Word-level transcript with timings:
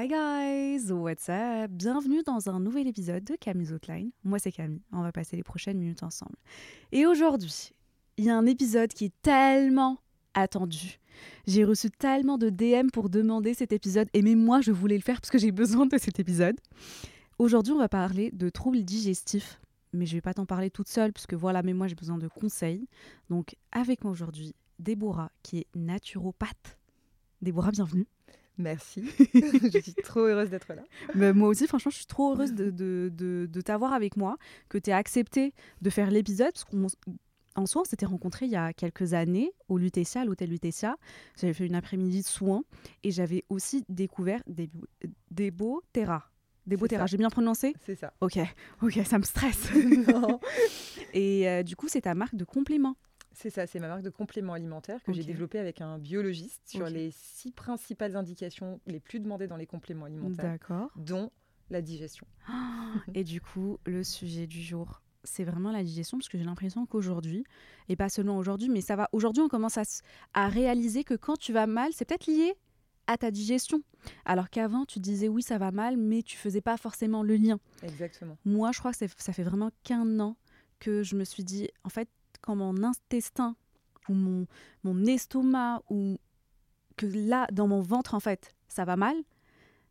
Hi 0.00 0.06
guys, 0.06 0.92
what's 0.92 1.28
up? 1.28 1.72
Bienvenue 1.72 2.22
dans 2.22 2.48
un 2.48 2.60
nouvel 2.60 2.86
épisode 2.86 3.24
de 3.24 3.34
Camille's 3.34 3.72
Outline. 3.72 4.12
Moi 4.22 4.38
c'est 4.38 4.52
Camille, 4.52 4.80
on 4.92 5.02
va 5.02 5.10
passer 5.10 5.34
les 5.34 5.42
prochaines 5.42 5.76
minutes 5.76 6.04
ensemble. 6.04 6.36
Et 6.92 7.04
aujourd'hui, 7.04 7.72
il 8.16 8.26
y 8.26 8.30
a 8.30 8.38
un 8.38 8.46
épisode 8.46 8.92
qui 8.92 9.06
est 9.06 9.22
tellement 9.22 9.98
attendu. 10.34 11.00
J'ai 11.48 11.64
reçu 11.64 11.90
tellement 11.90 12.38
de 12.38 12.48
DM 12.48 12.90
pour 12.92 13.10
demander 13.10 13.54
cet 13.54 13.72
épisode 13.72 14.08
et 14.14 14.22
même 14.22 14.40
moi 14.40 14.60
je 14.60 14.70
voulais 14.70 14.94
le 14.94 15.02
faire 15.02 15.20
parce 15.20 15.30
que 15.30 15.38
j'ai 15.38 15.50
besoin 15.50 15.86
de 15.86 15.98
cet 15.98 16.20
épisode. 16.20 16.60
Aujourd'hui 17.40 17.72
on 17.72 17.78
va 17.78 17.88
parler 17.88 18.30
de 18.30 18.50
troubles 18.50 18.84
digestifs, 18.84 19.60
mais 19.92 20.06
je 20.06 20.14
vais 20.14 20.20
pas 20.20 20.34
t'en 20.34 20.46
parler 20.46 20.70
toute 20.70 20.88
seule 20.88 21.12
parce 21.12 21.26
que 21.26 21.34
voilà, 21.34 21.64
mais 21.64 21.72
moi 21.72 21.88
j'ai 21.88 21.96
besoin 21.96 22.18
de 22.18 22.28
conseils. 22.28 22.86
Donc 23.30 23.56
avec 23.72 24.04
moi 24.04 24.12
aujourd'hui, 24.12 24.54
Déborah 24.78 25.32
qui 25.42 25.58
est 25.58 25.66
naturopathe. 25.74 26.78
Déborah, 27.42 27.72
bienvenue. 27.72 28.06
Merci. 28.58 29.04
je 29.34 29.80
suis 29.80 29.94
trop 29.94 30.20
heureuse 30.20 30.50
d'être 30.50 30.72
là. 30.74 30.82
Mais 31.14 31.32
moi 31.32 31.48
aussi, 31.48 31.66
franchement, 31.66 31.90
je 31.90 31.96
suis 31.96 32.06
trop 32.06 32.32
heureuse 32.34 32.52
de, 32.52 32.70
de, 32.70 33.10
de- 33.14 33.48
de 33.50 33.60
t'avoir 33.60 33.92
avec 33.92 34.16
moi, 34.16 34.36
que 34.68 34.78
tu 34.78 34.90
aies 34.90 34.94
accepté 34.94 35.54
de 35.80 35.90
faire 35.90 36.10
l'épisode. 36.10 36.52
Parce 36.52 36.96
en 37.54 37.66
soi, 37.66 37.82
on 37.82 37.84
s'était 37.84 38.06
rencontrés 38.06 38.44
il 38.46 38.52
y 38.52 38.56
a 38.56 38.72
quelques 38.72 39.14
années 39.14 39.52
au 39.68 39.78
Lutetia, 39.78 40.20
à 40.20 40.24
l'hôtel 40.24 40.50
Lutetia. 40.50 40.96
J'avais 41.40 41.52
fait 41.54 41.66
une 41.66 41.74
après-midi 41.74 42.20
de 42.22 42.26
soins 42.26 42.62
et 43.02 43.10
j'avais 43.10 43.44
aussi 43.48 43.84
découvert 43.88 44.40
des, 44.46 44.70
des 45.32 45.50
beaux 45.50 45.82
terras. 45.92 46.24
Des 46.66 46.76
beaux 46.76 46.86
terras, 46.86 47.06
j'ai 47.06 47.16
bien 47.16 47.30
prononcé? 47.30 47.74
C'est 47.84 47.94
ça. 47.94 48.12
Ok, 48.20 48.38
ok, 48.82 49.00
ça 49.04 49.18
me 49.18 49.24
stresse. 49.24 49.70
Non. 50.08 50.38
et 51.14 51.48
euh, 51.48 51.62
du 51.62 51.74
coup, 51.76 51.88
c'est 51.88 52.02
ta 52.02 52.14
marque 52.14 52.34
de 52.34 52.44
compléments. 52.44 52.94
C'est 53.40 53.50
ça, 53.50 53.68
c'est 53.68 53.78
ma 53.78 53.86
marque 53.86 54.02
de 54.02 54.10
compléments 54.10 54.54
alimentaires 54.54 55.00
que 55.04 55.12
j'ai 55.12 55.22
développée 55.22 55.60
avec 55.60 55.80
un 55.80 55.96
biologiste 55.98 56.60
sur 56.66 56.88
les 56.88 57.12
six 57.12 57.52
principales 57.52 58.16
indications 58.16 58.80
les 58.86 58.98
plus 58.98 59.20
demandées 59.20 59.46
dans 59.46 59.56
les 59.56 59.66
compléments 59.66 60.06
alimentaires, 60.06 60.50
D'accord. 60.50 60.90
dont 60.96 61.30
la 61.70 61.80
digestion. 61.80 62.26
Et 63.14 63.22
du 63.22 63.40
coup, 63.40 63.78
le 63.86 64.02
sujet 64.02 64.48
du 64.48 64.60
jour, 64.60 65.02
c'est 65.22 65.44
vraiment 65.44 65.70
la 65.70 65.84
digestion, 65.84 66.18
parce 66.18 66.28
que 66.28 66.36
j'ai 66.36 66.42
l'impression 66.42 66.84
qu'aujourd'hui, 66.84 67.44
et 67.88 67.94
pas 67.94 68.08
seulement 68.08 68.38
aujourd'hui, 68.38 68.68
mais 68.68 68.80
ça 68.80 68.96
va. 68.96 69.08
Aujourd'hui, 69.12 69.44
on 69.44 69.48
commence 69.48 69.78
à, 69.78 69.82
à 70.34 70.48
réaliser 70.48 71.04
que 71.04 71.14
quand 71.14 71.36
tu 71.36 71.52
vas 71.52 71.68
mal, 71.68 71.92
c'est 71.92 72.06
peut-être 72.06 72.26
lié 72.26 72.54
à 73.06 73.18
ta 73.18 73.30
digestion. 73.30 73.82
Alors 74.24 74.50
qu'avant, 74.50 74.84
tu 74.84 74.98
disais 74.98 75.28
oui, 75.28 75.42
ça 75.42 75.58
va 75.58 75.70
mal, 75.70 75.96
mais 75.96 76.24
tu 76.24 76.36
faisais 76.36 76.60
pas 76.60 76.76
forcément 76.76 77.22
le 77.22 77.36
lien. 77.36 77.60
Exactement. 77.84 78.36
Moi, 78.44 78.72
je 78.72 78.80
crois 78.80 78.90
que 78.92 79.06
ça 79.16 79.32
fait 79.32 79.44
vraiment 79.44 79.70
qu'un 79.84 80.18
an 80.18 80.36
que 80.80 81.04
je 81.04 81.14
me 81.14 81.24
suis 81.24 81.44
dit, 81.44 81.68
en 81.84 81.88
fait, 81.88 82.08
quand 82.40 82.56
mon 82.56 82.82
intestin 82.82 83.56
ou 84.08 84.14
mon, 84.14 84.46
mon 84.84 85.04
estomac 85.06 85.82
ou 85.90 86.18
que 86.96 87.06
là, 87.06 87.46
dans 87.52 87.68
mon 87.68 87.80
ventre, 87.80 88.14
en 88.14 88.20
fait, 88.20 88.54
ça 88.68 88.84
va 88.84 88.96
mal, 88.96 89.16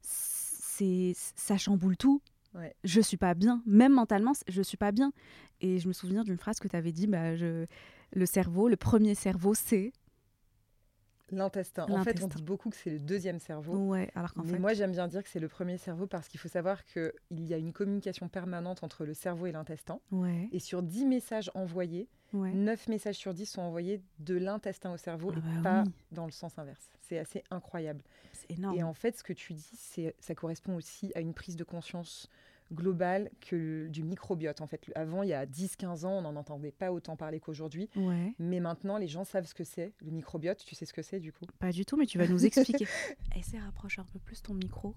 c'est 0.02 1.14
ça 1.16 1.58
chamboule 1.58 1.98
tout. 1.98 2.22
Ouais. 2.54 2.76
Je 2.84 3.02
suis 3.02 3.18
pas 3.18 3.34
bien, 3.34 3.62
même 3.66 3.94
mentalement, 3.94 4.34
je 4.48 4.62
suis 4.62 4.78
pas 4.78 4.92
bien. 4.92 5.12
Et 5.62 5.80
je 5.80 5.88
me 5.88 5.94
souviens 5.94 6.24
d'une 6.24 6.38
phrase 6.38 6.60
que 6.60 6.68
tu 6.68 6.76
avais 6.76 6.92
dit, 6.92 7.08
bah, 7.08 7.36
je, 7.36 7.66
le 8.14 8.26
cerveau, 8.26 8.68
le 8.68 8.78
premier 8.78 9.16
cerveau, 9.16 9.54
c'est. 9.54 9.92
L'intestin. 11.30 11.86
En 11.90 12.04
fait, 12.04 12.24
on 12.24 12.28
dit 12.28 12.42
beaucoup 12.42 12.70
que 12.70 12.78
c'est 12.78 12.90
le 12.90 13.00
deuxième 13.00 13.40
cerveau. 13.40 13.76
Ouais, 13.90 14.10
alors 14.16 14.34
qu'en 14.34 14.44
Mais 14.44 14.54
fait. 14.54 14.60
moi, 14.60 14.74
j'aime 14.74 14.94
bien 14.94 15.08
dire 15.10 15.22
que 15.24 15.30
c'est 15.30 15.42
le 15.42 15.50
premier 15.50 15.78
cerveau 15.78 16.08
parce 16.08 16.30
qu'il 16.30 16.40
faut 16.40 16.48
savoir 16.48 16.86
qu'il 16.86 17.12
y 17.32 17.54
a 17.54 17.58
une 17.58 17.74
communication 17.74 18.30
permanente 18.30 18.82
entre 18.82 19.04
le 19.04 19.14
cerveau 19.14 19.46
et 19.46 19.52
l'intestin. 19.52 20.00
Ouais, 20.12 20.48
Et 20.54 20.60
sur 20.60 20.82
10 20.82 21.06
messages 21.06 21.52
envoyés, 21.54 22.08
ouais. 22.34 22.52
9 22.54 22.88
messages 22.88 23.16
sur 23.16 23.34
10 23.34 23.46
sont 23.46 23.62
envoyés 23.62 24.02
de 24.20 24.36
l'intestin 24.36 24.92
au 24.94 24.98
cerveau 24.98 25.32
Ah 25.34 25.38
et 25.38 25.42
bah 25.42 25.62
pas 25.64 25.84
oui. 25.86 25.92
dans 26.12 26.26
le 26.26 26.32
sens 26.32 26.58
inverse. 26.60 26.90
C'est 27.02 27.18
assez 27.20 27.44
incroyable. 27.52 28.02
C'est 28.34 28.52
énorme. 28.52 28.76
Et 28.78 28.84
en 28.84 28.94
fait, 28.94 29.18
ce 29.18 29.24
que 29.24 29.34
tu 29.34 29.54
dis, 29.54 29.70
c'est, 29.78 30.16
ça 30.20 30.36
correspond 30.36 30.76
aussi 30.76 31.12
à 31.16 31.22
une 31.22 31.34
prise 31.34 31.56
de 31.56 31.64
conscience 31.64 32.30
globale 32.74 33.30
que 33.40 33.56
le- 33.56 33.90
du 33.90 34.04
microbiote. 34.04 34.60
En 34.60 34.68
fait, 34.68 34.92
avant, 34.94 35.24
il 35.24 35.30
y 35.30 35.34
a 35.34 35.46
10-15 35.46 36.04
ans, 36.04 36.12
on 36.18 36.22
n'en 36.24 36.36
entendait 36.36 36.72
pas 36.74 36.92
autant 36.92 37.16
parler 37.16 37.40
qu'aujourd'hui. 37.40 37.90
Ouais, 37.96 38.34
Mais 38.40 38.60
maintenant, 38.60 38.98
les 38.98 39.08
gens 39.08 39.24
savent 39.24 39.46
ce 39.48 39.54
que 39.54 39.64
c'est, 39.64 39.94
le 40.02 40.12
microbiote. 40.12 40.64
Tu 40.66 40.76
sais 40.76 40.86
ce 40.86 40.94
que 40.94 41.02
c'est, 41.02 41.22
du 41.22 41.32
coup? 41.32 41.46
Pas 41.60 41.72
du 41.72 41.86
tout, 41.86 41.96
mais 41.96 42.06
tu 42.06 42.18
vas 42.18 42.28
nous 42.28 42.46
expliquer. 42.46 42.86
Essaie, 43.38 43.58
rapproche 43.60 44.00
un 44.00 44.04
peu 44.12 44.20
plus 44.20 44.42
ton 44.42 44.54
micro 44.54 44.94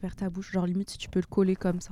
vers 0.00 0.14
ta 0.14 0.30
bouche. 0.30 0.52
Genre, 0.52 0.64
limite, 0.66 0.90
si 0.90 0.98
tu 0.98 1.08
peux 1.08 1.18
le 1.18 1.26
coller 1.26 1.56
comme 1.56 1.80
ça. 1.80 1.90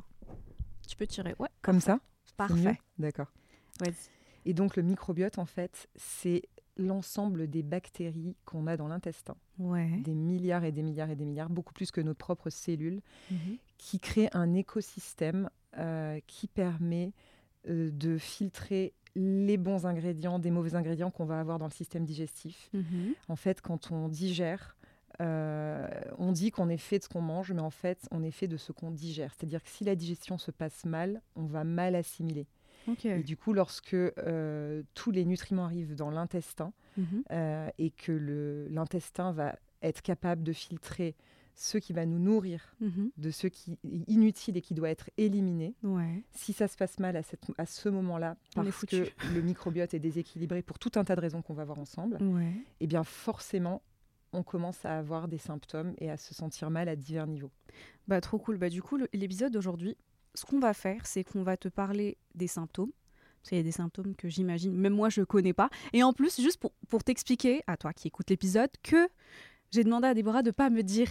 Tu 0.86 0.94
peux 0.96 1.08
tirer. 1.08 1.34
Ouais, 1.41 1.48
Comme 1.60 1.80
ça? 1.80 1.98
Parfait. 2.36 2.78
D'accord. 3.00 3.32
Vas-y. 3.80 3.92
Et 4.46 4.54
donc, 4.54 4.76
le 4.76 4.82
microbiote, 4.82 5.38
en 5.38 5.44
fait, 5.44 5.88
c'est 5.96 6.42
l'ensemble 6.78 7.48
des 7.48 7.62
bactéries 7.62 8.36
qu'on 8.44 8.66
a 8.66 8.76
dans 8.76 8.88
l'intestin. 8.88 9.36
Ouais. 9.58 9.88
Des 10.04 10.14
milliards 10.14 10.64
et 10.64 10.72
des 10.72 10.82
milliards 10.82 11.10
et 11.10 11.16
des 11.16 11.24
milliards, 11.24 11.50
beaucoup 11.50 11.72
plus 11.72 11.90
que 11.90 12.00
nos 12.00 12.14
propres 12.14 12.50
cellules. 12.50 13.02
Mhm. 13.30 13.58
qui 13.78 14.00
crée 14.00 14.30
un 14.32 14.54
écosystème 14.54 15.50
euh, 15.76 16.18
qui 16.26 16.46
permet 16.46 17.12
euh, 17.68 17.90
de 17.90 18.16
filtrer 18.16 18.94
les 19.14 19.58
bons 19.58 19.84
ingrédients 19.86 20.38
des 20.38 20.50
mauvais 20.50 20.74
ingrédients 20.74 21.10
qu'on 21.10 21.26
va 21.26 21.40
avoir 21.40 21.58
dans 21.58 21.66
le 21.66 21.72
système 21.72 22.04
digestif. 22.04 22.70
Mhm. 22.72 23.14
En 23.28 23.36
fait, 23.36 23.60
quand 23.60 23.90
on 23.92 24.08
digère, 24.08 24.76
euh, 25.20 25.88
on 26.18 26.32
dit 26.32 26.50
qu'on 26.50 26.68
est 26.68 26.76
fait 26.76 26.98
de 26.98 27.04
ce 27.04 27.08
qu'on 27.08 27.22
mange, 27.22 27.52
mais 27.52 27.60
en 27.60 27.70
fait, 27.70 28.06
on 28.10 28.22
est 28.22 28.30
fait 28.30 28.48
de 28.48 28.56
ce 28.56 28.72
qu'on 28.72 28.90
digère. 28.90 29.32
C'est-à-dire 29.34 29.62
que 29.62 29.68
si 29.68 29.84
la 29.84 29.94
digestion 29.94 30.38
se 30.38 30.50
passe 30.50 30.84
mal, 30.84 31.22
on 31.34 31.44
va 31.44 31.64
mal 31.64 31.94
assimiler. 31.94 32.46
Et 33.04 33.22
du 33.22 33.36
coup, 33.36 33.52
lorsque 33.52 33.94
euh, 33.94 34.82
tous 34.94 35.10
les 35.10 35.24
nutriments 35.24 35.64
arrivent 35.64 35.94
dans 35.94 36.10
l'intestin 36.10 36.72
Mhm. 36.97 37.22
euh, 37.32 37.69
et 37.78 37.91
que 37.91 38.66
l'intestin 38.70 39.32
va 39.32 39.56
être 39.82 40.02
capable 40.02 40.42
de 40.42 40.52
filtrer 40.52 41.14
ce 41.54 41.78
qui 41.78 41.92
va 41.94 42.04
nous 42.04 42.19
nourrir 42.19 42.75
Mhm. 42.80 43.10
de 43.16 43.30
ce 43.30 43.46
qui 43.46 43.72
est 43.72 44.04
inutile 44.08 44.56
et 44.58 44.60
qui 44.62 44.75
doit 44.75 44.91
être 44.91 45.08
éliminé. 45.16 45.75
Ouais. 45.82 46.22
Si 46.32 46.52
ça 46.52 46.69
se 46.69 46.76
passe 46.76 46.98
mal 46.98 47.16
à, 47.16 47.22
cette- 47.22 47.44
à 47.58 47.64
ce 47.66 47.88
moment-là, 47.88 48.36
parce 48.54 48.84
que 48.84 49.06
le 49.34 49.41
microbiote 49.41 49.94
est 49.94 49.98
déséquilibré 49.98 50.60
pour 50.62 50.78
tout 50.78 50.92
un 50.96 51.04
tas 51.04 51.16
de 51.16 51.20
raisons 51.20 51.41
qu'on 51.42 51.54
va 51.54 51.64
voir 51.64 51.78
ensemble, 51.78 52.19
Ouais. 52.22 52.52
eh 52.80 52.86
bien 52.86 53.04
forcément, 53.04 53.80
on 54.34 54.42
commence 54.42 54.84
à 54.84 54.98
avoir 54.98 55.28
des 55.28 55.38
symptômes 55.38 55.94
et 55.98 56.10
à 56.10 56.19
se 56.19 56.34
sentir 56.34 56.69
mal 56.69 56.88
à 56.91 56.96
divers 56.96 57.26
niveaux. 57.26 57.50
Bah, 58.06 58.20
trop 58.20 58.38
cool. 58.38 58.58
Bah, 58.58 58.69
du 58.69 58.82
coup, 58.82 58.98
l'épisode 59.14 59.52
d'aujourd'hui, 59.52 59.96
ce 60.36 60.44
qu'on 60.47 60.58
va 60.60 60.74
faire, 60.74 61.06
c'est 61.06 61.24
qu'on 61.24 61.42
va 61.42 61.56
te 61.56 61.69
parler 61.69 62.16
des 62.34 62.47
symptômes. 62.48 62.92
Parce 63.41 63.50
qu'il 63.50 63.58
y 63.58 63.60
a 63.60 63.64
des 63.64 63.72
symptômes 63.72 64.14
que 64.16 64.28
j'imagine, 64.28 64.72
même 64.76 64.92
moi, 64.94 65.08
je 65.08 65.22
connais 65.22 65.52
pas. 65.52 65.70
Et 65.92 66.02
en 66.02 66.12
plus, 66.12 66.41
juste 66.41 66.58
pour, 66.58 66.72
pour 66.88 67.04
t'expliquer, 67.04 67.62
à 67.69 67.76
toi 67.76 67.92
qui 67.92 68.08
écoutes 68.08 68.28
l'épisode, 68.30 68.70
que 68.82 69.08
j'ai 69.70 69.84
demandé 69.84 70.08
à 70.08 70.14
Déborah 70.14 70.42
de 70.42 70.50
pas 70.50 70.69
me 70.69 70.82
dire 70.82 71.08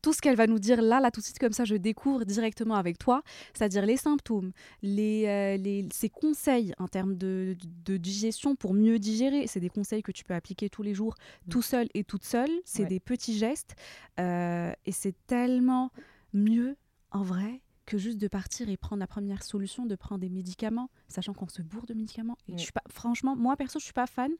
tout 0.00 0.12
ce 0.12 0.20
qu'elle 0.22 0.36
va 0.36 0.46
nous 0.46 0.60
dire 0.60 0.80
là, 0.80 1.00
là, 1.00 1.10
tout 1.10 1.20
de 1.20 1.24
suite, 1.24 1.38
comme 1.40 1.52
ça, 1.52 1.64
je 1.64 1.74
découvre 1.74 2.24
directement 2.24 2.76
avec 2.76 2.98
toi, 2.98 3.22
c'est-à-dire 3.52 3.84
les 3.84 3.96
symptômes, 3.96 4.52
les, 4.80 5.24
euh, 5.26 5.56
les, 5.56 5.88
ses 5.92 6.08
conseils 6.08 6.72
en 6.78 6.86
termes 6.88 7.16
de, 7.16 7.56
de 7.84 7.96
digestion 7.96 8.54
pour 8.54 8.72
mieux 8.74 8.98
digérer. 9.00 9.46
C'est 9.48 9.58
des 9.60 9.68
conseils 9.70 10.02
que 10.02 10.12
tu 10.12 10.22
peux 10.24 10.34
appliquer 10.34 10.70
tous 10.70 10.82
les 10.84 10.94
jours, 10.94 11.16
tout 11.50 11.62
seul 11.62 11.88
et 11.94 12.04
toute 12.04 12.24
seule. 12.24 12.50
C'est 12.64 12.84
Ouais. 12.84 12.88
des 12.88 13.00
petits 13.00 13.36
gestes. 13.36 13.74
euh, 14.20 14.72
et 14.86 14.92
c'est 14.92 15.14
tellement 15.26 15.90
mieux, 16.32 16.76
en 17.10 17.22
vrai, 17.24 17.60
que 17.88 17.96
juste 17.98 18.18
de 18.18 18.28
partir 18.28 18.68
et 18.68 18.76
prendre 18.76 19.00
la 19.00 19.06
première 19.06 19.42
solution, 19.42 19.86
de 19.86 19.96
prendre 19.96 20.20
des 20.20 20.28
médicaments, 20.28 20.90
sachant 21.08 21.32
qu'on 21.32 21.48
se 21.48 21.62
bourre 21.62 21.86
de 21.86 21.94
médicaments. 21.94 22.36
Et 22.46 22.52
Oui. 22.52 22.58
je 22.58 22.62
suis 22.64 22.72
pas, 22.72 22.82
franchement, 22.90 23.34
moi, 23.34 23.56
perso, 23.56 23.78
je 23.78 23.84
suis 23.84 23.94
pas 23.94 24.06
fan. 24.06 24.30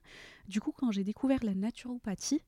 Du 0.48 0.60
coup, 0.60 0.70
quand 0.72 0.90
j'ai 0.92 1.02
découvert 1.02 1.42
la 1.42 1.54
naturopathie, 1.54 2.42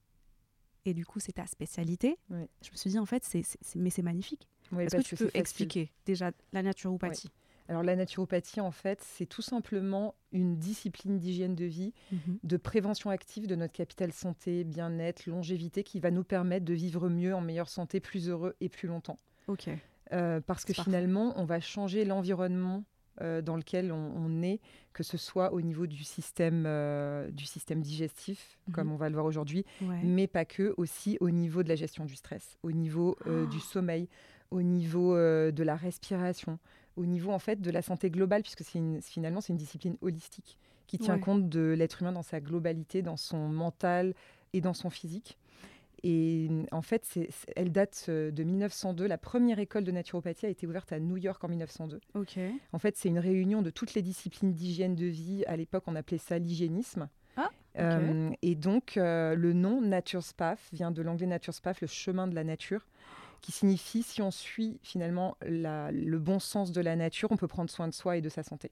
et 0.85 0.93
du 0.94 1.06
coup, 1.06 1.19
c'est 1.19 1.32
ta 1.32 1.47
spécialité, 1.47 2.19
Oui. 2.29 2.44
je 2.62 2.70
me 2.70 2.76
suis 2.76 2.91
dit, 2.91 2.99
en 2.99 3.06
fait, 3.06 3.25
c'est, 3.25 3.43
mais 3.76 3.88
c'est 3.91 4.02
magnifique. 4.02 4.47
Oui, 4.73 4.85
Est-ce 4.85 4.97
que 4.97 5.02
tu 5.02 5.17
peux 5.17 5.31
expliquer 5.35 5.91
déjà 6.05 6.32
la 6.52 6.62
naturopathie? 6.62 7.31
Alors 7.69 7.82
la 7.85 7.94
naturopathie, 7.97 8.61
en 8.61 8.73
fait, 8.73 9.00
c'est 9.00 9.26
tout 9.26 9.43
simplement 9.43 10.17
une 10.32 10.56
discipline 10.58 11.19
d'hygiène 11.19 11.55
de 11.55 11.64
vie, 11.64 11.94
Mhm. 12.12 12.38
de 12.43 12.56
prévention 12.56 13.11
active 13.11 13.47
de 13.47 13.55
notre 13.55 13.73
capital 13.73 14.12
santé, 14.12 14.64
bien-être, 14.64 15.26
longévité, 15.26 15.82
qui 15.85 15.99
va 16.00 16.11
nous 16.11 16.25
permettre 16.25 16.64
de 16.67 16.75
vivre 16.75 17.08
mieux, 17.08 17.35
en 17.35 17.41
meilleure 17.41 17.69
santé, 17.69 18.00
plus 18.00 18.29
heureux 18.29 18.55
et 18.61 18.69
plus 18.69 18.88
longtemps. 18.88 19.19
Ok. 19.47 19.70
Euh, 20.12 20.41
parce 20.41 20.65
que 20.65 20.73
parfait. 20.73 20.91
finalement, 20.91 21.33
on 21.37 21.45
va 21.45 21.61
changer 21.61 22.05
l'environnement 22.05 22.85
euh, 23.21 23.43
dans 23.43 23.57
lequel 23.57 23.93
on, 23.93 24.12
on 24.17 24.43
est, 24.43 24.61
que 24.93 25.03
ce 25.03 25.17
soit 25.19 25.53
au 25.53 25.61
niveau 25.61 25.87
du 25.87 26.03
système, 26.05 26.65
euh, 26.67 27.31
du 27.31 27.45
système 27.45 27.81
digestif, 27.81 28.59
Mhm. 28.69 28.75
comme 28.75 28.93
on 28.93 28.97
va 28.97 29.09
le 29.09 29.15
voir 29.15 29.27
aujourd'hui, 29.27 29.65
Ouais. 29.83 30.01
mais 30.03 30.27
pas 30.27 30.45
que, 30.45 30.75
aussi 30.79 31.17
au 31.21 31.31
niveau 31.31 31.62
de 31.62 31.69
la 31.69 31.75
gestion 31.77 32.05
du 32.07 32.15
stress, 32.17 32.57
au 32.62 32.73
niveau 32.73 33.17
Oh. 33.27 33.47
du 33.47 33.61
sommeil, 33.61 34.09
au 34.51 34.62
niveau 34.62 35.15
de 35.17 35.62
la 35.62 35.77
respiration, 35.77 36.59
au 36.97 37.05
niveau 37.07 37.31
en 37.31 37.39
fait 37.39 37.61
de 37.61 37.71
la 37.71 37.83
santé 37.83 38.11
globale, 38.11 38.43
puisque 38.43 38.65
c'est 38.65 38.81
finalement 39.03 39.41
c'est 39.41 39.53
une 39.53 39.59
discipline 39.59 39.97
holistique 40.01 40.59
qui 40.87 40.99
tient 40.99 41.15
Ouais. 41.15 41.21
compte 41.21 41.49
de 41.49 41.75
l'être 41.77 42.01
humain 42.03 42.11
dans 42.12 42.23
sa 42.23 42.41
globalité, 42.41 43.03
dans 43.03 43.17
son 43.17 43.49
mental 43.49 44.15
et 44.55 44.61
dans 44.61 44.75
son 44.75 44.91
physique. 44.91 45.39
Et 46.02 46.49
en 46.73 46.82
fait, 46.82 47.19
elle 47.56 47.73
date 47.73 48.06
euh, 48.08 48.31
de 48.31 48.43
1902. 48.43 49.06
La 49.06 49.19
première 49.19 49.58
école 49.58 49.85
de 49.85 49.91
naturopathie 49.93 50.47
a 50.47 50.49
été 50.49 50.67
ouverte 50.67 50.93
à 50.93 51.00
New 51.00 51.17
York 51.17 51.43
en 51.44 51.49
1902. 51.49 52.00
Ok. 52.14 52.38
En 52.73 52.79
fait, 52.79 52.97
c'est 52.97 53.08
une 53.08 53.19
réunion 53.19 53.62
de 53.62 53.70
toutes 53.70 53.94
les 53.94 54.02
disciplines 54.02 54.52
d'hygiène 54.52 54.94
de 54.94 55.06
vie. 55.06 55.44
À 55.47 55.56
l'époque, 55.56 55.85
on 55.87 55.97
appelait 55.97 56.19
ça 56.19 56.38
l'hygiénisme. 56.38 57.08
Ah. 57.37 57.50
Euh, 57.79 58.31
et 58.43 58.55
donc, 58.55 58.97
euh, 58.97 59.35
le 59.35 59.52
nom 59.52 59.81
Nature's 59.81 60.32
Path 60.32 60.58
vient 60.73 60.91
de 60.91 61.02
l'anglais 61.02 61.26
Nature's 61.26 61.61
Path, 61.61 61.81
le 61.81 61.87
chemin 61.87 62.26
de 62.26 62.35
la 62.35 62.44
nature, 62.44 62.87
qui 63.41 63.52
signifie 63.52 64.02
si 64.02 64.20
on 64.23 64.31
suit 64.31 64.79
finalement 64.82 65.37
la- 65.43 65.93
le 65.93 66.19
bon 66.19 66.38
sens 66.38 66.73
de 66.73 66.81
la 66.81 66.97
nature, 66.97 67.31
on 67.31 67.37
peut 67.37 67.47
prendre 67.49 67.70
soin 67.70 67.88
de 67.88 67.94
soi 67.94 68.17
et 68.17 68.20
de 68.20 68.29
sa 68.29 68.43
santé. 68.43 68.70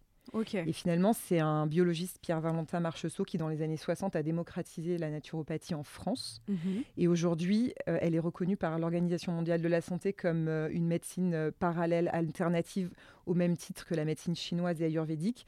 Et 0.67 0.73
finalement, 0.73 1.13
c'est 1.13 1.41
un 1.41 1.67
biologiste, 1.67 2.19
Pierre-Valentin 2.21 2.81
Marcheseau, 2.81 3.25
qui 3.25 3.39
dans 3.39 3.49
les 3.49 3.63
années 3.63 3.77
60 3.77 4.17
a 4.17 4.23
démocratisé 4.23 4.99
la 4.99 5.11
naturopathie 5.11 5.75
en 5.75 5.83
France. 5.83 6.41
Mhm. 6.49 6.83
Et 6.97 7.09
aujourd'hui, 7.09 7.75
euh, 7.89 7.99
elle 8.01 8.15
est 8.15 8.21
reconnue 8.21 8.57
par 8.57 8.79
l'Organisation 8.79 9.33
mondiale 9.33 9.63
de 9.63 9.69
la 9.69 9.81
santé 9.81 10.13
comme 10.13 10.49
euh, 10.49 10.69
une 10.71 10.87
médecine 10.87 11.35
euh, 11.35 11.51
parallèle, 11.59 12.11
alternative, 12.13 12.91
au 13.27 13.35
même 13.35 13.57
titre 13.57 13.87
que 13.87 13.95
la 13.95 14.05
médecine 14.05 14.35
chinoise 14.35 14.81
et 14.83 14.87
ayurvédique. 14.87 15.47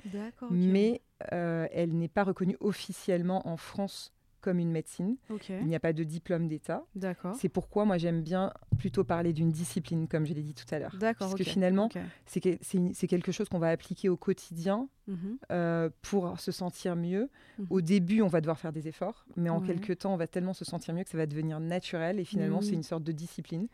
Mais 0.50 1.02
elle 1.30 1.98
n'est 1.98 2.08
pas 2.08 2.24
reconnue 2.24 2.56
officiellement 2.60 3.46
en 3.46 3.58
France 3.58 4.12
comme 4.40 4.58
une 4.58 4.70
médecine. 4.70 5.16
Il 5.48 5.66
n'y 5.66 5.74
a 5.76 5.80
pas 5.80 5.92
de 5.92 6.02
diplôme 6.04 6.48
d'État. 6.48 6.84
D'accord. 6.94 7.34
C'est 7.36 7.48
pourquoi 7.48 7.84
moi 7.84 7.98
j'aime 7.98 8.22
bien 8.22 8.52
plutôt 8.78 9.04
parler 9.04 9.32
d'une 9.32 9.50
discipline, 9.50 10.08
comme 10.08 10.26
je 10.26 10.32
l'ai 10.34 10.42
dit 10.42 10.54
tout 10.54 10.64
à 10.74 10.78
l'heure. 10.78 10.96
D'accord. 10.98 11.28
Parce 11.28 11.34
que 11.34 11.44
finalement, 11.44 11.88
c'est 12.26 12.40
que- 12.40 13.06
quelque 13.06 13.32
chose 13.32 13.48
qu'on 13.48 13.58
va 13.58 13.68
appliquer 13.70 14.08
au 14.08 14.16
quotidien 14.16 14.88
Mhm. 15.08 15.38
euh, 15.50 15.90
pour 16.02 16.38
se 16.38 16.52
sentir 16.52 16.94
mieux. 16.96 17.28
Mhm. 17.58 17.66
Au 17.70 17.80
début, 17.80 18.22
on 18.22 18.28
va 18.28 18.40
devoir 18.40 18.58
faire 18.58 18.72
des 18.72 18.86
efforts, 18.88 19.24
mais 19.36 19.50
en 19.50 19.60
Ouais. 19.60 19.66
quelques 19.66 19.98
temps, 19.98 20.14
on 20.14 20.16
va 20.16 20.26
tellement 20.28 20.52
se 20.54 20.64
sentir 20.64 20.94
mieux 20.94 21.02
que 21.04 21.10
ça 21.10 21.18
va 21.18 21.26
devenir 21.26 21.58
naturel. 21.60 22.20
Et 22.20 22.24
finalement, 22.24 22.60
c'est 22.60 22.74
une 22.74 22.82
sorte 22.84 23.02
de 23.04 23.12
discipline. 23.12 23.66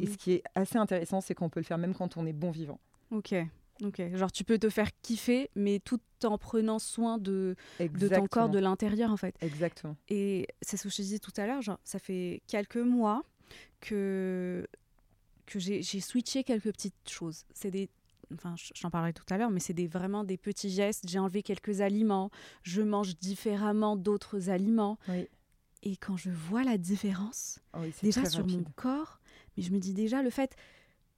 Et 0.00 0.06
ce 0.06 0.16
qui 0.18 0.32
est 0.32 0.42
assez 0.54 0.76
intéressant, 0.78 1.20
c'est 1.20 1.34
qu'on 1.34 1.48
peut 1.48 1.60
le 1.60 1.64
faire 1.64 1.78
même 1.78 1.94
quand 1.94 2.16
on 2.16 2.26
est 2.26 2.32
bon 2.32 2.50
vivant. 2.50 2.78
Ok. 3.10 3.34
Ok. 3.82 4.00
Genre, 4.14 4.30
tu 4.32 4.44
peux 4.44 4.58
te 4.58 4.70
faire 4.70 4.88
kiffer, 5.02 5.50
mais 5.56 5.80
tout 5.80 6.00
en 6.24 6.38
prenant 6.38 6.78
soin 6.78 7.18
de, 7.18 7.56
de 7.80 8.08
ton 8.08 8.26
corps, 8.28 8.48
de 8.48 8.58
l'intérieur, 8.58 9.10
en 9.10 9.16
fait. 9.16 9.34
Exactement. 9.40 9.96
Et 10.08 10.46
c'est 10.60 10.76
ce 10.76 10.84
que 10.84 10.88
je 10.90 10.96
te 10.96 11.02
disais 11.02 11.18
tout 11.18 11.32
à 11.36 11.46
l'heure, 11.46 11.62
genre, 11.62 11.80
ça 11.84 11.98
fait 11.98 12.42
quelques 12.46 12.76
mois 12.76 13.24
que, 13.80 14.66
que 15.46 15.58
j'ai 15.58 15.82
switché 16.00 16.44
quelques 16.44 16.72
petites 16.72 17.08
choses. 17.08 17.44
C'est 17.54 17.70
des. 17.70 17.88
Enfin, 18.34 18.54
je- 18.56 18.70
j'en 18.74 18.88
parlerai 18.90 19.12
tout 19.12 19.24
à 19.28 19.36
l'heure, 19.36 19.50
mais 19.50 19.60
c'est 19.60 19.74
des, 19.74 19.86
vraiment 19.86 20.24
des 20.24 20.38
petits 20.38 20.70
gestes. 20.70 21.06
J'ai 21.06 21.18
enlevé 21.18 21.42
quelques 21.42 21.80
aliments. 21.82 22.30
Je 22.62 22.80
mange 22.80 23.16
différemment 23.18 23.94
d'autres 23.96 24.48
aliments. 24.48 24.98
Oui. 25.08 25.28
Et 25.82 25.96
quand 25.96 26.16
je 26.16 26.30
vois 26.30 26.62
la 26.62 26.78
différence, 26.78 27.58
Ah 27.72 27.80
oui, 27.82 27.92
déjà 28.02 28.24
sur 28.24 28.46
mon 28.46 28.64
corps, 28.76 29.20
mais 29.56 29.62
je 29.64 29.72
me 29.72 29.78
dis 29.80 29.92
déjà 29.92 30.22
le 30.22 30.30
fait. 30.30 30.54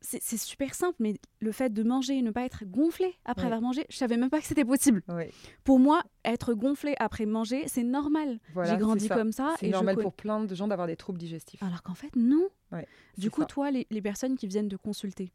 C'est 0.07 0.37
super 0.37 0.75
simple, 0.75 0.97
mais 0.99 1.15
le 1.41 1.51
fait 1.51 1.73
de 1.73 1.83
manger 1.83 2.19
et 2.19 2.23
ne 2.23 2.31
pas 2.31 2.45
être 2.45 2.65
gonflé 2.67 3.15
après 3.25 3.47
avoir 3.47 3.63
mangé, 3.63 3.87
je 3.89 3.97
savais 3.97 4.19
même 4.19 4.29
pas 4.29 4.39
que 4.41 4.47
c'était 4.47 4.65
possible. 4.65 5.03
Pour 5.65 5.79
moi, 5.79 6.03
être 6.27 6.53
gonflé 6.53 6.95
après 6.99 7.25
manger, 7.25 7.67
c'est 7.69 7.85
normal. 7.85 8.39
Voilà, 8.53 8.73
J'ai 8.73 8.77
grandi 8.77 9.07
ça. 9.09 9.15
comme 9.15 9.33
ça. 9.33 9.55
C'est 9.59 9.69
je 9.69 9.73
normal 9.73 9.97
pour 9.97 10.13
plein 10.13 10.45
de 10.45 10.55
gens 10.55 10.69
d'avoir 10.69 10.87
des 10.87 10.97
troubles 10.97 11.19
digestifs. 11.19 11.63
Alors 11.63 11.83
qu'en 11.83 11.95
fait, 11.95 12.15
non. 12.17 12.49
Ouais, 12.71 12.87
Du 13.17 13.31
coup, 13.31 13.41
ça. 13.43 13.47
toi, 13.47 13.71
les, 13.71 13.87
les 13.91 14.03
personnes 14.03 14.37
qui 14.37 14.47
viennent 14.47 14.69
te 14.69 14.77
consulter, 14.77 15.33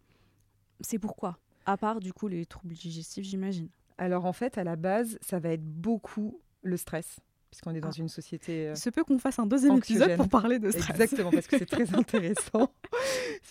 c'est 0.81 0.99
pourquoi? 0.99 1.39
À 1.65 1.75
part, 1.75 1.99
du 1.99 2.13
coup, 2.13 2.27
les 2.27 2.45
troubles 2.45 2.75
digestifs, 2.75 3.25
j'imagine. 3.25 3.69
Alors 3.97 4.25
en 4.25 4.33
fait, 4.33 4.57
à 4.59 4.63
la 4.63 4.75
base, 4.75 5.17
ça 5.21 5.39
va 5.39 5.49
être 5.49 5.65
beaucoup 5.65 6.39
le 6.61 6.77
stress, 6.77 7.19
puisqu'on 7.51 7.73
est 7.75 7.81
dans 7.81 7.89
Ah. 7.89 7.97
une 7.99 8.09
société 8.09 8.67
euh, 8.67 8.73
Il 8.73 8.77
se 8.77 8.89
peut 8.89 9.03
qu'on 9.03 9.17
fasse 9.19 9.39
un 9.39 9.45
deuxième 9.45 9.73
Anxiogène. 9.73 10.03
épisode 10.11 10.17
pour 10.17 10.29
parler 10.29 10.59
de 10.59 10.69
stress. 10.71 10.89
Exactement, 10.89 11.31
parce 11.31 11.47
que 11.47 11.57
c'est 11.57 11.65
très 11.65 11.93
intéressant. 11.95 12.71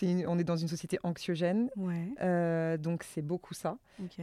Une- 0.01 0.25
on 0.27 0.39
est 0.39 0.43
dans 0.43 0.55
une 0.57 0.67
société 0.67 0.97
anxiogène, 1.03 1.69
Ouais, 1.75 2.09
euh, 2.21 2.77
donc 2.77 3.03
c'est 3.03 3.21
beaucoup 3.21 3.53
ça. 3.53 3.77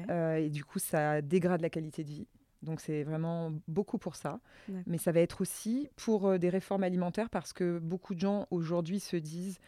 Euh, 0.08 0.36
et 0.36 0.48
du 0.50 0.64
coup, 0.64 0.78
ça 0.78 1.20
dégrade 1.22 1.60
la 1.60 1.70
qualité 1.70 2.02
de 2.04 2.08
vie. 2.10 2.26
Donc 2.62 2.80
c'est 2.80 3.02
vraiment 3.04 3.52
beaucoup 3.68 3.98
pour 3.98 4.16
ça. 4.16 4.40
Mais 4.86 4.98
ça 4.98 5.12
va 5.12 5.20
être 5.20 5.40
aussi 5.42 5.88
pour 5.96 6.38
des 6.38 6.48
réformes 6.48 6.82
alimentaires, 6.82 7.28
parce 7.30 7.52
que 7.52 7.78
beaucoup 7.78 8.14
de 8.14 8.20
gens 8.20 8.46
aujourd'hui 8.50 8.98
se 9.00 9.16
disent, 9.16 9.58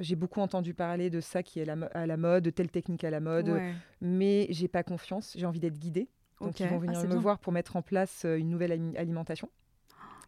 j'ai 0.00 0.16
beaucoup 0.16 0.40
entendu 0.40 0.74
parler 0.74 1.08
de 1.10 1.20
ça 1.20 1.42
qui 1.42 1.60
est 1.60 1.64
la 1.64 1.74
à 1.94 2.06
la 2.06 2.16
mode, 2.16 2.42
de 2.44 2.50
telle 2.50 2.70
technique 2.70 3.04
à 3.04 3.10
la 3.10 3.20
mode, 3.20 3.48
Ouais, 3.50 3.72
mais 4.00 4.46
j'ai 4.50 4.66
pas 4.68 4.82
confiance, 4.82 5.34
j'ai 5.38 5.46
envie 5.46 5.60
d'être 5.60 5.78
guidée. 5.78 6.08
Donc 6.46 6.60
ils 6.60 6.66
vont 6.68 6.76
Ah, 6.76 6.80
venir 6.80 6.96
c'est 7.00 7.06
me 7.06 7.12
bien. 7.12 7.20
voir 7.20 7.38
pour 7.38 7.52
mettre 7.52 7.76
en 7.76 7.82
place 7.82 8.24
euh, 8.24 8.36
une 8.38 8.48
nouvelle 8.50 8.72
ali- 8.72 8.96
alimentation. 8.96 9.48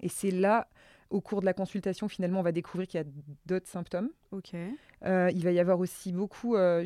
Et 0.00 0.08
c'est 0.08 0.30
là, 0.30 0.68
au 1.10 1.20
cours 1.20 1.40
de 1.40 1.46
la 1.46 1.52
consultation, 1.54 2.08
finalement, 2.08 2.40
on 2.40 2.42
va 2.42 2.52
découvrir 2.52 2.86
qu'il 2.88 2.98
y 3.00 3.02
a 3.02 3.06
d'autres 3.46 3.68
symptômes. 3.68 4.10
Euh, 5.04 5.30
il 5.32 5.44
va 5.44 5.52
y 5.52 5.60
avoir 5.60 5.78
aussi 5.80 6.12
beaucoup, 6.12 6.56
euh, 6.56 6.84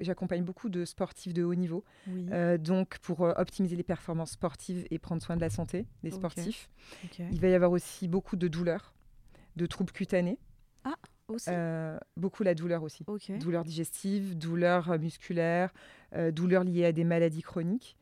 j'accompagne 0.00 0.42
beaucoup 0.42 0.68
de 0.68 0.84
sportifs 0.84 1.32
de 1.34 1.44
haut 1.44 1.54
niveau, 1.54 1.84
Oui. 2.08 2.26
euh, 2.32 2.58
donc 2.58 2.98
pour 2.98 3.20
optimiser 3.20 3.76
les 3.76 3.82
performances 3.84 4.32
sportives 4.32 4.86
et 4.90 4.98
prendre 4.98 5.22
soin 5.22 5.36
de 5.36 5.40
la 5.40 5.50
santé 5.50 5.86
des 6.02 6.10
sportifs. 6.10 6.68
Il 7.30 7.40
va 7.40 7.48
y 7.48 7.54
avoir 7.54 7.70
aussi 7.70 8.08
beaucoup 8.08 8.36
de 8.36 8.48
douleurs, 8.48 8.94
de 9.56 9.66
troubles 9.66 9.92
cutanés, 9.92 10.38
Aussi. 11.28 11.50
euh, 11.50 11.98
beaucoup 12.16 12.42
la 12.42 12.54
douleur 12.54 12.82
aussi. 12.82 13.04
ok. 13.06 13.38
Douleurs 13.38 13.64
digestives, 13.64 14.36
douleurs 14.36 14.98
euh, 16.14 16.30
douleurs 16.30 16.64
liées 16.64 16.86
à 16.86 16.92
des 16.92 17.04
maladies 17.04 17.42
chroniques. 17.42 17.96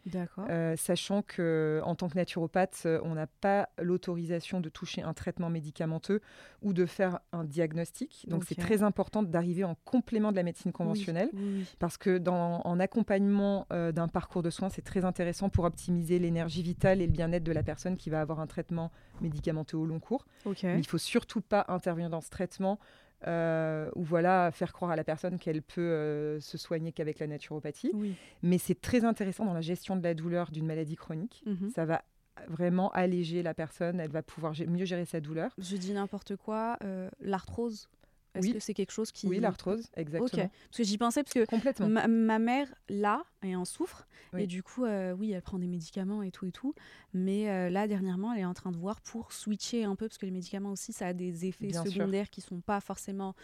Euh, 0.48 0.76
sachant 0.76 1.22
que 1.22 1.80
en 1.84 1.94
tant 1.94 2.08
que 2.08 2.14
naturopathe, 2.14 2.86
on 3.02 3.14
n'a 3.14 3.26
pas 3.26 3.68
l'autorisation 3.80 4.60
de 4.60 4.68
toucher 4.68 5.02
un 5.02 5.12
traitement 5.12 5.50
médicamenteux 5.50 6.20
ou 6.62 6.72
de 6.72 6.86
faire 6.86 7.18
un 7.32 7.44
diagnostic. 7.44 8.26
Donc 8.28 8.44
c'est 8.44 8.54
très 8.54 8.82
important 8.82 9.22
d'arriver 9.22 9.64
en 9.64 9.76
complément 9.84 10.30
de 10.30 10.36
la 10.36 10.42
médecine 10.42 10.72
conventionnelle. 10.72 11.30
Oui, 11.32 11.40
oui. 11.58 11.66
Parce 11.78 11.96
que 11.96 12.18
dans, 12.18 12.60
en 12.62 12.80
accompagnement 12.80 13.66
euh, 13.72 13.92
d'un 13.92 14.08
parcours 14.08 14.42
de 14.42 14.50
soins, 14.50 14.68
c'est 14.68 14.82
très 14.82 15.04
intéressant 15.04 15.48
pour 15.48 15.64
optimiser 15.64 16.18
l'énergie 16.18 16.62
vitale 16.62 17.00
et 17.00 17.06
le 17.06 17.12
bien-être 17.12 17.44
de 17.44 17.52
la 17.52 17.62
personne 17.62 17.96
qui 17.96 18.10
va 18.10 18.20
avoir 18.20 18.40
un 18.40 18.46
traitement 18.46 18.90
médicamenteux 19.20 19.76
au 19.76 19.86
long 19.86 20.00
cours. 20.00 20.26
Ok. 20.44 20.62
Mais 20.62 20.78
il 20.78 20.86
faut 20.86 20.98
surtout 20.98 21.40
pas 21.40 21.64
intervenir 21.68 22.10
dans 22.10 22.20
ce 22.20 22.30
traitement 22.30 22.78
euh, 23.26 23.90
ou 23.94 24.04
voilà 24.04 24.50
faire 24.52 24.72
croire 24.72 24.90
à 24.90 24.96
la 24.96 25.02
personne 25.02 25.38
qu'elle 25.38 25.62
peut 25.62 25.80
euh, 25.80 26.38
se 26.40 26.58
soigner 26.58 26.92
qu'avec 26.92 27.18
la 27.18 27.26
naturopathie. 27.26 27.90
Oui. 27.96 28.14
Mais 28.42 28.58
c'est 28.58 28.80
très 28.80 29.04
intéressant 29.04 29.44
dans 29.44 29.54
la 29.54 29.60
gestion 29.60 29.96
de 29.96 30.02
la 30.02 30.14
douleur 30.14 30.50
d'une 30.50 30.66
maladie 30.66 30.96
chronique. 30.96 31.42
Mhm. 31.46 31.70
Ça 31.74 31.84
va 31.84 32.02
vraiment 32.48 32.90
alléger 32.90 33.42
la 33.42 33.54
personne, 33.54 33.98
elle 33.98 34.10
va 34.10 34.22
pouvoir 34.22 34.52
mieux 34.68 34.84
gérer 34.84 35.06
sa 35.06 35.20
douleur. 35.20 35.52
Je 35.58 35.76
dis 35.76 35.92
n'importe 35.92 36.36
quoi. 36.36 36.76
euh, 36.84 37.08
L'arthrose, 37.20 37.88
est-ce 38.34 38.46
Oui. 38.48 38.52
que 38.52 38.60
c'est 38.60 38.74
quelque 38.74 38.92
chose 38.92 39.10
qui. 39.10 39.26
Oui, 39.26 39.40
l'arthrose, 39.40 39.88
exactement. 39.96 40.50
Parce 40.68 40.76
que 40.76 40.84
j'y 40.84 40.98
pensais 40.98 41.22
parce 41.22 41.32
que 41.32 41.46
Complètement. 41.46 41.88
ma, 41.88 42.06
ma 42.08 42.38
mère 42.38 42.68
l'a 42.90 43.22
et 43.42 43.56
en 43.56 43.64
souffre. 43.64 44.06
Oui. 44.34 44.42
Et 44.42 44.46
du 44.46 44.62
coup, 44.62 44.84
euh, 44.84 45.12
oui, 45.14 45.32
elle 45.32 45.40
prend 45.40 45.58
des 45.58 45.66
médicaments 45.66 46.22
et 46.22 46.30
tout 46.30 46.44
et 46.44 46.52
tout. 46.52 46.74
Mais 47.14 47.48
euh, 47.48 47.70
là, 47.70 47.88
dernièrement, 47.88 48.34
elle 48.34 48.40
est 48.40 48.44
en 48.44 48.52
train 48.52 48.70
de 48.72 48.76
voir 48.76 49.00
pour 49.00 49.32
switcher 49.32 49.84
un 49.84 49.96
peu 49.96 50.06
parce 50.06 50.18
que 50.18 50.26
les 50.26 50.32
médicaments 50.32 50.72
aussi, 50.72 50.92
ça 50.92 51.06
a 51.06 51.12
des 51.14 51.46
effets 51.46 51.68
Bien 51.68 51.82
sûr. 51.84 51.92
secondaires 51.92 52.28
qui 52.28 52.42
sont 52.42 52.60
pas 52.60 52.80
forcément. 52.82 53.34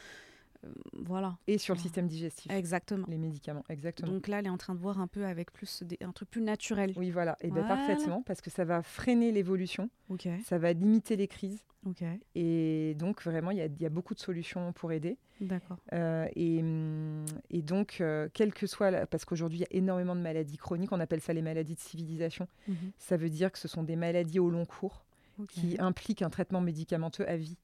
Euh, 0.65 0.69
voilà. 1.05 1.37
Et 1.47 1.59
sur 1.59 1.75
le 1.75 1.81
système 1.81 2.07
digestif. 2.07 2.51
Exactement. 2.51 3.07
Les 3.09 3.19
médicaments, 3.19 3.65
exactement. 3.69 4.11
Donc 4.13 4.29
là, 4.29 4.39
elle 4.39 4.47
est 4.47 4.51
en 4.51 4.57
train 4.59 4.75
de 4.75 4.81
voir 4.81 5.01
un 5.01 5.07
peu 5.07 5.25
avec 5.27 5.53
plus 5.53 5.83
des- 5.83 5.99
un 6.03 6.13
truc 6.13 6.31
plus 6.31 6.43
naturel. 6.43 6.93
oui, 6.97 7.11
voilà. 7.11 7.37
Et 7.41 7.51
bien 7.51 7.65
parfaitement, 7.65 8.23
parce 8.23 8.41
que 8.41 8.51
ça 8.51 8.65
va 8.65 8.83
freiner 8.83 9.33
l'évolution, 9.33 9.91
Ok. 10.09 10.29
ça 10.45 10.59
va 10.59 10.73
limiter 10.73 11.17
les 11.17 11.29
crises. 11.29 11.65
Ok. 11.85 12.05
Et 12.37 12.95
donc, 12.97 13.23
vraiment, 13.25 13.51
il 13.51 13.59
y 13.59 13.61
a, 13.61 13.67
il 13.67 13.83
y 13.83 13.87
a 13.87 13.89
beaucoup 13.91 14.15
de 14.15 14.21
solutions 14.21 14.73
pour 14.73 14.93
aider. 14.93 15.19
D'accord. 15.41 15.79
Euh, 15.93 16.29
et, 16.37 16.61
hum, 16.61 17.25
et 17.51 17.61
donc, 17.63 17.97
euh, 18.01 18.29
quelle 18.33 18.55
que 18.55 18.69
soit, 18.69 18.93
la- 18.93 19.07
parce 19.07 19.25
qu'aujourd'hui, 19.25 19.59
il 19.59 19.63
y 19.63 19.65
a 19.65 19.77
énormément 19.77 20.15
de 20.15 20.21
maladies 20.21 20.59
chroniques, 20.59 20.93
on 20.93 21.01
appelle 21.01 21.21
ça 21.21 21.33
les 21.33 21.43
maladies 21.43 21.75
de 21.75 21.81
civilisation. 21.81 22.47
Mhm. 22.69 22.77
Ça 22.99 23.17
veut 23.17 23.31
dire 23.31 23.51
que 23.51 23.59
ce 23.59 23.67
sont 23.67 23.83
des 23.83 23.97
maladies 23.97 24.39
au 24.39 24.49
long 24.49 24.65
cours 24.65 25.05
qui 25.49 25.77
impliquent 25.81 26.23
un 26.23 26.31
traitement 26.31 26.61
médicamenteux 26.61 27.27
à 27.29 27.37
vie. 27.37 27.57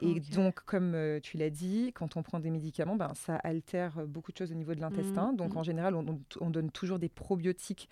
Et 0.00 0.20
donc, 0.34 0.60
comme 0.64 0.94
euh, 0.94 1.20
tu 1.20 1.36
l'as 1.36 1.50
dit, 1.50 1.92
quand 1.94 2.16
on 2.16 2.22
prend 2.22 2.40
des 2.40 2.50
médicaments, 2.50 2.96
ben, 2.96 3.12
ça 3.14 3.36
altère 3.36 4.06
beaucoup 4.06 4.32
de 4.32 4.36
choses 4.38 4.50
au 4.50 4.54
niveau 4.54 4.74
de 4.74 4.80
l'intestin. 4.80 5.30
Mhm, 5.32 5.36
Donc, 5.36 5.50
mhm. 5.52 5.56
en 5.58 5.62
général, 5.62 5.94
on, 5.94 6.06
on- 6.08 6.20
on 6.40 6.50
donne 6.50 6.70
toujours 6.70 6.98
des 6.98 7.08
probiotiques 7.08 7.88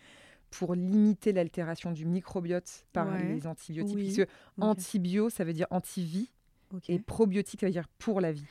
pour 0.51 0.75
limiter 0.75 1.33
l'altération 1.33 1.91
du 1.93 2.07
microbiote 2.07 2.87
par 2.93 3.09
Ouais. 3.09 3.35
les 3.35 3.47
antibiotiques. 3.47 3.95
Oui. 3.97 4.05
Puisque 4.05 4.29
antibio, 4.61 5.29
ça 5.29 5.45
veut 5.45 5.53
dire 5.53 5.67
anti-vie, 5.71 6.31
et 6.89 6.99
probiotique, 6.99 7.61
ça 7.61 7.67
veut 7.67 7.73
dire 7.73 7.89
pour 7.99 8.21
la 8.21 8.33
vie. 8.33 8.45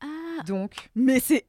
Ah, 0.00 0.42
Donc, 0.46 0.90
mais 0.94 1.20
c'est 1.20 1.46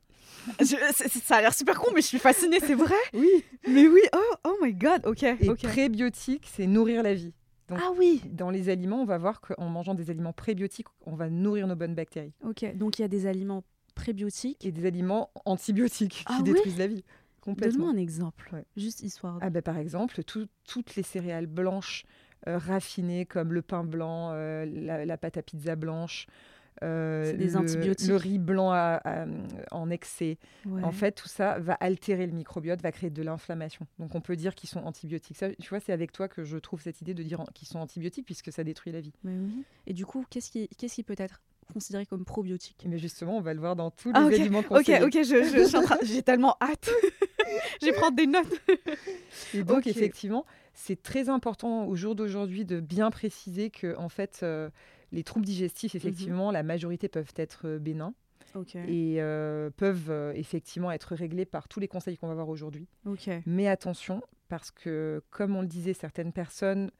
ça 0.65 1.37
a 1.37 1.41
l'air 1.41 1.53
super 1.53 1.79
con, 1.79 1.91
mais 1.93 2.01
je 2.01 2.07
suis 2.07 2.19
fascinée, 2.19 2.59
c'est 2.59 2.73
vrai? 2.75 2.95
Oui. 3.13 3.29
Mais 3.67 3.87
oui, 3.87 4.01
oh, 4.15 4.35
oh 4.45 4.57
my 4.61 4.73
god, 4.73 5.05
ok. 5.05 5.23
Et 5.23 5.49
ok. 5.49 5.61
prébiotique, 5.61 6.49
c'est 6.51 6.65
nourrir 6.67 7.03
la 7.03 7.13
vie. 7.13 7.33
Donc, 7.73 7.81
Ah 7.83 7.91
oui 7.97 8.21
Dans 8.31 8.49
les 8.49 8.69
aliments, 8.69 9.01
on 9.01 9.05
va 9.05 9.17
voir 9.17 9.41
qu'en 9.41 9.67
mangeant 9.69 9.93
des 9.95 10.09
aliments 10.09 10.33
prébiotiques, 10.33 10.87
on 11.05 11.15
va 11.15 11.29
nourrir 11.29 11.67
nos 11.67 11.75
bonnes 11.75 11.95
bactéries. 11.95 12.33
Ok, 12.43 12.65
donc 12.75 12.99
il 12.99 13.03
y 13.03 13.05
a 13.05 13.09
des 13.09 13.25
aliments 13.27 13.63
prébiotiques. 13.95 14.65
Et 14.65 14.71
des 14.71 14.85
aliments 14.85 15.31
antibiotiques 15.45 16.23
Ah 16.27 16.35
qui 16.37 16.43
oui 16.43 16.53
détruisent 16.53 16.77
la 16.79 16.87
vie. 16.87 17.03
Complètement. 17.41 17.85
Donne-moi 17.85 17.99
un 17.99 18.01
exemple, 18.01 18.49
Ouais. 18.53 18.65
juste 18.77 19.01
histoire. 19.01 19.35
de- 19.39 19.45
Ah 19.45 19.49
bah, 19.49 19.61
par 19.61 19.77
exemple, 19.77 20.23
tout- 20.23 20.47
toutes 20.67 20.95
les 20.95 21.03
céréales 21.03 21.47
blanches 21.47 22.05
euh, 22.47 22.57
raffinées 22.57 23.25
comme 23.25 23.53
le 23.53 23.61
pain 23.61 23.83
blanc, 23.85 24.31
euh, 24.33 24.65
la, 24.65 25.05
la 25.05 25.17
pâte 25.17 25.37
à 25.37 25.41
pizza 25.41 25.75
blanche, 25.77 26.27
euh, 26.81 27.33
des 27.37 27.49
le, 27.49 27.57
antibiotiques. 27.57 28.07
le 28.07 28.15
riz 28.15 28.39
blanc 28.39 28.71
à- 28.71 28.99
à- 29.03 29.25
en 29.71 29.89
excès. 29.89 30.37
Ouais. 30.65 30.83
En 30.83 30.91
fait, 30.91 31.11
tout 31.11 31.27
ça 31.27 31.59
va 31.59 31.73
altérer 31.75 32.25
le 32.25 32.33
microbiote, 32.33 32.81
va 32.81 32.91
créer 32.91 33.09
de 33.09 33.21
l'inflammation. 33.21 33.85
Donc 33.99 34.15
on 34.15 34.21
peut 34.21 34.35
dire 34.35 34.55
qu'ils 34.55 34.69
sont 34.69 34.79
antibiotiques. 34.79 35.37
Ça, 35.37 35.53
tu 35.55 35.69
vois, 35.69 35.79
c'est 35.79 35.93
avec 35.93 36.11
toi 36.11 36.27
que 36.27 36.43
je 36.43 36.57
trouve 36.57 36.81
cette 36.81 37.01
idée 37.01 37.13
de 37.13 37.23
dire 37.23 37.43
qu'ils 37.53 37.67
sont 37.67 37.79
antibiotiques 37.79 38.25
puisque 38.25 38.51
ça 38.51 38.63
détruit 38.63 38.91
la 38.91 39.01
vie. 39.01 39.13
Mais 39.23 39.37
oui. 39.37 39.63
Et 39.87 39.93
du 39.93 40.05
coup, 40.05 40.25
qu'est-ce 40.29 40.49
qui, 40.49 40.67
qu'est-ce 40.77 40.95
qui 40.95 41.03
peut 41.03 41.15
être 41.17 41.41
considéré 41.71 42.05
comme 42.05 42.25
probiotique? 42.25 42.85
Mais 42.89 42.97
justement, 42.97 43.37
on 43.37 43.41
va 43.41 43.53
le 43.53 43.59
voir 43.59 43.75
dans 43.75 43.91
tous 43.91 44.09
les 44.09 44.15
Ah, 44.19 44.25
ok. 44.25 44.33
aliments 44.33 44.59
Ok, 44.59 44.67
conseillés. 44.67 45.01
ok, 45.03 45.13
je, 45.13 45.43
je- 45.43 45.57
je 45.59 45.63
suis 45.67 45.77
en 45.77 45.81
train- 45.83 45.97
j'ai 46.03 46.21
tellement 46.23 46.57
hâte. 46.61 46.89
je 47.81 47.85
vais 47.85 47.93
prendre 47.93 48.15
des 48.15 48.27
notes. 48.27 48.59
Et 49.53 49.63
donc, 49.63 49.79
Ok. 49.79 49.87
effectivement, 49.87 50.45
c'est 50.73 51.01
très 51.01 51.29
important 51.29 51.85
au 51.85 51.95
jour 51.95 52.15
d'aujourd'hui 52.15 52.65
de 52.65 52.79
bien 52.79 53.11
préciser 53.11 53.69
que, 53.69 53.95
en 53.97 54.09
fait, 54.09 54.39
euh, 54.43 54.69
les 55.13 55.23
troubles 55.23 55.45
Mhm. 55.45 55.51
digestifs, 55.53 55.95
effectivement, 55.95 56.51
la 56.51 56.63
majorité 56.63 57.07
peuvent 57.07 57.31
être 57.37 57.67
euh, 57.67 57.79
bénins 57.79 58.13
et 58.87 59.15
euh, 59.21 59.69
peuvent 59.77 60.09
euh, 60.11 60.33
effectivement 60.35 60.91
être 60.91 61.15
réglés 61.15 61.45
par 61.45 61.67
tous 61.67 61.79
les 61.79 61.87
conseils 61.87 62.17
qu'on 62.17 62.27
va 62.27 62.33
voir 62.35 62.49
aujourd'hui. 62.49 62.87
Mais 63.45 63.67
attention, 63.67 64.21
parce 64.49 64.69
que, 64.71 65.23
comme 65.29 65.55
on 65.55 65.61
le 65.61 65.67
disait, 65.67 65.93
certaines 65.93 66.33
personnes 66.33 66.91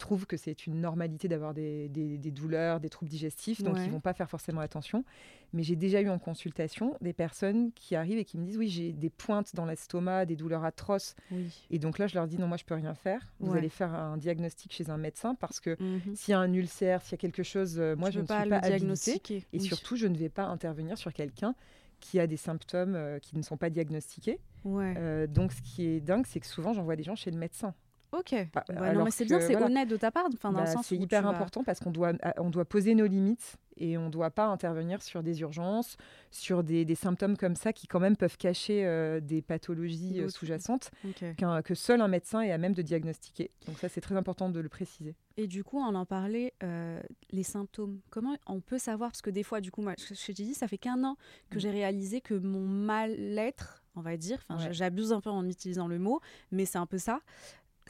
trouvent 0.00 0.26
que 0.26 0.36
c'est 0.36 0.66
une 0.66 0.80
normalité 0.80 1.28
d'avoir 1.28 1.54
des, 1.54 1.88
des- 1.88 2.18
des 2.18 2.30
douleurs, 2.32 2.80
des 2.80 2.88
troubles 2.88 3.10
digestifs, 3.10 3.62
donc 3.62 3.76
Ouais. 3.76 3.84
ils 3.84 3.90
vont 3.90 4.00
pas 4.00 4.14
faire 4.14 4.28
forcément 4.28 4.60
attention. 4.60 5.04
Mais 5.52 5.62
j'ai 5.62 5.76
déjà 5.76 6.00
eu 6.00 6.08
en 6.08 6.18
consultation 6.18 6.96
des 7.00 7.12
personnes 7.12 7.70
qui 7.72 7.94
arrivent 7.94 8.18
et 8.18 8.24
qui 8.24 8.36
me 8.38 8.44
disent 8.44 8.56
oui, 8.56 8.68
j'ai 8.68 8.92
des 8.92 9.10
pointes 9.10 9.54
dans 9.54 9.66
l'estomac, 9.66 10.26
des 10.26 10.36
douleurs 10.36 10.64
atroces. 10.64 11.14
Oui. 11.30 11.66
Et 11.70 11.78
donc 11.78 11.98
là, 11.98 12.06
je 12.08 12.14
leur 12.14 12.26
dis 12.26 12.38
non, 12.38 12.48
moi 12.48 12.56
je 12.56 12.64
peux 12.64 12.74
rien 12.74 12.94
faire. 12.94 13.32
Vous 13.38 13.52
Ouais. 13.52 13.58
allez 13.58 13.68
faire 13.68 13.94
un 13.94 14.16
diagnostic 14.16 14.72
chez 14.72 14.90
un 14.90 14.96
médecin 14.96 15.34
parce 15.36 15.60
que 15.60 15.76
Mhm. 15.80 16.14
s'il 16.16 16.32
y 16.32 16.34
a 16.34 16.40
un 16.40 16.52
ulcère, 16.52 17.02
s'il 17.02 17.12
y 17.12 17.14
a 17.14 17.18
quelque 17.18 17.42
chose, 17.42 17.78
euh, 17.78 17.94
moi 17.96 18.10
je 18.10 18.16
peux 18.16 18.22
ne 18.22 18.26
pas 18.26 18.40
suis 18.40 18.50
pas 18.50 18.56
habilitée. 18.56 18.78
diagnostiquer. 18.78 19.36
Et 19.52 19.58
Oui. 19.58 19.60
surtout, 19.60 19.96
je 19.96 20.06
ne 20.06 20.16
vais 20.16 20.28
pas 20.28 20.44
intervenir 20.46 20.96
sur 20.98 21.12
quelqu'un 21.12 21.54
qui 22.00 22.18
a 22.18 22.26
des 22.26 22.38
symptômes 22.38 22.94
euh, 22.94 23.18
qui 23.18 23.36
ne 23.36 23.42
sont 23.42 23.56
pas 23.58 23.68
diagnostiqués. 23.70 24.38
Ouais. 24.64 24.94
Euh, 24.96 25.26
donc, 25.26 25.52
ce 25.52 25.60
qui 25.62 25.84
est 25.84 26.00
dingue, 26.00 26.24
c'est 26.26 26.40
que 26.40 26.46
souvent, 26.46 26.72
j'envoie 26.72 26.96
des 26.96 27.02
gens 27.02 27.14
chez 27.16 27.30
le 27.30 27.36
médecin. 27.38 27.74
Ok. 28.12 28.34
Bah, 28.52 28.64
Ouais, 28.68 28.92
non, 28.92 29.04
mais 29.04 29.10
c'est 29.10 29.24
bien, 29.24 29.38
c'est 29.40 29.52
voilà. 29.52 29.66
honnête 29.66 29.88
de 29.88 29.96
ta 29.96 30.10
part. 30.10 30.26
Enfin, 30.34 30.52
Bah, 30.52 30.66
c'est 30.82 30.96
hyper 30.96 31.22
vas- 31.22 31.28
important 31.28 31.62
parce 31.62 31.78
qu'on 31.80 31.90
doit, 31.92 32.12
ah, 32.22 32.34
on 32.38 32.50
doit 32.50 32.64
poser 32.64 32.94
nos 32.96 33.06
limites 33.06 33.56
et 33.76 33.96
on 33.96 34.06
ne 34.06 34.10
doit 34.10 34.30
pas 34.30 34.46
intervenir 34.46 35.00
sur 35.00 35.22
des 35.22 35.40
urgences, 35.42 35.96
sur 36.32 36.64
des, 36.64 36.84
des 36.84 36.94
symptômes 36.96 37.36
comme 37.36 37.54
ça 37.54 37.72
qui 37.72 37.86
quand 37.86 38.00
même 38.00 38.16
peuvent 38.16 38.36
cacher 38.36 38.84
euh, 38.84 39.20
des 39.20 39.42
pathologies 39.42 40.20
euh, 40.20 40.28
sous-jacentes 40.28 40.90
Ok. 41.06 41.36
qu'un- 41.36 41.62
que 41.62 41.74
seul 41.74 42.00
un 42.00 42.08
médecin 42.08 42.40
est 42.40 42.50
à 42.50 42.58
même 42.58 42.74
de 42.74 42.82
diagnostiquer. 42.82 43.50
Donc 43.66 43.78
ça, 43.78 43.88
c'est 43.88 44.00
très 44.00 44.16
important 44.16 44.50
de 44.50 44.58
le 44.60 44.68
préciser. 44.68 45.14
Et 45.36 45.46
du 45.46 45.62
coup, 45.62 45.78
on 45.78 45.94
en 45.94 46.04
parlait, 46.04 46.52
euh, 46.64 47.00
les 47.30 47.44
symptômes. 47.44 48.00
Comment 48.10 48.36
on 48.46 48.60
peut 48.60 48.78
savoir? 48.78 49.10
Parce 49.12 49.22
que 49.22 49.30
des 49.30 49.44
fois, 49.44 49.60
du 49.60 49.70
coup, 49.70 49.82
moi, 49.82 49.94
je, 49.98 50.26
t'ai 50.26 50.32
dit, 50.32 50.52
ça 50.54 50.66
fait 50.68 50.78
qu'un 50.78 51.02
an 51.04 51.16
que 51.48 51.56
Mm. 51.56 51.60
j'ai 51.60 51.70
réalisé 51.70 52.20
que 52.20 52.34
mon 52.34 52.66
mal-être, 52.66 53.82
on 53.96 54.02
va 54.02 54.16
dire, 54.16 54.44
enfin, 54.48 54.62
Ouais. 54.66 54.72
j'abuse 54.72 55.12
un 55.12 55.20
peu 55.20 55.30
en 55.30 55.46
utilisant 55.48 55.86
le 55.88 55.98
mot, 55.98 56.20
mais 56.52 56.64
c'est 56.66 56.78
un 56.78 56.86
peu 56.86 56.98
ça, 56.98 57.20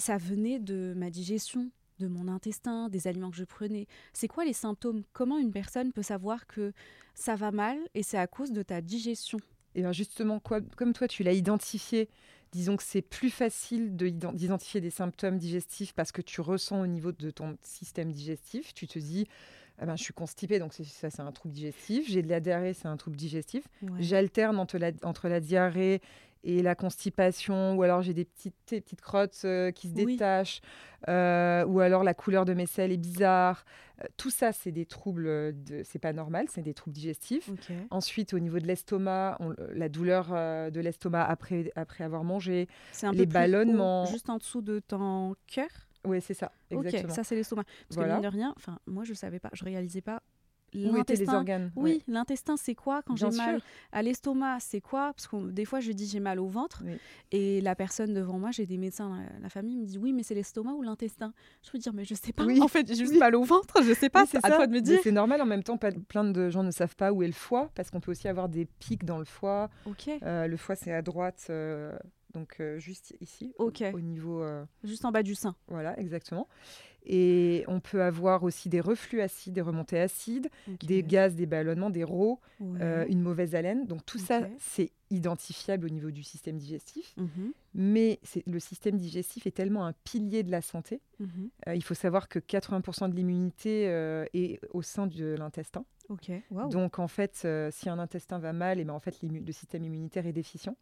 ça 0.01 0.17
venait 0.17 0.59
de 0.59 0.95
ma 0.97 1.11
digestion, 1.11 1.71
de 1.99 2.09
mon 2.09 2.29
intestin, 2.29 2.89
des 2.89 3.07
aliments 3.07 3.31
que 3.31 3.37
je 3.37 3.45
prenais. 3.45 3.87
C'est 4.13 4.29
quoi 4.29 4.45
les 4.45 4.53
symptômes? 4.53 5.03
Comment 5.13 5.39
une 5.39 5.53
personne 5.53 5.93
peut 5.93 6.03
savoir 6.03 6.47
que 6.47 6.73
ça 7.15 7.37
va 7.37 7.51
mal 7.53 7.79
et 7.95 8.03
c'est 8.03 8.19
à 8.19 8.27
cause 8.27 8.53
de 8.53 8.63
ta 8.63 8.81
digestion? 8.81 9.39
Et 9.75 9.83
bien 9.83 9.93
justement, 9.93 10.41
quoi, 10.41 10.61
comme 10.77 10.93
toi, 10.93 11.07
tu 11.07 11.23
l'as 11.23 11.33
identifié, 11.35 12.09
disons 12.51 12.77
que 12.77 12.83
c'est 12.83 13.03
plus 13.03 13.31
facile 13.31 13.95
de 13.97 14.09
ident- 14.09 14.35
d'identifier 14.35 14.81
des 14.81 14.91
symptômes 14.91 15.39
digestifs 15.39 15.93
parce 15.93 16.11
que 16.11 16.23
tu 16.23 16.41
ressens 16.41 16.81
au 16.81 16.87
niveau 16.87 17.13
de 17.13 17.31
ton 17.31 17.57
système 17.63 18.11
digestif. 18.11 18.75
Tu 18.75 18.89
te 18.89 18.99
dis, 18.99 19.29
ah 19.79 19.87
ben, 19.87 19.97
je 19.97 20.03
suis 20.03 20.13
constipée, 20.15 20.59
donc 20.59 20.73
ça 20.73 21.11
c'est 21.11 21.21
un 21.21 21.33
trouble 21.33 21.55
digestif. 21.55 22.09
J'ai 22.09 22.23
de 22.23 22.29
la 22.29 22.41
diarrhée, 22.41 22.75
c'est 22.75 22.89
un 22.89 22.97
trouble 22.97 23.17
digestif. 23.17 23.65
Ouais. 23.83 24.03
J'alterne 24.03 24.59
entre 24.59 24.79
la, 24.79 24.91
entre 25.03 25.29
la 25.29 25.41
diarrhée 25.41 26.01
et 26.43 26.63
la 26.63 26.75
constipation, 26.75 27.75
ou 27.77 27.83
alors 27.83 28.03
j'ai 28.03 28.15
des 28.15 28.25
petites, 28.25 28.55
des 28.69 28.81
petites 28.81 29.01
crottes 29.01 29.43
euh, 29.45 29.71
qui 29.73 29.89
se 29.89 29.95
Oui. 29.95 30.13
détachent, 30.15 30.61
euh, 31.09 31.65
ou 31.67 31.81
alors 31.81 32.03
la 32.05 32.15
couleur 32.15 32.45
de 32.45 32.55
mes 32.55 32.67
selles 32.67 32.93
est 32.93 32.97
bizarre. 32.97 33.65
Euh, 34.03 34.07
tout 34.17 34.31
ça, 34.31 34.53
c'est 34.53 34.73
des 34.73 34.87
troubles, 34.87 35.25
de, 35.65 35.83
c'est 35.85 35.99
pas 35.99 36.13
normal, 36.13 36.47
c'est 36.49 36.63
des 36.63 36.75
troubles 36.75 36.95
digestifs. 36.95 37.51
Ensuite, 37.91 38.33
au 38.35 38.39
niveau 38.39 38.59
de 38.59 38.67
l'estomac, 38.67 39.37
on- 39.41 39.55
la 39.75 39.89
douleur 39.89 40.29
de 40.71 40.81
l'estomac 40.81 41.25
après, 41.25 41.71
après 41.77 42.05
avoir 42.05 42.25
mangé. 42.25 42.69
Un 43.03 43.13
les 43.13 43.19
peu 43.27 43.31
haut, 43.31 43.33
ballonnements. 43.33 44.05
juste 44.07 44.31
en 44.31 44.39
dessous 44.39 44.63
de 44.63 44.79
ton 44.81 45.35
cœur? 45.47 45.69
Oui, 46.07 46.23
c'est 46.23 46.33
ça, 46.33 46.51
exactement. 46.71 47.11
Ok, 47.11 47.15
ça 47.15 47.25
c'est 47.25 47.35
l'estomac. 47.35 47.65
Parce 47.65 47.97
Voilà. 47.97 48.15
que 48.17 48.21
mine 48.23 48.31
de 48.31 48.35
rien, 48.35 48.55
moi 48.87 49.05
je 49.05 49.13
savais 49.13 49.39
pas, 49.39 49.51
je 49.53 49.65
réalisais 49.65 50.01
pas. 50.01 50.23
Où 50.75 50.79
étaient 50.79 51.15
les 51.15 51.21
L'intestin, 51.21 51.35
organes? 51.39 51.73
oui, 51.77 51.91
Ouais. 51.93 52.01
l'intestin 52.07 52.57
c'est 52.57 52.75
quoi 52.75 53.03
quand 53.03 53.17
j'ai 53.17 53.29
mal? 53.31 53.61
à 53.93 54.03
l'estomac, 54.03 54.59
c'est 54.61 54.81
quoi? 54.81 55.13
Parce 55.15 55.27
que 55.27 55.51
des 55.51 55.65
fois 55.65 55.81
je 55.81 55.93
dis 55.93 56.07
j'ai 56.07 56.21
mal 56.21 56.39
au 56.39 56.47
ventre 56.47 56.83
Oui. 56.87 56.97
et 57.33 57.61
la 57.61 57.75
personne 57.75 58.15
devant 58.15 58.39
moi, 58.39 58.51
j'ai 58.53 58.67
des 58.67 58.79
médecins, 58.79 59.21
la, 59.43 59.49
famille 59.49 59.77
me 59.77 59.85
dit 59.85 59.99
oui 59.99 60.13
mais 60.13 60.23
c'est 60.23 60.35
l'estomac 60.35 60.73
ou 60.75 60.83
l'intestin? 60.83 61.33
Je 61.63 61.71
peux 61.71 61.79
dire 61.79 61.93
mais 61.93 62.05
je 62.05 62.15
sais 62.15 62.33
pas. 62.33 62.45
Oui. 62.45 62.59
En 62.63 62.69
fait 62.69 62.87
j'ai 62.87 62.95
juste 62.95 63.13
Oui. 63.13 63.19
mal 63.19 63.35
au 63.35 63.43
ventre, 63.43 63.83
je 63.83 63.93
sais 63.95 64.09
pas. 64.11 64.27
C'est 64.27 64.39
à 64.45 64.51
toi 64.51 64.67
de 64.67 64.73
me 64.73 64.81
dire. 64.81 65.01
C'est 65.03 65.11
normal 65.13 65.41
en 65.43 65.47
même 65.47 65.63
temps, 65.63 65.77
plein 65.79 66.25
de 66.25 66.51
gens 66.51 66.63
ne 66.63 66.71
savent 66.71 66.97
pas 66.97 67.13
où 67.13 67.23
est 67.23 67.27
le 67.27 67.33
foie, 67.33 67.71
parce 67.75 67.91
qu'on 67.91 68.01
peut 68.01 68.11
aussi 68.13 68.29
avoir 68.29 68.49
des 68.49 68.65
pics 68.67 69.05
dans 69.05 69.19
le 69.19 69.25
foie. 69.25 69.71
Euh, 70.23 70.47
le 70.47 70.57
foie, 70.57 70.77
c'est 70.77 70.93
à 70.93 71.03
droite, 71.03 71.47
euh, 71.51 71.97
donc 72.33 72.57
euh, 72.61 72.79
juste 72.79 73.15
ici, 73.21 73.53
au- 73.59 73.73
niveau. 74.01 74.45
juste 74.85 75.05
en 75.05 75.11
bas 75.11 75.23
du 75.23 75.35
sein. 75.35 75.57
voilà, 75.69 75.99
exactement. 75.99 76.47
Et 77.07 77.65
on 77.69 77.81
peut 77.81 78.03
avoir 78.03 78.43
aussi 78.43 78.69
des 78.69 78.81
reflux 78.81 79.21
acides, 79.21 79.53
des 79.55 79.61
remontées 79.61 79.99
acides, 80.01 80.49
des 80.83 81.03
gaz, 81.03 81.35
des 81.35 81.47
ballonnements, 81.47 81.91
des 81.91 82.05
rots, 82.05 82.41
Ouais. 82.61 82.79
euh, 82.83 83.07
une 83.09 83.21
mauvaise 83.23 83.55
haleine. 83.55 83.87
Donc 83.87 84.05
tout 84.05 84.19
ça, 84.19 84.41
c'est 84.59 84.91
identifiable 85.11 85.87
au 85.87 85.89
niveau 85.89 86.11
du 86.11 86.23
système 86.23 86.57
digestif. 86.59 87.15
Mhm, 87.17 87.53
Mais 87.75 88.21
le 88.47 88.59
système 88.61 88.97
digestif 88.97 89.47
est 89.47 89.51
tellement 89.51 89.87
un 89.87 89.95
pilier 90.05 90.43
de 90.43 90.51
la 90.51 90.61
santé. 90.63 91.01
mhm. 91.19 91.49
Euh, 91.69 91.75
il 91.75 91.83
faut 91.83 91.95
savoir 91.95 92.29
que 92.29 92.39
80% 92.39 93.09
de 93.09 93.15
l'immunité 93.15 93.89
euh, 93.89 94.25
est 94.35 94.61
au 94.73 94.83
sein 94.83 95.07
de 95.07 95.35
l'intestin. 95.39 95.85
Donc 96.69 96.99
en 96.99 97.09
fait, 97.09 97.43
euh, 97.45 97.71
si 97.71 97.89
un 97.89 97.99
intestin 97.99 98.39
va 98.39 98.53
mal, 98.53 98.81
et 98.81 98.85
ben, 98.85 98.95
en 98.95 99.01
fait, 99.01 99.19
le 99.23 99.53
système 99.53 99.85
immunitaire 99.85 100.27
est 100.27 100.33
déficient. 100.33 100.77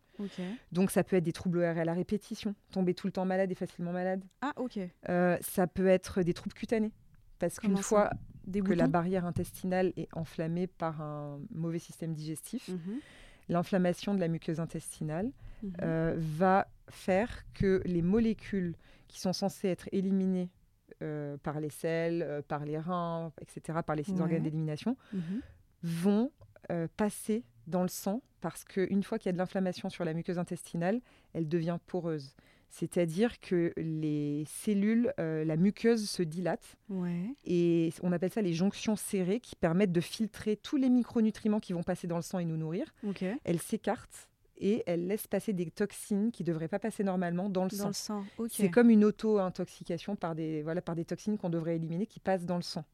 Donc 0.73 0.91
ça 0.91 1.05
peut 1.05 1.17
être 1.17 1.25
des 1.25 1.33
troubles 1.33 1.59
ORL 1.59 1.89
à 1.89 1.93
répétition, 1.93 2.55
tomber 2.73 2.95
tout 2.95 3.07
le 3.07 3.13
temps 3.13 3.25
malade 3.25 3.51
et 3.53 3.55
facilement 3.55 3.93
malade. 3.93 4.25
Ah 4.41 4.53
ok. 4.57 4.81
Euh, 5.09 5.37
ça 5.41 5.67
peut 5.67 5.87
être 5.87 6.23
des 6.23 6.35
troubles 6.35 6.55
cutanés. 6.55 6.93
Parce 7.39 7.61
qu'une 7.61 7.77
fois 7.77 8.11
Des 8.47 8.61
que 8.63 8.73
la 8.73 8.89
barrière 8.89 9.25
intestinale 9.25 9.93
est 9.97 10.09
enflammée 10.13 10.67
par 10.67 11.01
un 11.01 11.39
mauvais 11.55 11.79
système 11.79 12.15
digestif, 12.15 12.69
Mhm, 12.69 12.99
l'inflammation 13.49 14.15
de 14.15 14.21
la 14.21 14.29
muqueuse 14.29 14.59
intestinale 14.59 15.31
mhm. 15.63 15.73
euh, 15.83 16.15
va 16.17 16.67
faire 16.89 17.45
que 17.55 17.81
les 17.85 18.03
molécules 18.03 18.75
qui 19.07 19.21
sont 19.21 19.33
censées 19.33 19.69
être 19.69 19.89
éliminées 19.93 20.51
euh, 21.03 21.37
par 21.43 21.61
les 21.61 21.71
selles, 21.71 22.23
euh, 22.23 22.43
par 22.43 22.65
les 22.65 22.79
reins, 22.79 23.33
etc., 23.41 23.79
par 23.87 23.97
les 23.97 24.09
Ouais. 24.11 24.21
organes 24.21 24.43
d'élimination, 24.43 24.97
Mhm. 25.13 25.41
vont 25.83 26.31
euh, 26.71 26.87
passer 26.97 27.45
dans 27.67 27.83
le 27.83 27.89
sang 27.89 28.21
parce 28.41 28.65
qu'une 28.65 29.03
fois 29.03 29.19
qu'il 29.19 29.27
y 29.27 29.31
a 29.31 29.33
de 29.33 29.39
l'inflammation 29.39 29.89
sur 29.91 30.05
la 30.05 30.13
muqueuse 30.13 30.39
intestinale, 30.39 31.01
elle 31.33 31.49
devient 31.49 31.79
poreuse. 31.87 32.35
C'est-à-dire 32.69 33.41
que 33.41 33.73
les 33.79 34.45
cellules, 34.47 35.13
euh, 35.19 35.45
la 35.45 35.57
muqueuse 35.57 36.09
se 36.11 36.23
dilate 36.23 36.77
Ouais. 36.91 37.35
et 37.47 37.91
on 38.03 38.13
appelle 38.13 38.31
ça 38.31 38.43
les 38.43 38.53
jonctions 38.53 38.97
serrées 38.97 39.41
qui 39.41 39.57
permettent 39.57 39.93
de 39.93 40.01
filtrer 40.03 40.57
tous 40.57 40.77
les 40.77 40.91
micronutriments 40.91 41.61
qui 41.61 41.73
vont 41.73 41.83
passer 41.83 42.07
dans 42.07 42.17
le 42.17 42.23
sang 42.23 42.39
et 42.39 42.45
nous 42.45 42.59
nourrir. 42.59 42.93
Elles 43.45 43.61
s'écartent 43.61 44.29
et 44.61 44.83
elles 44.87 45.07
laissent 45.07 45.27
passer 45.27 45.53
des 45.53 45.71
toxines 45.71 46.31
qui 46.33 46.43
ne 46.43 46.49
devraient 46.49 46.69
pas 46.69 46.79
passer 46.79 47.05
normalement 47.05 47.49
dans 47.49 47.65
le 47.65 47.71
Dans 47.71 47.77
sang. 47.77 47.89
le 47.89 47.93
sang. 47.95 48.25
Ok. 48.39 48.51
C'est 48.53 48.71
comme 48.71 48.91
une 48.91 49.05
auto-intoxication 49.05 50.17
par 50.17 50.35
des, 50.35 50.63
voilà, 50.63 50.81
par 50.83 50.95
des 50.95 51.05
toxines 51.05 51.39
qu'on 51.39 51.51
devrait 51.51 51.77
éliminer 51.77 52.07
qui 52.07 52.21
passent 52.21 52.47
dans 52.47 52.57
le 52.57 52.63
sang. 52.63 52.85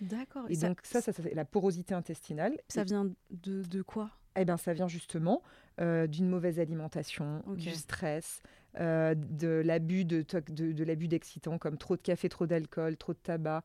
D'accord. 0.00 0.44
Et 0.48 0.56
donc 0.56 0.80
ça, 0.82 1.00
ça, 1.00 1.12
ça, 1.12 1.22
c'est 1.22 1.34
la 1.34 1.44
porosité 1.44 1.94
intestinale. 1.94 2.58
Ça 2.68 2.82
Et- 2.82 2.84
vient 2.84 3.04
de, 3.30 3.62
de 3.62 3.82
quoi? 3.82 4.10
Eh 4.36 4.44
ben, 4.44 4.56
ça 4.56 4.72
vient 4.74 4.88
justement 4.88 5.42
euh, 5.80 6.08
d'une 6.08 6.28
mauvaise 6.28 6.58
alimentation, 6.58 7.42
du 7.56 7.70
stress, 7.70 8.42
euh, 8.80 9.14
de 9.14 9.62
l'abus 9.64 10.04
de, 10.04 10.24
de, 10.48 10.72
de 10.72 10.84
l'abus 10.84 11.06
d'excitants 11.06 11.56
comme 11.58 11.78
trop 11.78 11.94
de 11.96 12.02
café, 12.02 12.28
trop 12.28 12.44
d'alcool, 12.46 12.96
trop 12.96 13.12
de 13.12 13.18
tabac. 13.18 13.62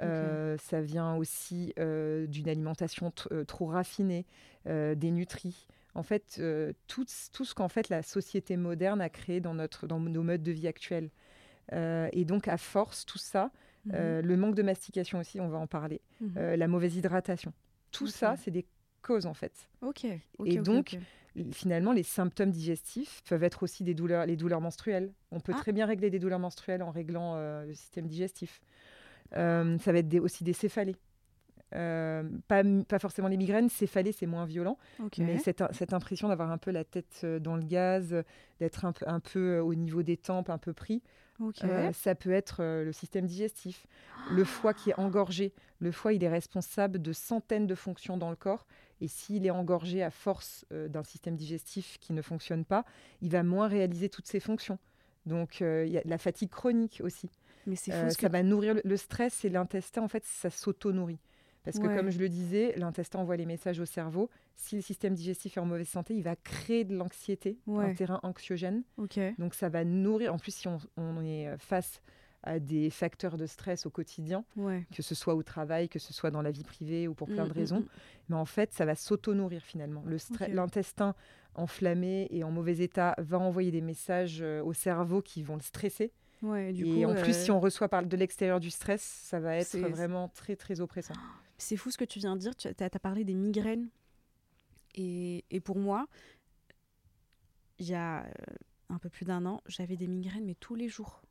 Euh, 0.00 0.56
Ça 0.58 0.80
vient 0.80 1.16
aussi 1.16 1.74
d'une 1.76 2.48
alimentation 2.48 3.12
trop 3.46 3.66
raffinée, 3.66 4.24
des 4.66 5.10
nutris. 5.10 5.66
En 5.94 6.02
fait, 6.02 6.36
euh, 6.40 6.72
tout, 6.86 7.04
tout 7.32 7.44
ce 7.44 7.54
qu'en 7.54 7.68
fait 7.68 7.88
la 7.88 8.02
société 8.02 8.56
moderne 8.56 9.00
a 9.00 9.08
créé 9.08 9.40
dans, 9.40 9.54
notre, 9.54 9.86
dans 9.86 10.00
nos 10.00 10.22
modes 10.22 10.42
de 10.42 10.52
vie 10.52 10.66
actuels. 10.68 11.10
Euh, 11.72 12.08
et 12.12 12.24
donc, 12.24 12.46
à 12.48 12.56
force, 12.58 13.06
tout 13.06 13.18
ça, 13.18 13.50
euh, 13.92 14.20
Mhm. 14.22 14.28
le 14.28 14.36
manque 14.36 14.54
de 14.54 14.62
mastication 14.62 15.18
aussi, 15.18 15.40
on 15.40 15.48
va 15.48 15.58
en 15.58 15.66
parler, 15.66 16.00
Mhm. 16.20 16.34
euh, 16.36 16.56
la 16.56 16.68
mauvaise 16.68 16.96
hydratation, 16.96 17.52
tout 17.90 18.06
ça, 18.06 18.36
c'est 18.36 18.50
des 18.50 18.66
causes 19.02 19.26
en 19.26 19.34
fait. 19.34 19.68
Ok. 19.82 20.04
et 20.04 20.56
donc, 20.58 20.98
Finalement, 21.50 21.92
les 21.92 22.04
symptômes 22.04 22.52
digestifs 22.52 23.20
peuvent 23.28 23.42
être 23.42 23.64
aussi 23.64 23.82
des 23.82 23.92
douleurs, 23.94 24.24
les 24.24 24.36
douleurs 24.36 24.60
menstruelles. 24.60 25.12
On 25.32 25.40
peut 25.40 25.52
Ah. 25.52 25.58
très 25.60 25.72
bien 25.72 25.84
régler 25.84 26.08
des 26.08 26.20
douleurs 26.20 26.38
menstruelles 26.38 26.80
en 26.80 26.92
réglant 26.92 27.34
euh, 27.34 27.64
le 27.66 27.74
système 27.74 28.06
digestif. 28.06 28.60
Euh, 29.36 29.76
ça 29.80 29.90
va 29.90 29.98
être 29.98 30.08
des- 30.08 30.20
aussi 30.20 30.44
des 30.44 30.52
céphalées. 30.52 30.94
Euh, 31.74 32.22
pas, 32.46 32.62
pas 32.86 32.98
forcément 33.00 33.26
les 33.28 33.36
migraines, 33.36 33.68
céphalées, 33.68 34.12
c'est 34.12 34.26
moins 34.26 34.44
violent, 34.44 34.78
mais 35.24 35.38
cette, 35.38 35.62
cette 35.72 35.92
impression 35.92 36.28
d'avoir 36.28 36.50
un 36.52 36.58
peu 36.58 36.70
la 36.70 36.84
tête 36.84 37.22
euh, 37.24 37.40
dans 37.40 37.56
le 37.56 37.64
gaz, 37.64 38.14
d'être 38.60 38.84
un, 38.84 38.92
peu- 38.92 39.08
un 39.08 39.18
peu 39.18 39.56
euh, 39.56 39.62
au 39.64 39.74
niveau 39.74 40.02
des 40.04 40.16
tempes, 40.16 40.50
un 40.50 40.58
peu 40.58 40.72
pris, 40.72 41.02
euh, 41.64 41.92
ça 41.92 42.14
peut 42.14 42.30
être 42.30 42.62
le 42.62 42.92
système 42.92 43.26
digestif. 43.26 43.86
Le 44.30 44.44
foie 44.44 44.72
qui 44.72 44.90
est 44.90 44.98
engorgé, 45.00 45.52
le 45.80 45.90
foie, 45.90 46.12
il 46.12 46.22
est 46.22 46.28
responsable 46.28 47.02
de 47.02 47.12
centaines 47.12 47.66
de 47.66 47.74
fonctions 47.74 48.16
dans 48.16 48.30
le 48.30 48.36
corps. 48.36 48.66
Et 49.00 49.08
s'il 49.08 49.44
est 49.44 49.50
engorgé 49.50 50.02
à 50.04 50.10
force 50.10 50.64
euh, 50.72 50.86
d'un 50.86 51.02
système 51.02 51.34
digestif 51.34 51.98
qui 52.00 52.12
ne 52.12 52.22
fonctionne 52.22 52.64
pas, 52.64 52.84
il 53.20 53.30
va 53.32 53.42
moins 53.42 53.66
réaliser 53.66 54.08
toutes 54.08 54.28
ses 54.28 54.38
fonctions. 54.38 54.78
Donc, 55.26 55.60
il 55.60 55.88
y 55.90 55.98
a 55.98 56.02
de 56.04 56.08
la 56.10 56.18
fatigue 56.18 56.50
chronique 56.50 57.00
aussi. 57.02 57.30
Mais 57.66 57.76
c'est 57.76 57.90
fou 57.92 58.10
ça 58.10 58.16
que 58.28 58.32
va 58.32 58.42
nourrir 58.44 58.74
le, 58.74 58.82
le 58.84 58.96
stress 58.96 59.44
et 59.44 59.48
l'intestin, 59.48 60.02
en 60.02 60.08
fait, 60.08 60.22
ça 60.24 60.50
s'auto-nourrit. 60.50 61.18
Parce 61.64 61.78
que, 61.78 61.86
Ouais. 61.86 61.96
comme 61.96 62.10
je 62.10 62.18
le 62.18 62.28
disais, 62.28 62.74
l'intestin 62.76 63.18
envoie 63.20 63.36
les 63.36 63.46
messages 63.46 63.80
au 63.80 63.86
cerveau. 63.86 64.28
Si 64.54 64.76
le 64.76 64.82
système 64.82 65.14
digestif 65.14 65.56
est 65.56 65.60
en 65.60 65.64
mauvaise 65.66 65.88
santé, 65.88 66.14
il 66.14 66.22
va 66.22 66.36
créer 66.36 66.84
de 66.84 66.94
l'anxiété, 66.94 67.58
Ouais. 67.66 67.84
un 67.86 67.94
terrain 67.94 68.20
anxiogène. 68.22 68.82
Donc 69.38 69.54
ça 69.54 69.68
va 69.70 69.84
nourrir, 69.84 70.34
en 70.34 70.38
plus 70.38 70.54
si 70.54 70.68
on, 70.68 70.78
on 70.96 71.22
est 71.24 71.48
euh, 71.48 71.56
face 71.58 72.00
à 72.46 72.58
des 72.58 72.90
facteurs 72.90 73.38
de 73.38 73.46
stress 73.46 73.86
au 73.86 73.90
quotidien, 73.90 74.44
Ouais. 74.56 74.84
que 74.94 75.00
ce 75.02 75.14
soit 75.14 75.34
au 75.34 75.42
travail, 75.42 75.88
que 75.88 75.98
ce 75.98 76.12
soit 76.12 76.30
dans 76.30 76.42
la 76.42 76.50
vie 76.50 76.62
privée 76.64 77.08
ou 77.08 77.14
pour 77.14 77.26
plein 77.28 77.44
Mm, 77.44 77.48
de 77.48 77.52
mm, 77.54 77.56
raisons, 77.58 77.80
mm. 77.80 77.86
mais 78.28 78.36
en 78.36 78.44
fait 78.44 78.70
ça 78.74 78.84
va 78.84 78.94
s'auto-nourrir 78.94 79.62
finalement. 79.62 80.04
L'intestin 80.48 81.14
enflammé 81.54 82.28
et 82.30 82.44
en 82.44 82.50
mauvais 82.50 82.78
état 82.80 83.14
va 83.18 83.38
envoyer 83.38 83.70
des 83.70 83.80
messages 83.80 84.40
euh, 84.42 84.62
au 84.62 84.74
cerveau 84.74 85.22
qui 85.22 85.42
vont 85.42 85.54
le 85.56 85.62
stresser. 85.62 86.12
Ouais. 86.42 86.72
Du 86.74 86.84
et 86.86 87.04
coup, 87.04 87.10
en 87.10 87.14
plus, 87.14 87.30
euh, 87.30 87.44
si 87.44 87.50
on 87.50 87.60
reçoit 87.60 87.88
par 87.88 88.04
de 88.04 88.16
l'extérieur 88.18 88.60
du 88.60 88.68
stress, 88.70 89.00
ça 89.00 89.40
va 89.40 89.56
être 89.56 89.78
vraiment 89.78 90.28
très 90.28 90.56
très 90.56 90.80
oppressant. 90.80 91.14
C'est 91.64 91.78
fou 91.78 91.90
ce 91.90 91.96
que 91.96 92.04
tu 92.04 92.18
viens 92.18 92.36
de 92.36 92.40
dire. 92.40 92.54
Tu 92.54 92.68
as, 92.68 92.90
parlé 92.90 93.24
des 93.24 93.32
migraines. 93.32 93.88
Et, 94.94 95.44
et 95.50 95.60
pour 95.60 95.78
moi, 95.78 96.06
il 97.78 97.86
y 97.86 97.94
a 97.94 98.24
euh, 98.24 98.28
un 98.90 98.98
peu 98.98 99.08
plus 99.08 99.24
d'un 99.24 99.46
an, 99.46 99.62
j'avais 99.66 99.96
des 99.96 100.06
migraines, 100.06 100.44
mais 100.44 100.54
tous 100.54 100.74
les 100.74 100.88
jours. 100.88 101.22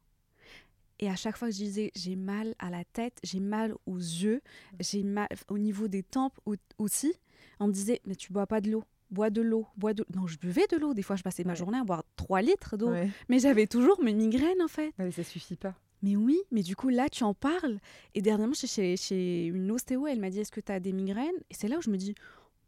Et 1.00 1.08
à 1.08 1.16
chaque 1.16 1.38
fois 1.38 1.50
que 1.50 1.54
je 1.54 1.60
disais 1.60 1.92
j'ai 1.96 2.16
mal 2.16 2.56
à 2.60 2.70
la 2.72 2.84
tête, 2.84 3.20
j'ai 3.24 3.40
mal 3.40 3.76
aux 3.86 3.98
yeux, 3.98 4.42
j'ai 4.80 5.04
mal 5.04 5.28
au 5.50 5.58
niveau 5.60 5.88
des 5.88 6.02
tempes 6.04 6.40
au- 6.46 6.56
aussi, 6.78 7.14
on 7.60 7.68
me 7.68 7.74
disait 7.74 8.02
mais 8.06 8.16
tu 8.16 8.34
bois 8.34 8.48
pas 8.48 8.60
de 8.62 8.72
l'eau, 8.72 8.84
bois 9.12 9.30
de 9.30 9.42
l'eau, 9.42 9.68
bois 9.78 9.94
de 9.94 10.06
Non, 10.16 10.26
je 10.28 10.38
buvais 10.40 10.66
de 10.72 10.78
l'eau. 10.78 10.94
Des 10.94 11.02
fois, 11.04 11.16
je 11.16 11.24
passais 11.24 11.44
ma 11.44 11.52
Ouais. 11.52 11.56
journée 11.58 11.78
à 11.78 11.84
boire 11.84 12.04
3 12.16 12.42
litres 12.42 12.76
d'eau. 12.78 12.90
Ouais. 12.90 13.10
Mais 13.30 13.40
j'avais 13.40 13.68
toujours 13.68 14.02
mes 14.04 14.14
migraines 14.14 14.62
en 14.62 14.68
fait. 14.68 14.94
Mais 14.98 15.12
ça 15.12 15.24
suffit 15.24 15.56
pas. 15.58 15.76
Mais 16.04 16.16
oui, 16.16 16.40
mais 16.52 16.62
du 16.62 16.76
coup, 16.76 16.90
là, 16.90 17.10
tu 17.10 17.24
en 17.24 17.34
parles. 17.34 17.80
Et 18.14 18.22
dernièrement, 18.22 18.54
chez, 18.54 18.68
chez, 18.68 18.98
chez 18.98 19.46
une 19.46 19.72
ostéo, 19.72 20.06
elle 20.06 20.20
m'a 20.20 20.30
dit 20.30 20.42
Est-ce 20.42 20.52
que 20.52 20.62
tu 20.62 20.72
as 20.72 20.80
des 20.80 20.92
migraines? 20.92 21.36
Et 21.50 21.54
c'est 21.54 21.68
là 21.68 21.78
où 21.78 21.82
je 21.82 21.90
me 21.90 21.98
dis 21.98 22.14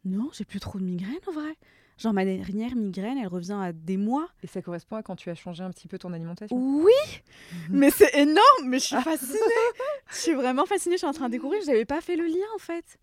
Non, 0.06 0.30
j'ai 0.34 0.46
plus 0.46 0.60
trop 0.60 0.80
de 0.80 0.84
migraines 0.84 1.20
en 1.28 1.32
vrai. 1.32 1.56
Genre, 1.98 2.14
ma 2.14 2.26
dernière 2.26 2.76
migraine, 2.76 3.18
elle 3.18 3.28
revient 3.28 3.58
à 3.62 3.72
des 3.72 3.98
mois. 3.98 4.28
Et 4.44 4.48
ça 4.48 4.62
correspond 4.62 4.98
à 4.98 5.04
quand 5.04 5.16
tu 5.16 5.30
as 5.30 5.36
changé 5.36 5.64
un 5.64 5.72
petit 5.72 5.88
peu 5.88 5.98
ton 5.98 6.12
alimentation? 6.12 6.58
Oui 6.58 6.92
Mais 7.70 7.90
c'est 7.90 8.14
énorme 8.16 8.66
Mais 8.66 8.80
je 8.80 8.86
suis 8.86 9.02
fascinée 9.02 9.40
Je 10.10 10.16
suis 10.16 10.34
vraiment 10.34 10.66
fascinée, 10.66 10.96
je 10.96 11.00
suis 11.00 11.08
en 11.08 11.14
train 11.14 11.28
de 11.28 11.32
découvrir. 11.32 11.62
Je 11.62 11.68
n'avais 11.68 11.86
pas 11.86 12.02
fait 12.02 12.16
le 12.16 12.26
lien 12.26 12.48
en 12.56 12.60
fait. 12.60 12.98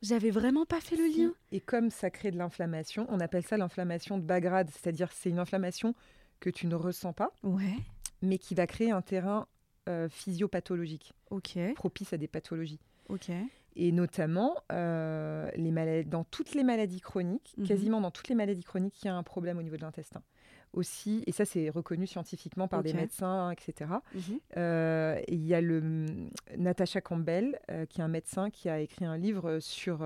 J'avais 0.00 0.30
vraiment 0.30 0.64
pas 0.64 0.80
fait 0.80 0.96
le 0.96 1.06
lien. 1.06 1.32
Et 1.52 1.60
comme 1.60 1.90
ça 1.90 2.10
crée 2.10 2.30
de 2.30 2.38
l'inflammation, 2.38 3.06
on 3.08 3.20
appelle 3.20 3.44
ça 3.44 3.56
l'inflammation 3.56 4.18
de 4.18 4.22
bas 4.22 4.40
grade, 4.40 4.68
c'est-à-dire 4.70 5.12
c'est 5.12 5.30
une 5.30 5.38
inflammation 5.38 5.94
que 6.40 6.50
tu 6.50 6.66
ne 6.66 6.74
ressens 6.74 7.12
pas, 7.12 7.32
Ouais, 7.44 7.76
mais 8.20 8.38
qui 8.38 8.56
va 8.56 8.66
créer 8.66 8.90
un 8.90 9.02
terrain 9.02 9.46
euh, 9.88 10.08
physiopathologique, 10.08 11.12
ok, 11.30 11.58
propice 11.74 12.12
à 12.12 12.16
des 12.18 12.28
pathologies. 12.28 12.80
ok. 13.08 13.30
Et 13.74 13.90
notamment, 13.90 14.54
euh, 14.70 15.50
les 15.56 15.70
maladies, 15.70 16.06
dans 16.08 16.24
toutes 16.24 16.54
les 16.54 16.62
maladies 16.62 17.00
chroniques, 17.00 17.54
Mhm. 17.56 17.66
quasiment 17.66 18.00
dans 18.02 18.10
toutes 18.10 18.28
les 18.28 18.34
maladies 18.34 18.62
chroniques, 18.64 19.02
il 19.02 19.06
y 19.06 19.08
a 19.08 19.14
un 19.14 19.22
problème 19.22 19.56
au 19.58 19.62
niveau 19.62 19.76
de 19.76 19.80
l'intestin. 19.82 20.22
Aussi, 20.74 21.22
et 21.26 21.32
ça 21.32 21.44
c'est 21.46 21.68
reconnu 21.70 22.06
scientifiquement 22.06 22.68
par 22.68 22.82
des 22.82 22.90
médecins, 23.02 23.50
etc. 23.50 23.90
Mhm. 24.14 24.20
Euh, 24.58 25.18
et 25.26 25.34
il 25.34 25.46
y 25.46 25.54
a 25.54 25.60
le 25.62 25.78
hum, 25.78 26.30
Natasha 26.58 27.00
Campbell, 27.00 27.58
euh, 27.70 27.86
qui 27.86 28.00
est 28.00 28.04
un 28.04 28.08
médecin 28.08 28.50
qui 28.50 28.68
a 28.68 28.78
écrit 28.80 29.04
un 29.06 29.16
livre 29.16 29.58
sur 29.60 30.02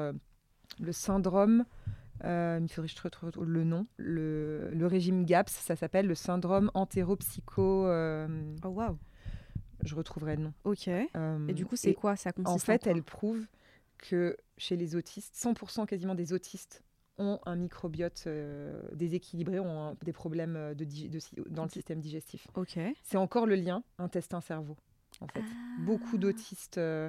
le 0.80 0.92
syndrome. 0.92 1.64
euh, 2.24 2.58
il 2.62 2.68
faudrait 2.68 2.88
que 2.88 2.94
je 2.96 3.02
retrouve 3.02 3.44
le 3.44 3.64
nom. 3.64 3.86
Le, 3.96 4.70
le 4.72 4.86
régime 4.86 5.24
GAPS, 5.24 5.52
ça 5.52 5.74
s'appelle 5.76 6.06
le 6.06 6.14
syndrome 6.14 6.70
entéropsycho. 6.74 7.86
euh, 7.86 8.26
Oh 8.64 8.68
waouh 8.68 8.96
je 9.84 9.94
retrouverai 9.94 10.36
le 10.36 10.42
nom. 10.44 10.52
Ok. 10.64 10.88
Euh, 10.88 11.48
Et 11.48 11.52
du 11.54 11.66
coup, 11.66 11.76
c'est 11.76 11.94
quoi 11.94 12.16
Ça 12.16 12.32
consiste 12.32 12.48
En 12.54 12.58
fait, 12.58 12.86
elle 12.86 13.02
prouve 13.02 13.44
que 13.98 14.36
chez 14.58 14.76
les 14.76 14.94
autistes, 14.96 15.34
100% 15.34 15.86
quasiment 15.86 16.14
des 16.14 16.32
autistes 16.32 16.82
ont 17.18 17.40
un 17.46 17.56
microbiote 17.56 18.24
euh, 18.26 18.78
déséquilibré, 18.92 19.58
ont 19.58 19.80
un- 19.90 19.96
des 20.04 20.12
problèmes 20.12 20.56
euh, 20.56 20.74
de, 20.74 20.84
dans 21.48 21.64
le 21.64 21.70
système 21.70 22.00
digestif. 22.00 22.46
Ok. 22.54 22.78
C'est 23.02 23.16
encore 23.16 23.46
le 23.46 23.54
lien 23.54 23.82
intestin-cerveau, 23.98 24.76
en 25.20 25.26
fait. 25.28 25.40
Ah. 25.42 25.80
Beaucoup 25.80 26.18
d'autistes, 26.18 26.76
euh, 26.78 27.08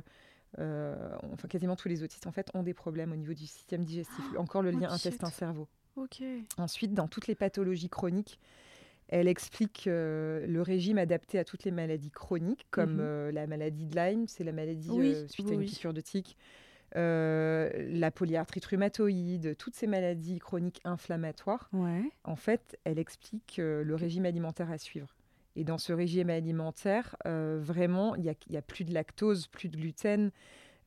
euh, 0.60 1.10
enfin 1.34 1.48
quasiment 1.50 1.76
tous 1.76 1.90
les 1.90 2.04
autistes, 2.04 2.26
en 2.26 2.32
fait, 2.32 2.50
ont 2.54 2.64
des 2.64 2.74
problèmes 2.74 3.12
au 3.12 3.16
niveau 3.18 3.34
du 3.34 3.48
système 3.48 3.84
digestif. 3.84 4.24
Encore 4.38 4.62
le 4.62 4.72
Oh, 4.74 4.80
lien 4.80 4.90
intestin-cerveau. 4.92 5.68
Ok. 5.98 6.22
Ensuite, 6.58 6.94
dans 6.94 7.08
toutes 7.10 7.28
les 7.28 7.36
pathologies 7.36 7.90
chroniques, 7.90 8.40
elle 9.10 9.28
explique 9.28 9.88
euh, 9.88 10.46
le 10.48 10.62
régime 10.62 10.98
adapté 10.98 11.40
à 11.40 11.44
toutes 11.46 11.64
les 11.64 11.72
maladies 11.72 12.12
chroniques, 12.12 12.66
comme 12.72 12.96
Mhm. 12.96 13.00
euh, 13.02 13.32
la 13.32 13.48
maladie 13.48 13.86
de 13.86 13.96
Lyme, 13.96 14.28
c'est 14.28 14.44
la 14.44 14.52
maladie 14.52 14.90
Oui, 14.92 15.14
euh, 15.16 15.28
suite 15.28 15.48
oui, 15.48 15.54
à 15.54 15.60
une 15.60 15.66
piqûre 15.66 15.94
de 15.94 16.02
tique, 16.02 16.38
la 16.96 18.12
polyarthrite 18.12 18.66
rhumatoïde, 18.66 19.56
toutes 19.58 19.76
ces 19.76 19.88
maladies 19.88 20.40
chroniques 20.40 20.82
inflammatoires. 20.84 21.70
Ouais. 21.74 22.04
En 22.24 22.36
fait, 22.36 22.78
elle 22.84 23.00
explique 23.00 23.58
le 23.58 23.96
régime 23.96 24.26
alimentaire 24.26 24.72
à 24.72 24.78
suivre. 24.78 25.16
Et 25.56 25.64
dans 25.64 25.78
ce 25.78 25.92
régime 25.94 26.30
alimentaire, 26.30 27.16
vraiment, 27.26 28.16
il 28.16 28.24
n'y 28.24 28.30
a, 28.30 28.34
il 28.48 28.54
y 28.54 28.58
a 28.58 28.62
plus 28.62 28.84
de 28.84 28.94
lactose, 28.94 29.48
plus 29.48 29.70
de 29.70 29.78
gluten, 29.78 30.32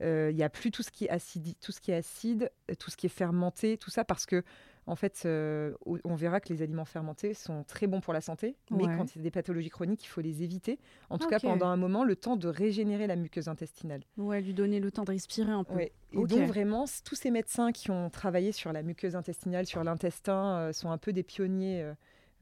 il 0.00 0.35
n'y 0.35 0.42
a 0.42 0.48
plus 0.48 0.70
tout 0.70 0.83
ce 0.83 0.90
qui 0.90 1.04
est 1.06 1.11
acide, 1.11 1.54
tout 1.61 1.72
ce 1.72 1.80
qui 1.80 1.90
est 1.90 1.96
acide, 1.96 2.50
tout 2.78 2.90
ce 2.90 2.96
qui 2.96 3.06
est 3.06 3.11
fermenté, 3.11 3.76
tout 3.76 3.90
ça 3.90 4.04
parce 4.04 4.26
que 4.26 4.42
en 4.90 4.96
fait, 4.96 5.22
euh, 5.24 5.72
on 6.05 6.14
verra 6.14 6.40
que 6.40 6.53
les 6.53 6.62
aliments 6.62 6.85
fermentés 6.85 7.33
sont 7.33 7.64
très 7.64 7.87
bons 7.87 8.00
pour 8.00 8.12
la 8.12 8.20
santé, 8.20 8.57
mais 8.70 8.85
Ouais. 8.87 8.96
quand 8.96 9.14
il 9.14 9.18
y 9.18 9.20
a 9.20 9.22
des 9.22 9.31
pathologies 9.31 9.70
chroniques, 9.70 10.05
il 10.05 10.09
faut 10.09 10.20
les 10.20 10.42
éviter. 10.42 10.79
En 11.11 11.18
tout 11.18 11.24
Ok. 11.26 11.31
cas, 11.31 11.40
pendant 11.40 11.66
un 11.68 11.76
moment, 11.76 12.05
le 12.05 12.16
temps 12.16 12.37
de 12.37 12.48
régénérer 12.48 13.07
la 13.07 13.16
muqueuse 13.16 13.48
intestinale. 13.48 14.03
Ouais, 14.16 14.40
lui 14.40 14.53
donner 14.53 14.81
le 14.81 14.90
temps 14.90 15.05
de 15.05 15.11
respirer 15.12 15.53
un 15.53 15.64
peu. 15.64 15.74
Ouais. 15.74 15.92
Et 16.12 16.24
donc 16.26 16.48
vraiment, 16.48 16.85
tous 17.05 17.14
ces 17.14 17.31
médecins 17.31 17.72
qui 17.72 17.90
ont 17.90 18.11
travaillé 18.11 18.53
sur 18.53 18.72
la 18.72 18.83
muqueuse 18.83 19.14
intestinale, 19.16 19.66
sur 19.66 19.85
l'intestin, 19.85 20.57
euh, 20.59 20.72
sont 20.72 20.90
un 20.90 20.98
peu 20.98 21.12
des 21.12 21.22
pionniers 21.22 21.92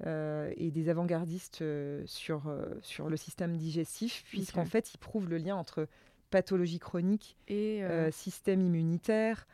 euh, 0.06 0.52
et 0.56 0.70
des 0.70 0.88
avant-gardistes 0.88 1.62
sur, 2.06 2.52
sur 2.82 3.10
le 3.10 3.16
système 3.16 3.56
digestif, 3.56 4.24
puisqu'en 4.28 4.64
fait, 4.64 4.94
ils 4.94 4.98
prouvent 4.98 5.28
le 5.28 5.36
lien 5.38 5.56
entre 5.56 5.86
pathologie 6.30 6.78
chronique, 6.78 7.36
Et 7.48 7.82
euh, 7.82 8.08
euh, 8.08 8.10
système 8.10 8.60
immunitaire, 8.60 9.46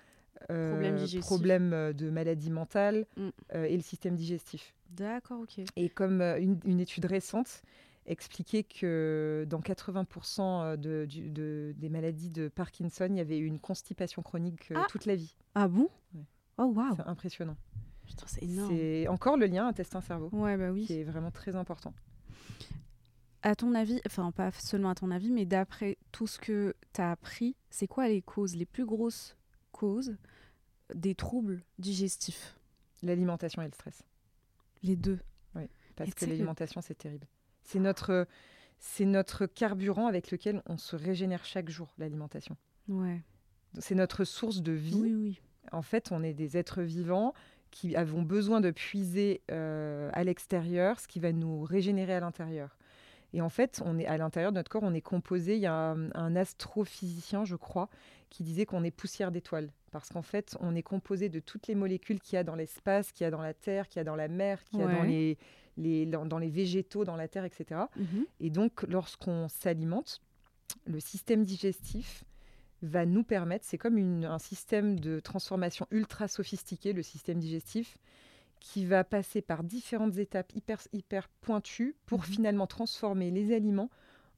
euh, 0.50 0.70
Problème 0.70 0.96
digestif. 0.96 1.20
problème 1.26 1.72
euh, 1.72 1.92
de 1.92 2.10
maladie 2.10 2.50
mentale 2.50 3.06
Mm. 3.16 3.28
euh, 3.54 3.64
et 3.64 3.76
le 3.76 3.82
système 3.82 4.14
digestif. 4.16 4.74
d'accord, 4.90 5.40
ok. 5.40 5.60
Et 5.76 5.88
comme 5.88 6.20
euh, 6.20 6.38
une, 6.40 6.58
une 6.64 6.80
étude 6.80 7.04
récente 7.06 7.62
expliquait 8.06 8.64
que 8.64 9.46
dans 9.48 9.60
80% 9.60 10.76
de, 10.76 11.06
du- 11.06 11.30
de- 11.30 11.74
des 11.78 11.88
maladies 11.88 12.28
de 12.30 12.48
Parkinson, 12.48 13.06
il 13.08 13.16
y 13.16 13.20
avait 13.20 13.38
une 13.38 13.58
constipation 13.58 14.20
chronique 14.22 14.70
euh, 14.72 14.74
Ah 14.76 14.86
toute 14.90 15.06
la 15.06 15.14
vie. 15.16 15.34
Ah 15.54 15.68
bon? 15.68 15.88
Ouais. 16.14 16.20
Oh 16.58 16.64
waouh. 16.74 16.94
C'est 16.96 17.06
impressionnant. 17.08 17.56
Putain, 18.06 18.26
c'est 18.26 18.42
énorme. 18.44 18.70
C'est 18.76 19.08
encore 19.08 19.38
le 19.38 19.46
lien 19.46 19.66
intestin-cerveau 19.66 20.28
Ouais, 20.32 20.58
bah 20.58 20.70
oui. 20.70 20.84
qui 20.84 20.92
est 21.00 21.04
vraiment 21.04 21.30
très 21.30 21.56
important. 21.56 21.94
À 23.42 23.54
ton 23.54 23.74
avis, 23.74 24.00
enfin 24.06 24.30
pas 24.32 24.50
seulement 24.52 24.90
à 24.90 24.94
ton 24.94 25.10
avis, 25.10 25.30
mais 25.30 25.44
d'après 25.44 25.98
tout 26.12 26.26
ce 26.26 26.38
que 26.38 26.74
tu 26.94 27.00
as 27.00 27.10
appris, 27.10 27.56
c'est 27.70 27.86
quoi 27.86 28.08
les 28.08 28.22
causes, 28.22 28.56
les 28.56 28.64
plus 28.64 28.86
grosses 28.86 29.36
causes 29.74 30.16
des 30.94 31.14
troubles 31.14 31.62
digestifs 31.78 32.56
L'alimentation 33.02 33.60
et 33.60 33.66
le 33.66 33.72
stress. 33.72 34.02
Les 34.82 34.96
deux. 34.96 35.18
Parce 35.96 36.10
Et 36.10 36.12
tu 36.12 36.24
que 36.24 36.30
l'alimentation, 36.30 36.80
c'est 36.80 36.94
terrible. 36.94 37.26
C'est 37.62 37.78
notre, 37.78 38.26
c'est 38.78 39.04
notre 39.04 39.46
carburant 39.46 40.06
avec 40.06 40.30
lequel 40.30 40.62
on 40.66 40.76
se 40.76 40.96
régénère 40.96 41.44
chaque 41.44 41.68
jour, 41.68 41.92
l'alimentation. 41.98 42.56
Ouais. 42.88 43.22
C'est 43.78 43.94
notre 43.94 44.24
source 44.24 44.60
de 44.62 44.72
vie. 44.72 44.94
Oui, 44.96 45.14
oui. 45.14 45.40
En 45.72 45.82
fait, 45.82 46.12
on 46.12 46.22
est 46.22 46.34
des 46.34 46.56
êtres 46.56 46.82
vivants 46.82 47.32
qui 47.70 47.96
avons 47.96 48.22
besoin 48.22 48.60
de 48.60 48.70
puiser 48.70 49.42
euh, 49.50 50.10
à 50.12 50.22
l'extérieur 50.24 51.00
ce 51.00 51.08
qui 51.08 51.18
va 51.18 51.32
nous 51.32 51.62
régénérer 51.62 52.14
à 52.14 52.20
l'intérieur. 52.20 52.76
Et 53.32 53.40
en 53.40 53.48
fait, 53.48 53.82
on 53.84 53.98
est 53.98 54.06
à 54.06 54.16
l'intérieur 54.16 54.52
de 54.52 54.58
notre 54.58 54.70
corps, 54.70 54.84
on 54.84 54.94
est 54.94 55.00
composé. 55.00 55.56
Il 55.56 55.60
y 55.60 55.66
a 55.66 55.74
un, 55.74 56.12
un 56.12 56.36
astrophysicien, 56.36 57.44
je 57.44 57.56
crois, 57.56 57.88
qui 58.34 58.42
disait 58.42 58.66
qu'on 58.66 58.82
est 58.82 58.90
poussière 58.90 59.30
d'étoiles. 59.30 59.70
Parce 59.92 60.08
qu'en 60.08 60.22
fait, 60.22 60.56
on 60.60 60.74
est 60.74 60.82
composé 60.82 61.28
de 61.28 61.38
toutes 61.38 61.68
les 61.68 61.76
molécules 61.76 62.18
qu'il 62.20 62.34
y 62.34 62.38
a 62.38 62.42
dans 62.42 62.56
l'espace, 62.56 63.12
qu'il 63.12 63.22
y 63.22 63.28
a 63.28 63.30
dans 63.30 63.40
la 63.42 63.54
terre, 63.54 63.86
qu'il 63.88 63.98
y 63.98 64.00
a 64.00 64.04
dans 64.04 64.16
la 64.16 64.26
mer, 64.26 64.64
qu'il 64.64 64.80
y 64.80 64.82
a 64.82 64.86
dans 64.88 65.02
les, 65.04 65.38
les- 65.76 66.04
dans, 66.06 66.26
dans 66.26 66.38
les 66.38 66.50
végétaux, 66.50 67.04
dans 67.04 67.14
la 67.14 67.28
terre, 67.28 67.44
etc. 67.44 67.82
Mhm. 67.96 68.26
Et 68.40 68.50
donc, 68.50 68.82
lorsqu'on 68.88 69.46
s'alimente, 69.48 70.20
le 70.86 70.98
système 70.98 71.44
digestif 71.44 72.24
va 72.82 73.06
nous 73.06 73.22
permettre, 73.22 73.64
c'est 73.64 73.78
comme 73.78 73.98
une- 73.98 74.24
un 74.24 74.40
système 74.40 74.98
de 74.98 75.20
transformation 75.20 75.86
ultra 75.92 76.26
sophistiqué, 76.26 76.92
le 76.92 77.02
système 77.04 77.38
digestif, 77.38 77.96
qui 78.58 78.84
va 78.84 79.04
passer 79.04 79.42
par 79.42 79.62
différentes 79.62 80.16
étapes 80.18 80.50
hyper, 80.56 80.80
hyper 80.92 81.28
pointues 81.40 81.94
pour 82.06 82.18
Mhm. 82.20 82.24
finalement 82.26 82.66
transformer 82.66 83.30
les 83.30 83.54
aliments 83.54 83.90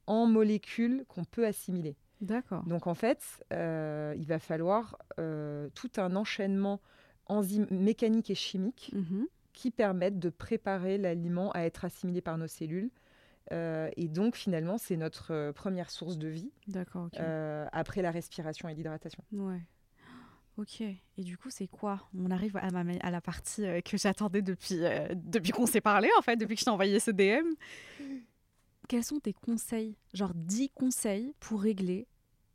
en 0.05 0.27
molécules 0.27 1.03
qu'on 1.07 1.23
peut 1.25 1.47
assimiler. 1.47 1.95
D'accord. 2.21 2.63
Donc 2.65 2.87
en 2.87 2.95
fait, 2.95 3.21
euh, 3.53 4.13
il 4.17 4.25
va 4.25 4.39
falloir 4.39 4.97
euh, 5.19 5.69
tout 5.75 5.91
un 5.97 6.15
enchaînement 6.15 6.81
enzyme 7.27 7.67
mécanique 7.69 8.29
et 8.29 8.35
chimique 8.35 8.91
Mhm. 8.93 9.27
qui 9.53 9.71
permettent 9.71 10.19
de 10.19 10.29
préparer 10.29 10.97
l'aliment 10.97 11.51
à 11.51 11.61
être 11.61 11.85
assimilé 11.85 12.21
par 12.21 12.37
nos 12.37 12.47
cellules. 12.47 12.89
Euh, 13.53 13.89
et 13.95 14.07
donc 14.07 14.35
finalement, 14.35 14.77
c'est 14.77 14.97
notre 14.97 15.51
première 15.51 15.89
source 15.89 16.17
de 16.17 16.27
vie 16.27 16.51
D'accord, 16.67 17.05
ok. 17.05 17.19
euh, 17.19 17.65
après 17.71 18.01
la 18.01 18.11
respiration 18.11 18.67
et 18.67 18.75
l'hydratation. 18.75 19.23
Ouais. 19.31 19.61
Ok. 20.57 20.81
Et 20.81 20.97
du 21.23 21.37
coup, 21.37 21.49
c'est 21.51 21.67
quoi? 21.67 22.01
On 22.17 22.31
arrive 22.31 22.57
à, 22.57 22.71
ma- 22.71 22.97
à 23.01 23.11
la 23.11 23.21
partie 23.21 23.63
euh, 23.65 23.79
que 23.81 23.95
j'attendais 23.95 24.41
depuis, 24.41 24.83
euh, 24.83 25.07
depuis 25.15 25.51
qu'on 25.51 25.67
s'est 25.67 25.81
parlé, 25.81 26.09
en 26.17 26.21
fait, 26.23 26.35
depuis 26.35 26.55
que 26.55 26.59
je 26.61 26.65
t'ai 26.65 26.71
envoyé 26.71 26.99
ce 26.99 27.11
DM. 27.11 27.45
Quels 28.87 29.03
sont 29.03 29.19
tes 29.19 29.33
conseils 29.33 29.95
Genre 30.13 30.33
10 30.33 30.69
conseils 30.69 31.33
pour 31.39 31.61
régler 31.61 32.07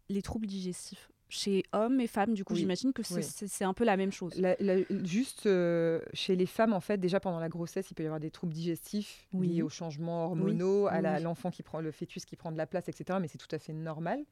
les 0.09 0.23
troubles 0.23 0.47
digestifs 0.47 1.09
chez 1.29 1.63
hommes 1.73 1.99
et 1.99 2.07
femmes, 2.07 2.35
du 2.35 2.45
coup, 2.45 2.53
Oui, 2.53 2.61
j'imagine 2.61 2.93
que 2.93 3.03
c'est 3.03 3.15
oui. 3.41 3.49
un 3.67 3.73
peu 3.73 3.85
la 3.85 3.97
même 3.97 4.13
chose. 4.13 4.35
La- 4.39 4.55
la- 4.61 4.83
juste 5.03 5.47
euh, 5.47 6.03
chez 6.13 6.37
les 6.37 6.45
femmes, 6.45 6.75
en 6.75 6.81
fait, 6.81 6.99
déjà 6.99 7.21
pendant 7.21 7.39
la 7.41 7.49
grossesse, 7.49 7.91
il 7.91 7.95
peut 7.95 8.03
y 8.03 8.07
avoir 8.07 8.21
des 8.21 8.31
troubles 8.31 8.53
digestifs 8.53 9.27
Oui. 9.33 9.49
liés 9.49 9.63
aux 9.63 9.71
changements 9.71 10.27
hormonaux, 10.27 10.89
à 10.89 11.21
l'enfant 11.21 11.51
qui 11.51 11.63
prend 11.63 11.81
le 11.81 11.91
fœtus 11.91 12.27
qui 12.27 12.37
prend 12.37 12.53
de 12.53 12.59
la 12.59 12.67
place, 12.67 12.87
etc. 12.91 13.19
Mais 13.19 13.29
c'est 13.29 13.39
tout 13.39 13.49
à 13.51 13.59
fait 13.59 13.73
normal. 13.73 14.23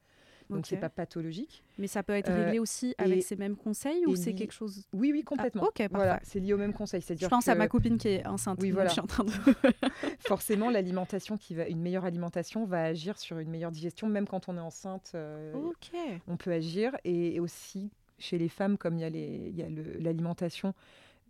Donc 0.51 0.59
Ok. 0.59 0.65
c'est 0.67 0.77
pas 0.77 0.89
pathologique. 0.89 1.63
Mais 1.79 1.87
ça 1.87 2.03
peut 2.03 2.13
être 2.13 2.29
Euh, 2.29 2.43
réglé 2.43 2.59
aussi 2.59 2.93
avec 2.97 3.17
et- 3.19 3.21
ces 3.21 3.35
mêmes 3.37 3.55
conseils 3.55 4.05
ou 4.05 4.15
c'est 4.15 4.33
quelque 4.35 4.51
chose 4.51 4.85
Oui, 4.93 5.11
oui, 5.11 5.23
complètement. 5.23 5.63
Ah, 5.65 5.69
ok, 5.69 5.87
Voilà, 5.91 6.11
parfait. 6.15 6.25
c'est 6.27 6.39
lié 6.39 6.53
au 6.53 6.57
même 6.57 6.73
conseil. 6.73 7.01
Je 7.01 7.27
pense 7.27 7.47
à 7.47 7.55
ma 7.55 7.67
copine 7.67 7.97
qui 7.97 8.09
est 8.09 8.27
enceinte. 8.27 8.59
Oui, 8.61 8.71
voilà. 8.71 8.89
Je 8.89 8.93
suis 8.93 9.01
en 9.01 9.07
train 9.07 9.23
de... 9.23 9.31
forcément, 10.19 10.69
l'alimentation 10.69 11.37
qui 11.37 11.55
va, 11.55 11.67
une 11.67 11.79
meilleure 11.81 12.05
alimentation 12.05 12.65
va 12.65 12.83
agir 12.83 13.17
sur 13.17 13.39
une 13.39 13.49
meilleure 13.49 13.71
digestion, 13.71 14.07
même 14.07 14.27
quand 14.27 14.49
on 14.49 14.57
est 14.57 14.61
enceinte. 14.61 15.11
euh, 15.15 15.53
ok. 15.53 15.91
on 16.27 16.37
peut 16.37 16.51
agir. 16.51 16.95
Et, 17.05 17.35
et 17.35 17.39
aussi, 17.39 17.89
chez 18.19 18.37
les 18.37 18.49
femmes, 18.49 18.77
comme 18.77 18.97
il 18.99 19.55
y 19.55 19.61
a 19.63 19.67
l'alimentation 19.99 20.73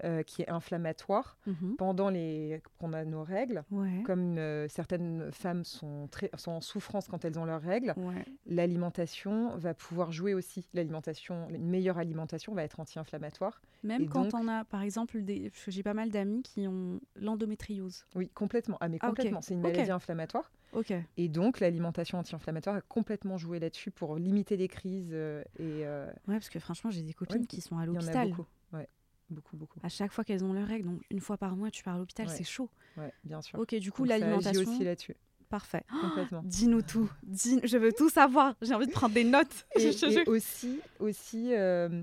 euh, 0.04 0.24
qui 0.24 0.42
est 0.42 0.50
inflammatoire, 0.50 1.38
Mhm. 1.48 1.76
pendant 1.78 2.10
les 2.10 2.62
qu'on 2.80 2.94
a 2.94 3.06
nos 3.06 3.24
règles, 3.24 3.64
Ouais. 3.72 4.04
comme 4.06 4.38
euh, 4.38 4.68
certaines 4.68 5.32
femmes 5.32 5.64
sont, 5.64 6.08
très, 6.10 6.30
sont 6.38 6.52
en 6.52 6.62
souffrance 6.62 7.08
quand 7.08 7.24
elles 7.26 7.38
ont 7.40 7.46
leurs 7.46 7.62
règles, 7.62 7.94
Ouais. 7.98 8.26
l'alimentation 8.46 9.56
va 9.58 9.74
pouvoir 9.74 10.12
jouer 10.12 10.34
aussi. 10.34 10.68
L'alimentation, 10.74 11.48
une 11.50 11.66
meilleure 11.68 11.98
alimentation 11.98 12.54
va 12.54 12.64
être 12.64 12.80
anti-inflammatoire. 12.80 13.62
Même 13.84 14.04
Et 14.04 14.06
quand 14.08 14.24
donc- 14.30 14.34
on 14.36 14.48
a, 14.48 14.64
par 14.66 14.82
exemple, 14.82 15.22
des... 15.22 15.52
j'ai 15.68 15.84
pas 15.84 15.94
mal 15.94 16.10
d'amis 16.12 16.44
qui 16.44 16.68
ont 16.68 17.00
l'endométriose. 17.16 18.06
Oui, 18.16 18.30
complètement. 18.30 18.78
Ah, 18.80 18.88
mais 18.90 18.98
Ah, 19.02 19.08
complètement. 19.08 19.42
C'est 19.42 19.54
une 19.56 19.62
maladie 19.62 19.92
inflammatoire. 19.92 20.52
Ok. 20.74 20.94
Et 21.18 21.28
donc, 21.28 21.60
l'alimentation 21.60 22.18
anti-inflammatoire 22.20 22.78
a 22.78 22.82
complètement 22.82 23.38
joué 23.38 23.60
là-dessus 23.60 23.92
pour 23.92 24.16
limiter 24.16 24.56
les 24.56 24.68
crises. 24.70 25.10
euh, 25.12 25.42
et 25.60 25.86
euh, 25.86 26.06
Ouais, 26.28 26.36
parce 26.36 26.50
que 26.50 26.60
franchement, 26.60 26.92
j'ai 26.92 27.02
des 27.02 27.14
copines 27.14 27.42
Ouais, 27.42 27.46
qui 27.48 27.60
sont 27.62 27.78
à 27.78 27.86
l'hôpital. 27.86 28.30
beaucoup. 28.30 28.46
Ouais, 28.74 28.88
beaucoup, 29.32 29.58
beaucoup. 29.58 29.80
À 29.84 29.90
chaque 29.90 30.12
fois 30.12 30.24
qu'elles 30.24 30.44
ont 30.44 30.54
leurs 30.54 30.68
règles, 30.68 30.86
donc 30.88 31.02
une 31.10 31.20
fois 31.22 31.38
par 31.38 31.56
mois, 31.56 31.72
tu 31.72 31.84
pars 31.84 31.96
à 31.96 31.98
l'hôpital, 31.98 32.28
Ouais. 32.28 32.34
c'est 32.36 32.44
chaud. 32.44 32.70
Ouais, 32.98 33.12
bien 33.24 33.42
sûr. 33.42 33.60
Ok, 33.60 33.74
du 33.76 33.92
coup, 33.92 34.06
ça 34.06 34.18
l'alimentation, 34.20 34.62
aussi 34.72 34.84
là-dessus. 34.84 35.16
parfait. 35.50 35.84
Complètement. 36.02 36.42
Dis-nous 36.46 36.82
tout. 36.82 37.10
Dis- 37.24 37.60
Je 37.64 37.78
veux 37.78 37.92
tout 37.94 38.10
savoir. 38.10 38.56
J'ai 38.62 38.74
envie 38.74 38.88
de 38.88 38.92
prendre 38.92 39.14
des 39.16 39.24
notes. 39.24 39.66
Et, 39.76 39.80
Je 39.92 39.98
te 40.00 40.06
et 40.06 40.30
aussi, 40.30 40.80
aussi 41.00 41.54
euh, 41.54 42.02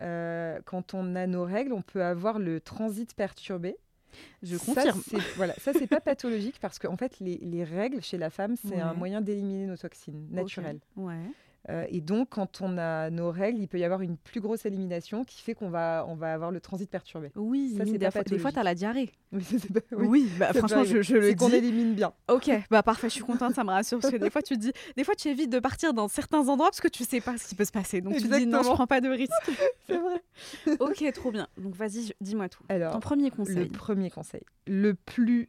euh, 0.00 0.60
quand 0.64 0.94
on 0.94 1.14
a 1.16 1.26
nos 1.26 1.44
règles, 1.44 1.72
on 1.72 1.82
peut 1.82 2.02
avoir 2.04 2.38
le 2.38 2.60
transit 2.60 3.12
perturbé. 3.14 3.76
Je 4.42 4.56
Ça, 4.56 4.64
confirme. 4.64 5.02
c'est- 5.06 5.36
voilà, 5.36 5.54
ça, 5.54 5.72
c'est 5.74 5.86
pas 5.86 6.00
pathologique 6.00 6.58
parce 6.60 6.78
qu'en 6.78 6.96
fait, 6.96 7.20
les, 7.20 7.36
les 7.38 7.62
règles 7.62 8.00
chez 8.02 8.16
la 8.18 8.30
femme, 8.30 8.56
c'est 8.56 8.80
un 8.80 8.94
moyen 8.94 9.20
d'éliminer 9.20 9.66
nos 9.66 9.76
toxines 9.76 10.26
naturelles. 10.30 10.80
Ok. 10.96 11.04
Ouais. 11.06 11.20
Euh, 11.70 11.84
et 11.90 12.00
donc, 12.00 12.30
quand 12.30 12.60
on 12.62 12.78
a 12.78 13.10
nos 13.10 13.30
règles, 13.30 13.60
il 13.60 13.68
peut 13.68 13.78
y 13.78 13.84
avoir 13.84 14.00
une 14.00 14.16
plus 14.16 14.40
grosse 14.40 14.64
élimination 14.64 15.24
qui 15.24 15.42
fait 15.42 15.54
qu'on 15.54 15.68
va, 15.68 16.06
on 16.08 16.14
va 16.14 16.32
avoir 16.32 16.50
le 16.50 16.60
transit 16.60 16.88
perturbé. 16.90 17.30
Oui, 17.36 17.74
Ça, 17.76 17.84
c'est 17.84 17.98
des, 17.98 18.10
fois, 18.10 18.22
des 18.22 18.38
fois, 18.38 18.50
pathologique. 18.52 18.54
t'as 18.54 18.62
la 18.62 18.74
diarrhée. 18.74 19.10
Oui, 19.32 19.42
ça, 19.44 19.56
c'est 19.58 19.72
pas- 19.72 19.96
oui, 19.96 20.06
Oui, 20.08 20.30
bah, 20.38 20.52
franchement, 20.54 20.84
je, 20.84 21.02
je 21.02 21.16
le 21.16 21.28
C'est 21.28 21.34
qu'on 21.36 21.50
dis. 21.50 21.56
élimine 21.56 21.94
bien. 21.94 22.12
Ok, 22.30 22.50
bah 22.70 22.82
parfait, 22.82 23.08
je 23.10 23.14
suis 23.14 23.22
contente, 23.24 23.54
ça 23.54 23.64
me 23.64 23.68
rassure 23.70 23.98
parce 24.00 24.12
que 24.12 24.18
des 24.18 24.30
fois 24.30 24.40
tu 24.40 24.56
dis, 24.56 24.72
des 24.96 25.04
fois 25.04 25.14
tu 25.14 25.28
évites 25.28 25.50
de 25.50 25.58
partir 25.58 25.92
dans 25.92 26.08
certains 26.08 26.48
endroits 26.48 26.68
parce 26.70 26.80
que 26.80 26.88
tu 26.88 27.04
sais 27.04 27.20
pas 27.20 27.36
ce 27.36 27.46
qui 27.48 27.54
peut 27.54 27.64
se 27.66 27.72
passer. 27.72 28.00
Donc 28.00 28.14
tu 28.14 28.22
dis 28.22 28.28
non, 28.28 28.32
je 28.36 28.42
Exactement. 28.44 28.74
prends 28.74 28.86
pas 28.86 29.00
de 29.02 29.08
risque. 29.08 29.32
C'est 29.86 29.98
vrai. 29.98 30.22
ok, 30.80 31.12
trop 31.12 31.30
bien. 31.30 31.46
Donc 31.58 31.74
vas-y, 31.74 32.12
dis-moi 32.22 32.48
tout. 32.48 32.62
Alors, 32.70 32.92
Ton 32.94 33.00
premier 33.00 33.24
Le 33.24 33.30
conseil. 33.36 33.68
premier 33.68 34.10
conseil, 34.10 34.40
le 34.66 34.94
plus 34.94 35.48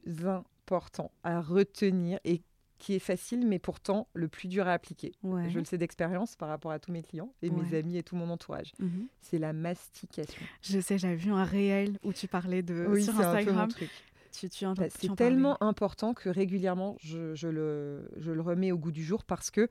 important 0.68 1.12
à 1.24 1.42
retenir 1.42 2.20
et 2.26 2.42
qui 2.80 2.96
est 2.96 3.00
facile, 3.00 3.46
mais 3.46 3.60
pourtant 3.60 4.08
le 4.14 4.28
plus 4.28 4.48
dur 4.48 4.68
à 4.68 4.74
appliquer. 4.74 5.12
Ouais. 5.22 5.50
Je 5.50 5.60
le 5.60 5.66
sais 5.66 5.78
d'expérience 5.78 6.36
par 6.36 6.50
rapport 6.50 6.72
à 6.72 6.80
tous 6.80 6.92
mes 6.92 7.04
clients 7.04 7.32
et 7.42 7.50
Ouais. 7.50 7.62
mes 7.62 7.78
amis 7.78 7.98
et 7.98 8.04
tout 8.04 8.16
mon 8.16 8.30
entourage. 8.30 8.72
Mhm. 8.80 9.08
C'est 9.20 9.38
la 9.38 9.54
mastication. 9.54 10.42
Je 10.62 10.80
sais, 10.80 10.98
j'avais 10.98 11.16
vu 11.16 11.32
un 11.32 11.44
réel 11.44 11.98
où 12.04 12.14
tu 12.14 12.28
parlais 12.28 12.64
de 12.64 12.86
oui, 12.90 13.04
sur 13.04 13.14
c'est 13.14 13.20
un 13.24 13.24
peu 13.24 13.32
mon 13.32 13.38
Instagram. 13.38 13.68
truc. 13.70 13.90
Tu, 14.32 14.50
tu 14.50 14.66
Bah, 14.66 14.74
c'est 14.90 15.08
parlais. 15.08 15.16
tellement 15.16 15.62
important 15.64 16.14
que 16.14 16.30
régulièrement, 16.30 16.96
je, 17.02 17.36
je 17.36 17.48
le, 17.48 18.10
je 18.18 18.32
le 18.32 18.42
remets 18.42 18.72
au 18.72 18.78
goût 18.78 18.92
du 18.92 19.04
jour 19.04 19.24
parce 19.26 19.52
que, 19.52 19.68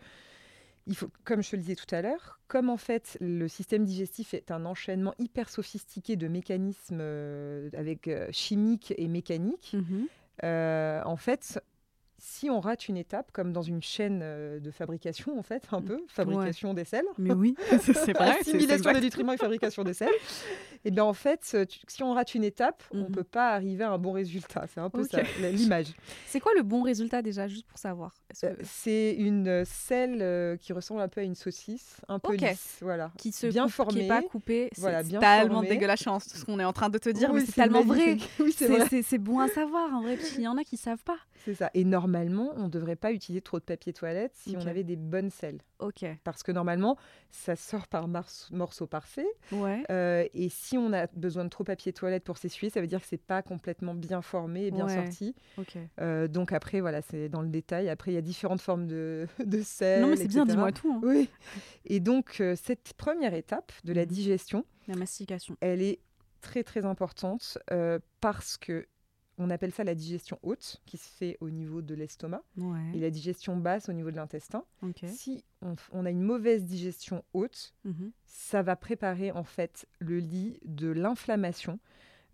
il 0.86 0.96
faut, 0.96 1.08
comme 1.24 1.42
je 1.42 1.50
te 1.50 1.56
le 1.56 1.62
disais 1.62 1.74
tout 1.76 1.94
à 1.94 2.02
l'heure, 2.02 2.40
comme 2.48 2.68
en 2.70 2.76
fait 2.78 3.16
le 3.20 3.46
système 3.46 3.84
digestif 3.84 4.32
est 4.34 4.50
un 4.50 4.64
enchaînement 4.64 5.14
hyper 5.18 5.48
sophistiqué 5.50 6.16
de 6.16 6.28
mécanismes 6.28 6.98
euh, 7.00 7.68
avec 7.74 8.08
euh, 8.08 8.26
chimiques 8.32 8.92
et 8.96 9.06
mécaniques, 9.06 9.74
Mhm. 9.74 10.06
euh, 10.44 11.02
en 11.04 11.16
fait, 11.16 11.60
si 12.20 12.50
on 12.50 12.60
rate 12.60 12.88
une 12.88 12.96
étape, 12.96 13.30
comme 13.32 13.52
dans 13.52 13.62
une 13.62 13.80
chaîne 13.82 14.20
euh, 14.22 14.58
de 14.60 14.70
fabrication, 14.70 15.38
en 15.38 15.42
fait, 15.42 15.62
un 15.72 15.80
peu, 15.80 16.00
fabrication 16.08 16.74
des 16.74 16.84
sels, 16.84 17.04
Mais 17.16 17.32
oui, 17.32 17.54
c'est 17.80 18.12
vrai. 18.12 18.38
assimilation 18.40 18.92
des 18.92 19.00
nutriments 19.00 19.32
et 19.32 19.36
fabrication 19.36 19.84
des 19.84 19.94
sels, 19.94 20.08
et 20.84 20.90
bien 20.90 21.04
en 21.04 21.12
fait, 21.14 21.56
tu- 21.68 21.78
si 21.86 22.02
on 22.02 22.12
rate 22.14 22.34
une 22.34 22.44
étape, 22.44 22.82
on 22.92 23.04
Mhm. 23.04 23.12
peut 23.12 23.24
pas 23.24 23.50
arriver 23.50 23.84
à 23.84 23.90
un 23.92 23.98
bon 23.98 24.12
résultat. 24.12 24.66
C'est 24.72 24.80
un 24.80 24.90
peu 24.90 25.04
ça, 25.04 25.22
l'image. 25.52 25.94
C'est 26.26 26.40
quoi 26.40 26.52
le 26.56 26.62
bon 26.62 26.82
résultat 26.82 27.22
déjà, 27.22 27.46
juste 27.46 27.66
pour 27.66 27.78
savoir? 27.78 28.12
Euh, 28.44 28.54
que- 28.54 28.62
C'est 28.64 29.14
une 29.14 29.46
euh, 29.48 29.64
selle 29.64 30.58
qui 30.58 30.72
ressemble 30.72 31.00
un 31.00 31.08
peu 31.08 31.20
à 31.20 31.24
une 31.24 31.34
saucisse, 31.36 32.00
un 32.08 32.18
peu 32.18 32.32
Ok. 32.34 32.40
lisse, 32.40 32.78
voilà. 32.82 33.12
Qui 33.16 33.30
se 33.32 33.46
bien 33.46 33.62
coupe, 33.64 33.70
qui 33.70 33.76
formé, 33.76 34.04
est 34.04 34.08
pas 34.08 34.22
coupé, 34.22 34.68
c'est 34.72 34.80
voilà, 34.80 35.04
c'est 35.04 35.18
tellement 35.18 35.54
formé. 35.54 35.68
dégueulasse 35.68 36.00
ce 36.00 36.44
qu'on 36.44 36.58
est 36.58 36.64
en 36.64 36.72
train 36.72 36.88
de 36.90 36.98
te 36.98 37.08
dire, 37.10 37.30
Oui, 37.32 37.40
mais 37.40 37.46
c'est 37.46 37.52
tellement 37.52 37.82
vrai. 37.84 38.16
oui, 38.40 38.52
c'est 38.52 39.18
bon 39.18 39.38
à 39.38 39.48
savoir 39.48 39.94
en 39.94 40.02
vrai, 40.02 40.16
parce 40.16 40.30
qu'il 40.30 40.42
y 40.42 40.48
en 40.48 40.56
a 40.56 40.64
qui 40.64 40.76
savent 40.76 41.02
pas. 41.04 41.18
C'est 41.44 41.54
ça. 41.54 41.70
Et 41.74 41.84
normalement, 41.84 42.52
on 42.56 42.64
ne 42.64 42.68
devrait 42.68 42.96
pas 42.96 43.12
utiliser 43.12 43.40
trop 43.40 43.58
de 43.58 43.64
papier 43.64 43.92
toilette 43.92 44.32
si 44.34 44.56
on 44.56 44.66
avait 44.66 44.84
des 44.84 44.96
bonnes 44.96 45.30
selles. 45.30 45.58
Ok. 45.78 46.04
Parce 46.24 46.42
que 46.42 46.52
normalement, 46.52 46.96
ça 47.30 47.56
sort 47.56 47.86
par 47.88 48.08
morceaux 48.08 48.86
parfaits. 48.86 49.26
Ouais. 49.52 49.82
Euh, 49.90 50.26
et 50.34 50.48
si 50.48 50.76
on 50.76 50.92
a 50.92 51.06
besoin 51.08 51.44
de 51.44 51.48
trop 51.50 51.64
papier 51.64 51.92
toilette 51.92 52.24
pour 52.24 52.38
s'essuyer, 52.38 52.70
ça 52.70 52.80
veut 52.80 52.86
dire 52.86 53.00
que 53.00 53.06
c'est 53.06 53.16
pas 53.16 53.42
complètement 53.42 53.94
bien 53.94 54.22
formé 54.22 54.66
et 54.66 54.70
bien 54.70 54.86
Ouais. 54.86 54.94
sorti. 54.94 55.34
Ok. 55.56 55.76
Euh, 56.00 56.28
donc 56.28 56.52
après, 56.52 56.80
voilà, 56.80 57.00
c'est 57.02 57.28
dans 57.28 57.42
le 57.42 57.48
détail. 57.48 57.88
Après, 57.88 58.10
il 58.10 58.14
y 58.14 58.18
a 58.18 58.22
différentes 58.22 58.60
formes 58.60 58.86
de, 58.86 59.26
de 59.46 59.62
sel. 59.62 60.02
non 60.02 60.08
mais 60.08 60.16
c'est 60.16 60.28
bien, 60.28 60.44
dis-moi 60.44 60.72
tout. 60.72 60.92
hein. 60.92 61.00
Oui. 61.02 61.28
Et 61.84 62.00
donc, 62.00 62.38
euh, 62.40 62.56
cette 62.56 62.92
première 62.94 63.34
étape 63.34 63.72
de 63.84 63.92
la 63.92 64.02
Mhm. 64.02 64.08
digestion, 64.08 64.64
La 64.88 64.96
mastication. 64.96 65.56
elle 65.60 65.82
est 65.82 66.00
très 66.40 66.62
très 66.64 66.84
importante 66.84 67.58
parce 68.20 68.56
que 68.56 68.86
on 69.38 69.50
appelle 69.50 69.72
ça 69.72 69.84
la 69.84 69.94
digestion 69.94 70.38
haute, 70.42 70.82
qui 70.86 70.96
se 70.96 71.08
fait 71.08 71.36
au 71.40 71.48
niveau 71.50 71.80
de 71.82 71.94
l'estomac, 71.94 72.42
et 72.94 72.98
la 73.00 73.10
digestion 73.10 73.56
basse 73.56 73.88
au 73.88 73.92
niveau 73.92 74.10
de 74.10 74.16
l'intestin. 74.16 74.64
Si 75.08 75.44
on, 75.92 76.04
a 76.04 76.10
une 76.10 76.22
mauvaise 76.22 76.64
digestion 76.64 77.24
haute, 77.32 77.72
Mhm. 77.84 78.10
ça 78.26 78.62
va 78.62 78.76
préparer 78.76 79.30
en 79.32 79.44
fait 79.44 79.86
le 80.00 80.18
lit 80.18 80.58
de 80.64 80.88
l'inflammation, 80.88 81.78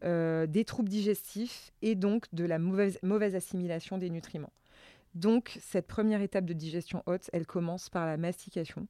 euh, 0.03 0.47
des 0.47 0.65
troubles 0.65 0.89
digestifs 0.89 1.73
et 1.83 1.95
donc 1.95 2.27
de 2.35 2.45
la 2.45 2.59
mauvaise, 2.59 2.99
mauvaise 3.03 3.35
assimilation 3.35 3.97
des 3.99 4.11
nutriments. 4.11 4.53
Donc 5.15 5.57
cette 5.61 5.87
première 5.87 6.21
étape 6.23 6.45
de 6.45 6.53
digestion 6.53 7.03
haute, 7.07 7.31
elle 7.33 7.47
commence 7.47 7.89
par 7.89 8.05
la 8.07 8.17
mastication. 8.17 8.87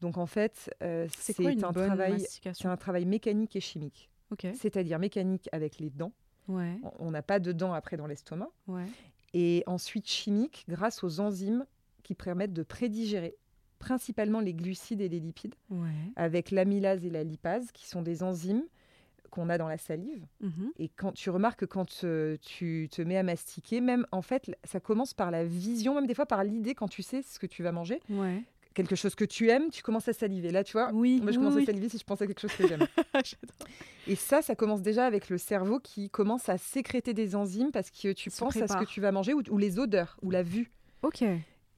Donc 0.00 0.16
en 0.16 0.26
fait, 0.26 0.74
euh, 0.82 1.06
C'est 1.10 1.34
un 1.62 1.72
travail, 1.72 2.26
un 2.64 2.76
travail 2.76 3.04
mécanique 3.04 3.54
et 3.56 3.60
chimique. 3.60 4.10
C'est-à-dire 4.54 4.98
mécanique 4.98 5.48
avec 5.52 5.78
les 5.78 5.90
dents. 5.90 6.12
Ouais. 6.50 6.78
On- 6.98 7.10
n'a 7.10 7.22
pas 7.22 7.38
de 7.38 7.52
dents 7.52 7.72
après 7.72 7.96
dans 7.96 8.06
l'estomac. 8.06 8.48
Ouais. 8.66 8.86
Et 9.34 9.62
ensuite 9.66 10.08
chimique 10.08 10.64
grâce 10.68 11.02
aux 11.04 11.20
enzymes 11.20 11.64
qui 12.02 12.14
permettent 12.14 12.52
de 12.52 12.62
prédigérer 12.62 13.36
principalement 13.78 14.40
les 14.40 14.52
glucides 14.52 15.00
et 15.00 15.08
les 15.08 15.20
lipides, 15.20 15.54
Ouais. 15.70 15.88
avec 16.16 16.50
l'amylase 16.50 17.04
et 17.04 17.10
la 17.10 17.24
lipase, 17.24 17.72
qui 17.72 17.86
sont 17.88 18.02
des 18.02 18.22
enzymes 18.22 18.64
qu'on 19.30 19.48
a 19.48 19.56
dans 19.58 19.68
la 19.68 19.78
salive. 19.78 20.26
Mhm. 20.40 20.72
Et 20.78 20.88
quand 20.88 21.12
tu 21.12 21.30
remarques 21.30 21.60
que 21.60 21.64
quand 21.64 22.02
euh, 22.04 22.36
tu 22.42 22.88
te 22.90 23.00
mets 23.00 23.16
à 23.16 23.22
mastiquer, 23.22 23.80
même 23.80 24.04
en 24.12 24.22
fait, 24.22 24.50
ça 24.64 24.80
commence 24.80 25.14
par 25.14 25.30
la 25.30 25.44
vision, 25.44 25.94
même 25.94 26.06
des 26.08 26.14
fois 26.14 26.26
par 26.26 26.42
l'idée 26.44 26.74
quand 26.74 26.88
tu 26.88 27.02
sais 27.02 27.22
ce 27.22 27.38
que 27.38 27.46
tu 27.46 27.62
vas 27.62 27.70
manger, 27.72 28.00
Ouais. 28.10 28.42
Quelque 28.82 28.96
chose 28.96 29.14
que 29.14 29.24
tu 29.24 29.48
aimes, 29.50 29.70
tu 29.70 29.82
commences 29.82 30.08
à 30.08 30.12
saliver. 30.12 30.50
Là, 30.50 30.64
tu 30.64 30.72
vois, 30.72 30.90
Oui. 30.92 31.20
moi 31.22 31.32
je 31.32 31.38
oui, 31.38 31.44
commence 31.44 31.56
oui. 31.56 31.62
à 31.62 31.66
saliver 31.66 31.88
si 31.88 31.98
je 31.98 32.04
pense 32.04 32.20
à 32.22 32.26
quelque 32.26 32.40
chose 32.40 32.52
que 32.52 32.66
j'aime. 32.66 32.86
Et 34.06 34.16
ça, 34.16 34.42
ça 34.42 34.54
commence 34.54 34.82
déjà 34.82 35.06
avec 35.06 35.28
le 35.28 35.38
cerveau 35.38 35.78
qui 35.78 36.10
commence 36.10 36.48
à 36.48 36.58
sécréter 36.58 37.14
des 37.14 37.36
enzymes 37.36 37.70
parce 37.70 37.90
que 37.90 38.12
tu 38.12 38.30
Se 38.30 38.38
penses 38.38 38.56
à 38.56 38.66
ce 38.66 38.76
que 38.76 38.84
tu 38.84 39.00
vas 39.00 39.12
manger 39.12 39.34
ou, 39.34 39.42
ou 39.50 39.58
les 39.58 39.78
odeurs 39.78 40.16
ou 40.22 40.30
la 40.30 40.42
vue. 40.42 40.70
Ok. 41.02 41.22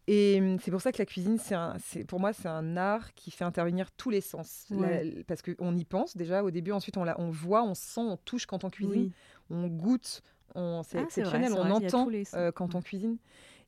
Et 0.09 0.39
hum, 0.41 0.59
c'est 0.61 0.71
pour 0.73 0.81
ça 0.81 0.91
que 0.93 0.99
la 0.99 1.07
cuisine, 1.07 1.39
c'est 1.39 2.05
pour 2.07 2.19
moi, 2.21 2.33
c'est 2.33 2.49
un 2.49 2.77
art 2.77 3.15
qui 3.15 3.31
fait 3.31 3.45
intervenir 3.45 3.91
tous 3.93 4.11
les 4.11 4.21
sens. 4.21 4.65
La- 4.71 4.79
Ouais. 4.79 5.25
parce 5.27 5.43
qu'on 5.43 5.77
y 5.77 5.85
pense 5.85 6.17
déjà 6.17 6.43
au 6.43 6.51
début, 6.51 6.73
ensuite 6.73 6.97
on, 6.97 7.05
la, 7.05 7.21
on 7.21 7.31
voit, 7.31 7.63
on 7.63 7.75
sent, 7.75 8.01
on 8.01 8.17
touche 8.17 8.47
quand 8.47 8.65
on 8.65 8.71
cuisine, 8.71 8.93
Oui. 9.03 9.13
on 9.51 9.69
goûte, 9.69 10.23
c'est 10.55 10.59
Ah, 10.61 10.83
vrai, 10.93 11.03
exceptionnel, 11.05 11.53
on 11.53 11.63
vrai 11.63 11.71
entend 11.71 12.09
euh, 12.35 12.51
quand 12.53 12.67
Ouais. 12.71 12.77
on 12.77 12.83
cuisine. 12.83 13.17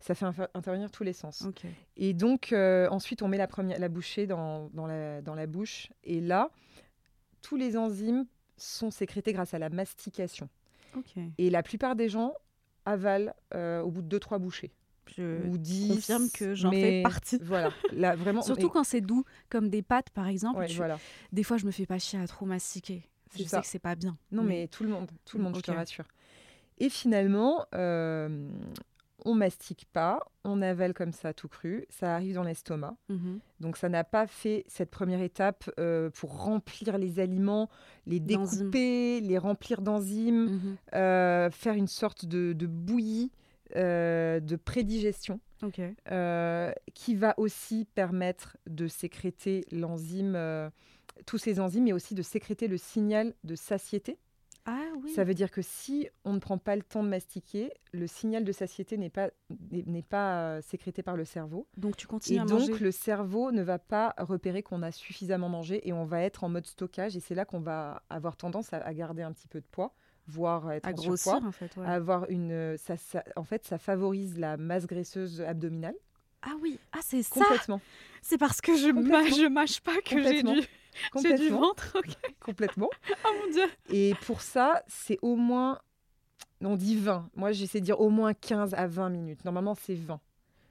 Ça 0.04 0.14
fait 0.14 0.26
intervenir 0.52 0.90
tous 0.90 1.02
les 1.02 1.14
sens. 1.14 1.46
Et 1.96 2.12
donc, 2.12 2.52
euh, 2.52 2.86
ensuite, 2.90 3.22
on 3.22 3.28
met 3.28 3.38
la, 3.38 3.46
première, 3.46 3.78
la 3.78 3.88
bouchée 3.88 4.26
dans, 4.26 4.68
dans, 4.74 4.86
la, 4.86 5.22
dans 5.22 5.34
la 5.34 5.46
bouche. 5.46 5.88
Et 6.02 6.20
là, 6.20 6.50
tous 7.40 7.56
les 7.56 7.74
enzymes 7.78 8.26
sont 8.58 8.90
sécrétés 8.90 9.32
grâce 9.32 9.54
à 9.54 9.58
la 9.58 9.70
mastication. 9.70 10.50
Et 11.38 11.48
la 11.48 11.62
plupart 11.62 11.96
des 11.96 12.10
gens 12.10 12.34
avalent 12.84 13.32
euh, 13.54 13.80
au 13.80 13.90
bout 13.90 14.02
de 14.02 14.18
2-3 14.18 14.38
bouchées. 14.38 14.72
Je 15.16 15.42
ou 15.46 15.56
10. 15.56 15.94
confirme 15.94 16.28
que 16.34 16.54
j'en 16.54 16.70
fais 16.70 17.02
partie. 17.02 17.38
Voilà, 17.42 17.70
là, 17.92 18.14
vraiment. 18.14 18.42
Surtout 18.42 18.66
mais- 18.66 18.72
quand 18.72 18.84
c'est 18.84 19.00
doux, 19.00 19.24
comme 19.48 19.70
des 19.70 19.80
pâtes 19.80 20.10
par 20.10 20.28
exemple. 20.28 20.58
ouais, 20.58 20.66
tu- 20.66 20.76
voilà. 20.76 20.98
Des 21.32 21.44
fois, 21.44 21.56
je 21.56 21.64
me 21.64 21.70
fais 21.70 21.86
pas 21.86 21.98
chier 21.98 22.18
à 22.18 22.26
trop 22.26 22.44
mastiquer. 22.44 23.02
Je 23.36 23.42
ça. 23.44 23.56
sais 23.56 23.60
que 23.62 23.66
c'est 23.68 23.78
pas 23.78 23.94
bien. 23.94 24.18
Non, 24.32 24.42
mais 24.42 24.68
tout 24.68 24.84
le 24.84 24.90
monde, 24.90 25.10
tout 25.24 25.38
le 25.38 25.44
monde, 25.44 25.56
je 25.56 25.62
te 25.62 25.70
rassure. 25.70 26.04
Et 26.78 26.90
finalement, 26.90 27.64
euh, 27.74 28.48
on 29.24 29.34
mastique 29.34 29.86
pas, 29.92 30.20
on 30.44 30.60
avale 30.62 30.92
comme 30.94 31.12
ça 31.12 31.32
tout 31.32 31.48
cru, 31.48 31.86
ça 31.88 32.14
arrive 32.14 32.34
dans 32.34 32.42
l'estomac. 32.42 32.96
Mhm. 33.08 33.40
Donc 33.60 33.76
ça 33.76 33.88
n'a 33.88 34.04
pas 34.04 34.26
fait 34.26 34.64
cette 34.68 34.90
première 34.90 35.22
étape 35.22 35.70
euh, 35.78 36.10
pour 36.10 36.44
remplir 36.44 36.98
les 36.98 37.20
aliments, 37.20 37.68
les 38.06 38.20
découper, 38.20 39.20
les 39.20 39.38
remplir 39.38 39.80
d'enzymes, 39.82 40.44
Mhm. 40.50 40.76
euh, 40.94 41.50
faire 41.50 41.74
une 41.74 41.86
sorte 41.88 42.26
de, 42.26 42.52
de 42.52 42.66
bouillie 42.66 43.30
euh, 43.76 44.40
de 44.40 44.56
prédigestion 44.56 45.40
Ok. 45.62 45.80
euh, 46.12 46.70
qui 46.92 47.14
va 47.14 47.34
aussi 47.38 47.86
permettre 47.94 48.58
de 48.66 48.86
sécréter 48.86 49.64
l'enzyme, 49.72 50.38
tous 51.26 51.38
ces 51.38 51.60
enzymes, 51.60 51.84
mais 51.84 51.92
aussi 51.92 52.14
de 52.14 52.22
sécréter 52.22 52.68
le 52.68 52.76
signal 52.76 53.34
de 53.42 53.54
satiété. 53.54 54.18
Ah 54.66 54.80
oui. 55.02 55.12
Ça 55.12 55.24
veut 55.24 55.34
dire 55.34 55.50
que 55.50 55.60
si 55.60 56.08
on 56.24 56.32
ne 56.32 56.38
prend 56.38 56.56
pas 56.56 56.74
le 56.74 56.82
temps 56.82 57.02
de 57.04 57.08
mastiquer, 57.08 57.70
le 57.92 58.06
signal 58.06 58.44
de 58.44 58.52
satiété 58.52 58.96
n'est 58.96 59.10
pas, 59.10 59.28
n'est 59.70 60.02
pas 60.02 60.38
euh, 60.56 60.60
sécrété 60.62 61.02
par 61.02 61.16
le 61.16 61.26
cerveau. 61.26 61.66
Donc 61.76 61.96
tu 61.98 62.06
continues 62.06 62.38
Et 62.38 62.40
à 62.40 62.44
donc, 62.46 62.60
manger. 62.68 62.78
le 62.78 62.90
cerveau 62.90 63.52
ne 63.52 63.62
va 63.62 63.78
pas 63.78 64.14
repérer 64.18 64.62
qu'on 64.62 64.82
a 64.82 64.90
suffisamment 64.90 65.50
mangé 65.50 65.86
et 65.86 65.92
on 65.92 66.04
va 66.06 66.22
être 66.22 66.44
en 66.44 66.48
mode 66.48 66.66
stockage. 66.66 67.14
Et 67.14 67.20
c'est 67.20 67.34
là 67.34 67.44
qu'on 67.44 67.60
va 67.60 68.02
avoir 68.08 68.36
tendance 68.38 68.72
à, 68.72 68.78
à 68.78 68.94
garder 68.94 69.22
un 69.22 69.32
petit 69.32 69.48
peu 69.48 69.60
de 69.60 69.66
poids, 69.70 69.92
voire 70.26 70.72
être 70.72 70.86
à 70.86 70.92
en 70.92 70.94
grossir 70.94 71.32
surpoids. 71.32 71.48
en 71.48 71.52
fait. 71.52 71.76
ouais. 71.76 71.86
avoir 71.86 72.30
une, 72.30 72.52
euh, 72.52 72.76
ça, 72.78 72.96
ça- 72.96 73.24
en 73.36 73.44
fait, 73.44 73.66
ça 73.66 73.76
favorise 73.76 74.38
la 74.38 74.56
masse 74.56 74.86
graisseuse 74.86 75.42
abdominale. 75.42 75.94
Ah 76.40 76.52
oui. 76.62 76.78
Ah 76.92 77.00
c'est 77.02 77.22
ça. 77.22 77.40
Complètement. 77.40 77.80
C'est 78.22 78.38
parce 78.38 78.60
que 78.62 78.74
je 78.76 78.88
mâche, 78.88 79.34
je 79.38 79.46
mâche 79.46 79.80
pas 79.80 79.96
que 80.02 80.10
j'ai 80.22 80.42
Complètement. 80.42 80.54
j'ai 81.22 81.34
du 81.34 81.48
ventre. 81.48 81.96
Ok. 81.96 82.14
complètement. 82.40 82.90
Oh 83.24 83.28
mon 83.44 83.52
dieu. 83.52 83.66
Et 83.90 84.14
pour 84.26 84.40
ça, 84.40 84.82
c'est 84.86 85.18
au 85.22 85.36
moins, 85.36 85.78
on 86.60 86.76
dit 86.76 86.96
20. 86.96 87.28
Moi, 87.34 87.52
j'essaie 87.52 87.80
de 87.80 87.84
dire 87.84 88.00
au 88.00 88.10
moins 88.10 88.34
15 88.34 88.74
à 88.74 88.86
20 88.86 89.08
minutes. 89.10 89.44
Normalement, 89.44 89.74
c'est 89.74 89.94
20. 89.94 90.20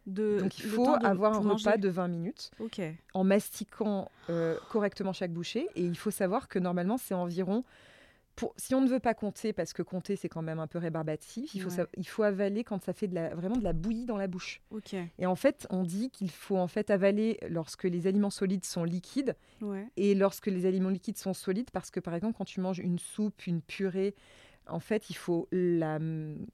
De, 0.05 0.39
Donc, 0.41 0.57
il 0.59 0.65
faut 0.65 0.97
de- 0.97 1.05
avoir 1.05 1.31
un 1.31 1.35
pour 1.41 1.43
repas 1.51 1.69
manger. 1.69 1.77
de 1.77 1.89
20 1.89 2.07
minutes 2.09 2.51
Ok. 2.59 2.81
en 3.13 3.23
mastiquant 3.23 4.11
euh, 4.29 4.57
correctement 4.69 5.13
chaque 5.13 5.31
bouchée. 5.31 5.67
Et 5.75 5.81
il 5.83 5.97
faut 5.97 6.11
savoir 6.11 6.47
que 6.49 6.59
normalement, 6.59 6.97
c'est 6.97 7.13
environ. 7.13 7.63
Pour, 8.35 8.53
si 8.57 8.73
on 8.73 8.81
ne 8.81 8.87
veut 8.87 8.99
pas 8.99 9.13
compter, 9.13 9.53
parce 9.53 9.73
que 9.73 9.83
compter, 9.83 10.15
c'est 10.15 10.27
quand 10.29 10.41
même 10.41 10.57
un 10.59 10.65
peu 10.65 10.79
rébarbatif, 10.79 11.53
il 11.53 11.61
faut, 11.61 11.69
Ouais. 11.69 11.75
sa- 11.75 11.87
il 11.97 12.07
faut 12.07 12.23
avaler 12.23 12.63
quand 12.63 12.81
ça 12.83 12.91
fait 12.91 13.07
de 13.07 13.13
la, 13.13 13.35
vraiment 13.35 13.57
de 13.57 13.63
la 13.63 13.73
bouillie 13.73 14.05
dans 14.05 14.17
la 14.17 14.25
bouche. 14.27 14.59
Et 15.19 15.25
en 15.27 15.35
fait, 15.35 15.67
on 15.69 15.83
dit 15.83 16.09
qu'il 16.09 16.31
faut 16.31 16.57
en 16.57 16.67
fait 16.67 16.89
avaler 16.89 17.37
lorsque 17.47 17.83
les 17.83 18.07
aliments 18.07 18.31
solides 18.31 18.65
sont 18.65 18.83
liquides 18.83 19.35
Ouais. 19.61 19.87
et 19.97 20.15
lorsque 20.15 20.47
les 20.47 20.65
aliments 20.65 20.89
liquides 20.89 21.17
sont 21.19 21.33
solides, 21.35 21.69
parce 21.71 21.91
que 21.91 21.99
par 21.99 22.15
exemple, 22.15 22.35
quand 22.37 22.45
tu 22.45 22.59
manges 22.59 22.79
une 22.79 22.97
soupe, 22.97 23.45
une 23.45 23.61
purée, 23.61 24.15
en 24.67 24.79
fait, 24.79 25.09
il 25.09 25.15
faut 25.15 25.47
la, 25.51 25.99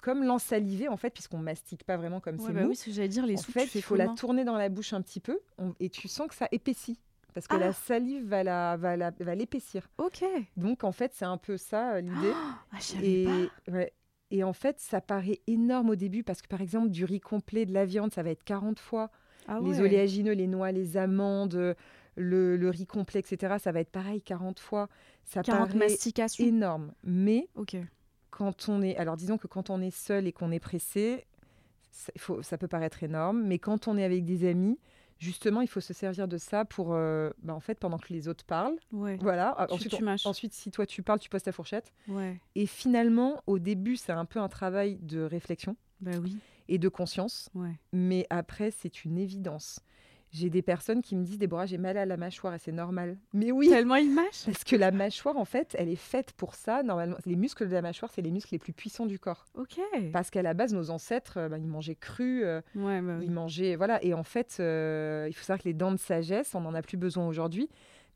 comme 0.02 0.24
l'ensaliver, 0.24 0.88
en 0.90 0.98
fait, 0.98 1.12
puisqu'on 1.12 1.38
mastique 1.38 1.84
pas 1.86 1.96
vraiment 1.96 2.20
comme 2.20 2.38
Ouais, 2.40 2.44
c'est 2.48 2.54
bah 2.54 2.64
mou. 2.64 2.70
oui, 2.70 2.76
ce 2.76 2.86
que 2.86 2.92
j'allais 2.92 3.08
dire, 3.08 3.26
les 3.26 3.36
en 3.36 3.42
soupes, 3.42 3.54
fait, 3.54 3.74
il 3.76 3.82
faut 3.84 3.96
la 3.96 4.08
tourner 4.16 4.44
dans 4.44 4.58
la 4.58 4.68
bouche 4.68 4.94
un 4.94 5.02
petit 5.02 5.20
peu 5.20 5.40
on- 5.60 5.74
et 5.80 5.90
tu 5.90 6.08
sens 6.08 6.28
que 6.28 6.36
ça 6.36 6.48
épaissit. 6.52 7.00
Parce 7.34 7.48
que 7.48 7.56
Ah. 7.56 7.60
la 7.60 7.74
salive 7.74 8.26
va 8.28 8.44
la- 8.44 8.76
va 8.78 8.98
la- 8.98 9.12
va 9.20 9.36
l'épaissir. 9.36 9.88
Ok. 9.98 10.24
Donc, 10.58 10.84
en 10.84 10.92
fait, 10.92 11.12
c'est 11.14 11.26
un 11.26 11.38
peu 11.38 11.58
ça 11.58 11.94
euh, 11.96 12.02
l'idée. 12.02 12.34
Ah, 12.34 12.78
je 12.80 12.84
savais 12.84 13.08
Et, 13.22 13.26
pas. 13.66 13.72
ouais. 13.72 13.94
et 14.32 14.44
en 14.44 14.54
fait, 14.54 14.80
ça 14.80 15.00
paraît 15.02 15.40
énorme 15.48 15.90
au 15.92 15.96
début 15.96 16.24
parce 16.24 16.42
que, 16.42 16.48
par 16.48 16.62
exemple, 16.62 16.90
du 16.90 17.06
riz 17.06 17.20
complet, 17.20 17.66
de 17.66 17.74
la 17.74 17.86
viande, 17.86 18.12
ça 18.14 18.24
va 18.24 18.32
être 18.32 18.44
40 18.44 18.80
fois. 18.80 19.10
Ah 19.48 19.60
les 19.64 19.80
ouais. 19.80 19.82
oléagineux, 19.82 20.34
les 20.34 20.48
noix, 20.48 20.72
les 20.72 20.98
amandes, 20.98 21.76
le, 22.16 22.56
le 22.58 22.70
riz 22.70 22.86
complet, 22.86 23.20
etc. 23.22 23.56
Ça 23.60 23.72
va 23.72 23.80
être 23.80 23.90
pareil 23.92 24.22
40 24.22 24.60
fois. 24.60 24.90
Ça 25.26 25.42
40 25.42 25.60
paraît 25.70 25.80
énorme. 26.48 26.94
Mais 27.04 27.48
Ok. 27.56 27.78
quand 28.32 28.70
on 28.70 28.82
est, 28.82 28.96
alors 28.98 29.18
disons 29.18 29.38
que 29.38 29.48
quand 29.48 29.70
on 29.70 29.82
est 29.82 29.92
seul 29.96 30.28
et 30.28 30.32
qu'on 30.34 30.52
est 30.52 30.60
pressé, 30.60 31.26
ça, 31.92 32.12
il 32.16 32.22
faut, 32.22 32.42
ça 32.44 32.58
peut 32.58 32.68
paraître 32.68 33.02
énorme. 33.04 33.44
Mais 33.44 33.58
quand 33.60 33.88
on 33.88 33.98
est 33.98 34.04
avec 34.04 34.26
des 34.26 34.48
amis, 34.48 34.78
justement, 35.20 35.62
il 35.62 35.68
faut 35.68 35.80
se 35.82 35.94
servir 35.94 36.28
de 36.28 36.38
ça 36.38 36.66
pour, 36.66 36.94
euh, 36.94 37.30
bah, 37.44 37.54
en 37.54 37.60
fait, 37.60 37.76
pendant 37.80 37.98
que 37.98 38.12
les 38.12 38.28
autres 38.28 38.46
parlent. 38.46 38.78
Ouais. 38.92 39.18
Voilà. 39.22 39.56
Tu- 39.68 39.74
ensuite, 39.76 39.92
tu 39.96 40.02
on- 40.02 40.06
mâches. 40.06 40.26
ensuite, 40.26 40.54
si 40.54 40.72
toi 40.72 40.86
tu 40.86 41.04
parles, 41.04 41.20
tu 41.20 41.30
poses 41.30 41.44
ta 41.44 41.52
fourchette. 41.52 41.94
Ouais. 42.08 42.40
Et 42.56 42.66
finalement, 42.66 43.42
au 43.46 43.60
début, 43.60 43.96
c'est 43.98 44.12
un 44.14 44.26
peu 44.26 44.40
un 44.40 44.50
travail 44.50 44.98
de 45.02 45.22
réflexion 45.22 45.76
Bah 46.02 46.12
oui. 46.22 46.38
et 46.68 46.78
de 46.80 46.90
conscience. 46.90 47.50
Ouais. 47.54 47.78
Mais 47.94 48.26
après, 48.30 48.72
c'est 48.72 49.06
une 49.06 49.18
évidence. 49.18 49.80
J'ai 50.32 50.50
des 50.52 50.62
personnes 50.62 51.02
qui 51.02 51.16
me 51.16 51.24
disent 51.24 51.40
Déborah, 51.40 51.66
j'ai 51.66 51.80
mal 51.80 51.98
à 51.98 52.06
la 52.06 52.16
mâchoire 52.16 52.54
et 52.54 52.60
c'est 52.60 52.72
normal. 52.72 53.18
Mais 53.34 53.52
oui, 53.52 53.68
Tellement 53.70 53.96
il 53.96 54.12
mâche. 54.14 54.46
parce 54.46 54.64
que 54.64 54.76
la 54.76 54.92
mâchoire, 54.92 55.38
en 55.38 55.46
fait, 55.46 55.76
elle 55.80 55.90
est 55.90 55.96
faite 55.96 56.34
pour 56.34 56.54
ça. 56.54 56.84
Normalement, 56.84 57.18
les 57.26 57.36
muscles 57.36 57.68
de 57.68 57.74
la 57.74 57.82
mâchoire, 57.82 58.12
c'est 58.14 58.22
les 58.22 58.30
muscles 58.32 58.50
les 58.54 58.60
plus 58.60 58.74
puissants 58.74 59.08
du 59.08 59.18
corps. 59.18 59.46
Ok. 59.56 59.80
Parce 60.14 60.30
qu'à 60.30 60.44
la 60.44 60.54
base, 60.54 60.72
nos 60.74 60.92
ancêtres, 60.92 61.38
euh, 61.38 61.50
bah, 61.50 61.58
ils 61.58 61.68
mangeaient 61.68 61.96
cru, 61.96 62.44
euh, 62.44 62.62
Ouais, 62.76 63.02
bah 63.02 63.16
oui. 63.20 63.26
ils 63.26 63.32
mangeaient. 63.32 63.76
Voilà. 63.76 64.04
Et 64.04 64.14
en 64.14 64.24
fait, 64.24 64.58
euh, 64.60 65.26
il 65.30 65.34
faut 65.34 65.44
savoir 65.44 65.60
que 65.64 65.68
les 65.68 65.74
dents 65.74 65.92
de 65.92 65.98
sagesse, 65.98 66.54
on 66.54 66.62
n'en 66.62 66.76
a 66.76 66.82
plus 66.84 66.98
besoin 66.98 67.28
aujourd'hui. 67.28 67.68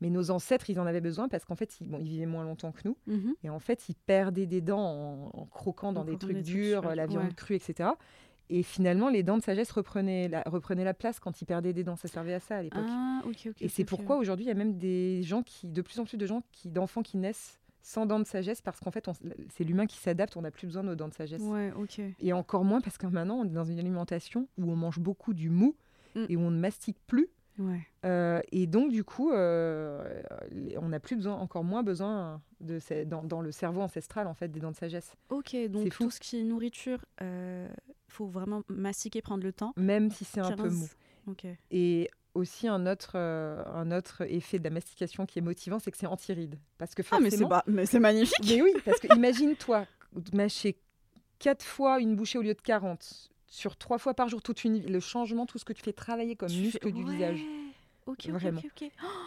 Mais 0.02 0.10
nos 0.10 0.32
ancêtres, 0.32 0.70
ils 0.70 0.80
en 0.80 0.86
avaient 0.86 1.02
besoin 1.02 1.30
parce 1.30 1.46
qu'en 1.46 1.56
fait, 1.56 1.80
ils, 1.80 1.88
bon, 1.88 1.98
ils 2.00 2.10
vivaient 2.10 2.26
moins 2.26 2.44
longtemps 2.44 2.72
que 2.74 2.82
nous. 2.86 2.98
Mhm. 3.08 3.36
Et 3.44 3.50
en 3.50 3.60
fait, 3.60 3.88
ils 3.90 3.96
perdaient 3.96 4.48
des 4.48 4.60
dents 4.62 4.82
en, 4.84 5.32
en 5.34 5.46
croquant 5.46 5.94
dans 5.94 6.02
En 6.02 6.04
des 6.04 6.12
croquant 6.12 6.28
trucs 6.34 6.38
des 6.38 6.44
durs, 6.44 6.94
la 6.94 7.06
viande 7.08 7.24
ouais. 7.28 7.34
crue, 7.36 7.56
etc. 7.56 7.90
Et 8.50 8.62
finalement, 8.64 9.10
les 9.10 9.24
dents 9.24 9.38
de 9.38 9.44
sagesse 9.44 9.72
reprenaient 9.72 10.28
la, 10.28 10.44
reprenaient 10.46 10.84
la 10.84 10.94
place 10.94 11.20
quand 11.20 11.42
ils 11.42 11.46
perdaient 11.46 11.74
des 11.74 11.84
dents. 11.84 11.96
Ça 11.96 12.08
servait 12.08 12.34
à 12.34 12.40
ça 12.40 12.58
à 12.58 12.62
l'époque. 12.62 12.84
Ah, 12.88 13.22
et 13.62 13.70
c'est 13.70 13.86
pourquoi 13.86 14.18
aujourd'hui, 14.18 14.46
il 14.46 14.50
y 14.50 14.52
a 14.52 14.56
même 14.56 14.78
des 14.78 15.24
gens 15.24 15.44
qui, 15.44 15.70
de 15.70 15.82
plus 15.82 16.00
en 16.00 16.06
plus 16.06 16.18
de 16.18 16.26
gens, 16.26 16.44
qui, 16.52 16.70
d'enfants 16.70 17.04
qui 17.04 17.18
naissent 17.18 17.60
sans 17.82 18.06
dents 18.06 18.20
de 18.20 18.26
sagesse 18.26 18.62
parce 18.62 18.80
qu'en 18.80 18.92
fait, 18.92 19.10
c'est 19.50 19.64
l'humain 19.64 19.86
qui 19.88 19.98
s'adapte, 19.98 20.38
on 20.38 20.42
n'a 20.42 20.52
plus 20.52 20.68
besoin 20.68 20.84
de 20.84 20.90
nos 20.90 20.96
dents 20.96 21.10
de 21.10 21.14
sagesse. 21.14 21.42
Ouais. 21.42 21.72
Et 22.20 22.32
encore 22.32 22.64
moins 22.64 22.80
parce 22.82 22.98
que 22.98 23.08
maintenant, 23.08 23.36
on 23.36 23.46
est 23.46 23.50
dans 23.50 23.66
une 23.66 23.80
alimentation 23.80 24.48
où 24.58 24.72
on 24.72 24.76
mange 24.76 25.00
beaucoup 25.00 25.34
du 25.34 25.50
mou 25.50 25.76
Mm. 26.16 26.26
et 26.30 26.36
où 26.36 26.42
on 26.42 26.52
ne 26.52 26.60
mastique 26.60 26.98
plus. 27.08 27.30
Ouais. 27.60 27.80
Euh, 28.06 28.42
et 28.52 28.66
donc, 28.68 28.92
du 28.92 29.04
coup, 29.04 29.32
euh, 29.32 30.22
on 30.82 30.90
n'a 30.90 31.00
plus 31.00 31.16
besoin, 31.16 31.36
encore 31.36 31.64
moins 31.64 31.84
besoin 31.84 32.42
de 32.62 32.80
ces- 32.80 33.06
dans, 33.06 33.24
dans 33.24 33.42
le 33.42 33.52
cerveau 33.52 33.82
ancestral, 33.82 34.28
en 34.28 34.34
fait, 34.34 34.48
des 34.48 34.60
dents 34.60 34.72
de 34.72 34.76
sagesse. 34.76 35.14
Ok, 35.30 35.56
donc 35.70 35.90
tout 35.90 36.10
ce 36.10 36.20
qui 36.20 36.40
est 36.40 36.44
nourriture, 36.44 37.06
euh, 37.22 37.68
faut 38.08 38.26
vraiment 38.26 38.64
mastiquer, 38.70 39.22
prendre 39.22 39.44
le 39.44 39.54
temps. 39.54 39.74
Même 39.78 40.10
si 40.10 40.26
c'est 40.26 40.40
un 40.42 40.52
peu 40.52 40.64
15. 40.64 40.74
mou. 40.76 40.88
Ok. 41.32 41.46
Et 41.72 42.10
aussi, 42.34 42.68
un 42.68 42.88
autre, 42.88 43.16
un 43.18 43.92
autre 43.92 44.22
effet 44.28 44.58
de 44.58 44.64
la 44.64 44.70
mastication 44.72 45.26
qui 45.28 45.38
est 45.40 45.44
motivant, 45.44 45.78
c'est 45.80 45.92
que 45.92 45.98
c'est 45.98 46.08
anti-rides. 46.08 46.58
Parce 46.80 46.96
que 46.96 47.04
Ah, 47.12 47.20
mais 47.20 47.30
c'est 47.30 47.38
forcément- 47.38 47.50
pas... 47.50 47.64
mais 47.68 47.86
c'est 47.86 48.00
magnifique. 48.00 48.44
Mais 48.50 48.62
oui, 48.64 48.74
parce 48.84 49.00
que 49.00 49.16
imagine-toi 49.16 49.86
mâcher 50.34 50.76
quatre 51.40 51.64
fois 51.64 52.00
une 52.00 52.16
bouchée 52.16 52.40
au 52.40 52.42
lieu 52.42 52.54
de 52.56 52.62
40 52.62 53.30
sur 53.54 53.78
trois 53.78 54.00
fois 54.00 54.16
par 54.16 54.30
jour, 54.30 54.42
toute 54.42 54.64
une, 54.64 54.82
le 54.84 55.00
changement, 55.00 55.46
tout 55.46 55.60
ce 55.60 55.66
que 55.66 55.74
tu 55.74 55.84
fais 55.84 55.94
travailler 55.94 56.36
comme 56.36 56.50
Tu 56.50 56.58
muscle 56.62 56.80
fais- 56.82 56.92
du 56.92 57.04
Ouais. 57.04 57.12
visage. 57.14 57.40
Vraiment. 58.32 58.60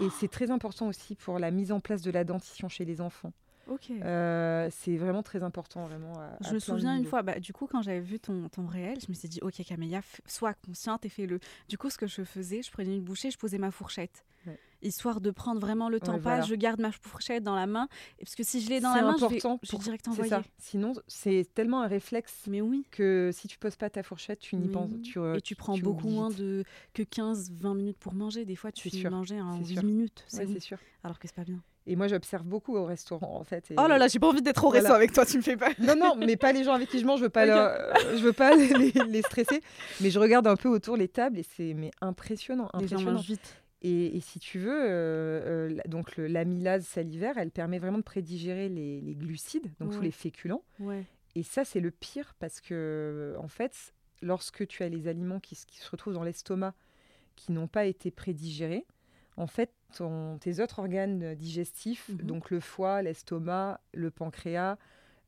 Et 0.01 0.09
c'est 0.19 0.29
très 0.29 0.51
important 0.51 0.89
aussi 0.89 1.15
pour 1.15 1.39
la 1.39 1.51
mise 1.53 1.71
en 1.71 1.79
place 1.81 2.03
de 2.03 2.11
la 2.11 2.25
dentition 2.25 2.69
chez 2.69 2.85
les 2.85 3.01
enfants. 3.01 3.33
Ok. 3.69 3.91
Euh, 3.91 4.69
c'est 4.71 4.97
vraiment 4.97 5.23
très 5.23 5.43
important, 5.43 5.87
vraiment. 5.87 6.13
à- 6.19 6.37
Je 6.49 6.55
me 6.55 6.59
souviens 6.59 6.97
une 6.97 7.05
fois, 7.05 7.23
bah, 7.23 7.41
du 7.41 7.53
coup, 7.53 7.67
quand 7.67 7.83
j'avais 7.83 8.01
vu 8.01 8.21
ton, 8.21 8.49
ton 8.49 8.67
réel, 8.67 8.99
je 9.01 9.07
me 9.09 9.15
suis 9.15 9.29
dit, 9.29 9.41
ok, 9.43 9.63
Camélia, 9.65 10.01
sois 10.27 10.55
consciente 10.55 11.05
et 11.05 11.09
fais-le. 11.09 11.41
Du 11.69 11.77
coup, 11.77 11.91
ce 11.91 11.99
que 11.99 12.07
je 12.07 12.23
faisais, 12.23 12.63
je 12.63 12.71
prenais 12.71 12.95
une 12.97 13.03
bouchée, 13.03 13.31
je 13.31 13.39
posais 13.39 13.59
ma 13.59 13.71
fourchette. 13.71 14.25
Ouais. 14.47 14.59
Histoire 14.83 15.21
de 15.21 15.33
prendre 15.33 15.61
vraiment 15.61 15.89
le 15.89 15.99
temps. 15.99 16.13
Ouais, 16.13 16.19
pas, 16.21 16.37
voilà. 16.37 16.43
je 16.45 16.55
garde 16.55 16.81
ma 16.81 16.93
fourchette 16.93 17.43
dans 17.43 17.57
la 17.57 17.67
main. 17.67 17.89
et 18.21 18.25
Parce 18.25 18.37
que 18.37 18.45
si 18.45 18.61
je 18.61 18.69
l'ai 18.69 18.79
dans 18.79 18.95
la 18.95 19.03
main, 19.03 19.15
je 19.17 19.21
vais, 19.21 19.25
important 19.27 19.59
je 19.63 19.69
vais 19.69 19.71
pour- 19.73 19.81
direct 19.81 20.07
envoyer. 20.07 20.31
ça. 20.31 20.43
Sinon, 20.59 20.93
c'est 21.09 21.49
tellement 21.55 21.83
un 21.83 21.89
réflexe 21.89 22.45
Mais 22.47 22.61
oui. 22.61 22.87
que 22.93 23.31
si 23.33 23.49
tu 23.49 23.59
poses 23.59 23.75
pas 23.75 23.91
ta 23.91 24.05
fourchette, 24.05 24.39
tu 24.39 24.55
n'y 24.55 24.69
penses. 24.69 24.93
Tu, 25.03 25.19
euh, 25.19 25.35
et 25.39 25.41
tu 25.41 25.57
prends 25.57 25.75
tu 25.75 25.83
beaucoup 25.83 26.09
moins 26.09 26.31
de, 26.31 26.63
que 26.95 27.03
15-20 27.03 27.75
minutes 27.75 27.99
pour 27.99 28.15
manger. 28.15 28.45
Des 28.45 28.55
fois, 28.55 28.71
tu 28.71 28.89
finis 28.91 29.03
de 29.03 29.09
manger 29.09 29.41
en 29.41 29.55
c'est 29.65 29.71
8 29.71 29.75
sûr. 29.75 29.83
minutes. 29.85 30.25
C'est 30.29 30.39
Ouais, 30.39 30.47
bon. 30.47 30.53
c'est 30.53 30.61
sûr. 30.61 30.79
Alors 31.03 31.19
que 31.19 31.27
c'est 31.27 31.35
pas 31.35 31.43
bien. 31.45 31.61
Et 31.89 31.95
moi, 31.97 32.09
j'observe 32.09 32.43
beaucoup 32.45 32.77
au 32.77 32.85
restaurant, 32.85 33.37
en 33.39 33.45
fait. 33.45 33.71
et- 33.71 33.75
Oh 33.79 33.87
là 33.87 33.97
là, 33.99 34.09
j'ai 34.09 34.19
pas 34.19 34.27
envie 34.29 34.43
d'être 34.43 34.65
au 34.65 34.69
Voilà. 34.71 34.83
resto 34.83 34.95
avec 34.95 35.13
toi, 35.13 35.25
tu 35.25 35.37
me 35.37 35.43
fais 35.43 35.57
pas. 35.57 35.71
Non, 35.79 35.95
non, 35.97 36.17
mais 36.17 36.37
pas 36.37 36.53
les 36.53 36.65
gens 36.65 36.73
avec 36.75 36.89
qui 36.89 36.99
je 36.99 37.07
mange, 37.07 37.21
je 37.21 37.25
veux 37.25 37.31
pas, 37.31 37.47
leur- 37.47 37.97
je 38.17 38.23
veux 38.25 38.33
pas 38.33 38.55
les, 38.57 38.69
les- 38.69 39.05
les 39.07 39.23
stresser. 39.23 39.61
Mais 40.01 40.11
je 40.11 40.19
regarde 40.19 40.47
un 40.49 40.57
peu 40.57 40.69
autour 40.69 40.97
les 40.97 41.09
tables 41.09 41.39
et 41.39 41.45
c'est 41.45 41.75
mais 41.75 41.91
impressionnant. 42.01 42.69
Les 42.75 42.89
gens 42.89 42.97
impressionnant. 42.97 43.13
mangent 43.13 43.27
vite. 43.27 43.63
Et, 43.83 44.17
et 44.17 44.21
si 44.21 44.41
tu 44.41 44.59
veux, 44.59 44.73
euh, 44.75 45.69
euh, 45.71 45.79
donc 45.87 46.17
l'amylase 46.17 46.87
salivaire, 46.87 47.39
elle 47.39 47.51
permet 47.53 47.79
vraiment 47.79 47.99
de 47.99 48.03
prédigérer 48.03 48.69
les, 48.69 49.01
les 49.01 49.15
glucides, 49.15 49.71
donc 49.79 49.93
tous 49.93 50.01
les 50.01 50.11
féculents. 50.11 50.63
Ouais. 50.81 51.05
Et 51.37 51.43
ça, 51.43 51.65
c'est 51.65 51.81
le 51.81 51.91
pire 51.93 52.35
parce 52.41 52.61
que, 52.61 53.37
en 53.39 53.49
fait, 53.49 53.93
lorsque 54.23 54.67
tu 54.67 54.83
as 54.83 54.89
les 54.89 55.07
aliments 55.07 55.39
qui, 55.39 55.55
qui 55.69 55.79
se 55.79 55.91
retrouvent 55.91 56.15
dans 56.15 56.25
l'estomac 56.25 56.75
qui 57.37 57.53
n'ont 57.53 57.69
pas 57.69 57.85
été 57.85 58.11
prédigérés, 58.11 58.87
en 59.37 59.47
fait, 59.47 59.71
ton- 59.95 60.39
tes 60.39 60.61
autres 60.61 60.79
organes 60.79 61.35
digestifs, 61.35 62.09
Mhm. 62.11 62.17
donc 62.27 62.51
le 62.51 62.61
foie, 62.61 63.03
l'estomac, 63.03 63.81
le 63.95 64.11
pancréas, 64.11 64.77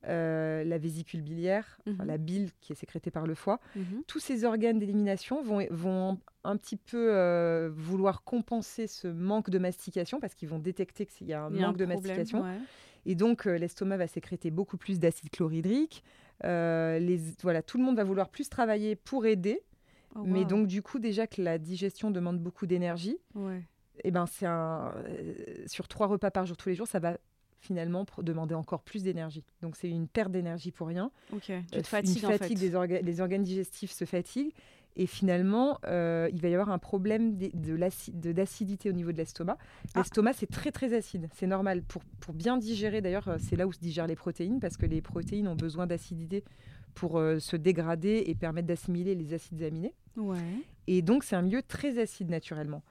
euh, 0.07 0.62
la 0.64 0.79
vésicule 0.79 1.23
biliaire, 1.23 1.79
enfin, 1.88 2.05
Mhm. 2.05 2.09
la 2.09 2.18
bile 2.18 2.51
qui 2.61 2.73
est 2.73 2.77
sécrétée 2.77 3.11
par 3.11 3.27
le 3.27 3.35
foie, 3.35 3.59
Mhm. 3.75 4.03
tous 4.07 4.21
ces 4.21 4.44
organes 4.44 4.79
d'élimination 4.79 5.42
vont, 5.42 5.66
vont 5.71 6.21
un 6.44 6.57
petit 6.57 6.77
peu 6.77 7.09
euh, 7.12 7.68
vouloir 7.75 8.23
compenser 8.23 8.87
ce 8.87 9.09
manque 9.09 9.51
de 9.51 9.59
mastication 9.59 10.21
parce 10.21 10.35
qu'ils 10.35 10.49
vont 10.49 10.61
détecter 10.61 11.05
qu'il 11.07 11.27
y 11.27 11.33
a 11.33 11.44
un 11.44 11.51
Il 11.51 11.57
y 11.57 11.62
a 11.64 11.66
manque 11.66 11.77
de 11.79 11.85
problème, 11.85 12.16
mastication. 12.16 12.42
ouais. 12.42 12.59
Et 13.07 13.14
donc, 13.14 13.47
euh, 13.47 13.57
l'estomac 13.59 13.97
va 13.97 14.07
sécréter 14.07 14.51
beaucoup 14.51 14.77
plus 14.77 14.99
d'acide 15.01 15.31
chlorhydrique. 15.31 16.05
Euh, 16.44 16.99
les, 17.01 17.18
voilà, 17.42 17.62
tout 17.62 17.79
le 17.79 17.85
monde 17.85 17.97
va 17.97 18.05
vouloir 18.05 18.29
plus 18.29 18.49
travailler 18.49 18.94
pour 18.97 19.27
aider. 19.27 19.62
Oh, 20.14 20.23
Mais 20.25 20.44
donc, 20.44 20.66
du 20.68 20.81
coup, 20.83 20.99
déjà 20.99 21.27
que 21.27 21.42
la 21.42 21.59
digestion 21.59 22.11
demande 22.11 22.38
beaucoup 22.40 22.66
d'énergie, 22.66 23.18
Ouais. 23.35 23.62
Et 24.05 24.11
ben, 24.11 24.27
c'est 24.27 24.47
un, 24.47 24.93
euh, 24.97 25.35
sur 25.67 25.89
trois 25.89 26.07
repas 26.07 26.31
par 26.31 26.47
jour 26.47 26.57
tous 26.57 26.69
les 26.69 26.75
jours, 26.75 26.87
ça 26.89 26.99
va 26.99 27.17
finalement 27.61 28.07
demander 28.19 28.55
encore 28.55 28.83
plus 28.83 29.03
d'énergie. 29.03 29.45
Donc, 29.63 29.75
c'est 29.77 29.89
une 29.91 30.07
perte 30.07 30.31
d'énergie 30.31 30.71
pour 30.71 30.87
rien. 30.87 31.11
Ok. 31.33 31.43
Tu 31.47 31.53
Euh, 31.53 31.81
te 31.83 31.87
fatigues 31.89 32.19
une 32.21 32.27
en 32.27 32.31
fait. 32.31 32.39
fatigue 32.39 32.59
des 32.59 32.75
organes, 32.77 33.05
les 33.05 33.21
organes 33.21 33.43
digestifs 33.43 33.91
se 33.91 34.05
fatiguent. 34.05 34.53
Et 34.97 35.07
finalement, 35.07 35.79
euh, 35.87 36.29
il 36.33 36.41
va 36.41 36.49
y 36.49 36.55
avoir 36.55 36.71
un 36.71 36.79
problème 36.79 37.37
de 37.37 38.33
d'acidité 38.33 38.91
au 38.91 38.93
niveau 38.93 39.13
de 39.13 39.17
l'estomac. 39.19 39.57
Ah. 39.95 39.99
L'estomac, 40.01 40.33
c'est 40.33 40.49
très 40.51 40.73
très 40.73 40.93
acide. 40.93 41.29
C'est 41.35 41.47
normal. 41.47 41.83
Pour, 41.83 42.03
pour 42.21 42.35
bien 42.35 42.57
digérer, 42.59 43.01
d'ailleurs, 43.01 43.29
euh, 43.29 43.37
c'est 43.39 43.55
là 43.55 43.67
où 43.69 43.73
se 43.73 43.79
digèrent 43.79 44.09
les 44.09 44.17
protéines, 44.17 44.59
parce 44.59 44.77
que 44.77 44.87
les 44.87 45.01
protéines 45.01 45.47
ont 45.47 45.55
besoin 45.55 45.87
d'acidité 45.87 46.43
pour 46.95 47.19
euh, 47.19 47.39
se 47.39 47.55
dégrader 47.55 48.25
et 48.27 48.35
permettre 48.35 48.67
d'assimiler 48.67 49.15
les 49.15 49.35
acides 49.35 49.63
aminés. 49.63 49.95
Ouais. 50.17 50.39
Et 50.89 51.01
donc, 51.03 51.23
c'est 51.23 51.37
un 51.37 51.43
milieu 51.43 51.63
très 51.63 52.01
acide 52.01 52.29
naturellement. 52.31 52.83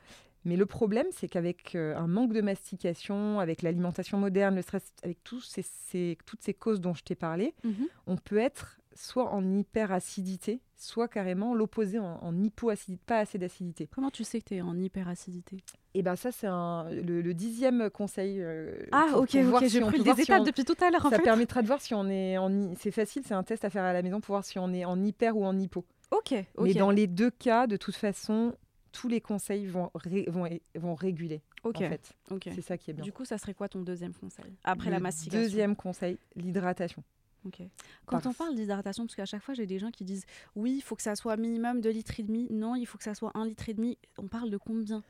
Mais 0.45 0.55
le 0.55 0.65
problème, 0.65 1.07
c'est 1.11 1.27
qu'avec 1.27 1.75
euh, 1.75 1.95
un 1.97 2.07
manque 2.07 2.31
de 2.33 2.41
mastication, 2.41 3.39
avec 3.39 3.61
l'alimentation 3.61 4.17
moderne, 4.17 4.55
le 4.55 4.61
stress, 4.61 4.93
avec 5.03 5.23
tous 5.23 5.41
ces- 5.41 5.61
ces- 5.63 6.17
toutes 6.25 6.41
ces 6.41 6.53
causes 6.53 6.79
dont 6.81 6.93
je 6.93 7.03
t'ai 7.03 7.15
parlé, 7.15 7.53
Mhm. 7.63 7.87
on 8.07 8.15
peut 8.17 8.37
être 8.37 8.77
soit 8.95 9.29
en 9.31 9.43
hyperacidité, 9.57 10.59
soit 10.75 11.07
carrément 11.07 11.53
l'opposé 11.55 11.99
en, 11.99 12.17
en 12.21 12.41
hypoacidité, 12.43 13.01
pas 13.05 13.19
assez 13.19 13.37
d'acidité. 13.37 13.87
Comment 13.93 14.09
tu 14.11 14.23
sais 14.23 14.39
que 14.41 14.45
tu 14.45 14.55
es 14.55 14.61
en 14.61 14.77
hyperacidité? 14.77 15.57
Et 15.93 16.03
ben 16.03 16.15
ça, 16.15 16.31
c'est 16.31 16.47
le, 16.47 17.21
le 17.21 17.33
dixième 17.33 17.89
conseil. 17.89 18.41
euh, 18.41 18.71
Ah, 18.91 19.07
ok, 19.15 19.35
ok, 19.35 19.59
si 19.59 19.69
j'ai 19.69 19.81
pris 19.81 20.01
des 20.03 20.13
si 20.13 20.21
étapes 20.23 20.41
on- 20.41 20.43
depuis 20.43 20.65
tout 20.65 20.75
à 20.81 20.91
l'heure 20.91 21.01
Ça 21.09 21.17
fait. 21.17 21.23
permettra 21.23 21.61
de 21.61 21.67
voir 21.67 21.81
si 21.81 21.93
on 21.93 22.07
est 22.09 22.37
en. 22.37 22.73
C'est 22.75 22.91
facile, 22.91 23.23
c'est 23.25 23.33
un 23.33 23.43
test 23.43 23.65
à 23.65 23.69
faire 23.69 23.83
à 23.83 23.93
la 23.93 24.01
maison 24.01 24.19
pour 24.21 24.33
voir 24.33 24.45
si 24.45 24.59
on 24.59 24.71
est 24.73 24.85
en 24.85 25.01
hyper 25.03 25.35
ou 25.37 25.45
en 25.45 25.57
hypo. 25.57 25.85
Ok, 26.11 26.33
ok. 26.55 26.65
Mais 26.65 26.73
dans 26.73 26.91
les 26.91 27.07
deux 27.07 27.31
cas, 27.31 27.67
de 27.67 27.77
toute 27.77 27.95
façon, 27.95 28.53
tous 28.91 29.07
les 29.07 29.21
conseils 29.21 29.65
vont, 29.67 29.89
ré- 29.95 30.25
vont, 30.29 30.47
vont 30.75 30.95
réguler. 30.95 31.41
En 31.87 31.89
fait, 31.89 32.13
c'est 32.55 32.61
ça 32.61 32.77
qui 32.77 32.91
est 32.91 32.93
bien. 32.93 33.03
Du 33.03 33.11
coup, 33.11 33.25
ça 33.25 33.37
serait 33.37 33.53
quoi 33.53 33.67
ton 33.69 33.81
deuxième 33.81 34.13
conseil 34.13 34.53
Après 34.63 34.89
la 34.89 34.99
mastication? 34.99 35.39
Deuxième 35.39 35.75
conseil, 35.75 36.17
l'hydratation. 36.35 37.03
Quand 38.05 38.25
on 38.25 38.33
parle 38.33 38.55
d'hydratation, 38.55 39.05
parce 39.05 39.15
qu'à 39.15 39.25
chaque 39.25 39.41
fois 39.43 39.53
j'ai 39.53 39.65
des 39.65 39.79
gens 39.79 39.89
qui 39.91 40.03
disent 40.03 40.25
oui, 40.55 40.73
il 40.77 40.81
faut 40.81 40.95
que 40.95 41.01
ça 41.01 41.15
soit 41.15 41.37
minimum 41.37 41.79
2 41.79 41.89
litres 41.91 42.19
et 42.19 42.23
demi. 42.23 42.47
Non, 42.51 42.75
il 42.75 42.85
faut 42.85 42.97
que 42.97 43.03
ça 43.05 43.15
soit 43.15 43.31
1 43.35 43.45
litre 43.45 43.69
et 43.69 43.73
demi. 43.73 43.97
On 44.17 44.27
parle 44.27 44.49
de 44.49 44.57
combien? 44.57 45.01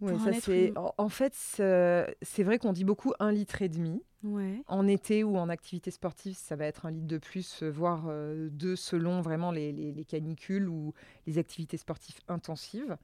Ouais, 0.00 0.12
ça 0.18 0.30
c'est. 0.40 0.72
En, 0.78 0.94
en 0.98 1.08
fait, 1.08 1.34
c'est 1.34 2.42
vrai 2.42 2.58
qu'on 2.58 2.72
dit 2.72 2.84
beaucoup 2.84 3.12
un 3.20 3.32
litre 3.32 3.62
et 3.62 3.68
demi. 3.68 4.02
Ouais. 4.22 4.62
En 4.66 4.86
été 4.86 5.24
ou 5.24 5.38
en 5.38 5.48
activité 5.48 5.90
sportive, 5.90 6.36
ça 6.36 6.54
va 6.54 6.66
être 6.66 6.84
un 6.84 6.90
litre 6.90 7.06
de 7.06 7.16
plus, 7.16 7.62
euh, 7.62 7.70
voire 7.70 8.04
euh, 8.08 8.50
deux 8.52 8.76
selon 8.76 9.22
vraiment 9.22 9.50
les, 9.50 9.72
les- 9.72 9.92
les 9.92 10.04
canicules 10.04 10.68
ou 10.68 10.92
les 11.26 11.38
activités 11.38 11.78
sportives 11.78 12.16
intensives. 12.28 12.98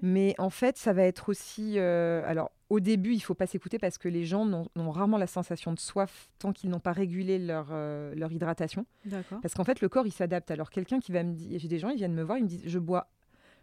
Mais 0.00 0.34
en 0.38 0.48
fait, 0.48 0.78
ça 0.78 0.94
va 0.94 1.02
être 1.02 1.28
aussi. 1.28 1.74
euh, 1.76 2.22
alors, 2.24 2.50
au 2.70 2.80
début, 2.80 3.12
il 3.12 3.20
faut 3.20 3.34
pas 3.34 3.46
s'écouter 3.46 3.78
parce 3.78 3.98
que 3.98 4.08
les 4.08 4.24
gens 4.24 4.46
n'ont 4.46 4.90
rarement 4.90 5.18
la 5.18 5.26
sensation 5.26 5.74
de 5.74 5.78
soif 5.78 6.30
tant 6.38 6.54
qu'ils 6.54 6.70
n'ont 6.70 6.80
pas 6.80 6.92
régulé 6.92 7.38
leur, 7.38 7.68
euh, 7.72 8.14
leur 8.14 8.32
hydratation. 8.32 8.86
Parce 9.42 9.52
qu'en 9.52 9.64
fait, 9.64 9.82
le 9.82 9.90
corps, 9.90 10.06
il 10.06 10.12
s'adapte. 10.12 10.50
Alors, 10.50 10.70
quelqu'un 10.70 11.00
qui 11.00 11.12
va 11.12 11.22
me 11.22 11.34
dire. 11.34 11.58
J'ai 11.58 11.68
des 11.68 11.78
gens, 11.78 11.90
ils 11.90 11.96
viennent 11.96 12.14
me 12.14 12.22
voir, 12.22 12.38
ils 12.38 12.44
me 12.44 12.48
disent 12.48 12.62
Je 12.64 12.78
bois. 12.78 13.10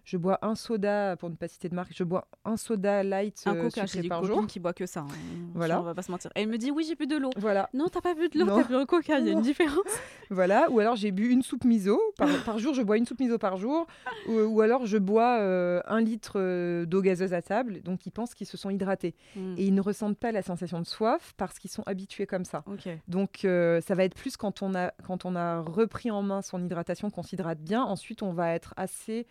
Je 0.07 0.15
bois 0.15 0.39
un 0.41 0.55
soda, 0.55 1.17
pour 1.17 1.29
ne 1.29 1.35
pas 1.35 1.49
citer 1.49 1.67
de 1.67 1.75
marque, 1.75 1.91
je 1.93 2.05
bois 2.05 2.29
un 2.45 2.55
soda 2.55 3.03
light 3.03 3.43
Un 3.45 3.57
euh, 3.57 3.63
coca, 3.63 3.85
sucré 3.87 4.03
des 4.03 4.07
par 4.07 4.23
jour. 4.23 4.47
qui 4.47 4.61
boivent 4.61 4.73
que 4.73 4.85
ça. 4.85 5.01
hein. 5.01 5.07
Voilà. 5.53 5.81
On 5.81 5.83
va 5.83 5.93
pas 5.93 6.01
se 6.01 6.09
mentir. 6.11 6.31
Elle 6.33 6.47
me 6.47 6.57
dit 6.57 6.71
oui, 6.71 6.85
j'ai 6.87 6.95
bu 6.95 7.07
de 7.07 7.17
l'eau. 7.17 7.29
Voilà. 7.35 7.69
Non, 7.73 7.87
t'as 7.91 7.99
pas 7.99 8.13
bu 8.15 8.29
de 8.29 8.39
l'eau, 8.39 8.45
t'as 8.45 8.63
bu 8.63 8.75
un 8.75 8.85
coca. 8.85 9.19
Il 9.19 9.25
y 9.25 9.29
a 9.29 9.33
une 9.33 9.41
différence. 9.41 9.83
Voilà, 10.29 10.69
ou 10.71 10.79
alors 10.79 10.97
j'ai 10.97 11.11
bu 11.11 11.29
une 11.29 11.41
soupe 11.41 11.63
miso 11.63 11.97
par, 12.17 12.27
par 12.43 12.59
jour, 12.59 12.73
je 12.73 12.81
bois 12.81 12.97
une 12.97 13.05
soupe 13.05 13.21
miso 13.21 13.37
par 13.37 13.55
jour, 13.55 13.87
ou, 14.27 14.33
ou 14.33 14.59
alors 14.61 14.85
je 14.85 14.97
bois 14.97 15.39
euh, 15.39 15.81
un 15.87 16.01
litre 16.01 16.33
euh, 16.35 16.85
d'eau 16.85 17.01
gazeuse 17.01 17.33
à 17.33 17.41
table, 17.41 17.81
donc 17.81 18.05
ils 18.05 18.11
pensent 18.11 18.33
qu'ils 18.33 18.45
se 18.47 18.57
sont 18.57 18.69
hydratés. 18.69 19.15
Hmm. 19.37 19.53
Et 19.57 19.65
ils 19.65 19.73
ne 19.73 19.79
ressentent 19.79 20.17
pas 20.17 20.33
la 20.33 20.41
sensation 20.41 20.81
de 20.81 20.85
soif 20.85 21.33
parce 21.37 21.59
qu'ils 21.59 21.71
sont 21.71 21.83
habitués 21.85 22.27
comme 22.27 22.43
ça. 22.43 22.63
Ok. 22.65 22.89
Donc 23.07 23.45
euh, 23.45 23.79
ça 23.79 23.95
va 23.95 24.03
être 24.03 24.15
plus 24.15 24.35
quand 24.35 24.61
on, 24.61 24.75
a, 24.75 24.91
quand 25.05 25.23
on 25.23 25.33
a 25.37 25.61
repris 25.61 26.11
en 26.11 26.21
main 26.23 26.41
son 26.41 26.61
hydratation, 26.61 27.09
qu'on 27.09 27.23
s'hydrate 27.23 27.59
bien, 27.59 27.83
ensuite 27.83 28.21
on 28.21 28.33
va 28.33 28.53
être 28.53 28.73
assez 28.75 29.27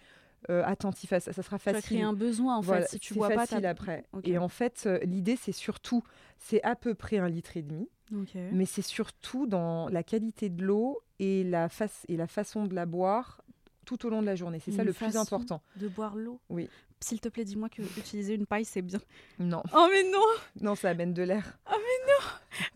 euh, 0.51 0.63
attentif 0.65 1.13
à 1.13 1.21
ça, 1.21 1.33
ça 1.33 1.43
sera 1.43 1.59
facile. 1.59 1.83
créer 1.83 2.03
un 2.03 2.13
besoin 2.13 2.57
en 2.57 2.61
Voilà, 2.61 2.83
fait. 2.83 2.93
Si 2.93 3.01
tu 3.01 3.15
pas, 3.15 3.31
facile 3.31 3.61
t'as- 3.63 3.71
après. 3.71 4.05
Et 4.25 4.39
en 4.39 4.49
fait, 4.49 4.85
euh, 4.87 4.99
l'idée 5.03 5.37
c'est 5.37 5.53
surtout, 5.53 6.03
c'est 6.39 6.63
à 6.63 6.77
peu 6.77 6.95
près 6.95 7.19
un 7.19 7.29
litre 7.29 7.57
et 7.57 7.63
demi. 7.63 7.89
Mais 8.53 8.67
c'est 8.67 8.83
surtout 8.83 9.47
dans 9.49 9.89
la 9.89 10.03
qualité 10.05 10.49
de 10.49 10.65
l'eau 10.65 11.01
et 11.19 11.43
la, 11.43 11.69
face, 11.69 12.05
et 12.09 12.17
la 12.17 12.29
façon 12.29 12.67
de 12.67 12.75
la 12.75 12.87
boire 12.87 13.41
tout 13.85 14.07
au 14.07 14.11
long 14.11 14.21
de 14.21 14.27
la 14.27 14.37
journée. 14.37 14.61
C'est 14.61 14.71
ça 14.73 14.85
le 14.85 14.93
plus 14.93 15.17
important. 15.17 15.61
De 15.77 15.89
boire 15.89 16.15
l'eau. 16.17 16.41
Oui. 16.49 16.69
S'il 17.01 17.21
te 17.21 17.29
plaît, 17.29 17.45
dis-moi 17.45 17.69
que 17.69 17.83
utiliser 17.83 18.35
une 18.35 18.47
paille 18.47 18.65
c'est 18.65 18.81
bien. 18.83 19.01
Non, 19.39 19.63
Oh 19.75 19.89
mais 19.91 20.03
non 20.05 20.23
non, 20.61 20.75
ça 20.77 20.91
amène 20.91 21.13
de 21.13 21.23
l'air. 21.23 21.59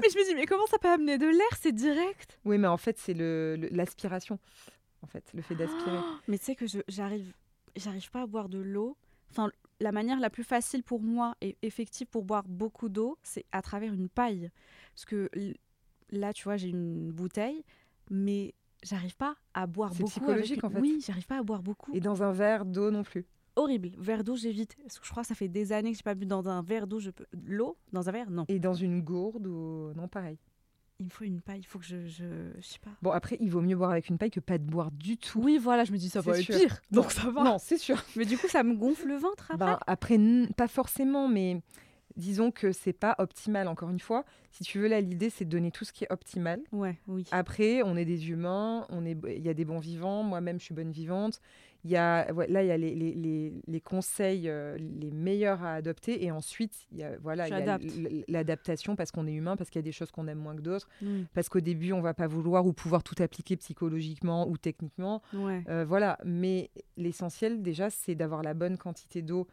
Mais 0.01 0.09
je 0.12 0.18
me 0.18 0.25
dis 0.29 0.35
mais 0.35 0.46
comment 0.46 0.66
ça 0.66 0.79
peut 0.79 0.88
amener 0.88 1.16
de 1.18 1.27
l'air? 1.27 1.49
C'est 1.59 1.73
direct. 1.73 2.38
Oui, 2.44 2.59
mais 2.59 2.68
en 2.68 2.77
fait, 2.77 2.99
c'est 2.99 3.14
le- 3.14 3.57
le- 3.57 3.68
l'aspiration. 3.70 4.38
En 5.03 5.07
fait, 5.07 5.25
le 5.33 5.40
fait 5.42 5.55
d'aspirer. 5.55 5.99
Mais 6.29 6.37
tu 6.38 6.44
sais 6.44 6.55
que 6.55 6.66
je- 6.66 6.81
j'arrive, 6.88 7.33
j'arrive 7.76 8.11
pas 8.11 8.22
à 8.22 8.26
boire 8.26 8.48
de 8.48 8.59
l'eau. 8.59 8.96
Enfin, 9.30 9.50
la 9.80 9.92
manière 9.92 10.18
la 10.20 10.30
plus 10.30 10.44
facile 10.44 10.83
pour 10.83 11.00
moi 11.00 11.35
et 11.40 11.56
effective 11.62 12.06
pour 12.06 12.24
boire 12.24 12.44
beaucoup 12.48 12.88
d'eau, 12.88 13.16
c'est 13.22 13.44
à 13.52 13.62
travers 13.62 13.92
une 13.92 14.09
paille. 14.09 14.50
Parce 14.94 15.04
que 15.04 15.30
là, 16.11 16.33
tu 16.33 16.44
vois, 16.44 16.56
j'ai 16.56 16.68
une 16.68 17.11
bouteille, 17.12 17.64
mais 18.11 18.54
j'arrive 18.83 19.16
pas 19.16 19.37
à 19.54 19.66
boire 19.66 19.92
C'est 19.92 19.98
beaucoup. 20.00 20.10
psychologique, 20.10 20.58
avec 20.58 20.62
une- 20.64 20.66
en 20.68 20.71
fait. 20.73 20.81
Oui, 20.81 21.00
j'arrive 21.04 21.27
pas 21.27 21.38
à 21.38 21.42
boire 21.42 21.62
beaucoup. 21.62 21.92
Et 21.94 22.00
dans 22.00 22.23
un 22.23 22.33
verre 22.33 22.64
d'eau 22.64 22.90
non 22.90 23.02
plus. 23.02 23.25
Horrible. 23.56 23.90
Verre 23.98 24.25
d'eau, 24.25 24.37
j'évite. 24.37 24.77
Parce 24.83 24.98
que 24.98 25.04
je 25.06 25.10
crois 25.10 25.23
que 25.23 25.29
ça 25.29 25.35
fait 25.35 25.48
des 25.48 25.73
années 25.73 25.90
que 25.92 25.96
j'ai 25.96 26.02
pas 26.02 26.14
bu 26.14 26.25
dans 26.27 26.48
un 26.48 26.62
verre 26.62 26.87
d'eau. 26.87 26.98
Je 27.00 27.10
peux... 27.10 27.27
L'eau 27.33 27.77
dans 27.92 28.08
un 28.08 28.12
verre, 28.12 28.31
non. 28.31 28.44
Et 28.48 28.58
dans 28.58 28.75
une 28.75 29.00
gourde 29.02 29.46
ou. 29.46 29.92
Non, 29.94 30.08
pareil. 30.08 30.38
Il 31.01 31.07
me 31.07 31.11
faut 31.11 31.25
une 31.25 31.40
paille. 31.40 31.61
Il 31.61 31.67
faut 31.67 31.79
que 31.79 31.85
je, 31.87 32.07
je, 32.07 32.25
je 32.59 32.67
sais 32.67 32.79
pas. 32.79 32.90
Bon, 33.01 33.11
après, 33.11 33.38
il 33.40 33.51
vaut 33.51 33.63
mieux 33.63 33.75
boire 33.75 33.90
avec 33.90 34.11
une 34.11 34.19
paille 34.19 34.31
que 34.31 34.38
pas 34.38 34.59
de 34.59 34.65
boire 34.65 34.90
du 34.90 35.17
tout. 35.17 35.40
Oui, 35.42 35.57
voilà, 35.57 35.85
je 35.85 35.92
me 35.92 35.96
dis 35.96 36.11
ça 36.11 36.21
va 36.21 36.38
être 36.38 36.44
sûr. 36.44 36.55
pire. 36.59 36.83
Donc 36.90 37.11
ça 37.11 37.31
va. 37.31 37.42
Non, 37.42 37.57
c'est 37.59 37.79
sûr. 37.79 38.05
Mais 38.17 38.27
du 38.27 38.37
coup, 38.37 38.48
ça 38.48 38.63
me 38.63 38.75
gonfle 38.75 39.09
le 39.09 39.17
ventre 39.17 39.51
après. 39.51 39.57
Ben, 39.57 39.79
après, 39.87 40.19
pas 40.59 40.69
forcément, 40.69 41.27
mais 41.27 41.63
disons 42.17 42.51
que 42.51 42.71
c'est 42.73 42.92
pas 42.92 43.15
optimal, 43.19 43.67
encore 43.67 43.88
une 43.88 43.98
fois. 43.98 44.27
Si 44.51 44.63
tu 44.63 44.79
veux, 44.79 44.88
là, 44.88 45.01
l'idée, 45.01 45.31
c'est 45.31 45.46
de 45.46 45.51
donner 45.51 45.71
tout 45.71 45.87
ce 45.87 45.92
qui 45.92 46.05
est 46.05 46.13
optimal. 46.13 46.61
Ouais, 46.71 46.98
oui. 47.07 47.25
Après, 47.31 47.83
on 47.83 47.96
est 47.96 48.05
des 48.05 48.29
humains, 48.31 48.85
on 48.90 49.07
est, 49.07 49.17
il 49.27 49.42
y 49.42 49.48
a 49.48 49.55
des 49.55 49.65
bons 49.65 49.79
vivants. 49.79 50.23
Moi-même, 50.23 50.59
je 50.61 50.65
suis 50.65 50.75
bonne 50.75 50.92
vivante. 50.92 51.40
Il 51.85 51.90
y 51.90 51.96
a, 51.96 52.31
ouais, 52.35 52.46
là, 52.48 52.62
il 52.62 52.66
y 52.66 52.70
a 52.70 52.76
les, 52.76 52.94
les- 52.94 53.14
les- 53.14 53.52
les 53.66 53.81
conseils 53.81 54.48
euh, 54.48 54.76
les 54.78 55.10
meilleurs 55.10 55.62
à 55.62 55.74
adopter. 55.74 56.24
Et 56.24 56.31
ensuite, 56.31 56.87
il 56.92 56.98
y 56.98 57.02
a, 57.04 57.16
voilà, 57.18 57.46
l'adaptation 58.28 58.96
parce 58.96 59.10
qu'on 59.12 59.26
est 59.26 59.33
humain, 59.33 59.56
parce 59.56 59.70
qu'il 59.70 59.78
y 59.78 59.85
a 59.85 59.88
des 59.88 59.92
choses 59.92 60.10
qu'on 60.10 60.28
aime 60.28 60.38
moins 60.38 60.56
que 60.56 60.60
d'autres. 60.62 60.88
Mm. 61.02 61.22
Parce 61.35 61.48
qu'au 61.48 61.60
début, 61.60 61.92
on 61.92 62.00
va 62.00 62.14
pas 62.14 62.26
vouloir 62.26 62.66
ou 62.66 62.72
pouvoir 62.72 63.02
tout 63.02 63.14
appliquer 63.22 63.56
psychologiquement 63.56 64.48
ou 64.48 64.56
techniquement. 64.56 65.22
Ouais. 65.33 65.62
Euh, 65.68 65.85
voilà, 65.87 66.18
mais 66.24 66.70
l'essentiel 66.96 67.62
déjà, 67.62 67.90
c'est 67.90 68.14
d'avoir 68.14 68.42
la 68.42 68.54
bonne 68.54 68.76
quantité 68.76 69.22
d'eau 69.22 69.46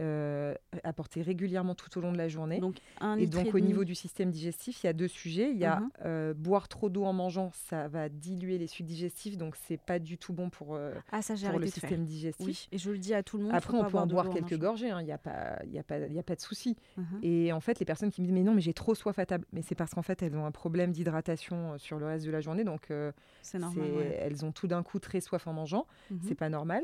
euh, 0.00 0.54
apportée 0.82 1.22
régulièrement 1.22 1.74
tout 1.74 1.96
au 1.98 2.00
long 2.00 2.12
de 2.12 2.18
la 2.18 2.28
journée. 2.28 2.58
Donc, 2.60 2.76
un 3.00 3.16
et 3.18 3.26
donc 3.26 3.54
au 3.54 3.60
niveau 3.60 3.84
du 3.84 3.94
système 3.94 4.30
digestif, 4.30 4.82
il 4.82 4.86
y 4.86 4.88
a 4.88 4.92
deux 4.92 5.08
sujets. 5.08 5.50
Il 5.50 5.58
y 5.58 5.64
a 5.64 5.80
Mhm. 5.80 5.90
euh, 6.04 6.34
boire 6.34 6.68
trop 6.68 6.88
d'eau 6.88 7.04
en 7.04 7.12
mangeant, 7.12 7.50
ça 7.52 7.88
va 7.88 8.08
diluer 8.08 8.58
les 8.58 8.66
sucs 8.66 8.86
digestifs, 8.86 9.36
donc 9.36 9.56
c'est 9.56 9.80
pas 9.80 9.98
du 9.98 10.18
tout 10.18 10.32
bon 10.32 10.50
pour, 10.50 10.74
euh, 10.74 10.92
Ah, 11.12 11.22
ça, 11.22 11.34
pour 11.50 11.58
le 11.58 11.66
faire. 11.66 11.74
système 11.74 12.04
digestif. 12.04 12.46
Oui, 12.46 12.68
et 12.72 12.78
je 12.78 12.90
le 12.90 12.98
dis 12.98 13.14
à 13.14 13.22
tout 13.22 13.36
le 13.36 13.44
monde. 13.44 13.52
Après, 13.54 13.76
on 13.76 13.84
peut 13.84 13.98
en 13.98 14.06
boire 14.06 14.30
quelques 14.30 14.58
gorgées, 14.58 14.90
hein, 14.90 15.00
il 15.00 15.04
n'y 15.06 15.12
a, 15.12 15.18
pas- 15.18 15.58
y 15.66 15.78
a, 15.78 15.82
pas- 15.82 15.98
il 15.98 16.12
y 16.12 16.18
a 16.18 16.22
pas 16.22 16.34
de 16.36 16.40
souci. 16.40 16.76
Mhm. 16.96 17.04
Et 17.22 17.52
en 17.52 17.60
fait, 17.60 17.78
les 17.78 17.86
personnes 17.86 18.10
qui 18.10 18.20
me 18.20 18.26
disent 18.26 18.34
Mais 18.34 18.42
non, 18.42 18.54
mais 18.54 18.60
j'ai 18.60 18.74
trop 18.74 18.94
soif 18.94 19.18
à 19.18 19.26
table, 19.26 19.44
mais 19.52 19.62
c'est 19.62 19.74
parce 19.74 19.92
qu'en 19.94 20.02
fait, 20.02 20.22
elles 20.22 20.36
ont 20.36 20.46
un 20.46 20.50
problème 20.52 20.92
d'hydratation 20.92 21.72
euh, 21.74 21.78
sur 21.78 21.98
le 21.98 22.06
reste 22.06 22.24
de 22.26 22.30
la 22.30 22.40
journée, 22.40 22.64
donc 22.64 22.90
euh, 22.90 23.12
normal. 23.54 23.90
ouais. 23.92 24.18
elles 24.20 24.44
ont 24.44 24.52
tout 24.52 24.66
d'un 24.66 24.82
coup 24.82 24.98
très 24.98 25.20
soif 25.20 25.46
en 25.46 25.52
mangeant. 25.52 25.86
Mhm. 26.10 26.18
C'est 26.26 26.34
pas 26.34 26.48
normal. 26.48 26.82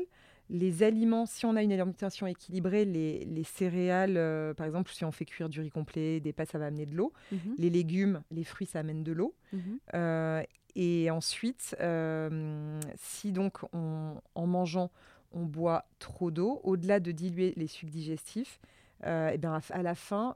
Les 0.51 0.83
aliments, 0.83 1.25
si 1.25 1.45
on 1.45 1.55
a 1.55 1.63
une 1.63 1.71
alimentation 1.71 2.27
équilibrée, 2.27 2.83
les, 2.83 3.23
les 3.23 3.43
céréales, 3.45 4.17
euh, 4.17 4.53
par 4.53 4.65
exemple, 4.65 4.91
si 4.91 5.05
on 5.05 5.11
fait 5.11 5.23
cuire 5.25 5.47
du 5.47 5.61
riz 5.61 5.69
complet, 5.69 6.19
des 6.19 6.33
pâtes, 6.33 6.51
ça 6.51 6.59
va 6.59 6.65
amener 6.65 6.85
de 6.85 6.93
l'eau. 6.93 7.13
Mhm. 7.31 7.55
Les 7.57 7.69
légumes, 7.69 8.21
les 8.31 8.43
fruits, 8.43 8.67
ça 8.67 8.79
amène 8.79 9.01
de 9.03 9.13
l'eau. 9.13 9.33
Mhm. 9.53 9.79
Euh, 9.93 10.43
et 10.75 11.09
ensuite, 11.09 11.75
euh, 11.79 12.79
si 12.97 13.31
donc 13.31 13.59
on- 13.73 14.15
en 14.35 14.45
mangeant, 14.47 14.91
on 15.31 15.43
boit 15.45 15.85
trop 15.99 16.31
d'eau, 16.31 16.59
au-delà 16.65 16.99
de 16.99 17.11
diluer 17.13 17.53
les 17.55 17.67
sucs 17.67 17.89
digestifs, 17.89 18.59
eh 19.03 19.37
bien, 19.39 19.59
à 19.71 19.81
la 19.81 19.95
fin, 19.95 20.35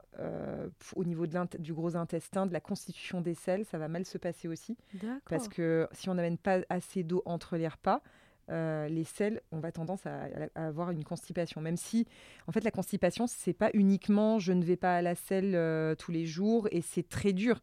au 0.96 1.04
niveau 1.04 1.26
de 1.28 1.38
du 1.58 1.72
gros 1.72 1.94
intestin, 1.94 2.46
de 2.46 2.52
la 2.52 2.58
constitution 2.60 3.20
des 3.20 3.34
selles, 3.34 3.64
ça 3.64 3.78
va 3.78 3.86
mal 3.86 4.04
se 4.04 4.18
passer 4.18 4.48
aussi. 4.48 4.76
Parce 5.30 5.46
que 5.48 5.86
si 5.92 6.08
on 6.08 6.14
n'amène 6.14 6.36
pas 6.38 6.60
assez 6.68 7.04
d'eau 7.04 7.22
entre 7.26 7.56
les 7.58 7.68
repas, 7.68 8.02
euh, 8.50 8.88
les 8.88 9.04
selles, 9.04 9.40
on 9.52 9.58
va 9.60 9.72
tendance 9.72 10.06
à, 10.06 10.28
à 10.54 10.66
avoir 10.66 10.90
une 10.90 11.04
constipation. 11.04 11.60
Même 11.60 11.76
si, 11.76 12.06
en 12.46 12.52
fait, 12.52 12.62
la 12.64 12.70
constipation, 12.70 13.26
c'est 13.26 13.52
pas 13.52 13.70
uniquement 13.74 14.38
je 14.38 14.52
ne 14.52 14.64
vais 14.64 14.76
pas 14.76 14.96
à 14.96 15.02
la 15.02 15.14
selle 15.14 15.54
euh, 15.54 15.94
tous 15.94 16.12
les 16.12 16.26
jours 16.26 16.68
et 16.70 16.80
c'est 16.80 17.08
très 17.08 17.32
dur. 17.32 17.60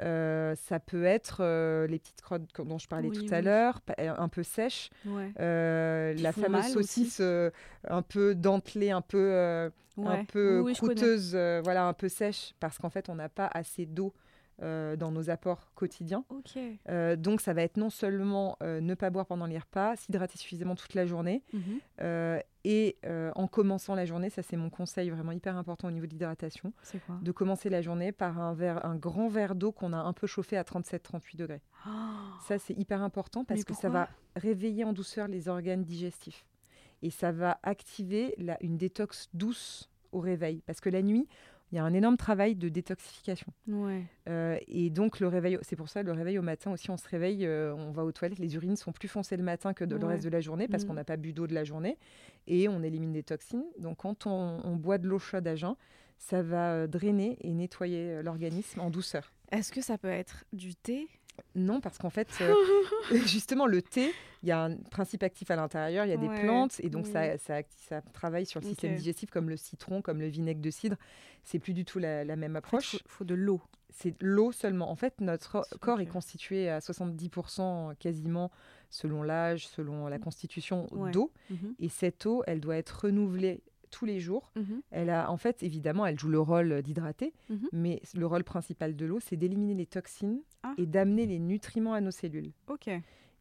Euh, 0.00 0.54
ça 0.56 0.78
peut 0.78 1.04
être 1.04 1.38
euh, 1.40 1.86
les 1.86 1.98
petites 1.98 2.20
crottes 2.20 2.42
dont 2.58 2.76
je 2.76 2.86
parlais 2.86 3.08
Oui, 3.08 3.26
tout 3.26 3.32
à 3.32 3.40
l'heure, 3.40 3.80
un 3.96 4.28
peu 4.28 4.42
sèches, 4.42 4.90
Ouais. 5.06 5.32
euh, 5.40 6.12
la 6.14 6.32
fameuse 6.32 6.66
saucisse 6.72 7.20
un 7.20 8.02
peu 8.02 8.34
dentelée, 8.34 8.90
un 8.90 9.00
peu, 9.00 9.70
un 9.96 10.24
peu 10.26 10.60
Oui, 10.60 10.74
croûteuse, 10.74 11.30
voilà, 11.64 11.86
un 11.86 11.94
peu 11.94 12.10
sèche, 12.10 12.52
parce 12.60 12.76
qu'en 12.76 12.90
fait, 12.90 13.08
on 13.08 13.14
n'a 13.14 13.30
pas 13.30 13.46
assez 13.46 13.86
d'eau 13.86 14.12
euh, 14.62 14.96
dans 14.96 15.10
nos 15.10 15.28
apports 15.30 15.70
quotidiens. 15.74 16.24
Euh, 16.88 17.16
donc, 17.16 17.40
ça 17.40 17.52
va 17.52 17.62
être 17.62 17.76
non 17.76 17.90
seulement 17.90 18.56
euh, 18.62 18.80
ne 18.80 18.94
pas 18.94 19.10
boire 19.10 19.26
pendant 19.26 19.46
les 19.46 19.58
repas, 19.58 19.96
s'hydrater 19.96 20.38
suffisamment 20.38 20.74
toute 20.74 20.94
la 20.94 21.06
journée, 21.06 21.42
Mhm. 21.52 22.40
et 22.64 22.96
en 23.36 23.46
commençant 23.46 23.94
la 23.94 24.04
journée, 24.04 24.30
ça 24.30 24.42
c'est 24.42 24.56
mon 24.56 24.70
conseil 24.70 25.10
vraiment 25.10 25.32
hyper 25.32 25.56
important 25.56 25.88
au 25.88 25.90
niveau 25.90 26.06
de 26.06 26.10
l'hydratation, 26.12 26.72
C'est 26.82 26.98
quoi? 27.04 27.16
de 27.22 27.32
commencer 27.32 27.68
la 27.70 27.80
journée 27.82 28.12
par 28.12 28.40
un, 28.40 28.54
verre, 28.54 28.84
un 28.84 28.96
grand 28.96 29.28
verre 29.28 29.54
d'eau 29.54 29.72
qu'on 29.72 29.92
a 29.92 29.98
un 29.98 30.12
peu 30.12 30.26
chauffé 30.26 30.56
à 30.56 30.62
37-38 30.64 31.36
degrés. 31.36 31.62
Oh, 31.86 31.90
Ça 32.46 32.58
c'est 32.58 32.74
hyper 32.74 33.02
important 33.02 33.44
parce 33.44 33.62
que 33.64 33.74
ça 33.74 33.88
va 33.88 34.08
réveiller 34.34 34.84
en 34.84 34.92
douceur 34.92 35.28
les 35.28 35.48
organes 35.48 35.84
digestifs. 35.84 36.44
Et 37.02 37.10
ça 37.10 37.30
va 37.30 37.58
activer 37.62 38.34
la- 38.38 38.56
une 38.62 38.76
détox 38.78 39.28
douce 39.34 39.90
au 40.12 40.20
réveil. 40.20 40.62
Parce 40.66 40.80
que 40.80 40.88
la 40.88 41.02
nuit, 41.02 41.28
il 41.72 41.76
y 41.76 41.78
a 41.78 41.84
un 41.84 41.92
énorme 41.94 42.16
travail 42.16 42.54
de 42.54 42.68
détoxification. 42.68 43.52
Ouais. 43.68 44.02
Euh, 44.28 44.56
et 44.68 44.88
donc 44.90 45.18
le 45.20 45.26
réveil, 45.28 45.58
c'est 45.62 45.76
pour 45.76 45.88
ça 45.88 46.02
le 46.02 46.12
réveil 46.12 46.38
au 46.38 46.42
matin 46.42 46.70
aussi, 46.72 46.90
on 46.90 46.96
se 46.96 47.08
réveille, 47.08 47.44
euh, 47.44 47.74
on 47.74 47.90
va 47.90 48.04
aux 48.04 48.12
toilettes, 48.12 48.38
les 48.38 48.54
urines 48.54 48.76
sont 48.76 48.92
plus 48.92 49.08
foncées 49.08 49.36
le 49.36 49.42
matin 49.42 49.74
que 49.74 49.84
de- 49.84 49.96
le 49.96 50.06
reste 50.06 50.24
de 50.24 50.28
la 50.30 50.40
journée 50.40 50.68
parce 50.68 50.82
Mhm. 50.84 50.88
qu'on 50.88 50.94
n'a 50.94 51.04
pas 51.04 51.16
bu 51.16 51.32
d'eau 51.32 51.46
de 51.46 51.54
la 51.54 51.64
journée 51.64 51.98
et 52.46 52.68
on 52.68 52.82
élimine 52.82 53.12
des 53.12 53.22
toxines. 53.24 53.64
Donc 53.78 53.98
quand 53.98 54.26
on, 54.26 54.60
on 54.64 54.76
boit 54.76 54.98
de 54.98 55.08
l'eau 55.08 55.18
chaude 55.18 55.46
à 55.48 55.56
jeun, 55.56 55.74
ça 56.18 56.42
va 56.42 56.72
euh, 56.72 56.86
drainer 56.86 57.36
et 57.42 57.52
nettoyer 57.52 58.22
l'organisme 58.22 58.80
en 58.80 58.90
douceur. 58.90 59.32
Est-ce 59.52 59.72
que 59.72 59.80
ça 59.82 59.98
peut 59.98 60.08
être 60.08 60.44
du 60.52 60.74
thé 60.74 61.08
Non, 61.54 61.80
parce 61.80 61.98
qu'en 61.98 62.10
fait, 62.10 62.28
euh, 62.40 62.54
justement, 63.26 63.66
le 63.66 63.82
thé, 63.82 64.12
il 64.42 64.48
y 64.48 64.52
a 64.52 64.62
un 64.64 64.76
principe 64.76 65.22
actif 65.22 65.50
à 65.50 65.56
l'intérieur, 65.56 66.04
il 66.04 66.10
y 66.10 66.12
a 66.12 66.16
des 66.16 66.28
plantes, 66.28 66.80
et 66.80 66.88
donc 66.90 67.06
oui. 67.06 67.12
ça, 67.12 67.62
ça, 67.78 68.00
travaille 68.12 68.46
sur 68.46 68.60
le 68.60 68.66
système 68.66 68.94
digestif 68.94 69.30
comme 69.30 69.48
le 69.48 69.56
citron, 69.56 70.02
comme 70.02 70.20
le 70.20 70.26
vinaigre 70.28 70.60
de 70.60 70.70
cidre. 70.70 70.96
C'est 71.44 71.58
plus 71.58 71.72
du 71.74 71.84
tout 71.84 71.98
la, 71.98 72.24
la 72.24 72.36
même 72.36 72.52
En 72.52 72.60
fait, 72.60 72.66
approche. 72.66 72.92
faut, 72.92 72.98
faut 73.06 73.24
de 73.24 73.34
l'eau. 73.34 73.60
c'est 73.90 74.14
l'eau 74.20 74.50
seulement. 74.52 74.90
En 74.90 74.96
fait, 74.96 75.20
notre 75.20 75.66
corps 75.80 76.00
est 76.00 76.06
constitué 76.06 76.68
à 76.68 76.80
70% 76.80 77.94
quasiment, 77.96 78.50
selon 78.90 79.22
l'âge, 79.22 79.66
selon 79.68 80.06
la 80.08 80.18
constitution, 80.18 80.86
Ouais. 80.92 81.10
d'eau. 81.12 81.32
Mhm. 81.50 81.74
Et 81.78 81.88
cette 81.88 82.26
eau, 82.26 82.42
elle 82.46 82.60
doit 82.60 82.76
être 82.76 83.04
renouvelée 83.04 83.62
tous 83.90 84.04
les 84.06 84.20
jours. 84.20 84.52
Mhm. 84.56 84.82
Elle 84.90 85.10
a, 85.10 85.30
en 85.30 85.36
fait, 85.36 85.62
évidemment, 85.62 86.06
elle 86.06 86.18
joue 86.18 86.28
le 86.28 86.40
rôle 86.40 86.82
d'hydrater, 86.82 87.32
Mhm. 87.50 87.68
mais 87.72 88.02
le 88.14 88.26
rôle 88.26 88.44
principal 88.44 88.94
de 88.96 89.06
l'eau, 89.06 89.20
c'est 89.20 89.36
d'éliminer 89.36 89.74
les 89.74 89.86
toxines 89.86 90.40
Ah. 90.62 90.74
et 90.78 90.86
d'amener 90.86 91.26
les 91.26 91.38
nutriments 91.38 91.94
à 91.94 92.00
nos 92.00 92.10
cellules. 92.10 92.52
Ok. 92.68 92.88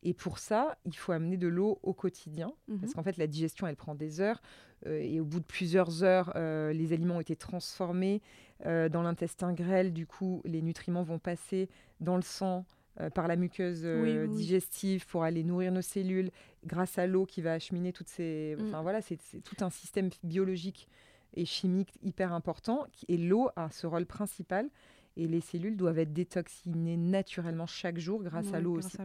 Et 0.07 0.13
pour 0.13 0.37
ça, 0.37 0.77
il 0.85 0.95
faut 0.95 1.13
amener 1.13 1.35
de 1.35 1.47
l'eau 1.47 1.79
au 1.81 1.93
quotidien, 1.93 2.53
Mhm. 2.67 2.79
parce 2.79 2.93
qu'en 2.93 3.01
fait, 3.01 3.17
la 3.17 3.25
digestion, 3.25 3.65
elle 3.65 3.75
prend 3.75 3.95
des 3.95 4.21
heures, 4.21 4.39
euh, 4.85 4.99
et 5.01 5.19
au 5.19 5.25
bout 5.25 5.39
de 5.39 5.45
plusieurs 5.45 6.03
heures, 6.03 6.31
euh, 6.35 6.71
les 6.73 6.93
aliments 6.93 7.15
ont 7.17 7.21
été 7.21 7.35
transformés 7.35 8.21
euh, 8.65 8.87
dans 8.87 9.01
l'intestin 9.01 9.51
grêle. 9.53 9.91
Du 9.93 10.05
coup, 10.07 10.41
les 10.45 10.61
nutriments 10.61 11.03
vont 11.03 11.19
passer 11.19 11.69
dans 11.99 12.15
le 12.15 12.21
sang. 12.21 12.65
Euh, 12.99 13.09
par 13.09 13.27
la 13.27 13.35
muqueuse 13.35 13.83
euh, 13.85 14.01
Oui, 14.01 14.11
oui, 14.17 14.27
oui. 14.27 14.35
digestive 14.35 15.05
pour 15.07 15.23
aller 15.23 15.43
nourrir 15.43 15.71
nos 15.71 15.81
cellules 15.81 16.31
grâce 16.65 16.97
à 16.97 17.07
l'eau 17.07 17.25
qui 17.25 17.41
va 17.41 17.53
acheminer 17.53 17.91
toutes 17.93 18.07
ces 18.09 18.55
Mm. 18.57 18.67
enfin 18.67 18.81
voilà 18.81 19.01
c'est 19.01 19.17
tout 19.43 19.57
un 19.61 19.69
système 19.69 20.09
biologique 20.23 20.87
et 21.33 21.45
chimique 21.45 21.91
hyper 22.01 22.31
important 22.33 22.87
et 23.09 23.17
l'eau 23.17 23.49
a 23.57 23.69
ce 23.69 23.85
rôle 23.87 24.05
principal 24.05 24.69
et 25.17 25.27
les 25.27 25.41
cellules 25.41 25.75
doivent 25.77 25.99
être 25.99 26.13
détoxinées 26.13 26.97
naturellement 26.97 27.65
chaque 27.67 27.97
jour 27.99 28.23
grâce 28.23 28.53
à 28.53 28.59
l'eau 28.59 28.77
aussi. 28.77 28.97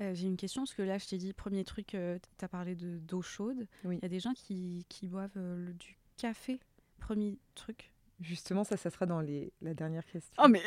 Euh, 0.00 0.12
J'ai 0.14 0.26
une 0.26 0.36
question, 0.36 0.62
parce 0.62 0.74
que 0.74 0.82
là, 0.82 0.98
je 0.98 1.06
t'ai 1.06 1.18
dit, 1.18 1.32
premier 1.32 1.62
truc, 1.64 1.86
tu 1.88 1.96
as 1.96 2.48
parlé 2.48 2.74
de- 2.74 2.98
d'eau 2.98 3.22
chaude. 3.22 3.66
Il 3.84 3.88
Oui. 3.90 3.98
y 4.02 4.04
a 4.04 4.08
des 4.08 4.18
gens 4.20 4.34
qui, 4.34 4.84
qui 4.88 5.06
boivent 5.06 5.30
euh, 5.36 5.56
le- 5.56 5.72
du 5.72 5.96
café, 6.16 6.58
premier 6.98 7.38
truc? 7.54 7.92
Justement, 8.20 8.64
ça, 8.64 8.76
ça 8.76 8.90
sera 8.90 9.06
dans 9.06 9.20
les, 9.20 9.52
la 9.60 9.74
dernière 9.74 10.04
question. 10.06 10.32
Oh, 10.42 10.48
mais 10.48 10.60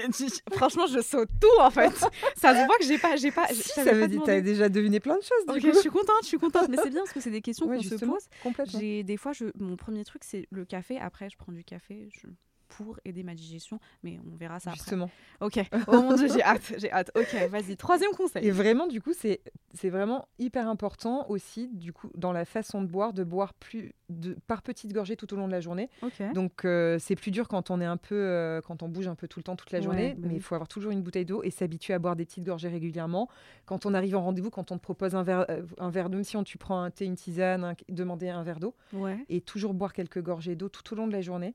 franchement, 0.51 0.85
je 0.87 1.01
saute 1.01 1.29
tout, 1.39 1.61
en 1.61 1.71
fait. 1.71 1.91
ça 2.35 2.53
se 2.53 2.65
voit 2.65 2.77
que 2.77 2.85
j'ai 2.85 2.97
pas... 2.97 3.15
j'ai 3.15 3.31
pas 3.31 3.47
si, 3.47 3.69
ça 3.69 3.83
veut 3.85 4.01
dire, 4.07 4.09
demandé. 4.09 4.25
t'as 4.25 4.41
déjà 4.41 4.69
deviné 4.69 4.99
plein 4.99 5.15
de 5.17 5.21
choses, 5.23 5.55
du 5.55 5.61
coup. 5.61 5.73
je 5.73 5.79
suis 5.79 5.89
contente, 5.89 6.17
je 6.23 6.27
suis 6.27 6.37
contente. 6.37 6.67
Mais 6.69 6.77
c'est 6.83 6.89
bien, 6.89 7.01
parce 7.01 7.13
que 7.13 7.21
c'est 7.21 7.31
des 7.31 7.41
questions 7.41 7.65
Ouais, 7.67 7.77
qu'on 7.77 7.83
se 7.83 7.89
justement, 7.89 8.13
pose. 8.13 8.27
complètement. 8.43 8.79
J'ai 8.79 9.03
des 9.03 9.17
fois, 9.17 9.31
je, 9.33 9.45
mon 9.59 9.75
premier 9.77 10.03
truc, 10.03 10.23
c'est 10.25 10.45
le 10.51 10.65
café. 10.65 10.99
Après, 10.99 11.29
je 11.29 11.37
prends 11.37 11.51
du 11.53 11.63
café 11.63 12.09
je- 12.21 12.27
pour 12.69 12.99
aider 13.05 13.23
ma 13.23 13.33
digestion. 13.33 13.79
Mais 14.03 14.19
on 14.29 14.35
verra 14.35 14.59
ça 14.59 14.71
après. 14.71 14.79
Justement. 14.83 15.09
Ok. 15.39 15.57
Oh 15.87 16.01
mon 16.01 16.15
Dieu, 16.15 16.27
j'ai 16.27 16.43
hâte, 16.43 16.73
j'ai 16.77 16.91
hâte. 16.91 17.11
Ok, 17.15 17.33
vas-y. 17.49 17.77
Troisième 17.77 18.11
conseil. 18.11 18.45
Et 18.45 18.51
vraiment, 18.51 18.87
du 18.87 19.01
coup, 19.01 19.13
c'est 19.17 19.39
c'est 19.73 19.89
vraiment 19.89 20.27
hyper 20.37 20.67
important 20.67 21.25
aussi, 21.29 21.69
du 21.69 21.93
coup, 21.93 22.09
dans 22.15 22.33
la 22.33 22.43
façon 22.43 22.81
de 22.81 22.87
boire, 22.87 23.13
de 23.13 23.23
boire 23.23 23.53
plus 23.53 23.93
de, 24.09 24.37
par 24.47 24.61
petites 24.61 24.93
gorgées 24.93 25.15
tout 25.17 25.33
au 25.33 25.37
long 25.37 25.47
de 25.47 25.51
la 25.51 25.59
journée. 25.59 25.89
Donc, 26.33 26.63
euh, 26.65 26.97
c'est 26.99 27.15
plus 27.15 27.31
dur 27.31 27.47
quand 27.47 27.71
on 27.71 27.81
est 27.81 27.85
un 27.85 27.97
peu, 27.97 28.15
euh, 28.15 28.61
quand 28.61 28.83
on 28.83 28.87
bouge 28.87 29.07
un 29.07 29.15
peu 29.15 29.27
tout 29.27 29.39
le 29.39 29.43
temps, 29.43 29.55
toute 29.55 29.71
la 29.71 29.81
journée. 29.81 30.13
bah 30.13 30.19
mais 30.23 30.27
oui. 30.29 30.33
il 30.37 30.41
faut 30.41 30.55
avoir 30.55 30.67
toujours 30.67 30.91
une 30.91 31.01
bouteille 31.01 31.25
d'eau 31.25 31.43
et 31.43 31.51
s'habituer 31.51 31.93
à 31.93 31.99
boire 31.99 32.15
des 32.15 32.25
petites 32.25 32.45
gorgées 32.45 32.69
régulièrement. 32.69 33.27
Quand 33.65 33.85
on 33.85 33.93
arrive 33.93 34.15
en 34.15 34.21
rendez-vous, 34.21 34.49
quand 34.49 34.71
on 34.71 34.77
te 34.77 34.81
propose 34.83 35.15
un 35.15 35.23
verre, 35.23 35.45
euh, 35.49 35.63
un 35.79 35.89
verre 35.89 36.09
d'eau, 36.09 36.15
même 36.17 36.23
si 36.23 36.37
on, 36.37 36.43
tu 36.43 36.57
prends 36.57 36.81
un 36.81 36.89
thé, 36.89 37.05
une 37.05 37.15
tisane, 37.15 37.63
un- 37.63 37.73
demander 37.89 38.29
un 38.29 38.43
verre 38.43 38.59
d'eau 38.59 38.75
Ouais. 38.93 39.17
et 39.29 39.41
toujours 39.41 39.73
boire 39.73 39.91
quelques 39.93 40.21
gorgées 40.21 40.55
d'eau 40.55 40.69
tout 40.69 40.93
au 40.93 40.95
long 40.95 41.07
de 41.07 41.11
la 41.13 41.21
journée. 41.21 41.53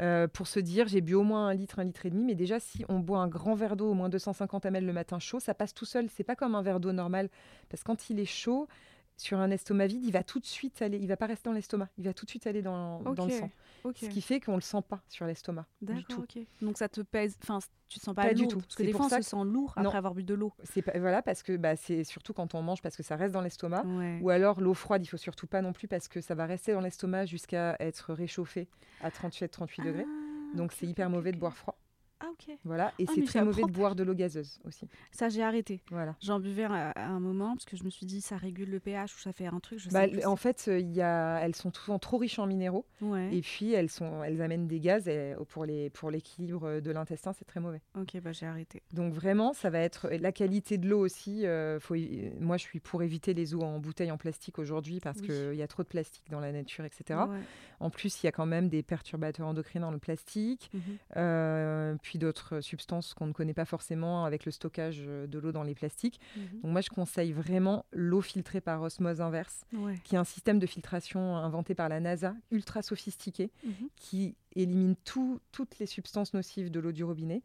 Euh, 0.00 0.28
pour 0.28 0.46
se 0.46 0.60
dire 0.60 0.88
j'ai 0.88 1.00
bu 1.00 1.14
au 1.14 1.22
moins 1.22 1.48
un 1.48 1.54
litre, 1.54 1.78
un 1.78 1.84
litre 1.84 2.04
et 2.06 2.10
demi, 2.10 2.24
mais 2.24 2.34
déjà 2.34 2.60
si 2.60 2.84
on 2.88 2.98
boit 2.98 3.18
un 3.20 3.28
grand 3.28 3.54
verre 3.54 3.76
d'eau, 3.76 3.90
au 3.90 3.94
moins 3.94 4.08
250 4.08 4.66
ml 4.66 4.84
le 4.84 4.92
matin 4.92 5.18
chaud, 5.18 5.40
ça 5.40 5.54
passe 5.54 5.72
tout 5.74 5.84
seul. 5.86 6.08
C'est 6.10 6.24
pas 6.24 6.36
comme 6.36 6.54
un 6.54 6.62
verre 6.62 6.80
d'eau 6.80 6.92
normal, 6.92 7.28
parce 7.70 7.82
que 7.82 7.86
quand 7.86 8.10
il 8.10 8.20
est 8.20 8.24
chaud, 8.24 8.68
sur 9.16 9.38
un 9.38 9.50
estomac 9.50 9.86
vide, 9.86 10.04
il 10.04 10.12
va 10.12 10.22
tout 10.22 10.40
de 10.40 10.46
suite 10.46 10.82
aller, 10.82 10.98
il 10.98 11.08
va 11.08 11.16
pas 11.16 11.26
rester 11.26 11.48
dans 11.48 11.54
l'estomac, 11.54 11.88
il 11.98 12.04
va 12.04 12.12
tout 12.12 12.24
de 12.24 12.30
suite 12.30 12.46
aller 12.46 12.62
dans, 12.62 13.00
dans 13.00 13.26
le 13.26 13.32
sang. 13.32 13.50
Ce 13.94 14.06
qui 14.06 14.20
fait 14.20 14.40
qu'on 14.40 14.56
le 14.56 14.60
sent 14.60 14.82
pas 14.88 15.00
sur 15.08 15.26
l'estomac 15.26 15.66
du 15.80 16.04
tout. 16.04 16.24
Donc 16.60 16.76
ça 16.76 16.88
te 16.88 17.00
pèse, 17.00 17.36
enfin, 17.42 17.58
tu 17.88 17.98
te 17.98 18.04
sens 18.04 18.14
pas, 18.14 18.22
Pas 18.26 18.34
du 18.34 18.48
tout. 18.48 18.58
Parce 18.58 18.74
que 18.74 18.82
des 18.82 18.92
fois, 18.92 19.06
on 19.06 19.08
se 19.08 19.22
sent 19.22 19.36
lourd 19.44 19.74
Non. 19.76 19.84
après 19.84 19.98
avoir 19.98 20.14
bu 20.14 20.24
de 20.24 20.34
l'eau. 20.34 20.52
C'est 20.64 20.82
pas, 20.82 20.98
voilà 20.98 21.22
parce 21.22 21.42
que 21.42 21.56
bah, 21.56 21.76
c'est 21.76 22.02
surtout 22.04 22.32
quand 22.32 22.54
on 22.54 22.62
mange 22.62 22.82
parce 22.82 22.96
que 22.96 23.02
ça 23.02 23.16
reste 23.16 23.32
dans 23.32 23.42
l'estomac. 23.42 23.84
Ouais. 23.86 24.18
Ou 24.22 24.30
alors 24.30 24.60
l'eau 24.60 24.74
froide, 24.74 25.04
il 25.04 25.08
faut 25.08 25.16
surtout 25.16 25.46
pas 25.46 25.62
non 25.62 25.72
plus 25.72 25.86
parce 25.86 26.08
que 26.08 26.20
ça 26.20 26.34
va 26.34 26.46
rester 26.46 26.72
dans 26.72 26.80
l'estomac 26.80 27.26
jusqu'à 27.26 27.76
être 27.78 28.12
réchauffé 28.12 28.68
à 29.02 29.10
37-38 29.10 29.84
degrés. 29.84 30.04
Ah, 30.06 30.56
Donc 30.56 30.72
ok, 30.72 30.76
c'est 30.80 30.86
hyper 30.86 31.08
mauvais 31.10 31.32
de 31.32 31.38
boire 31.38 31.56
froid. 31.56 31.78
Ah, 32.20 32.28
ok. 32.30 32.56
Voilà, 32.64 32.92
et 32.98 33.04
Ah, 33.08 33.12
c'est 33.14 33.22
très 33.24 33.44
mauvais 33.44 33.62
de 33.62 33.70
boire 33.70 33.94
de 33.94 34.02
l'eau 34.02 34.14
gazeuse 34.14 34.58
aussi. 34.64 34.88
Ça, 35.10 35.28
j'ai 35.28 35.42
arrêté. 35.42 35.82
Voilà. 35.90 36.16
J'en 36.22 36.40
buvais 36.40 36.64
à, 36.64 36.90
à 36.92 37.08
un 37.08 37.20
moment 37.20 37.52
parce 37.54 37.66
que 37.66 37.76
je 37.76 37.84
me 37.84 37.90
suis 37.90 38.06
dit 38.06 38.22
ça 38.22 38.38
régule 38.38 38.70
le 38.70 38.80
pH 38.80 39.14
ou 39.14 39.18
ça 39.18 39.32
fait 39.32 39.44
un 39.46 39.60
truc. 39.60 39.78
Je 39.80 39.90
Bah, 39.90 40.06
sais 40.08 40.24
en 40.24 40.36
fait, 40.36 40.64
euh, 40.68 40.78
y 40.80 41.02
a, 41.02 41.38
elles 41.40 41.54
sont 41.54 41.70
souvent 41.74 41.98
trop 41.98 42.16
riches 42.16 42.38
en 42.38 42.46
minéraux 42.46 42.86
Ouais. 43.02 43.28
et 43.36 43.42
puis 43.42 43.74
elles, 43.74 43.90
sont, 43.90 44.22
elles 44.24 44.40
amènent 44.40 44.66
des 44.66 44.80
gaz 44.80 45.08
et 45.08 45.34
pour 45.50 45.66
les- 45.66 45.90
pour 45.90 46.10
l'équilibre 46.10 46.80
de 46.80 46.90
l'intestin, 46.90 47.34
c'est 47.34 47.44
très 47.44 47.60
mauvais. 47.60 47.82
Ok, 47.98 48.18
bah 48.22 48.32
j'ai 48.32 48.46
arrêté. 48.46 48.82
Donc 48.94 49.12
vraiment, 49.12 49.52
ça 49.52 49.68
va 49.68 49.80
être 49.80 50.08
la 50.08 50.32
qualité 50.32 50.78
de 50.78 50.88
l'eau 50.88 51.00
aussi. 51.00 51.44
euh, 51.46 51.78
faut, 51.80 51.96
moi, 52.40 52.56
je 52.56 52.62
suis 52.62 52.80
pour 52.80 53.02
éviter 53.02 53.34
les 53.34 53.54
eaux 53.54 53.62
en 53.62 53.78
bouteille 53.78 54.10
en 54.10 54.16
plastique 54.16 54.58
aujourd'hui 54.58 55.00
parce 55.00 55.18
Oui. 55.20 55.26
qu'il 55.26 55.54
y 55.54 55.62
a 55.62 55.68
trop 55.68 55.82
de 55.82 55.88
plastique 55.88 56.24
dans 56.30 56.40
la 56.40 56.50
nature, 56.52 56.86
etc. 56.86 57.20
Ouais. 57.28 57.36
En 57.80 57.90
plus, 57.90 58.22
il 58.22 58.26
y 58.26 58.28
a 58.28 58.32
quand 58.32 58.46
même 58.46 58.70
des 58.70 58.82
perturbateurs 58.82 59.46
endocriniens 59.46 59.86
dans 59.86 59.92
le 59.92 59.98
plastique, 59.98 60.70
euh, 61.16 61.94
puis 62.06 62.20
d'autres 62.20 62.60
substances 62.60 63.14
qu'on 63.14 63.26
ne 63.26 63.32
connaît 63.32 63.52
pas 63.52 63.64
forcément 63.64 64.24
avec 64.26 64.44
le 64.44 64.52
stockage 64.52 65.02
euh, 65.08 65.26
de 65.26 65.40
l'eau 65.40 65.50
dans 65.50 65.64
les 65.64 65.74
plastiques. 65.74 66.20
Mhm. 66.36 66.60
Donc 66.62 66.70
moi, 66.70 66.80
je 66.80 66.88
conseille 66.88 67.32
vraiment 67.32 67.84
l'eau 67.90 68.20
filtrée 68.20 68.60
par 68.60 68.80
osmose 68.80 69.20
inverse, 69.20 69.64
Ouais. 69.72 69.96
qui 70.04 70.14
est 70.14 70.18
un 70.18 70.22
système 70.22 70.60
de 70.60 70.66
filtration 70.66 71.36
inventé 71.36 71.74
par 71.74 71.88
la 71.88 71.98
NASA, 71.98 72.36
ultra 72.52 72.82
sophistiqué, 72.82 73.50
Mhm. 73.64 73.88
qui 73.96 74.36
élimine 74.56 74.96
tout- 75.04 75.40
toutes 75.52 75.78
les 75.78 75.86
substances 75.86 76.34
nocives 76.34 76.70
de 76.70 76.80
l'eau 76.80 76.92
du 76.92 77.04
robinet 77.04 77.42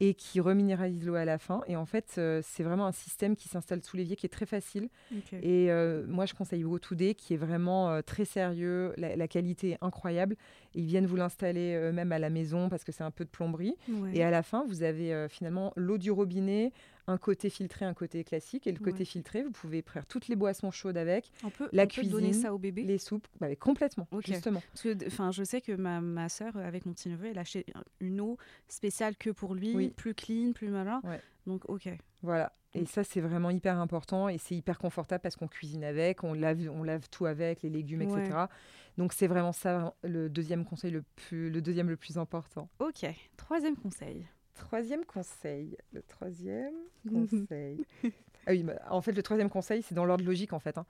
et 0.00 0.14
qui 0.14 0.40
reminéralise 0.40 1.04
l'eau 1.04 1.14
à 1.14 1.24
la 1.24 1.38
fin. 1.38 1.62
Et 1.68 1.76
en 1.76 1.86
fait, 1.86 2.14
euh, 2.18 2.40
c'est 2.44 2.62
vraiment 2.62 2.86
un 2.86 2.92
système 2.92 3.36
qui 3.36 3.48
s'installe 3.48 3.82
sous 3.82 3.96
l'évier, 3.96 4.16
qui 4.16 4.26
est 4.26 4.30
très 4.30 4.46
facile. 4.46 4.88
Et 5.42 5.70
euh, 5.70 6.04
moi, 6.08 6.26
je 6.26 6.34
conseille 6.34 6.64
Today, 6.78 7.14
qui 7.14 7.34
est 7.34 7.36
vraiment 7.38 7.90
euh, 7.90 8.00
très 8.02 8.24
sérieux. 8.24 8.92
La, 8.96 9.14
la 9.16 9.28
qualité 9.28 9.70
est 9.70 9.78
incroyable. 9.80 10.36
Ils 10.74 10.86
viennent 10.86 11.06
vous 11.06 11.16
l'installer 11.16 11.90
même 11.92 12.10
à 12.12 12.18
la 12.18 12.30
maison 12.30 12.68
parce 12.68 12.82
que 12.82 12.90
c'est 12.92 13.04
un 13.04 13.10
peu 13.12 13.24
de 13.24 13.30
plomberie. 13.30 13.76
Ouais. 13.88 14.10
Et 14.16 14.22
à 14.24 14.30
la 14.30 14.42
fin, 14.42 14.64
vous 14.66 14.82
avez 14.82 15.26
finalement 15.28 15.72
l'eau 15.76 15.98
du 15.98 16.10
robinet, 16.10 16.72
un 17.06 17.18
côté 17.18 17.50
filtré, 17.50 17.84
un 17.84 17.94
côté 17.94 18.24
classique. 18.24 18.66
Et 18.66 18.72
le 18.72 18.78
côté 18.78 19.04
filtré, 19.04 19.42
vous 19.42 19.50
pouvez 19.50 19.82
faire 19.82 20.06
toutes 20.06 20.28
les 20.28 20.36
boissons 20.36 20.70
chaudes 20.70 20.96
avec, 20.96 21.30
on 21.44 21.50
peut, 21.50 21.68
la 21.72 21.84
on 21.84 21.86
peut 21.86 22.02
donner 22.02 22.28
cuisine, 22.28 22.42
ça 22.42 22.54
au 22.54 22.58
bébé. 22.58 22.82
les 22.82 22.98
soupes, 22.98 23.26
bah, 23.40 23.54
complètement, 23.56 24.08
justement. 24.24 24.62
Enfin, 25.06 25.30
je 25.30 25.44
sais 25.44 25.60
que 25.60 25.72
ma, 25.72 26.00
ma 26.00 26.28
soeur, 26.28 26.56
avec 26.56 26.86
mon 26.86 26.92
petit 26.92 27.08
neveu, 27.08 27.26
elle 27.26 27.38
a 27.38 27.42
acheté 27.42 27.66
une 28.00 28.20
eau 28.20 28.38
spéciale 28.68 29.16
que 29.16 29.30
pour 29.30 29.54
lui, 29.54 29.74
Oui. 29.74 29.88
plus 29.88 30.14
clean, 30.14 30.52
plus 30.52 30.68
malin. 30.68 31.00
Ouais. 31.04 31.20
Donc, 31.46 31.68
ok. 31.68 31.88
Voilà. 32.22 32.52
Et 32.76 32.86
ça, 32.86 33.04
c'est 33.04 33.20
vraiment 33.20 33.50
hyper 33.50 33.78
important 33.78 34.28
et 34.28 34.36
c'est 34.36 34.56
hyper 34.56 34.78
confortable 34.78 35.22
parce 35.22 35.36
qu'on 35.36 35.46
cuisine 35.46 35.84
avec, 35.84 36.24
on 36.24 36.32
lave, 36.32 36.68
on 36.72 36.82
lave 36.82 37.08
tout 37.08 37.24
avec, 37.26 37.62
les 37.62 37.70
légumes, 37.70 38.02
etc. 38.02 38.18
Ouais. 38.32 38.46
Donc 38.96 39.12
c'est 39.12 39.26
vraiment 39.28 39.52
ça 39.52 39.94
le 40.02 40.28
deuxième 40.28 40.64
conseil 40.64 40.90
le 40.90 41.02
plus, 41.02 41.50
le 41.50 41.60
deuxième 41.62 41.88
le 41.88 41.96
plus 41.96 42.18
important. 42.18 42.68
Ok. 42.80 43.06
Troisième 43.36 43.76
conseil. 43.76 44.26
Troisième 44.54 45.04
conseil. 45.04 45.76
Le 45.92 46.02
troisième 46.02 46.74
conseil. 47.08 47.84
ah 48.46 48.50
oui, 48.50 48.62
bah, 48.62 48.74
en 48.90 49.00
fait, 49.00 49.12
le 49.12 49.22
troisième 49.22 49.50
conseil, 49.50 49.82
c'est 49.82 49.94
dans 49.94 50.04
l'ordre 50.04 50.24
logique, 50.24 50.52
en 50.52 50.58
fait. 50.60 50.78
hein. 50.78 50.86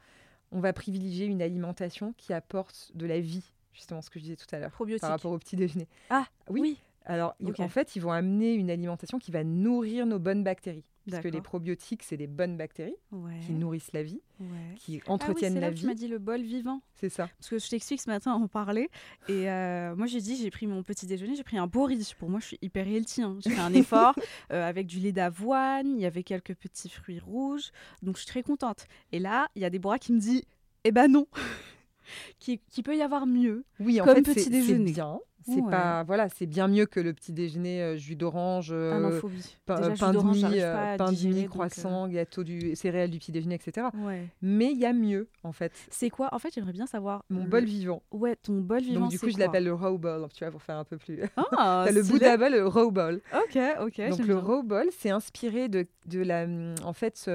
On 0.53 0.61
va 0.61 0.73
privilégier 0.73 1.27
une 1.27 1.43
alimentation 1.43 2.13
qui 2.17 2.33
apporte 2.33 2.93
de 2.95 3.07
la 3.07 3.19
vie, 3.21 3.45
justement 3.73 4.03
ce 4.03 4.11
que 4.11 4.19
je 4.19 4.25
disais 4.25 4.37
tout 4.37 4.47
à 4.53 4.59
l'heure, 4.59 4.71
Probiotique. 4.71 5.01
par 5.03 5.11
rapport 5.11 5.33
au 5.33 5.39
petit 5.39 5.57
déjeuner. 5.57 5.89
Ah, 6.11 6.27
oui. 6.49 6.61
oui. 6.61 6.79
Alors, 7.07 7.35
en 7.59 7.69
fait, 7.69 7.97
ils 7.97 8.01
vont 8.01 8.13
amener 8.13 8.55
une 8.55 8.71
alimentation 8.71 9.19
qui 9.19 9.31
va 9.31 9.45
nourrir 9.45 10.07
nos 10.07 10.19
bonnes 10.19 10.43
bactéries. 10.45 10.85
Parce 11.11 11.23
que 11.23 11.29
les 11.29 11.41
probiotiques, 11.43 12.03
c'est 12.03 12.17
des 12.17 12.27
bonnes 12.27 12.57
bactéries 12.57 12.97
Ouais. 13.13 13.39
qui 13.45 13.53
nourrissent 13.53 13.93
la 13.93 14.03
vie, 14.03 14.21
ouais. 14.41 14.47
qui 14.77 14.97
Ah 15.01 15.05
oui, 15.07 15.13
entretiennent 15.13 15.55
c'est 15.55 15.61
là 15.61 15.67
la 15.69 15.73
que 15.73 15.77
tu 15.77 15.83
vie. 15.83 15.87
m'as 15.89 15.95
dit 15.95 16.09
le 16.09 16.19
bol 16.19 16.41
vivant. 16.43 16.81
C'est 16.95 17.11
ça. 17.11 17.29
Parce 17.39 17.51
que 17.51 17.59
je 17.59 17.69
t'explique, 17.69 18.01
ce 18.01 18.09
matin, 18.09 18.39
on 18.43 18.49
parlait. 18.49 18.89
Et 19.29 19.51
euh, 19.51 19.95
moi, 19.97 20.07
j'ai 20.07 20.21
dit, 20.21 20.37
j'ai 20.37 20.51
pris 20.51 20.67
mon 20.67 20.83
petit 20.83 21.07
déjeuner, 21.07 21.35
j'ai 21.37 21.45
pris 21.45 21.59
un 21.59 21.67
beau 21.67 21.85
riz. 21.85 22.15
Pour 22.19 22.31
moi, 22.31 22.41
je 22.41 22.47
suis 22.47 22.59
hyper 22.63 22.89
healthy. 22.89 23.23
hein. 23.23 23.37
J'ai 23.41 23.51
fait 23.51 23.61
un 23.61 23.73
effort 23.75 24.15
euh, 24.53 24.67
avec 24.69 24.87
du 24.87 24.99
lait 24.99 25.13
d'avoine, 25.13 25.89
il 25.97 26.01
y 26.01 26.07
avait 26.07 26.23
quelques 26.23 26.55
petits 26.55 26.89
fruits 26.89 27.19
rouges. 27.21 27.71
Donc, 28.03 28.17
je 28.17 28.23
suis 28.23 28.29
très 28.31 28.43
contente. 28.43 28.87
Et 29.13 29.19
là, 29.19 29.49
il 29.57 29.63
y 29.63 29.65
a 29.67 29.71
des 29.71 29.79
bras 29.79 29.99
qui 29.99 30.13
me 30.15 30.19
disent, 30.21 30.43
eh 30.85 30.91
ben 30.93 31.09
non, 31.09 31.27
qu'il 32.39 32.59
qui 32.71 32.83
peut 32.83 32.97
y 32.97 33.03
avoir 33.03 33.27
mieux. 33.27 33.65
Oui, 33.81 34.01
en 34.01 34.05
Comme 34.05 34.17
fait, 34.25 34.35
petit 34.35 34.51
déjeuner. 34.51 34.93
bien. 34.93 35.19
C'est 35.47 35.61
Ouais. 35.61 35.71
pas 35.71 36.03
voilà, 36.05 36.29
c'est 36.31 36.47
bien 36.47 36.69
mieux 36.69 36.87
que 36.87 37.01
le 37.01 37.13
petit 37.13 37.33
déjeuner 37.33 37.83
euh, 37.83 37.97
jus 37.97 38.17
d'orange, 38.17 38.71
ah 38.73 38.75
euh, 38.75 39.21
phobie. 39.21 39.57
pain, 39.67 39.81
de 39.81 39.89
mie, 40.23 40.45
euh, 40.61 40.97
donc, 40.97 41.11
euh, 41.25 41.49
croissant, 41.49 42.09
gâteau 42.09 42.45
du 42.45 42.75
céréales 42.77 43.11
du 43.11 43.19
petit 43.19 43.31
déjeuner, 43.33 43.57
etc. 43.57 43.89
Ouais. 44.05 44.27
Mais 44.43 44.73
il 44.73 44.79
y 44.79 44.87
a 44.87 44.93
mieux 44.93 45.29
en 45.43 45.53
fait. 45.53 45.73
C'est 45.91 46.09
quoi? 46.11 46.29
En 46.33 46.39
fait, 46.39 46.53
j'aimerais 46.55 46.73
bien 46.73 46.87
savoir. 46.87 47.25
Mon 47.29 47.45
le- 47.45 47.49
bol 47.51 47.65
vivant. 47.65 48.03
Ouais, 48.11 48.37
ton 48.37 48.55
bol 48.61 48.81
vivant. 48.81 49.01
Donc 49.01 49.11
du 49.11 49.19
coup, 49.19 49.29
je 49.29 49.39
l'appelle 49.39 49.65
le 49.65 49.75
raw 49.75 49.99
bowl, 49.99 50.27
tu 50.35 50.45
vois, 50.45 50.51
pour 50.51 50.63
faire 50.63 50.77
un 50.79 50.85
peu 50.85 50.97
plus. 50.97 51.21
Ah, 51.37 51.45
T'as 51.87 51.93
le. 51.93 52.03
Buddha 52.03 52.37
bowl, 52.37 52.53
le 52.53 52.67
raw 52.67 52.91
bowl. 52.91 53.21
Ok, 53.35 53.59
ok. 53.83 54.09
Donc 54.11 54.19
le 54.21 54.25
bien. 54.25 54.39
raw 54.41 54.63
bowl, 54.63 54.87
c'est 54.99 55.11
inspiré 55.11 55.69
de, 55.69 55.87
de 56.07 56.21
la, 56.21 56.47
en 56.85 56.93
fait, 56.93 57.31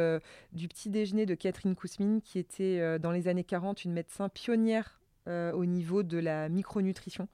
du 0.54 0.68
petit 0.68 0.90
déjeuner 0.90 1.26
de 1.26 1.36
Catherine 1.36 1.76
Kousmine, 1.76 2.22
qui 2.22 2.40
était 2.40 2.98
dans 3.00 3.12
les 3.12 3.28
années 3.28 3.44
40 3.44 3.86
une 3.86 3.94
médecin 3.94 4.30
pionnière 4.30 4.99
euh, 5.30 5.52
au 5.54 5.66
niveau 5.66 6.04
de 6.04 6.18
la 6.18 6.50
micronutrition 6.50 7.28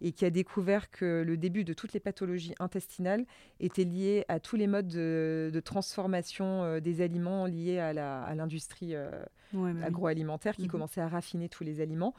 et 0.00 0.12
qui 0.12 0.24
a 0.24 0.30
découvert 0.30 0.90
que 0.90 1.22
le 1.26 1.36
début 1.36 1.64
de 1.64 1.72
toutes 1.74 1.92
les 1.92 2.00
pathologies 2.00 2.54
intestinales 2.60 3.26
était 3.58 3.84
lié 3.84 4.24
à 4.28 4.40
tous 4.40 4.56
les 4.56 4.66
modes 4.66 4.88
de, 4.88 5.50
de 5.52 5.60
transformation 5.60 6.62
euh, 6.62 6.80
des 6.80 7.00
aliments 7.02 7.46
liés 7.46 7.78
à 7.78 8.34
l'industrie 8.34 8.94
euh, 8.94 9.10
Ouais, 9.52 9.72
bah 9.72 9.80
oui. 9.80 9.84
agroalimentaire 9.84 10.54
qui 10.54 10.62
Mhm. 10.62 10.68
commençait 10.70 11.00
à 11.00 11.08
raffiner 11.08 11.48
tous 11.48 11.64
les 11.64 11.80
aliments 11.80 12.14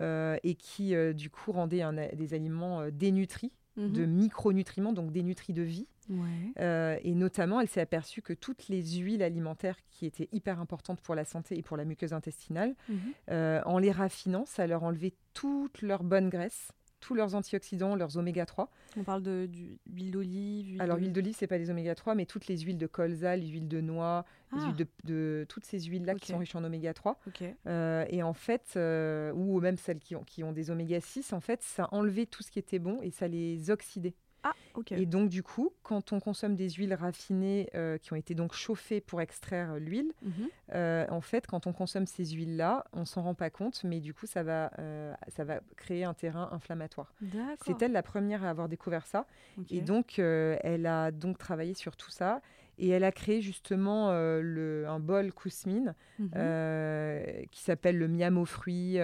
et 0.00 0.54
qui, 0.54 0.94
du 1.14 1.28
coup, 1.30 1.52
rendait 1.52 1.82
un- 1.82 1.92
des 1.92 2.34
aliments 2.34 2.88
dénutris, 2.90 3.52
Mhm. 3.76 3.92
de 3.92 4.04
micronutriments, 4.06 4.92
donc 4.92 5.12
dénutris 5.12 5.52
de 5.52 5.62
vie. 5.62 5.86
Ouais. 6.10 6.16
Euh, 6.58 6.98
et 7.04 7.14
notamment, 7.14 7.60
elle 7.60 7.68
s'est 7.68 7.80
aperçue 7.80 8.20
que 8.22 8.32
toutes 8.32 8.68
les 8.68 8.82
huiles 8.98 9.22
alimentaires 9.22 9.76
qui 9.90 10.04
étaient 10.04 10.28
hyper 10.32 10.60
importantes 10.60 11.00
pour 11.00 11.14
la 11.14 11.24
santé 11.24 11.56
et 11.56 11.62
pour 11.62 11.76
la 11.76 11.84
muqueuse 11.84 12.12
intestinale, 12.12 12.74
Mhm. 12.88 12.98
euh, 13.30 13.62
en 13.64 13.78
les 13.78 13.90
raffinant, 13.92 14.44
ça 14.46 14.66
leur 14.66 14.82
enlevait 14.82 15.14
toutes 15.32 15.80
leurs 15.80 16.02
bonnes 16.04 16.28
graisses, 16.28 16.72
tous 17.02 17.14
leurs 17.14 17.34
antioxydants, 17.34 17.96
leurs 17.96 18.16
oméga 18.16 18.46
3. 18.46 18.70
On 18.96 19.02
parle 19.02 19.22
de 19.22 19.46
d'huile 19.86 20.10
d'olive. 20.12 20.66
huile 20.68 20.80
Alors, 20.80 20.96
l'huile 20.96 21.12
d'olive, 21.12 21.34
c'est 21.36 21.46
pas 21.46 21.58
des 21.58 21.68
oméga 21.68 21.94
3, 21.94 22.14
mais 22.14 22.24
toutes 22.24 22.46
les 22.46 22.58
huiles 22.60 22.78
de 22.78 22.86
colza, 22.86 23.36
les 23.36 23.48
huiles 23.48 23.68
de 23.68 23.80
noix, 23.80 24.24
les 24.52 24.58
Ah, 24.62 24.66
huiles 24.68 24.76
de, 24.76 24.86
de- 25.04 25.46
toutes 25.48 25.64
ces 25.64 25.80
huiles-là 25.80 26.14
qui 26.14 26.28
sont 26.32 26.38
riches 26.38 26.54
en 26.54 26.64
oméga 26.64 26.94
3. 26.94 27.20
ok. 27.26 27.42
Euh, 27.66 28.04
et 28.08 28.22
en 28.22 28.32
fait, 28.32 28.72
euh, 28.76 29.32
ou 29.34 29.60
même 29.60 29.76
celles 29.76 29.98
qui 29.98 30.14
ont, 30.16 30.24
qui 30.24 30.44
ont 30.44 30.52
des 30.52 30.70
oméga 30.70 31.00
6, 31.00 31.32
en 31.32 31.40
fait, 31.40 31.60
ça 31.62 31.88
enlevait 31.92 32.26
tout 32.26 32.42
ce 32.42 32.50
qui 32.50 32.58
était 32.60 32.78
bon 32.78 33.00
et 33.02 33.10
ça 33.10 33.26
les 33.28 33.70
oxydait. 33.70 34.14
Ah, 34.44 34.54
ok. 34.74 34.92
Et 34.92 35.06
donc, 35.06 35.28
du 35.28 35.42
coup, 35.42 35.70
quand 35.84 36.12
on 36.12 36.18
consomme 36.18 36.56
des 36.56 36.68
huiles 36.70 36.94
raffinées 36.94 37.68
euh, 37.74 37.96
qui 37.98 38.12
ont 38.12 38.16
été 38.16 38.34
donc 38.34 38.52
chauffées 38.54 39.00
pour 39.00 39.20
extraire 39.20 39.72
euh, 39.74 39.78
l'huile, 39.78 40.12
Mhm. 40.22 40.32
euh, 40.74 41.06
en 41.10 41.20
fait, 41.20 41.46
quand 41.46 41.66
on 41.68 41.72
consomme 41.72 42.06
ces 42.06 42.24
huiles-là, 42.26 42.84
on 42.92 43.04
s'en 43.04 43.22
rend 43.22 43.34
pas 43.34 43.50
compte, 43.50 43.84
mais 43.84 44.00
du 44.00 44.12
coup, 44.14 44.26
ça 44.26 44.42
va, 44.42 44.72
euh, 44.80 45.14
ça 45.28 45.44
va 45.44 45.60
créer 45.76 46.02
un 46.04 46.14
terrain 46.14 46.48
inflammatoire. 46.52 47.14
D'accord. 47.20 47.56
C'est 47.66 47.82
elle 47.82 47.92
la 47.92 48.02
première 48.02 48.42
à 48.44 48.50
avoir 48.50 48.68
découvert 48.68 49.06
ça. 49.06 49.26
Et 49.70 49.80
donc, 49.80 50.18
elle 50.18 50.86
a 50.86 51.10
donc 51.12 51.38
travaillé 51.38 51.74
sur 51.74 51.96
tout 51.96 52.10
ça. 52.10 52.40
Et 52.78 52.88
elle 52.88 53.04
a 53.04 53.12
créé 53.12 53.42
justement 53.42 54.10
le, 54.12 54.86
un 54.88 54.98
bol 54.98 55.32
Kousmine 55.32 55.94
Mhm. 56.18 57.46
qui 57.50 57.60
s'appelle 57.62 57.98
le 57.98 58.08
miam 58.08 58.38
aux 58.38 58.44
fruits. 58.46 58.98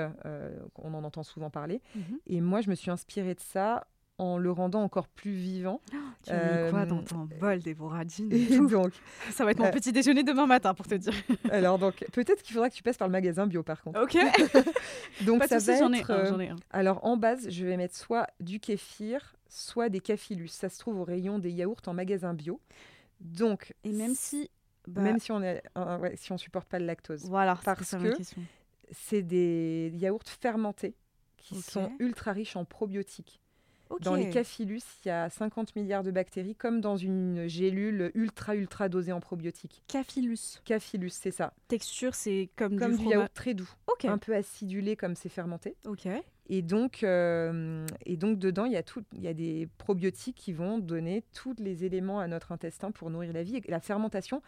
on 0.77 0.95
en 0.95 1.05
entend 1.05 1.23
souvent 1.23 1.51
parler. 1.51 1.81
Mhm. 1.95 2.19
Et 2.27 2.41
moi, 2.41 2.61
je 2.61 2.71
me 2.71 2.75
suis 2.75 2.91
inspirée 2.91 3.35
de 3.35 3.41
ça 3.41 3.87
en 4.19 4.37
le 4.37 4.51
rendant 4.51 4.83
encore 4.83 5.09
plus 5.09 5.31
vivant. 5.33 5.81
Tu 6.25 6.31
as 6.33 6.65
mis 6.65 6.71
quoi 6.71 6.87
dans 6.87 6.99
Euh, 6.99 7.03
ton 7.03 7.29
bol 7.41 7.61
des 7.61 7.71
Et 7.71 8.59
donc, 8.69 8.93
Ça 9.31 9.45
va 9.45 9.53
être 9.53 9.59
mon 9.61 9.67
euh, 9.67 9.71
petit 9.71 9.93
déjeuner 9.93 10.23
demain 10.25 10.47
matin 10.47 10.75
pour 10.75 10.87
te 10.87 10.95
dire. 10.97 11.13
alors 11.51 11.79
donc, 11.79 12.05
peut-être 12.13 12.43
qu'il 12.43 12.53
faudra 12.55 12.69
que 12.69 12.75
tu 12.75 12.83
passes 12.83 12.97
par 12.97 13.07
le 13.09 13.13
magasin 13.13 13.47
bio 13.47 13.63
par 13.63 13.81
contre. 13.83 14.01
Ok. 14.03 14.17
Donc 15.25 15.41
Pas 15.41 15.49
ça 15.49 15.61
soucis, 15.61 15.71
va 15.73 15.79
j'en 15.79 15.93
ai 15.93 15.99
être. 16.01 16.11
un. 16.11 16.15
euh, 16.19 16.27
J'en 16.27 16.41
ai 16.41 16.49
un. 16.49 16.57
alors 16.71 17.05
en 17.05 17.17
base, 17.17 17.49
je 17.49 17.65
vais 17.65 17.77
mettre 17.77 17.97
soit 17.97 18.27
du 18.41 18.61
kéfir, 18.61 19.35
soit 19.49 19.89
des 19.89 20.01
cafilus. 20.01 20.49
Ça 20.49 20.69
se 20.69 20.79
trouve 20.79 20.99
au 20.99 21.05
rayon 21.05 21.39
des 21.39 21.51
yaourts 21.51 21.81
en 21.87 21.95
magasin 21.95 22.35
bio. 22.35 22.61
Donc, 23.21 23.75
Et 23.85 23.93
même 23.93 24.15
si. 24.15 24.51
bah, 24.87 25.01
même 25.03 25.19
si 25.19 25.33
on 25.33 25.43
est, 25.43 25.63
euh, 25.77 25.99
ouais, 25.99 26.17
si 26.17 26.33
on 26.33 26.39
supporte 26.39 26.69
pas 26.69 26.79
le 26.79 26.87
lactose, 26.87 27.25
Voilà, 27.25 27.59
parce 27.65 27.95
que- 27.97 28.13
c'est 28.91 29.23
des 29.23 29.91
yaourts 29.95 30.23
fermentés 30.25 30.95
qui 31.37 31.61
sont 31.63 31.93
ultra 31.99 32.33
riches 32.33 32.57
en 32.57 32.65
probiotiques. 32.65 33.41
Dans 34.01 34.15
les 34.15 34.31
cafilus, 34.31 34.83
il 35.05 35.09
y 35.09 35.11
a 35.11 35.31
50 35.31 35.75
milliards 35.77 36.03
de 36.03 36.11
bactéries, 36.11 36.55
comme 36.55 36.81
dans 36.81 36.97
une 36.97 37.47
gélule 37.49 38.11
ultra 38.15 38.55
ultra 38.55 38.89
dosée 38.89 39.13
en 39.13 39.21
probiotiques. 39.21 39.83
Cafilus. 39.89 40.61
Cafilus, 40.65 41.11
c'est 41.11 41.31
ça. 41.31 41.53
Texture, 41.69 42.15
c'est 42.15 42.51
comme, 42.57 42.79
Comme 42.79 42.97
du 42.97 43.05
du 43.05 43.11
yaourt 43.11 43.33
très 43.35 43.55
doux, 43.55 43.71
un 44.05 44.19
peu 44.19 44.35
acidulé 44.35 44.97
comme 44.97 45.15
c'est 45.15 45.29
fermenté. 45.29 45.77
Ok. 45.87 46.07
Et 46.51 46.63
donc, 46.63 47.03
euh, 47.03 47.87
et 48.07 48.17
donc 48.17 48.39
dedans, 48.39 48.65
il 48.65 48.73
y, 48.73 48.77
a 48.77 48.83
tout, 48.83 49.05
il 49.13 49.21
y 49.21 49.29
a 49.29 49.35
des 49.35 49.69
probiotiques 49.77 50.37
qui 50.37 50.53
vont 50.53 50.79
donner 50.79 51.23
tous 51.35 51.55
les 51.59 51.85
éléments 51.85 52.21
à 52.21 52.27
notre 52.27 52.53
intestin 52.53 52.91
pour 52.91 53.11
nourrir 53.11 53.33
la 53.35 53.43
vie. 53.43 53.57
Et 53.57 53.71
la 53.71 53.81
fermentation, 53.81 54.41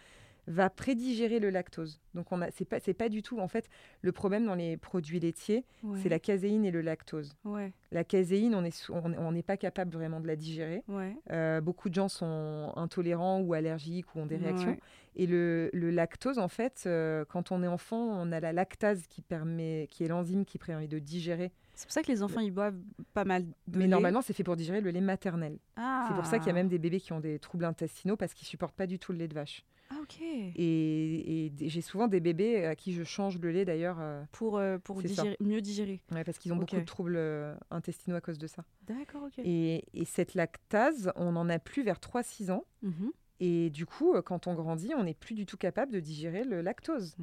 va 0.47 0.70
prédigérer 0.70 1.38
le 1.38 1.51
lactose. 1.51 2.01
Donc 2.14 2.32
on 2.32 2.41
a, 2.43 2.51
c'est 2.51 2.64
pas, 2.64 2.80
c'est 2.80 2.95
pas 2.95 3.09
du 3.09 3.22
tout. 3.22 3.38
En 3.38 3.49
fait, 3.49 3.68
le 4.03 4.12
problème 4.12 4.47
dans 4.47 4.55
les 4.55 4.76
produits 4.76 5.20
laitiers, 5.20 5.64
Ouais. 5.82 5.99
c'est 6.03 6.09
la 6.09 6.18
caséine 6.18 6.64
et 6.64 6.70
le 6.70 6.80
lactose. 6.80 7.34
Ouais, 7.45 7.72
La 7.93 8.05
caséine, 8.05 8.55
on 8.55 8.64
est, 8.64 8.88
on 8.91 9.32
n'est 9.32 9.43
pas 9.43 9.57
capable 9.57 9.93
vraiment 9.93 10.20
de 10.20 10.26
la 10.26 10.36
digérer. 10.36 10.82
ouais. 10.88 11.16
Euh, 11.30 11.61
beaucoup 11.61 11.88
de 11.88 11.95
gens 11.95 12.09
sont 12.09 12.72
intolérants 12.76 13.41
ou 13.41 13.55
allergiques 13.55 14.14
ou 14.14 14.20
ont 14.20 14.26
des 14.26 14.36
réactions. 14.36 14.76
Et 15.16 15.26
le, 15.26 15.70
le 15.72 15.91
lactose, 15.91 16.38
en 16.38 16.49
fait, 16.49 16.84
euh, 16.86 17.24
quand 17.28 17.51
on 17.53 17.62
est 17.62 17.66
enfant, 17.68 17.99
on 17.99 18.30
a 18.32 18.41
la 18.41 18.53
lactase 18.53 19.07
qui 19.09 19.22
permet, 19.22 19.88
qui 19.91 20.05
est 20.05 20.09
l'enzyme 20.09 20.45
qui 20.45 20.59
permet 20.59 20.88
de 20.88 20.99
digérer. 20.99 21.53
C'est 21.80 21.86
pour 21.86 21.92
ça 21.94 22.02
que 22.02 22.12
les 22.12 22.22
enfants, 22.22 22.40
ils 22.40 22.50
boivent 22.50 22.78
pas 23.14 23.24
mal 23.24 23.46
de 23.66 23.78
Mais 23.78 23.84
lait. 23.84 23.88
normalement, 23.88 24.20
c'est 24.20 24.34
fait 24.34 24.44
pour 24.44 24.54
digérer 24.54 24.82
le 24.82 24.90
lait 24.90 25.00
maternel. 25.00 25.58
Ah. 25.76 26.04
C'est 26.08 26.14
pour 26.14 26.26
ça 26.26 26.38
qu'il 26.38 26.48
y 26.48 26.50
a 26.50 26.52
même 26.52 26.68
des 26.68 26.78
bébés 26.78 27.00
qui 27.00 27.14
ont 27.14 27.20
des 27.20 27.38
troubles 27.38 27.64
intestinaux 27.64 28.16
parce 28.18 28.34
qu'ils 28.34 28.46
supportent 28.46 28.76
pas 28.76 28.86
du 28.86 28.98
tout 28.98 29.12
le 29.12 29.18
lait 29.18 29.28
de 29.28 29.34
vache. 29.34 29.64
Ah, 29.88 29.94
ok. 30.02 30.20
Et, 30.20 31.46
et 31.46 31.52
j'ai 31.70 31.80
souvent 31.80 32.06
des 32.06 32.20
bébés 32.20 32.66
à 32.66 32.76
qui 32.76 32.92
je 32.92 33.02
change 33.02 33.38
le 33.40 33.50
lait 33.50 33.64
d'ailleurs, 33.64 33.96
euh, 33.98 34.22
Pour, 34.30 34.58
euh, 34.58 34.76
pour 34.76 35.02
digérer, 35.02 35.38
mieux 35.40 35.62
digérer. 35.62 36.02
ouais, 36.12 36.22
parce 36.22 36.36
qu'ils 36.36 36.52
ont 36.52 36.56
beaucoup 36.56 36.76
de 36.76 36.84
troubles 36.84 37.16
euh, 37.16 37.54
intestinaux 37.70 38.16
à 38.16 38.20
cause 38.20 38.36
de 38.36 38.46
ça. 38.46 38.62
D'accord, 38.86 39.22
ok. 39.22 39.38
Et, 39.38 39.82
et 39.94 40.04
cette 40.04 40.34
lactase, 40.34 41.10
on 41.16 41.32
n'en 41.32 41.48
a 41.48 41.58
plus 41.58 41.82
vers 41.82 41.96
3-6 41.98 42.50
ans. 42.50 42.66
Mhm. 42.82 43.10
Et 43.41 43.70
du 43.70 43.86
coup, 43.86 44.14
euh, 44.14 44.22
quand 44.22 44.47
on 44.47 44.55
grandit, 44.55 44.93
on 44.97 45.05
n'est 45.05 45.14
plus 45.14 45.34
du 45.34 45.47
tout 45.47 45.57
capable 45.57 45.93
de 45.93 46.01
digérer 46.01 46.45
le 46.45 46.61
lactose. 46.61 47.16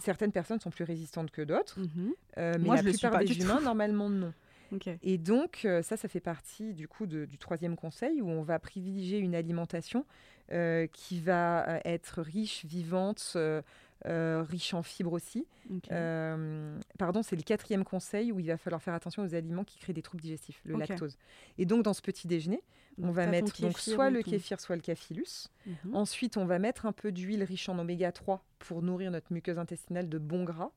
Certaines 0.00 0.32
personnes 0.32 0.60
sont 0.60 0.70
plus 0.70 0.84
résistantes 0.84 1.30
que 1.32 1.42
d'autres, 1.42 1.80
Mhm. 1.80 2.12
euh, 2.38 2.54
mais 2.58 2.64
Moi, 2.66 2.74
la 2.76 2.82
je 2.82 2.88
plupart 2.90 3.18
des 3.18 3.38
humains, 3.42 3.58
tout. 3.58 3.64
normalement, 3.64 4.08
non. 4.08 4.32
Et 5.02 5.18
donc, 5.18 5.62
euh, 5.64 5.82
ça, 5.82 5.96
ça 5.96 6.08
fait 6.08 6.20
partie 6.20 6.72
du 6.74 6.88
coup 6.88 7.06
de- 7.06 7.26
du 7.26 7.38
troisième 7.38 7.76
conseil 7.76 8.20
où 8.22 8.28
on 8.28 8.42
va 8.42 8.58
privilégier 8.58 9.18
une 9.18 9.34
alimentation 9.34 10.04
euh, 10.52 10.86
qui 10.92 11.20
va 11.20 11.80
être 11.84 12.20
riche, 12.22 12.64
vivante, 12.66 13.32
euh, 13.36 13.62
riche 14.06 14.74
en 14.74 14.82
fibres 14.82 15.12
aussi. 15.14 15.46
Euh, 15.90 16.78
pardon, 16.98 17.22
c'est 17.22 17.36
le 17.36 17.42
quatrième 17.42 17.82
conseil 17.84 18.30
où 18.32 18.38
il 18.40 18.46
va 18.48 18.58
falloir 18.58 18.82
faire 18.82 18.94
attention 18.94 19.22
aux 19.22 19.34
aliments 19.34 19.64
qui 19.64 19.78
créent 19.78 19.92
des 19.94 20.02
troubles 20.02 20.20
digestifs, 20.22 20.60
le 20.64 20.74
lactose. 20.90 21.16
Et 21.58 21.64
donc, 21.66 21.82
dans 21.82 21.94
ce 21.94 22.02
petit 22.02 22.26
déjeuner, 22.26 22.62
on 23.02 23.10
va 23.10 23.26
mettre 23.26 23.60
donc 23.60 23.78
soit 23.78 24.10
le 24.10 24.22
kéfir, 24.22 24.60
soit 24.60 24.76
le 24.76 24.82
cafilus. 24.82 25.48
Mhm. 25.66 25.94
Ensuite, 25.94 26.36
on 26.36 26.44
va 26.44 26.58
mettre 26.58 26.86
un 26.86 26.92
peu 26.92 27.12
d'huile 27.12 27.42
riche 27.42 27.68
en 27.68 27.78
oméga 27.78 28.12
3 28.12 28.44
pour 28.58 28.82
nourrir 28.82 29.10
notre 29.10 29.32
muqueuse 29.32 29.58
intestinale 29.58 30.08
de 30.08 30.18
bons 30.18 30.44
gras 30.44 30.70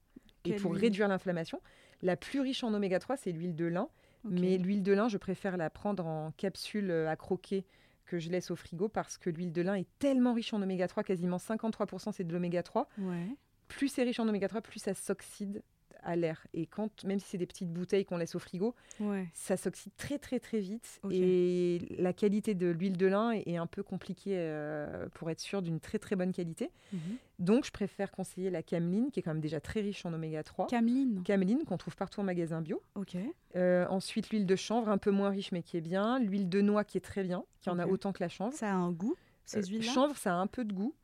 et 0.45 0.55
pour 0.55 0.72
huile? 0.72 0.82
réduire 0.82 1.07
l'inflammation. 1.07 1.61
La 2.01 2.15
plus 2.15 2.39
riche 2.41 2.63
en 2.63 2.74
oméga 2.74 2.99
3, 2.99 3.18
c'est 3.18 3.32
l'huile 3.32 3.55
de 3.55 3.65
lin. 3.65 3.89
Mais 4.24 4.57
l'huile 4.57 4.84
de 4.84 4.91
lin, 4.91 5.07
je 5.07 5.18
préfère 5.18 5.55
la 5.55 5.70
prendre 5.70 6.05
en 6.05 6.32
capsule 6.32 6.91
euh, 6.91 7.09
à 7.09 7.15
croquer 7.15 7.65
que 8.05 8.20
je 8.20 8.30
laisse 8.30 8.51
au 8.51 8.55
frigo 8.55 8.89
parce 8.89 9.18
que 9.18 9.30
l'huile 9.30 9.53
de 9.53 9.61
lin 9.61 9.76
est 9.76 9.88
tellement 9.99 10.34
riche 10.34 10.53
en 10.53 10.61
oméga 10.61 10.88
3, 10.88 11.03
quasiment 11.03 11.38
53% 11.38 12.11
c'est 12.11 12.24
de 12.24 12.34
l'oméga 12.34 12.63
3. 12.63 12.89
Ouais. 12.97 13.28
Plus 13.68 13.89
c'est 13.89 14.03
riche 14.03 14.20
en 14.20 14.28
oméga 14.28 14.47
3, 14.47 14.61
plus 14.61 14.80
ça 14.80 14.93
s'oxyde 14.93 15.61
à 16.08 16.16
l'air. 16.16 16.47
Et 16.53 16.66
quand, 16.66 17.03
même 17.03 17.20
si 17.20 17.28
c'est 17.28 17.38
des 17.38 17.45
petites 17.45 17.72
bouteilles 17.72 18.05
qu'on 18.05 18.18
laisse 18.18 18.34
au 18.34 18.39
frigo, 18.39 18.74
Ouais. 18.99 19.28
ça 19.34 19.58
s'oxyde 19.58 19.91
très 19.97 20.18
très 20.18 20.39
très 20.39 20.60
vite. 20.60 20.99
Et 21.12 21.80
la 21.99 22.14
qualité 22.14 22.55
de 22.55 22.68
l'huile 22.68 22.97
de 22.97 23.05
lin 23.05 23.32
est, 23.32 23.43
est 23.47 23.58
un 23.58 23.68
peu 23.68 23.84
compliquée 23.84 24.36
euh, 24.38 25.08
pour 25.14 25.30
être 25.30 25.39
sûr 25.41 25.62
d'une 25.62 25.80
très 25.80 25.99
très 25.99 26.16
bonne 26.16 26.32
qualité. 26.32 26.72
Mhm. 26.93 26.99
Donc 27.39 27.66
je 27.66 27.72
préfère 27.72 28.12
conseiller 28.12 28.49
la 28.49 28.64
cameline, 28.64 29.12
qui 29.12 29.20
est 29.20 29.24
quand 29.24 29.34
même 29.34 29.41
déjà 29.41 29.60
très 29.60 29.82
riche 29.82 30.05
en 30.05 30.14
oméga 30.14 30.41
3. 30.43 30.68
Cameline. 30.68 31.22
Cameline 31.24 31.64
qu'on 31.66 31.78
trouve 31.78 31.95
partout 31.95 32.22
en 32.22 32.24
magasin 32.24 32.62
bio. 32.62 32.82
Ok. 32.95 33.16
Euh, 33.55 33.86
ensuite, 33.89 34.30
l'huile 34.32 34.45
de 34.45 34.55
chanvre, 34.55 34.89
un 34.89 34.97
peu 34.97 35.12
moins 35.12 35.30
riche, 35.30 35.51
mais 35.51 35.62
qui 35.62 35.78
est 35.78 35.82
bien. 35.82 36.20
L'huile 36.20 36.47
de 36.49 36.62
noix, 36.62 36.84
qui 36.84 36.97
est 36.97 37.01
très 37.01 37.24
bien, 37.24 37.43
qui 37.62 37.70
en 37.70 37.78
a 37.80 37.86
autant 37.86 38.14
que 38.14 38.24
la 38.24 38.30
chanvre. 38.30 38.53
Ça 38.55 38.72
a 38.72 38.76
un 38.76 38.91
goût, 38.91 39.16
ces 39.45 39.58
Euh, 39.60 39.62
huiles-là? 39.72 39.91
chanvre, 39.91 40.18
ça 40.18 40.34
a 40.34 40.38
un 40.38 40.47
peu 40.47 40.64
de 40.64 40.74
goût. 40.74 40.95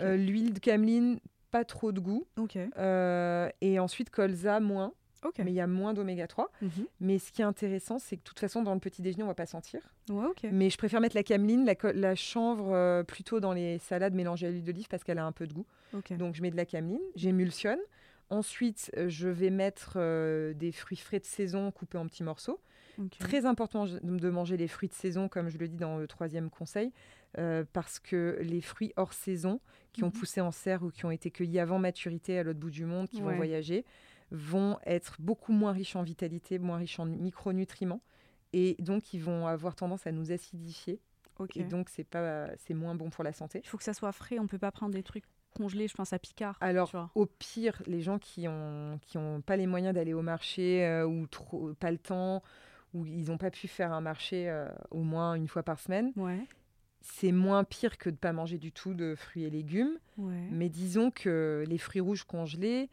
Euh, 0.00 0.16
l'huile 0.16 0.52
de 0.52 0.58
cameline, 0.58 1.20
pas 1.50 1.64
trop 1.64 1.92
de 1.92 2.00
goût. 2.00 2.26
ok. 2.36 2.58
Euh, 2.78 3.48
et 3.60 3.78
ensuite, 3.78 4.10
colza, 4.10 4.60
moins. 4.60 4.92
Ok. 5.24 5.38
Mais 5.38 5.50
il 5.50 5.54
y 5.54 5.60
a 5.60 5.66
moins 5.66 5.94
d'oméga 5.94 6.26
3. 6.26 6.50
Mhm. 6.62 6.70
Mais 7.00 7.18
ce 7.18 7.32
qui 7.32 7.42
est 7.42 7.44
intéressant, 7.44 7.98
c'est 7.98 8.16
que 8.16 8.22
de 8.22 8.24
toute 8.24 8.38
façon, 8.38 8.62
dans 8.62 8.74
le 8.74 8.80
petit 8.80 9.02
déjeuner, 9.02 9.24
on 9.24 9.28
va 9.28 9.34
pas 9.34 9.46
sentir. 9.46 9.80
Ouais, 10.08 10.26
ok. 10.26 10.46
Mais 10.52 10.70
je 10.70 10.78
préfère 10.78 11.00
mettre 11.00 11.16
la 11.16 11.22
cameline, 11.22 11.68
la, 11.94 12.14
chanvre 12.14 12.74
euh, 12.74 13.02
plutôt 13.02 13.40
dans 13.40 13.52
les 13.52 13.78
salades 13.78 14.14
mélangées 14.14 14.46
à 14.46 14.50
l'huile 14.50 14.64
d'olive 14.64 14.88
parce 14.88 15.04
qu'elle 15.04 15.18
a 15.18 15.24
un 15.24 15.32
peu 15.32 15.46
de 15.46 15.54
goût. 15.54 15.66
Donc 16.18 16.34
je 16.34 16.42
mets 16.42 16.50
de 16.50 16.56
la 16.56 16.66
cameline, 16.66 17.00
j'émulsionne. 17.14 17.78
Ensuite, 18.28 18.90
euh, 18.96 19.08
je 19.08 19.28
vais 19.28 19.50
mettre 19.50 19.94
euh, 19.96 20.52
des 20.52 20.72
fruits 20.72 20.96
frais 20.96 21.20
de 21.20 21.24
saison 21.24 21.70
coupés 21.70 21.98
en 21.98 22.06
petits 22.06 22.24
morceaux. 22.24 22.60
Très 23.18 23.44
important 23.44 23.84
de 23.86 24.30
manger 24.30 24.56
les 24.56 24.68
fruits 24.68 24.88
de 24.88 24.94
saison, 24.94 25.28
comme 25.28 25.50
je 25.50 25.58
le 25.58 25.68
dis 25.68 25.76
dans 25.76 25.98
le 25.98 26.06
troisième 26.06 26.48
conseil, 26.48 26.92
euh, 27.38 27.64
parce 27.72 27.98
que 27.98 28.38
les 28.42 28.60
fruits 28.60 28.92
hors 28.96 29.12
saison, 29.12 29.60
qui 29.92 30.04
ont 30.04 30.08
Mhm. 30.08 30.12
poussé 30.12 30.40
en 30.40 30.50
serre 30.52 30.82
ou 30.82 30.90
qui 30.90 31.04
ont 31.06 31.10
été 31.10 31.30
cueillis 31.30 31.58
avant 31.58 31.78
maturité 31.78 32.38
à 32.38 32.42
l'autre 32.42 32.58
bout 32.60 32.70
du 32.70 32.84
monde, 32.84 33.08
qui 33.08 33.22
Ouais. 33.22 33.30
vont 33.30 33.36
voyager, 33.36 33.84
vont 34.30 34.78
être 34.84 35.16
beaucoup 35.20 35.52
moins 35.52 35.72
riches 35.72 35.96
en 35.96 36.02
vitalité, 36.02 36.58
moins 36.58 36.78
riches 36.78 36.98
en 37.00 37.06
micronutriments, 37.06 38.00
et 38.52 38.76
donc 38.80 39.14
ils 39.14 39.20
vont 39.22 39.46
avoir 39.46 39.74
tendance 39.76 40.06
à 40.06 40.12
nous 40.12 40.32
acidifier, 40.32 41.00
et 41.54 41.64
donc 41.64 41.88
c'est 41.90 42.04
pas, 42.04 42.48
c'est 42.58 42.74
moins 42.74 42.94
bon 42.94 43.10
pour 43.10 43.22
la 43.24 43.32
santé. 43.32 43.60
Il 43.64 43.68
faut 43.68 43.76
que 43.78 43.84
ça 43.84 43.94
soit 43.94 44.12
frais. 44.12 44.38
On 44.38 44.46
peut 44.46 44.58
pas 44.58 44.70
prendre 44.72 44.92
des 44.94 45.02
trucs 45.02 45.24
congelés. 45.54 45.86
Je 45.88 45.94
pense 45.94 46.12
à 46.12 46.18
Picard. 46.18 46.56
Alors, 46.60 47.10
au 47.14 47.26
pire, 47.26 47.82
les 47.86 48.00
gens 48.00 48.18
qui 48.18 48.46
ont 48.48 48.98
qui 49.02 49.16
ont 49.18 49.40
pas 49.42 49.56
les 49.56 49.66
moyens 49.66 49.94
d'aller 49.94 50.12
au 50.14 50.22
marché 50.22 50.84
euh, 50.86 51.06
ou 51.06 51.26
trop 51.26 51.72
pas 51.74 51.90
le 51.90 51.98
temps 51.98 52.42
ou 52.94 53.04
ils 53.06 53.26
n'ont 53.28 53.38
pas 53.38 53.50
pu 53.50 53.68
faire 53.68 53.92
un 53.92 54.00
marché 54.00 54.48
euh, 54.48 54.68
au 54.90 55.02
moins 55.02 55.34
une 55.34 55.48
fois 55.48 55.62
par 55.62 55.78
semaine, 55.78 56.12
Ouais. 56.16 56.40
C'est 57.14 57.32
moins 57.32 57.64
pire 57.64 57.98
que 57.98 58.10
de 58.10 58.16
pas 58.16 58.32
manger 58.32 58.58
du 58.58 58.72
tout 58.72 58.94
de 58.94 59.14
fruits 59.14 59.44
et 59.44 59.50
légumes. 59.50 59.98
Ouais. 60.18 60.48
Mais 60.50 60.68
disons 60.68 61.10
que 61.10 61.64
les 61.68 61.78
fruits 61.78 62.00
rouges 62.00 62.24
congelés, 62.24 62.88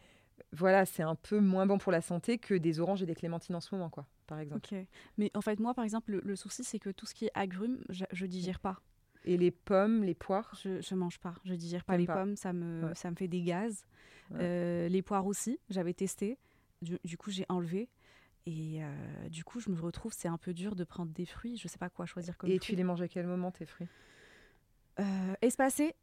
voilà, 0.52 0.86
c'est 0.86 1.04
un 1.04 1.16
peu 1.16 1.40
moins 1.40 1.66
bon 1.66 1.78
pour 1.78 1.92
la 1.92 2.02
santé 2.02 2.38
que 2.38 2.54
des 2.54 2.80
oranges 2.80 3.02
et 3.02 3.06
des 3.06 3.16
clémentines 3.16 3.56
en 3.56 3.60
ce 3.62 3.74
moment, 3.74 3.90
quoi, 3.90 4.06
par 4.28 4.40
exemple. 4.40 4.70
Mais 5.18 5.32
en 5.34 5.42
fait, 5.42 5.60
moi, 5.60 5.74
par 5.74 5.84
exemple, 5.84 6.12
le, 6.12 6.22
le 6.24 6.36
souci, 6.36 6.64
c'est 6.64 6.80
que 6.80 6.90
tout 6.90 7.06
ce 7.06 7.14
qui 7.16 7.26
est 7.26 7.32
agrumes, 7.34 7.84
je, 7.90 8.06
je 8.12 8.26
digère 8.26 8.60
pas. 8.60 8.80
Et 9.26 9.38
les 9.38 9.52
pommes, 9.52 10.04
les 10.04 10.14
poires? 10.16 10.54
Je, 10.62 10.82
je 10.82 10.96
mange 10.96 11.20
pas. 11.20 11.34
Je 11.46 11.54
digère 11.54 11.84
pas 11.86 11.98
les 11.98 12.06
pas. 12.06 12.16
pommes. 12.16 12.36
Ça 12.36 12.52
me, 12.54 12.88
Ouais. 12.88 12.96
ça 12.96 13.10
me 13.10 13.16
fait 13.16 13.28
des 13.30 13.42
gaz. 13.42 13.86
Ouais. 14.32 14.38
Euh, 14.42 14.90
les 14.90 15.02
poires 15.02 15.26
aussi. 15.26 15.60
J'avais 15.70 15.94
testé. 15.94 16.38
Du, 16.82 17.00
du 17.06 17.18
coup, 17.18 17.32
j'ai 17.32 17.46
enlevé. 17.48 17.88
Et 18.46 18.84
euh, 18.84 19.30
du 19.30 19.44
coup, 19.44 19.60
je 19.60 19.70
me 19.70 19.80
retrouve, 19.80 20.12
c'est 20.14 20.28
un 20.28 20.38
peu 20.38 20.54
dur 20.54 20.76
de 20.76 20.84
prendre 20.84 21.12
des 21.14 21.26
fruits. 21.26 21.58
Je 21.58 21.68
sais 21.68 21.78
pas 21.78 21.90
quoi 21.90 22.06
choisir 22.06 22.38
comme 22.38 22.50
Et 22.50 22.58
fruits. 22.58 22.68
tu 22.72 22.76
les 22.76 22.84
manges 22.84 23.02
à 23.02 23.08
quel 23.08 23.26
moment, 23.26 23.52
tes 23.52 23.66
fruits? 23.66 23.88
Euh, 25.00 25.34
espacés 25.42 25.96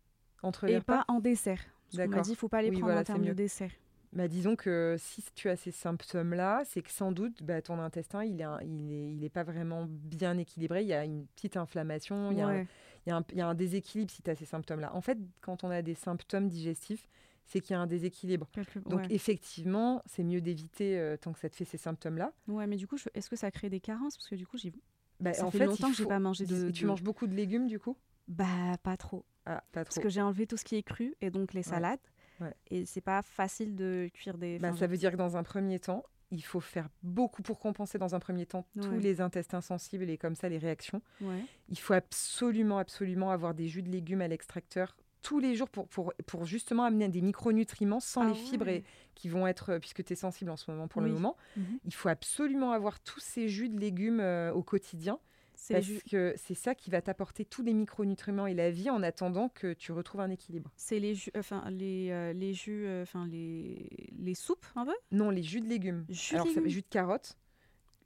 Entre 0.42 0.66
les 0.66 0.74
et 0.74 0.78
repas 0.78 1.04
pas 1.04 1.12
en 1.12 1.20
dessert. 1.20 1.60
Parce 1.60 1.96
qu'on 2.04 2.08
m'a 2.10 2.16
D'accord. 2.16 2.22
dit, 2.24 2.34
faut 2.34 2.48
pas 2.48 2.62
les 2.62 2.68
Oui, 2.70 2.74
prendre 2.76 2.86
voilà, 2.86 3.00
en 3.00 3.04
termes 3.04 3.24
de 3.24 3.32
dessert. 3.32 3.70
Bah, 4.12 4.26
disons 4.26 4.56
que 4.56 4.96
si 4.98 5.22
tu 5.36 5.48
as 5.48 5.54
ces 5.56 5.70
symptômes-là, 5.70 6.62
c'est 6.64 6.82
que 6.82 6.90
sans 6.90 7.12
doute 7.12 7.44
bah, 7.44 7.62
ton 7.62 7.78
intestin, 7.78 8.24
il 8.24 8.40
est, 8.40 8.44
un- 8.44 8.60
il, 8.62 8.90
est, 8.90 9.12
il 9.12 9.22
est 9.24 9.28
pas 9.30 9.44
vraiment 9.44 9.86
bien 9.88 10.36
équilibré. 10.36 10.82
Il 10.82 10.88
y 10.88 10.94
a 10.94 11.04
une 11.04 11.26
petite 11.26 11.56
inflammation, 11.56 12.32
il 12.32 12.38
y 12.38 12.40
a 12.40 12.46
un- 12.48 12.54
Ouais. 12.56 12.66
il 13.06 13.10
y, 13.10 13.12
a 13.12 13.16
un- 13.18 13.24
il 13.30 13.38
y 13.38 13.40
a 13.40 13.46
un 13.46 13.54
déséquilibre 13.54 14.10
si 14.10 14.22
tu 14.22 14.30
as 14.30 14.34
ces 14.34 14.46
symptômes-là. 14.46 14.94
En 14.96 15.00
fait, 15.00 15.18
quand 15.42 15.62
on 15.62 15.70
a 15.70 15.82
des 15.82 15.94
symptômes 15.94 16.48
digestifs, 16.48 17.06
c'est 17.52 17.60
qu'il 17.60 17.72
y 17.72 17.76
a 17.76 17.80
un 17.80 17.86
déséquilibre. 17.88 18.48
Quelque- 18.52 18.78
Donc 18.88 19.00
ouais. 19.00 19.06
effectivement, 19.10 20.02
c'est 20.06 20.22
mieux 20.22 20.40
d'éviter 20.40 20.98
euh, 20.98 21.16
tant 21.16 21.32
que 21.32 21.38
ça 21.40 21.48
te 21.50 21.56
fait 21.56 21.64
ces 21.64 21.78
symptômes-là. 21.78 22.32
Ouais, 22.46 22.66
mais 22.68 22.76
du 22.76 22.86
coup, 22.86 22.96
je- 22.96 23.08
est-ce 23.14 23.28
que 23.28 23.34
ça 23.36 23.50
crée 23.50 23.68
des 23.68 23.80
carences? 23.80 24.16
Parce 24.16 24.28
que 24.28 24.36
du 24.36 24.46
coup, 24.46 24.56
j'ai 24.56 24.72
Bah, 25.18 25.34
Ça 25.34 25.44
en 25.44 25.50
fait 25.50 25.58
fait, 25.58 25.66
longtemps 25.66 25.90
que 25.90 25.96
j'ai 25.96 26.04
faut- 26.04 26.08
pas 26.08 26.18
mangé 26.20 26.46
de- 26.46 26.70
Tu 26.70 26.86
manges 26.86 27.02
beaucoup 27.02 27.26
de 27.26 27.34
légumes 27.34 27.66
du 27.66 27.78
coup? 27.78 27.96
Bah 28.28 28.76
pas 28.82 28.96
trop. 28.96 29.26
Ah, 29.44 29.62
pas 29.72 29.84
Parce 29.84 29.98
que 29.98 30.08
j'ai 30.08 30.22
enlevé 30.22 30.46
tout 30.46 30.56
ce 30.56 30.64
qui 30.64 30.76
est 30.76 30.82
cru 30.82 31.14
et 31.20 31.30
donc 31.30 31.52
les 31.52 31.62
salades. 31.62 31.98
Ouais. 32.40 32.54
Et 32.70 32.86
c'est 32.86 33.00
pas 33.02 33.20
facile 33.20 33.74
de 33.76 34.08
cuire 34.14 34.38
des. 34.38 34.58
Bah, 34.58 34.72
ça 34.74 34.86
veut 34.86 34.96
dire 34.96 35.10
que 35.10 35.16
dans 35.16 35.36
un 35.36 35.42
premier 35.42 35.78
temps, 35.78 36.04
il 36.30 36.42
faut 36.42 36.60
faire 36.60 36.88
beaucoup 37.02 37.42
pour 37.42 37.58
compenser 37.58 37.98
dans 37.98 38.14
un 38.14 38.18
premier 38.20 38.46
temps 38.46 38.64
tous 38.80 38.88
Ouais. 38.88 39.00
les 39.00 39.20
intestins 39.20 39.60
sensibles 39.60 40.08
et 40.08 40.16
comme 40.16 40.36
ça 40.36 40.48
les 40.48 40.56
réactions. 40.58 41.02
Ouais. 41.20 41.44
Il 41.68 41.78
faut 41.78 41.92
absolument, 41.92 42.78
absolument 42.78 43.30
avoir 43.30 43.52
des 43.52 43.66
jus 43.68 43.82
de 43.82 43.90
légumes 43.90 44.22
à 44.22 44.28
l'extracteur 44.28 44.96
tous 45.22 45.38
les 45.38 45.54
jours 45.54 45.68
pour, 45.68 45.86
pour, 45.88 46.12
pour 46.26 46.44
justement 46.44 46.84
amener 46.84 47.08
des 47.08 47.20
micronutriments 47.22 48.00
sans 48.00 48.22
Ah 48.24 48.28
les 48.28 48.34
fibres 48.34 48.66
ouais. 48.66 48.76
et, 48.78 48.84
qui 49.14 49.28
vont 49.28 49.46
être, 49.46 49.70
euh, 49.72 49.78
puisque 49.78 50.02
tu 50.04 50.12
es 50.12 50.16
sensible 50.16 50.50
en 50.50 50.56
ce 50.56 50.70
moment 50.70 50.88
pour 50.88 51.02
le 51.02 51.08
moment, 51.10 51.36
Mhm. 51.56 51.78
il 51.84 51.94
faut 51.94 52.08
absolument 52.08 52.72
avoir 52.72 53.00
tous 53.00 53.20
ces 53.20 53.48
jus 53.48 53.68
de 53.68 53.78
légumes 53.78 54.20
euh, 54.20 54.52
au 54.52 54.62
quotidien 54.62 55.18
C'est 55.54 55.74
parce 55.74 56.02
que 56.10 56.32
c'est 56.36 56.54
ça 56.54 56.74
qui 56.74 56.90
va 56.90 57.02
t'apporter 57.02 57.44
tous 57.44 57.62
les 57.62 57.74
micronutriments 57.74 58.46
et 58.46 58.54
la 58.54 58.70
vie 58.70 58.88
en 58.88 59.02
attendant 59.02 59.50
que 59.50 59.74
tu 59.74 59.92
retrouves 59.92 60.22
un 60.22 60.30
équilibre. 60.30 60.70
c'est 60.76 60.98
les 61.00 61.14
jus, 61.14 61.30
enfin 61.36 61.64
les, 61.70 62.08
euh, 62.10 62.32
les 62.32 62.54
jus, 62.54 62.86
enfin 63.02 63.26
les 63.26 63.88
les 64.18 64.34
soupes 64.34 64.64
un 64.74 64.86
peu? 64.86 64.94
Non, 65.12 65.28
les 65.30 65.42
jus 65.42 65.60
de 65.60 65.68
légumes. 65.68 66.06
Jus 66.08 66.32
de 66.32 66.34
Alors, 66.36 66.46
ça- 66.46 66.54
légumes 66.54 66.68
jus 66.70 66.80
de 66.82 66.88
carotte, 66.88 67.36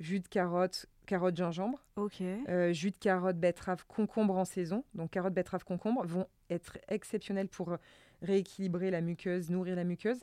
jus 0.01 0.19
de 0.21 0.27
carotte, 0.29 0.87
carotte, 1.07 1.37
gingembre, 1.37 1.85
Ok. 1.97 2.21
euh, 2.21 2.73
jus 2.73 2.91
de 2.91 2.97
carotte, 2.97 3.37
betterave, 3.39 3.85
concombre 3.87 4.37
en 4.37 4.45
saison. 4.45 4.85
Donc 4.95 5.11
carotte, 5.11 5.35
betterave, 5.35 5.65
concombre 5.65 6.05
vont 6.07 6.27
être 6.51 6.79
exceptionnels 6.89 7.49
pour 7.49 7.77
rééquilibrer 8.23 8.91
la 8.91 9.01
muqueuse, 9.01 9.51
nourrir 9.51 9.77
la 9.77 9.85
muqueuse. 9.85 10.19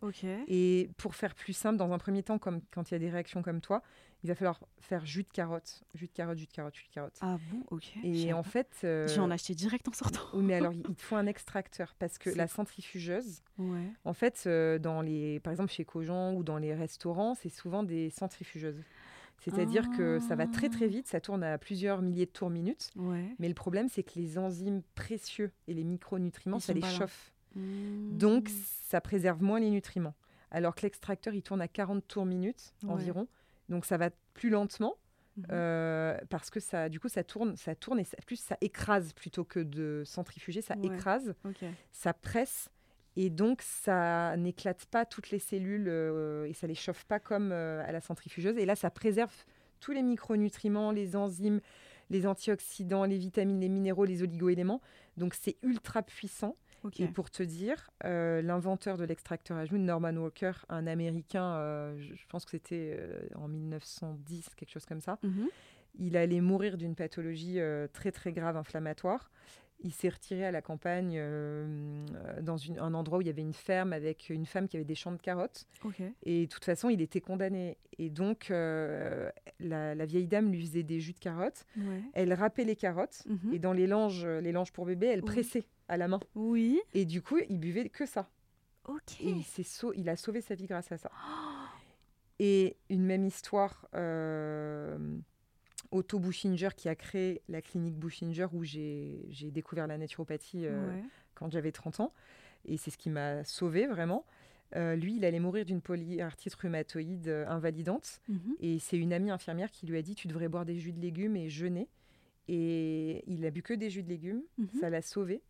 Et 0.48 0.90
pour 0.98 1.16
faire 1.16 1.36
plus 1.36 1.54
simple, 1.54 1.78
dans 1.78 1.92
un 1.92 1.98
premier 1.98 2.24
temps, 2.24 2.40
comme 2.40 2.62
quand 2.72 2.90
il 2.90 2.94
y 2.94 2.98
a 2.98 3.00
des 3.00 3.10
réactions 3.10 3.42
comme 3.44 3.62
toi, 3.62 3.84
il 4.24 4.28
va 4.28 4.36
falloir 4.36 4.60
faire 4.80 5.06
jus 5.06 5.24
de 5.24 5.30
carotte, 5.30 5.84
jus 5.96 6.08
de 6.08 6.12
carotte, 6.12 6.38
jus 6.38 6.46
de 6.48 6.52
carotte, 6.52 6.76
jus 6.76 6.88
de 6.88 6.94
carotte. 6.94 7.18
Ah 7.22 7.38
bon, 7.52 7.64
ok. 7.72 7.92
Et 8.04 8.34
en 8.34 8.44
fait, 8.44 8.70
euh, 8.84 9.08
Je 9.08 9.16
vais 9.16 9.20
en 9.20 9.32
acheter 9.32 9.54
direct 9.56 9.88
en 9.88 9.94
sortant. 9.94 10.22
oui, 10.34 10.44
mais 10.44 10.54
alors 10.56 10.74
il 10.90 10.96
te 10.96 11.02
faut 11.02 11.16
un 11.16 11.26
extracteur 11.28 11.96
parce 12.00 12.18
que 12.18 12.30
la 12.32 12.48
centrifugeuse, 12.48 13.42
Ouais. 13.58 13.86
en 14.06 14.14
fait, 14.14 14.44
euh, 14.48 14.80
dans 14.80 15.02
les, 15.02 15.40
par 15.40 15.52
exemple 15.52 15.72
chez 15.72 15.86
Cogent 15.86 16.34
ou 16.34 16.44
dans 16.44 16.58
les 16.58 16.74
restaurants, 16.74 17.36
c'est 17.36 17.50
souvent 17.50 17.84
des 17.84 18.10
centrifugeuses. 18.10 18.82
C'est-à-dire 19.42 19.89
que 19.89 20.20
ça 20.20 20.36
va 20.36 20.46
très 20.48 20.70
très 20.70 20.88
vite, 20.88 21.08
ça 21.08 21.20
tourne 21.20 21.44
à 21.44 21.58
plusieurs 21.58 22.02
milliers 22.02 22.26
de 22.28 22.32
tours 22.32 22.50
minutes. 22.50 22.92
Ouais. 22.96 23.36
Mais 23.39 23.48
le 23.48 23.54
problème, 23.56 23.89
c'est 23.89 24.04
que 24.04 24.12
les 24.16 24.38
enzymes 24.38 24.82
précieux 24.96 25.52
et 25.68 25.74
les 25.74 25.84
micronutriments, 25.84 26.58
Ils 26.58 26.62
ça 26.62 26.74
les 26.74 26.82
chauffe. 26.82 27.34
Mmh. 27.56 28.18
Donc, 28.18 28.50
ça 28.88 29.02
préserve 29.02 29.42
moins 29.42 29.60
les 29.60 29.70
nutriments. 29.72 30.14
Alors 30.52 30.76
que 30.76 30.82
l'extracteur, 30.84 31.34
il 31.34 31.42
tourne 31.42 31.62
à 31.62 31.68
40 31.68 32.08
tours 32.08 32.26
minutes 32.26 32.74
Ouais. 32.84 32.92
environ. 32.92 33.28
Donc, 33.70 33.86
ça 33.86 33.98
va 33.98 34.10
plus 34.34 34.50
lentement 34.50 34.96
Mhm. 35.38 35.46
euh, 35.52 36.18
parce 36.30 36.50
que 36.50 36.60
ça, 36.60 36.89
du 36.89 37.00
coup, 37.00 37.08
ça 37.08 37.24
tourne, 37.24 37.56
ça 37.56 37.74
tourne 37.74 38.00
et 38.00 38.04
ça, 38.04 38.18
plus 38.26 38.36
ça 38.36 38.58
écrase 38.62 39.14
plutôt 39.14 39.46
que 39.46 39.62
de 39.62 40.04
centrifuger, 40.06 40.62
ça 40.62 40.76
Ouais. 40.78 40.88
écrase, 40.88 41.34
ça 41.92 42.14
presse. 42.14 42.70
Et 43.18 43.30
donc, 43.30 43.62
ça 43.62 44.36
n'éclate 44.38 44.86
pas 44.86 45.05
toutes 45.05 45.32
les 45.32 45.39
cellules 45.39 45.88
euh, 45.89 46.45
et 46.45 46.53
ça 46.53 46.66
les 46.68 46.76
chauffe 46.76 47.03
pas 47.05 47.20
comme 47.20 47.51
euh, 47.51 47.84
à 47.86 47.91
la 47.91 47.99
centrifugeuse. 48.01 48.57
Et 48.57 48.66
là, 48.66 48.76
ça 48.76 48.89
préserve 48.89 49.34
tous 49.82 49.91
les 49.91 50.01
micronutriments, 50.03 50.91
les 50.91 51.16
enzymes, 51.16 51.59
les 52.09 52.26
antioxydants, 52.26 53.03
les 53.05 53.18
vitamines, 53.18 53.59
les 53.59 53.68
minéraux, 53.70 54.05
les 54.05 54.24
oligoéléments. 54.24 54.82
Donc, 55.18 55.34
c'est 55.34 55.57
ultra 55.64 56.03
puissant. 56.03 56.55
Et 57.03 57.07
pour 57.12 57.30
te 57.30 57.43
dire, 57.43 57.89
euh, 58.05 58.41
l'inventeur 58.41 58.97
de 58.97 59.03
l'extracteur 59.03 59.55
à 59.57 59.66
genoux, 59.66 59.78
Norman 59.78 60.14
Walker, 60.16 60.53
un 60.70 60.88
Américain, 60.88 61.93
je 61.99 62.26
pense 62.28 62.43
que 62.45 62.51
c'était 62.51 62.97
en 63.36 63.47
1910, 63.47 64.49
quelque 64.55 64.72
chose 64.72 64.86
comme 64.86 65.01
ça, 65.01 65.20
Mhm. 65.22 65.47
il 65.99 66.18
allait 66.18 66.41
mourir 66.41 66.78
d'une 66.78 66.95
pathologie 66.95 67.59
très 67.93 68.12
très 68.12 68.32
grave 68.34 68.57
inflammatoire. 68.57 69.30
Il 69.84 69.92
s'est 69.94 70.10
retiré 70.10 70.46
à 70.46 70.52
la 70.52 70.62
campagne 70.62 71.16
euh, 71.18 72.06
euh, 72.16 72.42
dans 72.42 72.58
une- 72.58 72.78
un 72.80 72.94
endroit 72.94 73.18
où 73.18 73.22
il 73.22 73.28
y 73.28 73.32
avait 73.32 73.42
une 73.42 73.54
ferme 73.54 73.94
avec 73.94 74.30
une 74.30 74.46
femme 74.46 74.68
qui 74.68 74.78
avait 74.78 74.86
des 74.86 74.94
champs 74.96 75.12
de 75.12 75.18
carottes. 75.22 75.66
Et 76.24 76.46
de 76.46 76.52
toute 76.52 76.64
façon, 76.66 76.90
il 76.90 77.02
était 77.02 77.22
condamné. 77.22 77.78
Et 77.98 78.10
donc, 78.10 78.52
euh, 78.52 79.30
la, 79.60 79.96
la 79.96 80.06
vieille 80.06 80.28
dame 80.28 80.52
lui 80.52 80.62
faisait 80.66 80.84
des 80.84 81.00
jus 81.00 81.14
de 81.14 81.20
carottes. 81.20 81.66
Ouais. 81.78 82.02
Elle 82.14 82.32
râpait 82.34 82.64
les 82.64 82.76
carottes. 82.76 83.24
Mhm. 83.28 83.54
Et 83.54 83.60
dans 83.60 83.74
les 83.74 83.88
langes, 83.88 84.26
les 84.26 84.52
langes 84.52 84.72
pour 84.72 84.86
bébé, 84.86 85.08
elle 85.08 85.22
Oui. 85.22 85.26
pressait 85.32 85.66
à 85.88 85.98
la 85.98 86.08
main. 86.08 86.20
Oui. 86.36 86.80
Et 86.94 87.06
du 87.06 87.22
coup, 87.24 87.40
il 87.50 87.60
buvait 87.60 87.90
que 87.90 88.06
ça. 88.06 88.30
Ok. 88.88 89.20
Et 89.22 89.30
il, 89.30 89.44
s'est 89.44 89.64
sau- 89.64 89.94
il 89.96 90.10
a 90.10 90.16
sauvé 90.16 90.42
sa 90.42 90.54
vie 90.56 90.66
grâce 90.68 90.92
à 90.92 90.98
ça. 90.98 91.12
Et 92.40 92.76
une 92.90 93.04
même 93.04 93.26
histoire, 93.28 93.88
euh, 93.96 94.98
Otto 95.92 96.20
Buchinger 96.20 96.70
qui 96.76 96.89
a 96.89 96.96
créé 96.96 97.42
la 97.50 97.62
clinique 97.62 97.96
Buchinger 97.98 98.48
où 98.54 98.64
j'ai 98.64 99.26
découvert 99.52 99.88
la 99.88 99.98
naturopathie 99.98 100.66
euh, 100.66 100.88
Ouais. 100.88 101.04
quand 101.36 101.52
j'avais 101.52 101.72
30 101.72 102.00
ans. 102.00 102.14
Et 102.66 102.78
c'est 102.78 102.92
ce 102.92 102.98
qui 102.98 103.10
m'a 103.10 103.44
sauvé 103.44 103.88
vraiment. 103.88 104.26
Euh, 104.76 104.96
lui, 104.96 105.18
il 105.18 105.26
allait 105.26 105.39
mourir 105.39 105.66
d'une 105.66 105.82
polyarthrite 105.82 106.54
rhumatoïde 106.56 107.28
euh, 107.28 107.46
invalidante. 107.48 108.22
Mhm. 108.30 108.56
Et 108.62 108.80
c'est 108.80 108.98
une 108.98 109.12
amie 109.12 109.30
infirmière 109.32 109.70
qui 109.70 109.86
lui 109.86 109.98
a 109.98 110.02
dit 110.02 110.16
Tu 110.16 110.28
devrais 110.28 110.48
boire 110.48 110.64
des 110.66 110.78
jus 110.80 110.94
de 110.94 111.00
légumes 111.02 111.36
et 111.36 111.50
jeûner. 111.50 111.89
Et 112.48 113.24
il 113.28 113.46
a 113.46 113.52
bu 113.52 113.62
que 113.62 113.74
des 113.74 113.89
jus 113.89 114.04
de 114.04 114.10
légumes. 114.10 114.44
Mhm. 114.58 114.70
Ça 114.80 114.89
l'a 114.89 115.02
sauvé. 115.02 115.42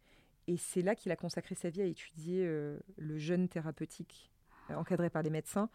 Et 0.47 0.57
c'est 0.57 0.81
là 0.81 0.95
qu'il 0.95 1.11
a 1.11 1.15
consacré 1.15 1.53
sa 1.53 1.69
vie 1.69 1.81
à 1.81 1.85
étudier 1.85 2.43
euh, 2.45 2.79
le 2.97 3.17
jeûne 3.19 3.47
thérapeutique 3.47 4.30
encadré 4.75 5.09
par 5.09 5.21
les 5.23 5.29
médecins 5.29 5.69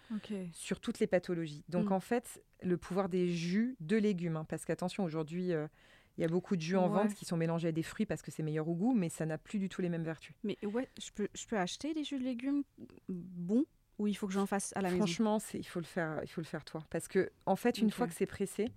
sur 0.53 0.81
toutes 0.81 0.99
les 1.01 1.07
pathologies. 1.07 1.65
Donc 1.69 1.91
Mm. 1.91 1.93
en 1.95 2.01
fait, 2.01 2.43
le 2.63 2.77
pouvoir 2.77 3.09
des 3.09 3.29
jus 3.29 3.77
de 3.81 3.97
légumes, 3.97 4.37
hein, 4.37 4.45
parce 4.49 4.65
qu'attention, 4.65 5.05
aujourd'hui, 5.05 5.53
euh, 5.53 5.67
il 6.19 6.23
y 6.23 6.25
a 6.25 6.29
beaucoup 6.29 6.57
de 6.57 6.63
jus 6.63 6.77
en 6.77 6.89
Ouais. 6.89 6.95
vente 6.95 7.15
qui 7.15 7.25
sont 7.27 7.37
mélangés 7.37 7.69
à 7.69 7.73
des 7.73 7.83
fruits 7.83 8.07
parce 8.07 8.23
que 8.23 8.31
c'est 8.31 8.43
meilleur 8.43 8.67
au 8.69 8.75
goût, 8.75 8.95
mais 8.95 9.09
ça 9.09 9.27
n'a 9.27 9.37
plus 9.39 9.59
du 9.59 9.69
tout 9.69 9.83
les 9.83 9.89
mêmes 9.91 10.05
vertus. 10.05 10.35
Mais 10.45 10.57
ouais, 10.65 10.89
je 10.99 11.11
peux, 11.13 11.29
je 11.35 11.47
peux 11.47 11.59
acheter 11.59 11.93
des 11.95 12.05
jus 12.05 12.19
de 12.19 12.25
légumes 12.25 12.63
bons 13.09 13.67
ou 13.99 14.07
il 14.07 14.15
faut 14.15 14.27
que 14.27 14.33
j'en 14.33 14.47
fasse 14.47 14.73
à 14.77 14.81
la 14.83 14.89
maison? 14.91 14.99
Franchement, 15.05 15.39
il 15.55 15.67
faut 15.67 15.81
le 15.81 15.85
faire, 15.87 16.21
il 16.23 16.29
faut 16.29 16.41
le 16.41 16.47
faire 16.47 16.65
toi, 16.65 16.85
parce 16.91 17.09
que 17.09 17.31
en 17.45 17.57
fait, 17.57 17.79
une 17.79 17.91
fois 17.91 18.07
que 18.07 18.15
c'est 18.15 18.27
pressé, 18.27 18.71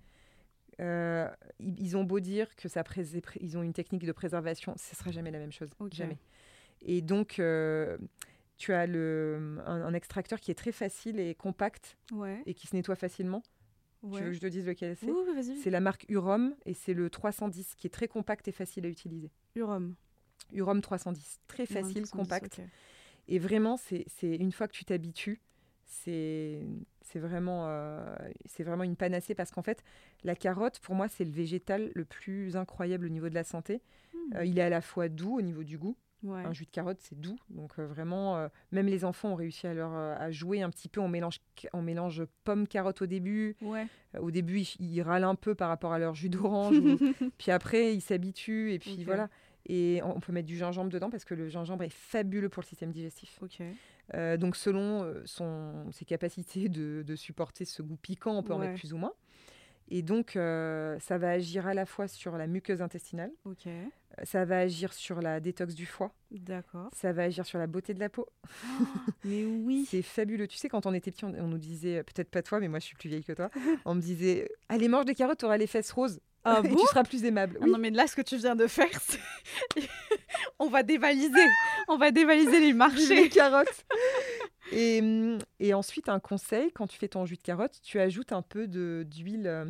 euh, 0.80 1.28
ils, 1.58 1.78
ils 1.80 1.96
ont 1.96 2.04
beau 2.04 2.20
dire 2.20 2.54
que 2.56 2.68
ça 2.68 2.82
pré- 2.84 3.04
ils 3.40 3.58
ont 3.58 3.62
une 3.62 3.72
technique 3.74 4.04
de 4.06 4.12
préservation, 4.12 4.74
ce 4.76 4.96
sera 4.96 5.10
jamais 5.10 5.30
la 5.30 5.38
même 5.38 5.52
chose, 5.52 5.70
jamais. 5.92 6.18
Et 6.82 7.02
donc, 7.02 7.38
euh, 7.38 7.98
tu 8.60 8.72
as 8.74 8.86
le, 8.86 9.58
un, 9.66 9.82
un 9.82 9.94
extracteur 9.94 10.38
qui 10.38 10.50
est 10.50 10.54
très 10.54 10.70
facile 10.72 11.18
et 11.18 11.34
compact 11.34 11.96
Ouais. 12.12 12.42
et 12.46 12.52
qui 12.54 12.66
se 12.66 12.76
nettoie 12.76 12.94
facilement. 12.94 13.42
ouais. 14.02 14.18
Tu 14.18 14.24
veux 14.24 14.30
que 14.30 14.36
je 14.36 14.40
te 14.40 14.46
dise 14.46 14.66
lequel 14.66 14.96
c'est? 14.96 15.06
Oui. 15.10 15.58
C'est 15.62 15.70
la 15.70 15.80
marque 15.80 16.04
Urom 16.10 16.54
et 16.66 16.74
c'est 16.74 16.92
le 16.94 17.08
310 17.10 17.74
qui 17.76 17.86
est 17.86 17.90
très 17.90 18.06
compact 18.06 18.46
et 18.48 18.52
facile 18.52 18.84
à 18.84 18.88
utiliser. 18.88 19.30
Urom. 19.56 19.94
Urom 20.52 20.80
310, 20.82 21.40
très 21.48 21.64
Urom 21.64 21.74
facile, 21.84 22.02
310, 22.04 22.10
compact. 22.10 22.60
Et 23.28 23.38
vraiment, 23.38 23.76
c'est 23.76 24.04
une 24.22 24.52
fois 24.52 24.68
que 24.68 24.72
tu 24.72 24.84
t'habitues, 24.84 25.40
c'est 25.86 26.60
c'est 27.02 27.18
vraiment, 27.18 27.66
euh, 27.68 28.14
c'est 28.44 28.62
vraiment 28.62 28.84
une 28.84 28.94
panacée 28.96 29.34
parce 29.34 29.50
qu'en 29.50 29.62
fait, 29.62 29.82
la 30.22 30.36
carotte, 30.36 30.78
pour 30.80 30.94
moi, 30.94 31.08
c'est 31.08 31.24
le 31.24 31.30
végétal 31.32 31.90
le 31.94 32.04
plus 32.04 32.56
incroyable 32.56 33.06
au 33.06 33.08
niveau 33.08 33.28
de 33.28 33.34
la 33.34 33.42
santé. 33.42 33.80
Hmm. 34.14 34.36
Euh, 34.36 34.44
il 34.44 34.58
est 34.58 34.62
à 34.62 34.68
la 34.68 34.80
fois 34.80 35.08
doux 35.08 35.36
au 35.38 35.42
niveau 35.42 35.64
du 35.64 35.76
goût. 35.78 35.96
Ouais. 36.22 36.42
Un 36.44 36.52
jus 36.52 36.66
de 36.66 36.70
carotte, 36.70 36.98
c'est 37.00 37.18
doux. 37.18 37.38
Donc 37.48 37.72
euh, 37.78 37.86
vraiment, 37.86 38.36
euh, 38.36 38.48
même 38.72 38.86
les 38.86 39.04
enfants 39.04 39.30
ont 39.30 39.34
réussi 39.36 39.66
à, 39.66 39.72
leur, 39.74 39.92
euh, 39.94 40.14
à 40.18 40.30
jouer 40.30 40.60
un 40.62 40.68
petit 40.70 40.88
peu. 40.88 41.00
On 41.00 41.08
mélange, 41.08 41.38
on 41.72 41.80
mélange 41.82 42.22
pomme-carotte 42.44 43.02
au 43.02 43.06
début. 43.06 43.56
Ouais. 43.62 43.86
Au 44.18 44.30
début, 44.30 44.60
ils, 44.60 44.76
ils 44.80 45.02
râlent 45.02 45.24
un 45.24 45.34
peu 45.34 45.54
par 45.54 45.68
rapport 45.68 45.92
à 45.92 45.98
leur 45.98 46.14
jus 46.14 46.28
d'orange. 46.28 46.76
ou- 46.78 46.98
Puis 47.38 47.50
après, 47.50 47.94
ils 47.94 48.00
s'habituent. 48.02 48.72
Et 48.72 48.78
puis 48.78 48.90
voilà. 49.04 49.28
Et 49.66 50.00
on 50.04 50.16
on 50.16 50.20
peut 50.20 50.32
mettre 50.32 50.46
du 50.48 50.56
gingembre 50.56 50.90
dedans 50.90 51.10
parce 51.10 51.24
que 51.24 51.34
le 51.34 51.48
gingembre 51.48 51.84
est 51.84 51.92
fabuleux 51.92 52.48
pour 52.48 52.62
le 52.62 52.66
système 52.66 52.90
digestif. 52.92 53.38
Donc 54.38 54.56
selon 54.56 55.14
son, 55.24 55.86
ses 55.92 56.04
capacités 56.04 56.68
de, 56.68 57.02
de 57.06 57.16
supporter 57.16 57.64
ce 57.64 57.80
goût 57.82 57.96
piquant, 57.96 58.32
on 58.36 58.42
peut 58.42 58.52
en 58.52 58.58
mettre 58.58 58.78
plus 58.80 58.92
ou 58.92 58.96
moins. 58.98 59.12
Et 59.90 60.02
donc, 60.02 60.36
euh, 60.36 60.96
ça 61.00 61.18
va 61.18 61.30
agir 61.30 61.66
à 61.66 61.74
la 61.74 61.84
fois 61.86 62.06
sur 62.08 62.36
la 62.36 62.46
muqueuse 62.46 62.80
intestinale, 62.80 63.32
Ok. 63.44 63.66
euh, 63.66 63.84
ça 64.22 64.44
va 64.44 64.58
agir 64.60 64.92
sur 64.92 65.20
la 65.20 65.40
détox 65.40 65.74
du 65.74 65.84
foie, 65.86 66.12
D'accord. 66.30 66.90
ça 66.94 67.12
va 67.12 67.24
agir 67.24 67.44
sur 67.44 67.58
la 67.58 67.66
beauté 67.66 67.92
de 67.92 67.98
la 68.00 68.08
peau. 68.08 68.26
Mais 69.24 69.44
oui. 69.44 69.86
C'est 69.90 70.02
fabuleux. 70.02 70.46
Tu 70.46 70.56
sais, 70.58 70.68
quand 70.68 70.86
on 70.86 70.94
était 70.94 71.10
petit, 71.10 71.24
on, 71.24 71.34
on 71.38 71.48
nous 71.48 71.58
disait, 71.58 72.02
peut-être 72.04 72.30
pas 72.30 72.42
toi, 72.42 72.60
mais 72.60 72.68
moi 72.68 72.78
je 72.78 72.84
suis 72.86 72.94
plus 72.96 73.08
vieille 73.08 73.24
que 73.24 73.32
toi, 73.32 73.50
on 73.84 73.94
me 73.96 74.00
disait, 74.00 74.48
allez, 74.68 74.88
mange 74.88 75.04
des 75.06 75.14
carottes, 75.14 75.38
tu 75.40 75.44
auras 75.46 75.56
les 75.56 75.66
fesses 75.66 75.90
roses. 75.90 76.20
Ah 76.44 76.62
bon 76.62 76.74
tu 76.74 76.86
seras 76.86 77.02
plus 77.04 77.24
aimable. 77.24 77.58
Ah 77.60 77.64
Oui. 77.64 77.70
Non 77.72 77.78
mais 77.78 77.90
là 77.90 78.06
ce 78.06 78.16
que 78.16 78.22
tu 78.22 78.36
viens 78.38 78.56
de 78.56 78.66
faire, 78.66 78.88
c'est... 79.02 79.18
on 80.58 80.68
va 80.68 80.82
dévaliser, 80.82 81.44
on 81.88 81.98
va 81.98 82.10
dévaliser 82.12 82.60
les 82.60 82.66
les 82.68 82.72
marchés. 82.72 83.28
carottes. 83.28 83.84
Et, 84.72 85.00
hum, 85.00 85.38
et 85.58 85.74
ensuite, 85.74 86.08
un 86.08 86.20
conseil, 86.20 86.70
quand 86.72 86.86
tu 86.86 86.98
fais 86.98 87.08
ton 87.08 87.26
jus 87.26 87.36
de 87.36 87.42
carotte, 87.42 87.80
tu 87.82 87.98
ajoutes 88.00 88.32
un 88.32 88.42
peu 88.42 88.66
d'huile 88.68 89.46
euh, 89.46 89.64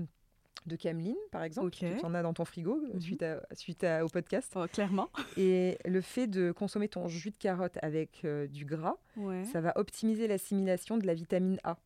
de 0.67 0.77
cameline, 0.77 1.17
par 1.33 1.43
exemple, 1.43 1.71
que 1.71 1.99
tu 1.99 2.05
en 2.05 2.15
as 2.15 2.23
dans 2.23 2.35
ton 2.35 2.45
frigo 2.45 2.77
euh, 2.85 2.95
Mhm. 2.95 3.01
suite, 3.01 3.23
à- 3.23 3.41
suite 3.55 3.83
à- 3.85 4.05
au 4.05 4.09
podcast. 4.09 4.53
Oh, 4.57 4.67
clairement. 4.71 5.09
Et 5.39 5.79
le 5.87 6.01
fait 6.03 6.27
de 6.27 6.53
consommer 6.53 6.89
ton 6.89 7.09
jus 7.09 7.31
de 7.31 7.37
carotte 7.37 7.79
avec 7.83 8.25
euh, 8.25 8.47
du 8.47 8.65
gras, 8.67 8.97
Ouais. 9.17 9.45
ça 9.45 9.61
va 9.61 9.73
optimiser 9.77 10.27
l'assimilation 10.29 10.99
de 10.99 11.07
la 11.07 11.15
vitamine 11.15 11.59
A, 11.65 11.79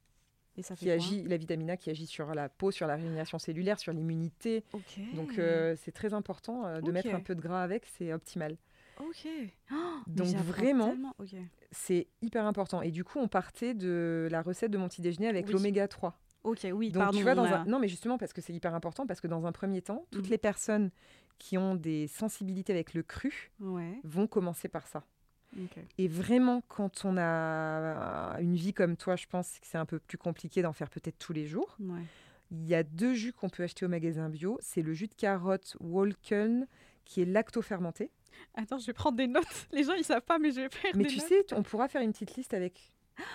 Et 0.57 0.63
ça 0.63 0.75
fait 0.75 0.87
qui 0.87 0.91
agit, 0.91 1.23
la 1.23 1.37
vitamine 1.37 1.71
A 1.71 1.77
qui 1.77 1.91
agit 1.91 2.07
sur 2.07 2.35
la 2.35 2.49
peau, 2.49 2.73
sur 2.73 2.87
la 2.89 2.97
régénération 2.97 3.39
cellulaire, 3.39 3.79
sur 3.79 3.93
l'immunité. 3.93 4.65
Donc 5.15 5.39
euh, 5.39 5.77
c'est 5.83 5.93
très 5.93 6.13
important 6.13 6.67
euh, 6.67 6.81
de 6.81 6.91
mettre 6.91 7.15
un 7.15 7.21
peu 7.21 7.37
de 7.37 7.41
gras 7.41 7.63
avec, 7.63 7.85
c'est 7.97 8.13
optimal. 8.13 8.57
Ok. 9.01 9.29
Oh, 9.73 9.75
Donc 10.07 10.29
vraiment. 10.37 10.95
C'est 11.73 12.07
hyper 12.23 12.47
important. 12.47 12.83
Et 12.83 12.91
du 12.91 13.05
coup, 13.05 13.19
on 13.19 13.29
partait 13.29 13.75
de 13.75 14.29
la 14.31 14.43
recette 14.43 14.71
de 14.71 14.79
mon 14.79 14.89
petit 14.89 15.03
déjeuner 15.03 15.29
avec 15.29 15.47
Oui. 15.47 15.53
l'oméga 15.53 15.89
3. 15.89 16.19
Ok. 16.45 16.67
Oui. 16.73 16.91
Donc 16.91 17.03
pardon. 17.03 17.17
tu 17.19 17.23
vois, 17.25 17.35
dans 17.35 17.45
a- 17.45 17.59
un... 17.61 17.65
non 17.65 17.79
mais 17.79 17.89
justement 17.89 18.19
parce 18.19 18.33
que 18.33 18.41
c'est 18.43 18.53
hyper 18.53 18.75
important 18.75 19.07
parce 19.07 19.21
que 19.21 19.27
dans 19.27 19.47
un 19.47 19.53
premier 19.53 19.81
temps, 19.83 20.07
toutes 20.11 20.27
Mhm. 20.27 20.31
les 20.31 20.39
personnes 20.39 20.91
qui 21.39 21.57
ont 21.59 21.75
des 21.75 22.07
sensibilités 22.07 22.73
avec 22.73 22.95
le 22.95 23.03
cru 23.03 23.51
Ouais. 23.61 23.99
vont 24.05 24.27
commencer 24.27 24.69
par 24.69 24.87
ça. 24.87 25.03
Et 25.99 26.09
vraiment, 26.09 26.63
quand 26.67 27.05
on 27.05 27.17
a 27.17 28.37
une 28.41 28.57
vie 28.57 28.73
comme 28.75 28.97
toi, 28.97 29.15
je 29.15 29.27
pense 29.27 29.61
que 29.61 29.67
c'est 29.67 29.79
un 29.79 29.85
peu 29.87 30.01
plus 30.01 30.19
compliqué 30.19 30.63
d'en 30.63 30.73
faire 30.73 30.91
peut-être 30.91 31.17
tous 31.19 31.33
les 31.33 31.47
jours. 31.47 31.77
Ouais. 31.81 32.03
Il 32.51 32.67
y 32.67 32.75
a 32.75 32.83
deux 32.83 33.15
jus 33.15 33.33
qu'on 33.33 33.49
peut 33.49 33.63
acheter 33.63 33.85
au 33.87 33.89
magasin 33.89 34.29
bio. 34.29 34.59
C'est 34.61 34.83
le 34.83 34.93
jus 34.93 35.07
de 35.07 35.15
carotte 35.15 35.77
Walken 35.81 36.67
qui 37.05 37.23
est 37.23 37.25
lacto-fermenté. 37.25 38.11
Attends, 38.55 38.79
je 38.79 38.87
vais 38.87 38.93
prendre 38.93 39.17
des 39.17 39.27
notes. 39.27 39.45
Les 39.73 39.85
gens 39.85 39.95
ils 39.95 40.05
savent 40.05 40.23
pas, 40.23 40.39
mais 40.39 40.51
je 40.51 40.61
vais 40.63 40.69
faire 40.69 40.91
Mais 40.95 41.05
des 41.05 41.11
tu 41.11 41.19
notes. 41.19 41.29
sais, 41.29 41.45
on 41.55 41.63
pourra 41.63 41.89
faire 41.89 42.03
une 42.03 42.13
petite 42.13 42.37
liste 42.37 42.55
avec 42.55 42.93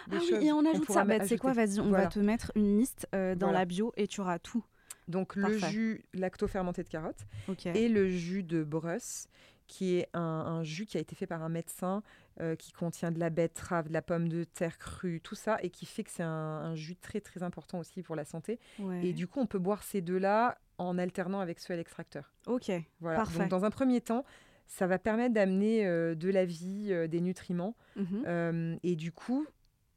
des 0.08 0.18
Ah 0.18 0.22
oui, 0.40 0.48
et 0.48 0.52
on 0.52 0.66
ajoute 0.66 0.86
pourra 0.86 1.02
ça. 1.02 1.06
Bah, 1.06 1.20
tu 1.20 1.28
sais 1.28 1.38
quoi, 1.38 1.54
vas-y, 1.54 1.80
on 1.80 1.90
Voilà. 1.90 2.06
va 2.06 2.10
te 2.10 2.20
mettre 2.20 2.52
une 2.56 2.78
liste 2.80 3.08
euh, 3.16 3.36
dans 3.36 3.48
Voilà. 3.48 3.60
la 3.60 3.66
bio 3.66 3.94
et 3.98 4.08
tu 4.08 4.22
auras 4.22 4.40
tout. 4.40 4.64
Donc 5.08 5.36
le 5.36 5.58
jus 5.58 6.04
lacto-fermenté 6.14 6.84
de 6.84 6.90
carotte 6.90 7.26
et 7.66 7.90
le 7.90 8.10
jus 8.10 8.44
de 8.44 8.64
brosse, 8.64 9.28
qui 9.66 9.96
est 9.98 10.08
un, 10.14 10.20
un 10.22 10.64
jus 10.64 10.86
qui 10.86 10.98
a 10.98 11.00
été 11.00 11.16
fait 11.16 11.26
par 11.28 11.42
un 11.44 11.50
médecin, 11.50 12.04
euh, 12.42 12.56
qui 12.56 12.72
contient 12.72 13.12
de 13.12 13.20
la 13.20 13.30
betterave, 13.32 13.88
de 13.88 13.94
la 13.94 14.02
pomme 14.04 14.30
de 14.30 14.44
terre 14.44 14.78
crue, 14.78 15.20
tout 15.22 15.34
ça, 15.36 15.58
et 15.64 15.70
qui 15.72 15.86
fait 15.88 16.04
que 16.04 16.12
c'est 16.12 16.22
un, 16.24 16.28
un 16.30 16.76
jus 16.76 16.96
très 16.96 17.22
très 17.22 17.42
important 17.44 17.80
aussi 17.80 18.04
pour 18.04 18.16
la 18.16 18.24
santé. 18.26 18.60
Ouais. 18.80 19.04
Et 19.06 19.14
du 19.14 19.28
coup, 19.28 19.40
on 19.40 19.46
peut 19.48 19.58
boire 19.60 19.82
ces 19.84 20.02
deux-là 20.02 20.58
en 20.78 20.98
alternant 21.00 21.40
avec 21.40 21.60
ceux 21.60 21.74
à 21.74 21.78
l'extracteur. 21.78 22.32
Ok. 22.48 22.72
Voilà. 23.00 23.18
Parfait. 23.20 23.40
Donc 23.40 23.50
dans 23.50 23.66
un 23.66 23.72
premier 23.72 24.02
temps, 24.02 24.24
ça 24.72 24.88
va 24.88 24.98
permettre 25.00 25.34
d'amener 25.34 25.86
euh, 25.86 26.16
de 26.16 26.30
la 26.30 26.46
vie, 26.46 26.88
euh, 26.92 27.08
des 27.08 27.20
nutriments, 27.22 27.76
Mhm. 27.98 28.24
euh, 28.26 28.76
et 28.84 28.96
du 28.96 29.12
coup, 29.12 29.46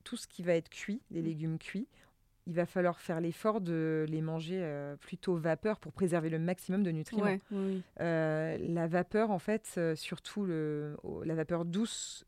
tout 0.02 0.16
ce 0.16 0.26
qui 0.26 0.42
va 0.42 0.54
être 0.54 0.70
cuit, 0.70 1.00
les 1.12 1.22
légumes 1.22 1.58
cuits, 1.58 1.86
il 2.48 2.54
va 2.54 2.66
falloir 2.66 2.98
faire 2.98 3.20
l'effort 3.20 3.60
de 3.60 4.04
les 4.08 4.20
manger 4.20 4.58
euh, 4.60 4.96
plutôt 4.96 5.36
vapeur 5.36 5.78
pour 5.78 5.92
préserver 5.92 6.28
le 6.28 6.40
maximum 6.40 6.82
de 6.82 6.90
nutriments. 6.90 7.22
Ouais, 7.26 7.40
oui, 7.52 7.58
oui. 7.74 7.82
Euh, 8.00 8.58
la 8.60 8.88
vapeur, 8.88 9.30
en 9.30 9.38
fait, 9.38 9.74
euh, 9.76 9.94
surtout 9.94 10.44
le, 10.44 10.96
la 11.24 11.36
vapeur 11.36 11.64
douce, 11.64 12.24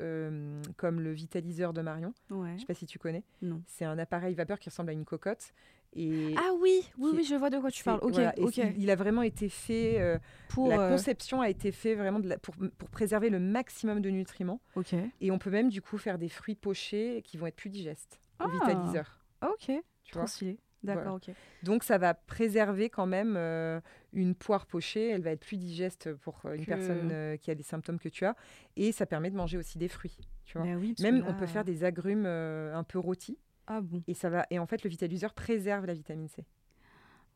comme 0.76 1.00
le 1.00 1.10
vitaliseur 1.12 1.72
de 1.72 1.80
Marion, 1.82 2.12
Ouais. 2.30 2.52
je 2.54 2.60
sais 2.60 2.66
pas 2.66 2.74
si 2.74 2.86
tu 2.86 2.98
connais, 3.00 3.24
Non. 3.42 3.60
c'est 3.66 3.84
un 3.86 3.98
appareil 3.98 4.34
vapeur 4.34 4.60
qui 4.60 4.68
ressemble 4.68 4.90
à 4.90 4.92
une 4.92 5.04
cocotte. 5.04 5.52
Et 5.96 6.34
Ah 6.36 6.50
oui, 6.60 6.82
oui, 6.98 7.10
oui, 7.14 7.24
je 7.24 7.34
vois 7.34 7.50
de 7.50 7.58
quoi 7.58 7.70
tu 7.70 7.84
parles. 7.84 8.00
Ok, 8.02 8.12
voilà, 8.14 8.36
et 8.38 8.42
ok. 8.42 8.56
il, 8.56 8.82
il 8.82 8.90
a 8.90 8.96
vraiment 8.96 9.22
été 9.22 9.48
fait, 9.48 10.00
euh, 10.00 10.18
Pour. 10.48 10.68
la 10.68 10.80
euh, 10.80 10.90
conception 10.90 11.40
a 11.40 11.48
été 11.48 11.70
faite 11.72 11.96
vraiment 11.98 12.18
de 12.20 12.28
la- 12.28 12.38
pour, 12.38 12.54
pour 12.78 12.90
préserver 12.90 13.30
le 13.30 13.38
maximum 13.38 14.00
de 14.00 14.10
nutriments. 14.10 14.60
Ok. 14.74 14.94
Et 15.20 15.30
on 15.30 15.38
peut 15.38 15.50
même 15.50 15.68
du 15.68 15.80
coup 15.82 15.96
faire 15.98 16.18
des 16.18 16.28
fruits 16.28 16.56
pochés 16.56 17.22
qui 17.24 17.36
vont 17.36 17.46
être 17.46 17.56
plus 17.56 17.70
digestes 17.70 18.20
Ah. 18.40 18.48
vitaliseur. 18.48 19.24
Ok. 19.42 19.70
Tu 20.04 20.14
vois? 20.14 20.26
stylé. 20.26 20.58
D'accord, 20.82 21.14
ok. 21.14 21.30
Donc 21.62 21.82
ça 21.82 21.96
va 21.96 22.12
préserver 22.12 22.90
quand 22.90 23.06
même 23.06 23.36
euh, 23.38 23.80
une 24.12 24.34
poire 24.34 24.66
pochée, 24.66 25.08
elle 25.08 25.22
va 25.22 25.30
être 25.30 25.40
plus 25.46 25.56
digeste 25.56 26.12
pour 26.12 26.42
euh, 26.44 26.52
une 26.56 26.60
Que- 26.66 26.66
personne 26.66 27.08
euh, 27.10 27.36
qui 27.38 27.50
a 27.50 27.54
des 27.54 27.62
symptômes 27.62 27.98
que 27.98 28.10
tu 28.10 28.26
as, 28.26 28.36
et 28.76 28.92
ça 28.92 29.06
permet 29.06 29.30
de 29.30 29.36
manger 29.36 29.56
aussi 29.56 29.78
des 29.78 29.88
fruits. 29.88 30.18
Tu 30.44 30.58
vois? 30.58 30.66
Bah 30.66 30.74
oui, 30.78 30.94
Même 31.00 31.24
on 31.26 31.32
peut 31.32 31.46
faire 31.46 31.64
des 31.64 31.84
agrumes 31.84 32.26
un 32.26 32.82
peu 32.84 32.98
rôtis, 32.98 33.38
Ah 33.66 33.80
bon. 33.80 34.02
et 34.06 34.14
ça 34.14 34.28
va. 34.30 34.46
Et 34.50 34.58
en 34.58 34.66
fait, 34.66 34.82
le 34.84 34.90
vitaliseur 34.90 35.32
préserve 35.34 35.86
la 35.86 35.94
vitamine 35.94 36.28
C. 36.28 36.44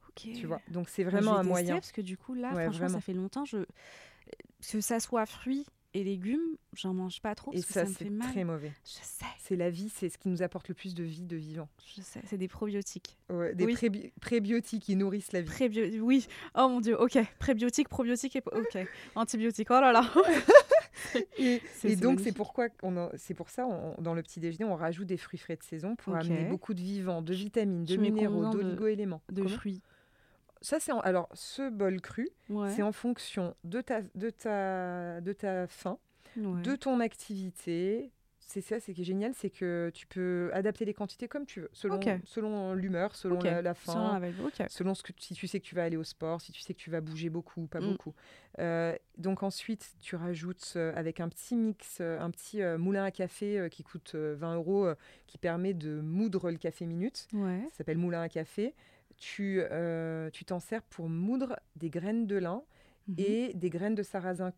Ok. 0.09 0.33
Tu 0.35 0.47
vois. 0.47 0.61
Donc 0.69 0.89
c'est 0.89 1.05
vraiment 1.05 1.37
un 1.37 1.43
moyen. 1.43 1.75
Parce 1.75 1.93
que 1.93 2.01
du 2.01 2.17
coup, 2.17 2.35
là, 2.35 2.49
Ouais, 2.55 2.65
franchement, 2.65 2.79
vraiment. 2.87 2.95
ça 2.95 3.01
fait 3.01 3.13
longtemps. 3.15 3.45
Je... 3.45 3.59
Que 4.73 4.81
ça 4.81 4.99
soit 5.01 5.25
fruits 5.27 5.65
et 5.95 6.05
légumes, 6.05 6.57
j'en 6.75 6.93
mange 6.93 7.23
pas 7.23 7.35
trop 7.35 7.51
Et 7.53 7.63
que 7.63 7.67
ça, 7.67 7.87
c'est 7.87 7.95
fait 8.05 8.11
mal. 8.11 8.31
très 8.31 8.45
mauvais. 8.45 8.73
Je 8.85 8.91
sais, 9.03 9.25
C'est 9.39 9.57
la 9.57 9.71
vie, 9.71 9.89
c'est 9.89 10.11
ce 10.11 10.19
qui 10.19 10.29
nous 10.29 10.43
apporte 10.43 10.69
le 10.69 10.75
plus 10.75 10.95
de 10.95 11.03
vie, 11.03 11.23
de 11.25 11.37
vivant. 11.37 11.69
je 11.97 12.03
sais. 12.03 12.21
C'est 12.27 12.37
des 12.37 12.47
probiotiques. 12.49 13.17
Ouais, 13.31 13.55
des 13.55 13.65
Oui. 13.65 14.13
prébiotiques 14.21 14.83
qui 14.83 14.97
nourrissent 14.97 15.33
la 15.33 15.41
vie. 15.41 15.49
Prébio... 15.49 15.85
Oui. 16.05 16.27
Oh 16.55 16.69
mon 16.69 16.81
dieu. 16.83 17.01
Ok. 17.01 17.17
Prébiotiques, 17.39 17.89
probiotiques 17.89 18.37
et 18.37 18.43
ok. 18.53 18.87
Antibiotiques. 19.15 19.71
Oh 19.71 19.81
là 19.81 19.93
là. 19.93 20.03
Et, 21.39 21.61
donc 21.97 22.21
c'est 22.21 22.33
pourquoi 22.33 22.69
c'est 23.17 23.35
pour 23.35 23.51
ça 23.51 23.67
on- 23.67 23.95
dans 24.01 24.15
le 24.15 24.23
petit 24.23 24.41
déjeuner 24.41 24.65
on 24.65 24.75
rajoute 24.77 25.07
des 25.07 25.17
fruits 25.17 25.39
frais 25.39 25.57
de 25.57 25.63
saison 25.63 25.97
pour 25.97 26.15
amener 26.15 26.45
beaucoup 26.45 26.75
de 26.75 26.81
vivants, 26.81 27.23
de 27.23 27.35
vitamines, 27.35 27.85
de 27.85 27.95
tu 27.95 27.99
minéraux, 28.01 28.47
de- 28.47 28.63
d'oligo-éléments. 28.63 29.23
De 29.31 29.43
Comment 29.43 29.55
fruits? 29.55 29.83
Ça 30.61 30.81
c'est 30.81 30.93
alors 31.03 31.29
ce 31.35 31.71
bol 31.71 32.01
cru, 32.01 32.29
Ouais. 32.51 32.71
c'est 32.71 32.83
en 32.83 32.93
fonction 32.93 33.55
de 33.65 33.81
ta 33.81 34.01
de 34.17 34.31
ta 34.31 35.21
de 35.21 35.33
ta 35.33 35.67
faim, 35.69 35.99
ouais. 36.37 36.63
de 36.63 36.75
ton 36.75 36.99
activité. 37.01 38.11
C'est 38.51 38.63
ça, 38.63 38.81
c'est 38.81 38.95
qui 38.95 39.03
est 39.03 39.05
génial, 39.05 39.35
c'est 39.35 39.51
que 39.51 39.91
tu 39.93 40.07
peux 40.07 40.51
adapter 40.55 40.87
les 40.87 40.95
quantités 40.95 41.29
comme 41.29 41.45
tu 41.45 41.61
veux, 41.61 41.69
selon 41.75 42.01
selon 42.25 42.73
l'humeur, 42.73 43.15
selon 43.15 43.41
la, 43.43 43.61
la 43.61 43.75
Selon 43.75 43.95
faim. 43.95 44.21
Ok. 44.43 44.63
selon 44.71 44.95
ce 44.95 45.03
que 45.03 45.13
si 45.19 45.35
tu 45.35 45.47
sais 45.47 45.61
que 45.61 45.67
tu 45.67 45.75
vas 45.75 45.85
aller 45.85 45.99
au 45.99 46.03
sport, 46.03 46.41
si 46.41 46.51
tu 46.51 46.63
sais 46.63 46.73
que 46.73 46.79
tu 46.79 46.89
vas 46.89 47.03
bouger 47.03 47.29
beaucoup 47.29 47.61
ou 47.61 47.67
pas 47.67 47.81
Mm. 47.83 47.91
beaucoup. 47.91 48.15
Euh, 48.59 48.97
donc 49.19 49.43
ensuite, 49.43 49.93
tu 50.01 50.17
rajoutes 50.17 50.73
euh, 50.77 50.93
avec 50.97 51.21
un 51.21 51.29
petit 51.29 51.57
mix, 51.57 51.99
euh, 52.01 52.19
un 52.21 52.31
petit 52.31 52.63
moulin 52.79 53.05
à 53.05 53.11
café 53.11 53.69
qui 53.71 53.83
coûte 53.83 54.13
euh, 54.15 54.35
20 54.39 54.55
euros, 54.57 54.89
qui 55.27 55.37
permet 55.37 55.75
de 55.75 56.01
moudre 56.01 56.51
le 56.51 56.57
café 56.57 56.87
minute. 56.87 57.29
Ouais. 57.35 57.61
Ça 57.71 57.77
s'appelle 57.77 57.99
moulin 57.99 58.23
à 58.23 58.31
café. 58.31 58.75
Tu 59.19 59.61
tu 60.33 60.45
t'en 60.47 60.59
sers 60.61 60.83
pour 60.85 61.11
moudre 61.11 61.59
des 61.77 61.91
graines 61.91 62.27
de 62.27 62.37
lin 62.37 62.63
Mhm. 63.09 63.15
et 63.19 63.53
des 63.55 63.69
graines 63.71 63.95
de 63.95 64.03
sarrasin 64.03 64.53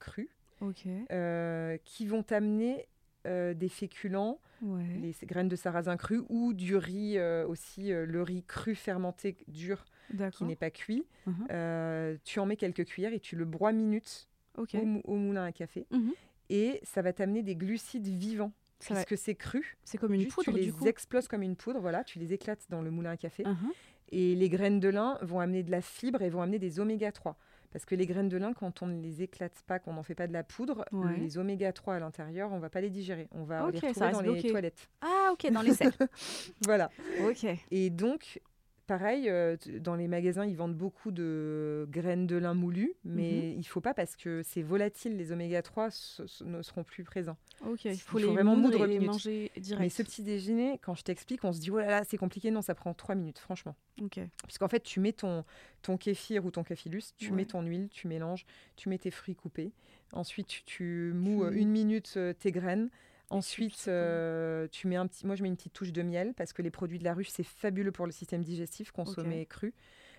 euh, 1.10 1.76
qui 1.84 2.06
vont 2.06 2.22
t'amener 2.22 2.86
euh, 3.26 3.54
des 3.54 3.68
féculents, 3.68 4.38
Ouais. 4.62 4.84
les 5.00 5.14
graines 5.26 5.48
de 5.48 5.56
sarrasin 5.56 5.96
cru 5.96 6.20
ou 6.28 6.52
du 6.52 6.76
riz 6.76 7.16
euh, 7.16 7.46
aussi, 7.46 7.92
euh, 7.92 8.04
le 8.04 8.22
riz 8.22 8.42
cru 8.46 8.74
fermenté 8.74 9.36
dur 9.48 9.84
qui 10.32 10.44
n'est 10.44 10.56
pas 10.56 10.70
cuit. 10.70 11.06
Euh, 11.50 12.16
tu 12.24 12.40
en 12.40 12.46
mets 12.46 12.56
quelques 12.56 12.84
cuillères 12.84 13.12
et 13.14 13.20
tu 13.20 13.36
le 13.36 13.44
broies 13.44 13.72
minutes 13.72 14.28
au, 14.58 14.66
mou- 14.84 15.00
au 15.04 15.16
moulin 15.16 15.44
à 15.44 15.52
café. 15.52 15.86
Mhm. 15.90 16.12
Et 16.50 16.80
ça 16.82 17.00
va 17.00 17.12
t'amener 17.12 17.42
des 17.42 17.54
glucides 17.56 18.06
vivants, 18.08 18.52
Ça 18.80 18.92
va- 18.94 19.04
puisque 19.04 19.22
c'est 19.22 19.34
cru. 19.34 19.78
C'est 19.84 19.98
comme 19.98 20.12
une 20.14 20.22
Juste, 20.22 20.34
poudre 20.34 20.50
tu 20.52 20.58
les 20.58 20.64
du 20.66 20.72
coup. 20.72 20.86
exploses 20.86 21.28
comme 21.28 21.42
une 21.42 21.56
poudre, 21.56 21.80
voilà, 21.80 22.04
tu 22.04 22.18
les 22.18 22.32
éclates 22.32 22.66
dans 22.68 22.82
le 22.82 22.90
moulin 22.90 23.10
à 23.12 23.16
café. 23.16 23.44
Mhm. 23.44 23.72
Et 24.12 24.34
les 24.34 24.48
graines 24.48 24.80
de 24.80 24.88
lin 24.88 25.16
vont 25.22 25.38
amener 25.40 25.62
de 25.62 25.70
la 25.70 25.80
fibre 25.80 26.20
et 26.22 26.28
vont 26.30 26.42
amener 26.42 26.58
des 26.58 26.80
oméga 26.80 27.12
3. 27.12 27.36
Parce 27.72 27.84
que 27.84 27.94
les 27.94 28.06
graines 28.06 28.28
de 28.28 28.36
lin, 28.36 28.52
quand 28.52 28.82
on 28.82 28.86
ne 28.86 29.00
les 29.00 29.22
éclate 29.22 29.62
pas, 29.66 29.78
qu'on 29.78 29.92
n'en 29.92 30.02
fait 30.02 30.14
pas 30.16 30.26
de 30.26 30.32
la 30.32 30.42
poudre, 30.42 30.84
Ouais. 30.92 31.16
les 31.18 31.38
oméga 31.38 31.72
3 31.72 31.94
à 31.94 31.98
l'intérieur, 32.00 32.52
on 32.52 32.58
va 32.58 32.68
pas 32.68 32.80
les 32.80 32.90
digérer. 32.90 33.28
On 33.32 33.44
va 33.44 33.66
Ok, 33.66 33.74
les 33.74 33.80
ça 33.80 33.86
retrouver 34.08 34.12
dans 34.12 34.20
les 34.22 34.32
bloqué. 34.32 34.50
toilettes. 34.50 34.88
Ah 35.00 35.30
ok, 35.32 35.50
dans 35.52 35.62
les 35.62 35.74
selles. 35.74 35.92
Voilà. 36.64 36.90
ok. 37.28 37.46
Et 37.70 37.90
donc, 37.90 38.40
pareil, 38.90 39.28
euh, 39.28 39.56
dans 39.78 39.94
les 39.94 40.08
magasins, 40.08 40.44
ils 40.44 40.56
vendent 40.56 40.74
beaucoup 40.74 41.12
de 41.12 41.86
graines 41.92 42.26
de 42.26 42.34
lin 42.34 42.54
moulues, 42.54 42.94
mais 43.04 43.52
il 43.52 43.62
faut 43.62 43.80
pas 43.80 43.94
parce 43.94 44.16
que 44.16 44.42
c'est 44.42 44.62
volatile, 44.62 45.16
les 45.16 45.30
oméga 45.30 45.62
3 45.62 45.92
ce- 45.92 46.26
ce- 46.26 46.42
ne 46.42 46.60
seront 46.60 46.82
plus 46.82 47.04
présents. 47.04 47.36
Ok. 47.64 47.84
Il 47.84 47.92
Il 47.92 47.98
faut 47.98 48.18
les 48.18 48.26
vraiment 48.26 48.56
moudre 48.56 48.84
et 48.84 48.88
les 48.88 48.98
manger 48.98 49.52
direct. 49.56 49.80
Mais 49.80 49.90
ce 49.90 50.02
petit 50.02 50.24
déjeuner, 50.24 50.80
quand 50.82 50.96
je 50.96 51.04
t'explique, 51.04 51.44
on 51.44 51.52
se 51.52 51.60
dit, 51.60 51.70
oh 51.70 51.78
là 51.78 51.86
là, 51.86 52.02
c'est 52.04 52.16
compliqué. 52.16 52.50
Non, 52.50 52.62
ça 52.62 52.74
prend 52.74 52.92
3 52.92 53.14
minutes, 53.14 53.38
franchement. 53.38 53.76
Ok. 54.02 54.18
Puisqu'en 54.42 54.66
fait, 54.68 54.80
tu 54.82 54.98
mets 54.98 55.12
ton, 55.12 55.44
ton 55.82 55.96
kéfir 55.96 56.44
ou 56.44 56.50
ton 56.50 56.64
cafilus, 56.64 57.14
tu 57.16 57.30
Ouais. 57.30 57.36
mets 57.36 57.44
ton 57.44 57.62
huile, 57.62 57.88
tu 57.90 58.08
mélanges, 58.08 58.44
tu 58.74 58.88
mets 58.88 58.98
tes 58.98 59.12
fruits 59.12 59.36
coupés. 59.36 59.70
Ensuite, 60.12 60.48
tu, 60.48 60.62
tu 60.64 61.12
mous 61.14 61.48
Tu- 61.48 61.58
une 61.60 61.70
minute 61.70 62.14
euh, 62.16 62.32
tes 62.32 62.50
graines. 62.50 62.90
Ensuite, 63.30 63.84
euh, 63.86 64.66
tu 64.72 64.88
mets 64.88 64.96
un 64.96 65.06
petit, 65.06 65.24
moi 65.24 65.36
je 65.36 65.42
mets 65.44 65.48
une 65.48 65.56
petite 65.56 65.72
touche 65.72 65.92
de 65.92 66.02
miel 66.02 66.34
parce 66.36 66.52
que 66.52 66.62
les 66.62 66.70
produits 66.70 66.98
de 66.98 67.04
la 67.04 67.14
ruche 67.14 67.28
c'est 67.30 67.44
fabuleux 67.44 67.92
pour 67.92 68.04
le 68.04 68.12
système 68.12 68.42
digestif 68.42 68.90
consommé 68.90 69.46
cru. 69.46 69.72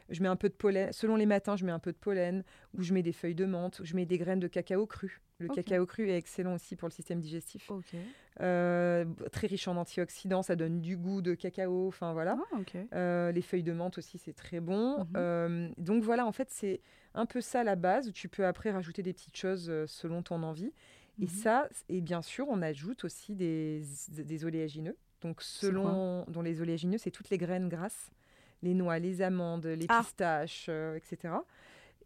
Je 0.10 0.22
mets 0.22 0.30
un 0.30 0.36
peu 0.36 0.50
de 0.50 0.54
pollen, 0.54 0.92
selon 0.92 1.16
les 1.16 1.26
matins, 1.26 1.56
je 1.56 1.66
mets 1.66 1.72
un 1.72 1.80
peu 1.80 1.92
de 1.92 1.98
pollen 1.98 2.44
ou 2.74 2.84
je 2.84 2.94
mets 2.94 3.04
des 3.04 3.14
feuilles 3.14 3.36
de 3.36 3.46
menthe, 3.46 3.80
ou 3.80 3.86
je 3.86 3.96
mets 3.96 4.06
des 4.06 4.18
graines 4.18 4.40
de 4.40 4.48
cacao 4.48 4.86
cru. 4.86 5.22
Le 5.40 5.48
cacao 5.48 5.86
cru 5.86 6.10
est 6.10 6.18
excellent 6.18 6.54
aussi 6.54 6.76
pour 6.76 6.88
le 6.88 6.94
système 6.94 7.20
digestif. 7.20 7.70
Ok. 7.72 7.96
Euh, 8.42 9.06
très 9.32 9.48
riche 9.48 9.68
en 9.68 9.76
antioxydants, 9.78 10.44
ça 10.44 10.56
donne 10.56 10.80
du 10.82 10.98
goût 10.98 11.22
de 11.22 11.34
cacao, 11.34 11.88
enfin 11.88 12.14
voilà. 12.14 12.38
Ah. 12.54 12.58
Euh, 12.94 13.32
les 13.32 13.42
feuilles 13.42 13.64
de 13.64 13.74
menthe 13.74 13.98
aussi, 13.98 14.18
c'est 14.18 14.34
très 14.34 14.60
bon. 14.60 15.06
Mhm. 15.14 15.74
Donc 15.78 16.04
voilà, 16.04 16.26
en 16.26 16.32
fait, 16.32 16.50
c'est 16.50 16.82
un 17.14 17.26
peu 17.26 17.42
ça 17.42 17.64
la 17.64 17.76
base. 17.76 18.12
Tu 18.14 18.28
peux 18.28 18.46
après 18.46 18.72
rajouter 18.72 19.04
des 19.04 19.14
petites 19.14 19.38
choses 19.38 19.72
selon 19.86 20.24
ton 20.24 20.44
envie. 20.44 20.74
Et 21.20 21.24
Mhm. 21.26 21.28
ça, 21.30 21.70
et 21.90 22.02
bien 22.02 22.22
sûr, 22.22 22.48
on 22.50 22.62
ajoute 22.62 23.04
aussi 23.04 23.36
des, 23.36 23.84
des 24.10 24.46
oléagineux. 24.46 24.96
Donc 25.22 25.42
selon 25.42 26.26
dont 26.28 26.42
les 26.42 26.62
oléagineux, 26.62 26.98
c'est 26.98 27.12
toutes 27.12 27.30
les 27.30 27.38
graines 27.38 27.70
grasses, 27.70 28.10
les 28.64 28.74
noix, 28.74 28.98
les 28.98 29.22
amandes, 29.22 29.66
les 29.68 29.86
Ah. 29.90 30.02
pistaches, 30.04 30.66
euh, 30.70 30.96
etc. 30.96 31.36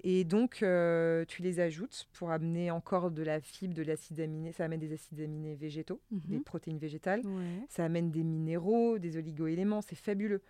Et 0.03 0.25
donc, 0.25 0.61
euh, 0.61 1.23
tu 1.25 1.41
les 1.41 1.61
ajoutes 1.61 2.07
pour 2.13 2.29
amener 2.31 2.69
encore 2.71 3.11
de 3.11 3.23
la 3.23 3.39
fibre, 3.39 3.73
de 3.73 3.81
l'acide 3.83 4.19
aminé. 4.19 4.51
Ça 4.51 4.65
amène 4.65 4.81
des 4.81 4.91
acides 4.93 5.21
aminés 5.21 5.55
végétaux, 5.55 6.01
des 6.11 6.37
Mhm. 6.37 6.43
protéines 6.43 6.77
végétales. 6.77 7.21
Ouais. 7.25 7.65
Ça 7.69 7.85
amène 7.85 8.11
des 8.11 8.23
minéraux, 8.23 8.99
des 8.99 9.15
oligo-éléments, 9.17 9.81
c'est 9.81 9.95
fabuleux. 9.95 10.41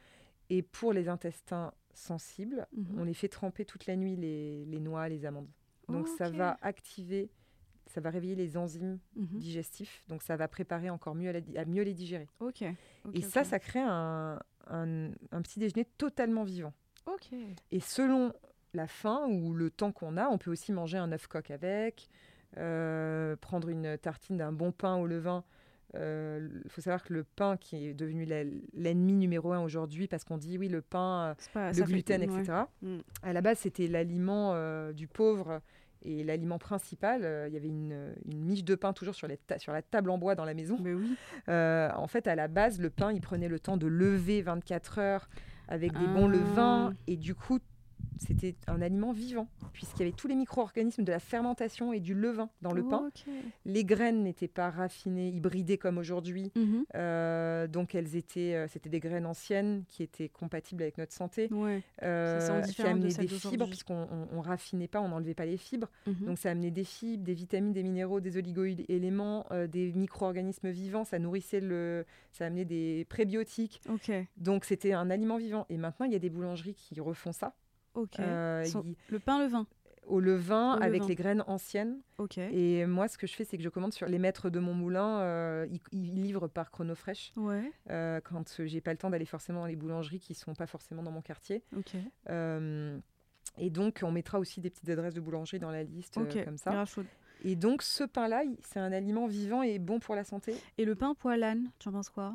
Et 0.50 0.64
pour 0.64 0.92
les 0.94 1.08
intestins 1.08 1.72
sensibles, 1.94 2.66
Mhm. 2.76 3.00
on 3.00 3.04
les 3.04 3.14
fait 3.14 3.28
tremper 3.30 3.66
toute 3.66 3.86
la 3.86 3.96
nuit, 3.96 4.16
les, 4.16 4.66
les 4.66 4.80
noix, 4.80 5.08
les 5.08 5.26
amandes. 5.26 5.48
Donc 5.88 6.08
ça 6.08 6.30
va 6.30 6.58
activer, 6.62 7.30
ça 7.96 8.02
va 8.02 8.10
réveiller 8.10 8.36
les 8.36 8.58
enzymes 8.58 9.00
Mhm. 9.16 9.40
digestifs, 9.40 10.04
donc 10.10 10.22
ça 10.22 10.36
va 10.36 10.48
préparer 10.48 10.90
encore 10.90 11.16
mieux 11.16 11.30
à, 11.30 11.34
la 11.34 11.42
di- 11.42 11.58
à 11.58 11.66
mieux 11.66 11.84
les 11.84 11.94
digérer. 11.94 12.28
Ok. 12.42 12.62
Et 13.14 13.22
ça, 13.22 13.44
ça 13.46 13.58
crée 13.58 13.80
un, 13.82 14.40
un- 14.68 15.10
un 15.32 15.42
petit 15.42 15.60
déjeuner 15.60 15.86
totalement 15.98 16.44
vivant. 16.44 16.74
Ok. 17.08 17.34
Et 17.72 17.80
selon 17.80 18.34
la 18.74 18.88
faim 18.88 19.26
ou 19.30 19.54
le 19.54 19.70
temps 19.70 19.92
qu'on 19.94 20.18
a, 20.18 20.28
on 20.28 20.38
peut 20.38 20.52
aussi 20.52 20.72
manger 20.74 20.98
un 20.98 21.12
œuf 21.14 21.28
coq 21.28 21.50
avec, 21.52 22.10
euh, 22.58 23.36
prendre 23.38 23.70
une 23.70 23.98
tartine 23.98 24.38
d'un 24.38 24.52
bon 24.52 24.72
pain 24.72 24.96
au 24.98 25.08
levain. 25.08 25.44
Il 25.94 26.64
faut 26.68 26.82
savoir 26.82 27.04
que 27.06 27.14
le 27.14 27.24
pain, 27.24 27.56
qui 27.56 27.78
est 27.88 27.94
devenu 27.94 28.26
l'ennemi 28.74 29.14
numéro 29.14 29.54
un 29.54 29.62
aujourd'hui, 29.62 30.08
parce 30.10 30.26
qu'on 30.26 30.38
dit 30.38 30.58
oui, 30.58 30.68
le 30.68 30.82
pain, 30.82 31.28
euh, 31.30 31.36
pas- 31.54 31.70
le 31.70 31.74
fait- 31.76 31.84
gluten, 31.86 32.30
ouais. 32.30 32.42
etc. 32.42 32.64
Mm. 32.82 32.98
À 33.24 33.32
la 33.32 33.40
base, 33.42 33.60
c'était 33.60 33.88
l'aliment 33.88 34.52
euh, 34.56 34.92
du 34.92 35.08
pauvre 35.08 35.62
et 36.06 36.24
l'aliment 36.24 36.58
principal. 36.60 37.22
Euh, 37.24 37.48
Il 37.48 37.54
y 37.54 37.58
avait 37.58 37.68
une, 37.68 38.14
une 38.32 38.40
miche 38.46 38.64
de 38.64 38.76
pain 38.76 38.94
toujours 38.94 39.16
sur, 39.16 39.28
les 39.28 39.38
ta- 39.38 39.60
sur 39.60 39.74
la 39.74 39.82
table 39.82 40.10
en 40.10 40.18
bois 40.18 40.36
dans 40.36 40.46
la 40.46 40.54
maison. 40.54 40.78
Mais 40.82 40.94
oui. 40.94 41.16
Euh, 41.50 41.90
en 41.96 42.08
fait, 42.08 42.28
à 42.28 42.36
la 42.36 42.48
base, 42.48 42.80
le 42.80 42.90
pain, 42.90 43.12
il 43.12 43.22
prenait 43.22 43.48
le 43.50 43.60
temps 43.60 43.78
de 43.78 43.88
lever 43.88 44.42
24 44.42 45.00
heures 45.00 45.30
avec 45.68 45.92
des 45.94 46.08
bons 46.08 46.28
Ah. 46.30 46.34
levains. 46.34 46.94
Et 47.08 47.18
du 47.18 47.34
coup, 47.36 47.60
c'était 48.18 48.56
un 48.68 48.82
aliment 48.82 49.12
vivant, 49.12 49.48
puisqu'il 49.74 50.00
y 50.00 50.04
avait 50.04 50.12
tous 50.16 50.28
les 50.28 50.36
micro-organismes 50.36 51.04
de 51.04 51.12
la 51.12 51.20
fermentation 51.20 51.94
et 51.94 52.00
du 52.00 52.14
levain 52.14 52.50
dans 52.62 52.72
le 52.72 52.84
pain. 52.84 53.10
Les 53.66 53.84
graines 53.84 54.24
n'étaient 54.24 54.48
pas 54.48 54.70
raffinées, 54.70 55.30
hybridées 55.30 55.78
comme 55.78 55.98
aujourd'hui. 55.98 56.52
Mhm. 56.56 56.86
Euh, 56.96 57.68
donc 57.68 57.96
elles 57.96 58.16
étaient, 58.16 58.56
euh, 58.56 58.68
c'était 58.68 58.90
des 58.90 59.00
graines 59.00 59.26
anciennes 59.26 59.84
qui 59.88 60.04
étaient 60.04 60.30
compatibles 60.30 60.84
avec 60.84 60.98
notre 60.98 61.14
santé, 61.14 61.50
Ouais. 61.52 61.82
euh, 62.04 62.40
sont 62.64 62.72
qui 62.72 62.82
de 62.82 62.88
amenaient 62.88 63.10
celles 63.10 63.28
des 63.28 63.36
fibres 63.36 63.68
puisqu'on 63.68 64.08
on, 64.12 64.38
on 64.38 64.42
raffinait 64.42 64.88
pas, 64.88 65.02
on 65.02 65.10
n'enlevait 65.10 65.34
pas 65.34 65.46
les 65.46 65.58
fibres. 65.58 65.90
Mhm. 66.08 66.26
Donc 66.26 66.38
ça 66.38 66.52
amenait 66.52 66.72
des 66.72 66.84
fibres, 66.84 67.24
des 67.24 67.34
vitamines, 67.34 67.74
des 67.74 67.84
minéraux, 67.84 68.20
des 68.20 68.38
oligo-éléments, 68.38 69.46
euh, 69.52 69.68
des 69.68 69.92
micro-organismes 69.94 70.70
vivants. 70.70 71.04
Ça 71.04 71.20
nourrissait 71.20 71.60
le, 71.60 72.06
ça 72.32 72.46
amenait 72.46 72.66
des 72.66 73.06
prébiotiques. 73.10 73.82
Donc 74.38 74.66
c'était 74.66 74.94
un 74.94 75.10
aliment 75.10 75.38
vivant. 75.38 75.66
Et 75.70 75.78
maintenant 75.78 76.06
il 76.06 76.14
y 76.14 76.16
a 76.16 76.20
des 76.20 76.30
boulangeries 76.30 76.74
qui 76.76 77.00
refont 77.00 77.32
ça 77.32 77.54
Ok. 77.96 78.20
Euh, 78.20 78.64
Le 79.10 79.20
pain, 79.20 79.40
le 79.40 79.48
vin. 79.48 79.66
au 80.08 80.20
levain 80.20 80.74
Au 80.78 80.84
avec 80.84 81.00
levain. 81.02 81.08
les 81.08 81.16
graines 81.16 81.44
anciennes. 81.48 82.02
Et 82.52 82.86
moi, 82.86 83.08
ce 83.08 83.18
que 83.18 83.26
je 83.26 83.34
fais, 83.34 83.44
c'est 83.44 83.58
que 83.58 83.64
je 83.64 83.70
commande 83.70 83.94
sur 83.94 84.08
les 84.08 84.20
maîtres 84.20 84.50
de 84.52 84.60
mon 84.60 84.74
moulin. 84.74 85.20
euh, 85.22 85.66
ils, 85.72 85.80
ils 85.92 86.14
livrent 86.14 86.48
par 86.48 86.70
chronofresh 86.72 87.34
Ouais. 87.36 87.72
euh, 87.90 88.20
quand 88.24 88.62
j'ai 88.66 88.82
pas 88.82 88.92
le 88.92 88.98
temps 88.98 89.10
d'aller 89.10 89.26
forcément 89.26 89.62
dans 89.62 89.66
les 89.66 89.76
boulangeries 89.76 90.20
qui 90.20 90.36
sont 90.36 90.54
pas 90.54 90.68
forcément 90.68 91.02
dans 91.04 91.12
mon 91.12 91.22
quartier. 91.22 91.64
Euh, 92.30 92.98
et 93.58 93.70
donc, 93.70 94.02
on 94.04 94.12
mettra 94.12 94.40
aussi 94.40 94.60
des 94.62 94.70
petites 94.70 94.90
adresses 94.90 95.14
de 95.14 95.22
boulangerie 95.22 95.60
dans 95.60 95.72
la 95.72 95.84
liste, 95.84 96.18
euh, 96.18 96.24
Ok. 96.24 96.44
comme 96.46 96.58
ça. 96.58 96.72
Et 97.44 97.56
donc, 97.56 97.82
ce 97.82 98.04
pain-là, 98.04 98.44
c'est 98.62 98.80
un 98.80 98.92
aliment 98.92 99.28
vivant 99.28 99.62
et 99.62 99.78
bon 99.80 100.00
pour 100.00 100.16
la 100.16 100.24
santé? 100.24 100.56
Et 100.78 100.86
le 100.86 100.96
pain 100.96 101.14
poilane, 101.16 101.70
tu 101.80 101.90
en 101.90 101.92
penses 101.94 102.10
quoi? 102.10 102.34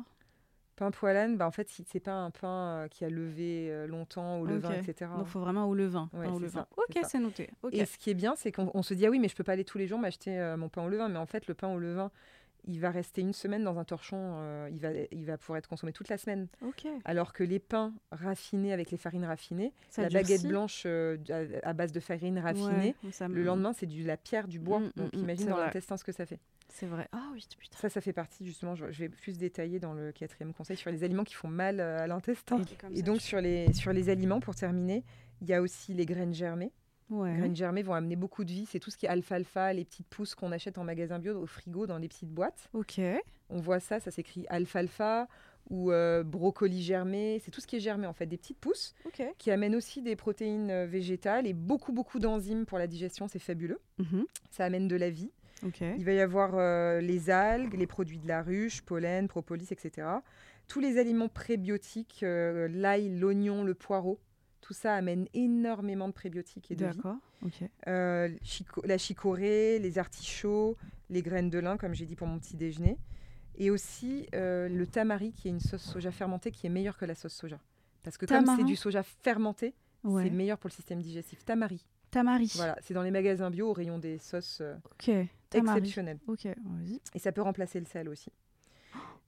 Pain 0.81 0.89
poilane, 0.89 1.37
bah, 1.37 1.45
en 1.45 1.51
fait, 1.51 1.69
c'est 1.69 1.99
pas 1.99 2.13
un 2.13 2.31
pain 2.31 2.47
euh, 2.47 2.87
qui 2.87 3.05
a 3.05 3.09
levé 3.09 3.67
euh, 3.69 3.85
longtemps 3.85 4.39
au 4.39 4.45
levain, 4.47 4.71
etc. 4.73 5.11
Donc, 5.15 5.27
il 5.27 5.29
faut 5.29 5.39
vraiment 5.39 5.65
au 5.67 5.75
levain. 5.75 6.09
Ouais, 6.11 6.25
au 6.27 6.39
levain. 6.39 6.61
ça, 6.61 6.67
Ok, 6.75 6.99
c'est 7.07 7.19
noté. 7.19 7.51
Et 7.71 7.85
ce 7.85 7.99
qui 7.99 8.09
est 8.09 8.15
bien, 8.15 8.33
c'est 8.35 8.51
qu'on 8.51 8.71
on 8.73 8.81
se 8.81 8.95
dit, 8.95 9.05
ah 9.05 9.11
oui, 9.11 9.19
mais 9.19 9.27
je 9.27 9.35
peux 9.35 9.43
pas 9.43 9.51
aller 9.51 9.63
tous 9.63 9.77
les 9.77 9.85
jours 9.85 9.99
m'acheter 9.99 10.39
euh, 10.39 10.57
mon 10.57 10.69
pain 10.69 10.81
au 10.83 10.89
levain. 10.89 11.07
Mais 11.07 11.19
en 11.19 11.27
fait, 11.27 11.45
le 11.45 11.53
pain 11.53 11.67
au 11.67 11.77
levain, 11.77 12.09
il 12.65 12.79
va 12.79 12.89
rester 12.89 13.21
une 13.21 13.33
semaine 13.33 13.63
dans 13.63 13.77
un 13.77 13.83
torchon, 13.83 14.17
euh, 14.17 14.69
il, 14.71 14.79
va, 14.79 14.89
il 15.11 15.23
va 15.25 15.37
pouvoir 15.37 15.57
être 15.59 15.67
consommé 15.69 15.93
toute 15.93 16.09
la 16.09 16.17
semaine. 16.17 16.47
Ok. 16.65 16.87
Alors 17.05 17.31
que 17.33 17.43
les 17.43 17.59
pains 17.59 17.93
raffinés 18.11 18.73
avec 18.73 18.89
les 18.89 18.97
farines 18.97 19.25
raffinées, 19.25 19.73
Ça 19.89 20.01
la 20.01 20.09
baguette 20.09 20.47
blanche 20.47 20.83
euh, 20.87 21.17
à, 21.63 21.69
à 21.69 21.73
base 21.73 21.91
de 21.91 21.99
farine 21.99 22.39
raffinée, 22.39 22.95
Ouais, 23.03 23.27
le 23.27 23.43
lendemain, 23.43 23.73
c'est 23.73 23.85
de 23.85 24.07
la 24.07 24.17
pierre, 24.17 24.47
du 24.47 24.57
bois. 24.57 24.79
Mm, 24.79 24.91
Donc 24.95 25.13
mm, 25.13 25.17
mm, 25.17 25.21
imagine 25.21 25.47
dans 25.49 25.57
l'intestin 25.57 25.97
ce 25.97 26.03
que 26.03 26.11
ça 26.11 26.25
fait. 26.25 26.39
C'est 26.71 26.85
vrai. 26.85 27.07
Ah 27.11 27.29
oui, 27.33 27.45
putain. 27.57 27.77
Ça, 27.77 27.89
ça 27.89 28.01
fait 28.01 28.13
partie 28.13 28.45
justement, 28.45 28.75
je, 28.75 28.91
je 28.91 28.99
vais 28.99 29.09
plus 29.09 29.37
détailler 29.37 29.79
dans 29.79 29.93
le 29.93 30.11
quatrième 30.11 30.53
conseil 30.53 30.77
sur 30.77 30.89
les 30.89 31.03
aliments 31.03 31.23
qui 31.23 31.35
font 31.35 31.47
mal 31.49 31.79
euh, 31.79 31.99
à 31.99 32.07
l'intestin. 32.07 32.61
Et 32.93 33.01
donc 33.01 33.21
sur 33.21 33.41
les, 33.41 33.71
sur 33.73 33.93
les 33.93 34.09
aliments, 34.09 34.39
pour 34.39 34.55
terminer, 34.55 35.03
il 35.41 35.49
y 35.49 35.53
a 35.53 35.61
aussi 35.61 35.93
les 35.93 36.05
graines 36.05 36.33
germées. 36.33 36.71
Ouais. 37.09 37.33
Les 37.33 37.39
graines 37.39 37.55
germées 37.55 37.83
vont 37.83 37.93
amener 37.93 38.15
beaucoup 38.15 38.45
de 38.45 38.51
vie. 38.51 38.65
C'est 38.65 38.79
tout 38.79 38.89
ce 38.89 38.97
qui 38.97 39.05
est 39.05 39.09
alfalfa, 39.09 39.73
les 39.73 39.83
petites 39.83 40.07
pousses 40.07 40.33
qu'on 40.33 40.51
achète 40.53 40.77
en 40.77 40.85
magasin 40.85 41.19
bio 41.19 41.37
au 41.41 41.45
frigo 41.45 41.85
dans 41.85 41.97
les 41.97 42.07
petites 42.07 42.29
boîtes. 42.31 42.69
Ok. 42.73 43.01
On 43.49 43.59
voit 43.59 43.81
ça, 43.81 43.99
ça 43.99 44.11
s'écrit 44.11 44.45
alfalfa 44.47 45.27
ou 45.69 45.91
euh, 45.91 46.23
brocoli 46.23 46.81
germé. 46.81 47.39
C'est 47.43 47.51
tout 47.51 47.59
ce 47.59 47.67
qui 47.67 47.75
est 47.75 47.81
germé 47.81 48.07
en 48.07 48.13
fait, 48.13 48.27
des 48.27 48.37
petites 48.37 48.59
pousses 48.59 48.95
qui 49.37 49.51
amènent 49.51 49.75
aussi 49.75 50.01
des 50.01 50.15
protéines 50.15 50.71
euh, 50.71 50.85
végétales 50.85 51.47
et 51.47 51.53
beaucoup 51.53 51.91
beaucoup 51.91 52.19
d'enzymes 52.19 52.65
pour 52.65 52.77
la 52.77 52.87
digestion. 52.87 53.27
C'est 53.27 53.39
fabuleux. 53.39 53.81
Mhm. 53.99 54.25
Ça 54.49 54.63
amène 54.63 54.87
de 54.87 54.95
la 54.95 55.09
vie. 55.09 55.31
Il 55.63 56.03
va 56.05 56.11
y 56.13 56.19
avoir 56.19 56.51
euh, 56.55 57.01
les 57.01 57.29
algues, 57.29 57.75
les 57.75 57.87
produits 57.87 58.19
de 58.19 58.27
la 58.27 58.41
ruche, 58.41 58.81
pollen, 58.81 59.27
propolis, 59.27 59.67
etc. 59.71 60.07
Tous 60.67 60.79
les 60.79 60.97
aliments 60.97 61.27
prébiotiques, 61.29 62.21
euh, 62.23 62.67
l'ail, 62.69 63.09
l'oignon, 63.17 63.63
le 63.63 63.73
poireau. 63.73 64.19
Tout 64.61 64.73
ça 64.73 64.95
amène 64.95 65.27
énormément 65.33 66.07
de 66.07 66.13
prébiotiques 66.13 66.71
et 66.71 66.75
de. 66.75 66.85
D'accord. 66.85 67.15
Ok. 67.43 67.63
Euh, 67.87 68.29
chico- 68.43 68.81
la 68.85 68.97
chicorée, 68.97 69.79
les 69.79 69.97
artichauts, 69.97 70.77
les 71.09 71.21
graines 71.21 71.49
de 71.49 71.59
lin, 71.59 71.77
comme 71.77 71.93
j'ai 71.95 72.05
dit 72.05 72.15
pour 72.15 72.27
mon 72.27 72.37
petit 72.39 72.55
déjeuner. 72.55 72.97
Et 73.57 73.69
aussi 73.69 74.27
le 74.33 74.85
tamari, 74.85 75.33
qui 75.33 75.47
est 75.47 75.51
une 75.51 75.59
sauce 75.59 75.81
soja 75.83 76.11
fermentée 76.11 76.51
qui 76.51 76.67
est 76.67 76.69
meilleure 76.69 76.97
que 76.97 77.05
la 77.05 77.15
sauce 77.15 77.33
soja. 77.33 77.59
Parce 78.03 78.17
que 78.17 78.25
comme 78.25 78.37
c'est 78.39 78.45
Tamarin 78.45 78.63
du 78.63 78.75
soja 78.75 79.03
fermenté, 79.03 79.73
Ouais. 80.03 80.23
c'est 80.23 80.29
meilleur 80.31 80.57
pour 80.57 80.69
le 80.69 80.73
système 80.73 80.99
digestif. 81.01 81.43
Tamari, 81.45 81.85
Tamari. 82.09 82.51
voilà, 82.55 82.75
c'est 82.81 82.93
dans 82.95 83.03
les 83.03 83.11
magasins 83.11 83.51
bio 83.51 83.69
au 83.69 83.73
rayon 83.73 83.99
des 83.99 84.17
sauces 84.17 84.61
Ok. 84.93 85.11
Tamari. 85.51 85.77
exceptionnelles. 85.79 86.19
Ok. 86.27 86.45
Vas-y. 86.45 86.99
Et 87.13 87.19
ça 87.19 87.31
peut 87.31 87.41
remplacer 87.41 87.79
le 87.79 87.85
sel 87.85 88.09
aussi. 88.09 88.31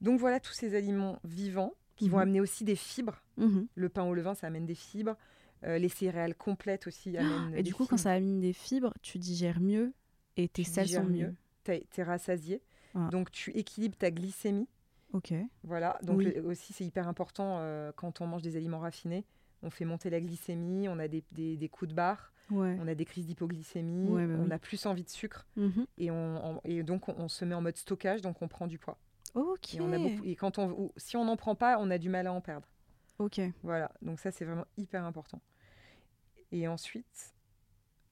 Donc 0.01 0.19
voilà 0.19 0.39
tous 0.39 0.53
ces 0.53 0.75
aliments 0.75 1.19
vivants 1.23 1.73
qui 1.95 2.09
vont 2.09 2.17
Mhm. 2.17 2.23
amener 2.23 2.41
aussi 2.41 2.63
des 2.63 2.75
fibres. 2.75 3.21
Mhm. 3.37 3.67
Le 3.75 3.89
pain 3.89 4.03
au 4.03 4.13
levain, 4.13 4.33
ça 4.35 4.47
amène 4.47 4.65
des 4.65 4.75
fibres. 4.75 5.15
Euh, 5.63 5.77
les 5.77 5.87
céréales 5.89 6.35
complètes 6.35 6.87
aussi 6.87 7.15
amènent 7.17 7.53
Et 7.53 7.57
des 7.57 7.63
du 7.63 7.73
coup, 7.73 7.85
quand 7.85 7.95
ça 7.97 8.11
amène 8.11 8.39
des 8.41 8.51
fibres, 8.51 8.93
tu 9.01 9.17
digères 9.19 9.61
mieux 9.61 9.93
et 10.35 10.49
tes 10.49 10.63
Tu 10.63 10.69
selles 10.71 10.89
sont 10.89 11.03
mieux. 11.05 11.33
T'es 11.63 11.85
t'es 11.91 12.03
rassasié. 12.03 12.61
Ah. 12.95 13.07
Donc 13.11 13.31
tu 13.31 13.51
équilibres 13.51 13.95
ta 13.97 14.11
glycémie. 14.11 14.67
Ok. 15.13 15.33
Voilà. 15.63 15.97
Donc 16.03 16.17
Oui. 16.17 16.33
le- 16.35 16.43
aussi, 16.45 16.73
c'est 16.73 16.83
hyper 16.83 17.07
important 17.07 17.57
euh, 17.59 17.91
quand 17.95 18.19
on 18.19 18.27
mange 18.27 18.41
des 18.41 18.57
aliments 18.57 18.79
raffinés. 18.79 19.23
On 19.61 19.69
fait 19.69 19.85
monter 19.85 20.09
la 20.09 20.19
glycémie, 20.19 20.89
on 20.89 20.99
a 20.99 21.07
des, 21.07 21.23
des- 21.31 21.55
des 21.55 21.69
coups 21.69 21.89
de 21.89 21.95
barre, 21.95 22.32
Ouais. 22.51 22.77
on 22.81 22.87
a 22.87 22.93
des 22.95 23.05
crises 23.05 23.25
d'hypoglycémie, 23.25 24.09
Ouais, 24.09 24.27
bah 24.27 24.35
on 24.39 24.45
oui. 24.45 24.51
a 24.51 24.59
plus 24.59 24.85
envie 24.85 25.03
de 25.03 25.09
sucre 25.09 25.45
Mhm. 25.55 25.85
et, 25.97 26.11
on, 26.11 26.55
on- 26.57 26.61
et 26.65 26.83
donc 26.83 27.07
on, 27.09 27.15
on 27.17 27.27
se 27.27 27.45
met 27.45 27.55
en 27.55 27.61
mode 27.61 27.77
stockage, 27.77 28.21
donc 28.21 28.41
on 28.41 28.47
prend 28.47 28.67
du 28.67 28.77
poids. 28.77 28.97
Ok. 29.33 29.73
Et, 29.75 29.81
on 29.81 29.91
a 29.93 29.97
beaucoup, 29.97 30.23
et 30.25 30.35
quand 30.35 30.59
on, 30.59 30.91
si 30.97 31.17
on 31.17 31.25
n'en 31.25 31.37
prend 31.37 31.55
pas, 31.55 31.77
on 31.79 31.89
a 31.89 31.97
du 31.97 32.09
mal 32.09 32.27
à 32.27 32.33
en 32.33 32.41
perdre. 32.41 32.67
Ok. 33.19 33.39
Voilà, 33.63 33.91
donc 34.01 34.19
ça 34.19 34.29
c'est 34.31 34.45
vraiment 34.45 34.65
hyper 34.77 35.03
important. 35.05 35.41
Et 36.51 36.67
ensuite, 36.67 37.33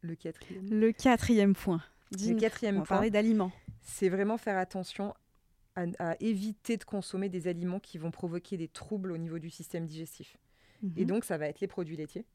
le 0.01 0.15
quatrième. 0.15 0.67
Le 0.69 0.91
quatrième 0.91 1.53
point. 1.53 1.82
Le 2.11 2.34
quatrième 2.39 2.77
On 2.77 2.84
va 2.84 2.97
point, 2.99 3.09
d'aliments. 3.09 3.51
c'est 3.82 4.09
vraiment 4.09 4.38
faire 4.38 4.57
attention 4.57 5.13
à, 5.75 5.86
à 5.99 6.15
éviter 6.19 6.77
de 6.77 6.84
consommer 6.84 7.29
des 7.29 7.47
aliments 7.47 7.79
qui 7.79 7.97
vont 7.97 8.11
provoquer 8.11 8.57
des 8.57 8.67
troubles 8.67 9.11
au 9.11 9.17
niveau 9.17 9.39
du 9.39 9.49
système 9.49 9.86
digestif. 9.86 10.38
Et 10.97 11.01
Mhm. 11.01 11.05
donc 11.05 11.25
ça 11.25 11.38
va 11.38 11.47
être 11.47 11.59
les 11.59 11.67
produits 11.67 11.95
laitiers. 11.97 12.25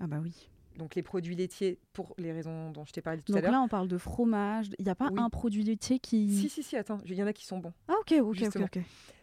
Ah 0.00 0.06
bah 0.06 0.18
oui. 0.22 0.48
Donc 0.76 0.94
les 0.94 1.02
produits 1.02 1.34
laitiers, 1.34 1.78
pour 1.92 2.14
les 2.18 2.32
raisons 2.32 2.70
dont 2.70 2.84
je 2.84 2.92
t'ai 2.92 3.00
parlé 3.00 3.22
tout 3.22 3.32
Donc 3.32 3.38
à 3.38 3.42
l'heure. 3.42 3.52
là, 3.52 3.60
on 3.62 3.68
parle 3.68 3.88
de 3.88 3.98
fromage. 3.98 4.68
Il 4.78 4.84
n'y 4.84 4.90
a 4.90 4.94
pas 4.94 5.08
Oui. 5.10 5.18
un 5.20 5.30
produit 5.30 5.62
laitier 5.62 5.98
qui. 5.98 6.34
Si, 6.36 6.48
si, 6.48 6.62
si, 6.62 6.76
attends, 6.76 6.98
il 7.06 7.14
y 7.14 7.22
en 7.22 7.26
a 7.26 7.32
qui 7.32 7.44
sont 7.46 7.58
bons. 7.58 7.72
Ah 7.88 7.94
ok, 8.00 8.14
ok, 8.20 8.42
ok. 8.56 8.78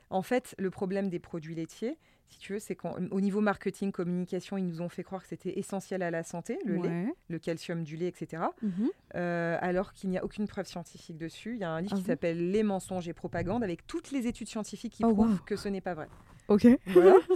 En 0.09 0.21
fait, 0.21 0.55
le 0.57 0.69
problème 0.69 1.09
des 1.09 1.19
produits 1.19 1.55
laitiers, 1.55 1.97
si 2.27 2.39
tu 2.39 2.53
veux, 2.53 2.59
c'est 2.59 2.75
qu'au 2.75 2.99
niveau 3.21 3.41
marketing, 3.41 3.91
communication, 3.91 4.57
ils 4.57 4.65
nous 4.65 4.81
ont 4.81 4.89
fait 4.89 5.03
croire 5.03 5.21
que 5.21 5.27
c'était 5.27 5.57
essentiel 5.59 6.01
à 6.01 6.09
la 6.11 6.23
santé, 6.23 6.57
le 6.65 6.75
lait, 6.77 7.05
le 7.29 7.37
calcium 7.39 7.83
du 7.83 7.95
lait, 7.97 8.07
etc. 8.07 8.43
Mhm. 8.61 8.89
Euh, 9.15 9.57
alors 9.61 9.93
qu'il 9.93 10.09
n'y 10.09 10.17
a 10.17 10.23
aucune 10.23 10.47
preuve 10.47 10.65
scientifique 10.67 11.17
dessus. 11.17 11.53
Il 11.53 11.59
y 11.59 11.63
a 11.63 11.69
un 11.69 11.81
livre 11.81 11.93
Ah 11.95 11.99
qui 11.99 12.05
s'appelle 12.05 12.49
Les 12.51 12.63
mensonges 12.63 13.07
et 13.07 13.13
propagande 13.13 13.63
avec 13.63 13.85
toutes 13.85 14.11
les 14.11 14.25
études 14.27 14.47
scientifiques 14.49 14.93
qui 14.93 15.05
Oh, 15.05 15.13
prouvent 15.13 15.31
wow. 15.33 15.37
que 15.45 15.55
ce 15.55 15.67
n'est 15.69 15.81
pas 15.81 15.93
vrai. 15.93 16.07
Ok. 16.47 16.67
Voilà. 16.87 17.15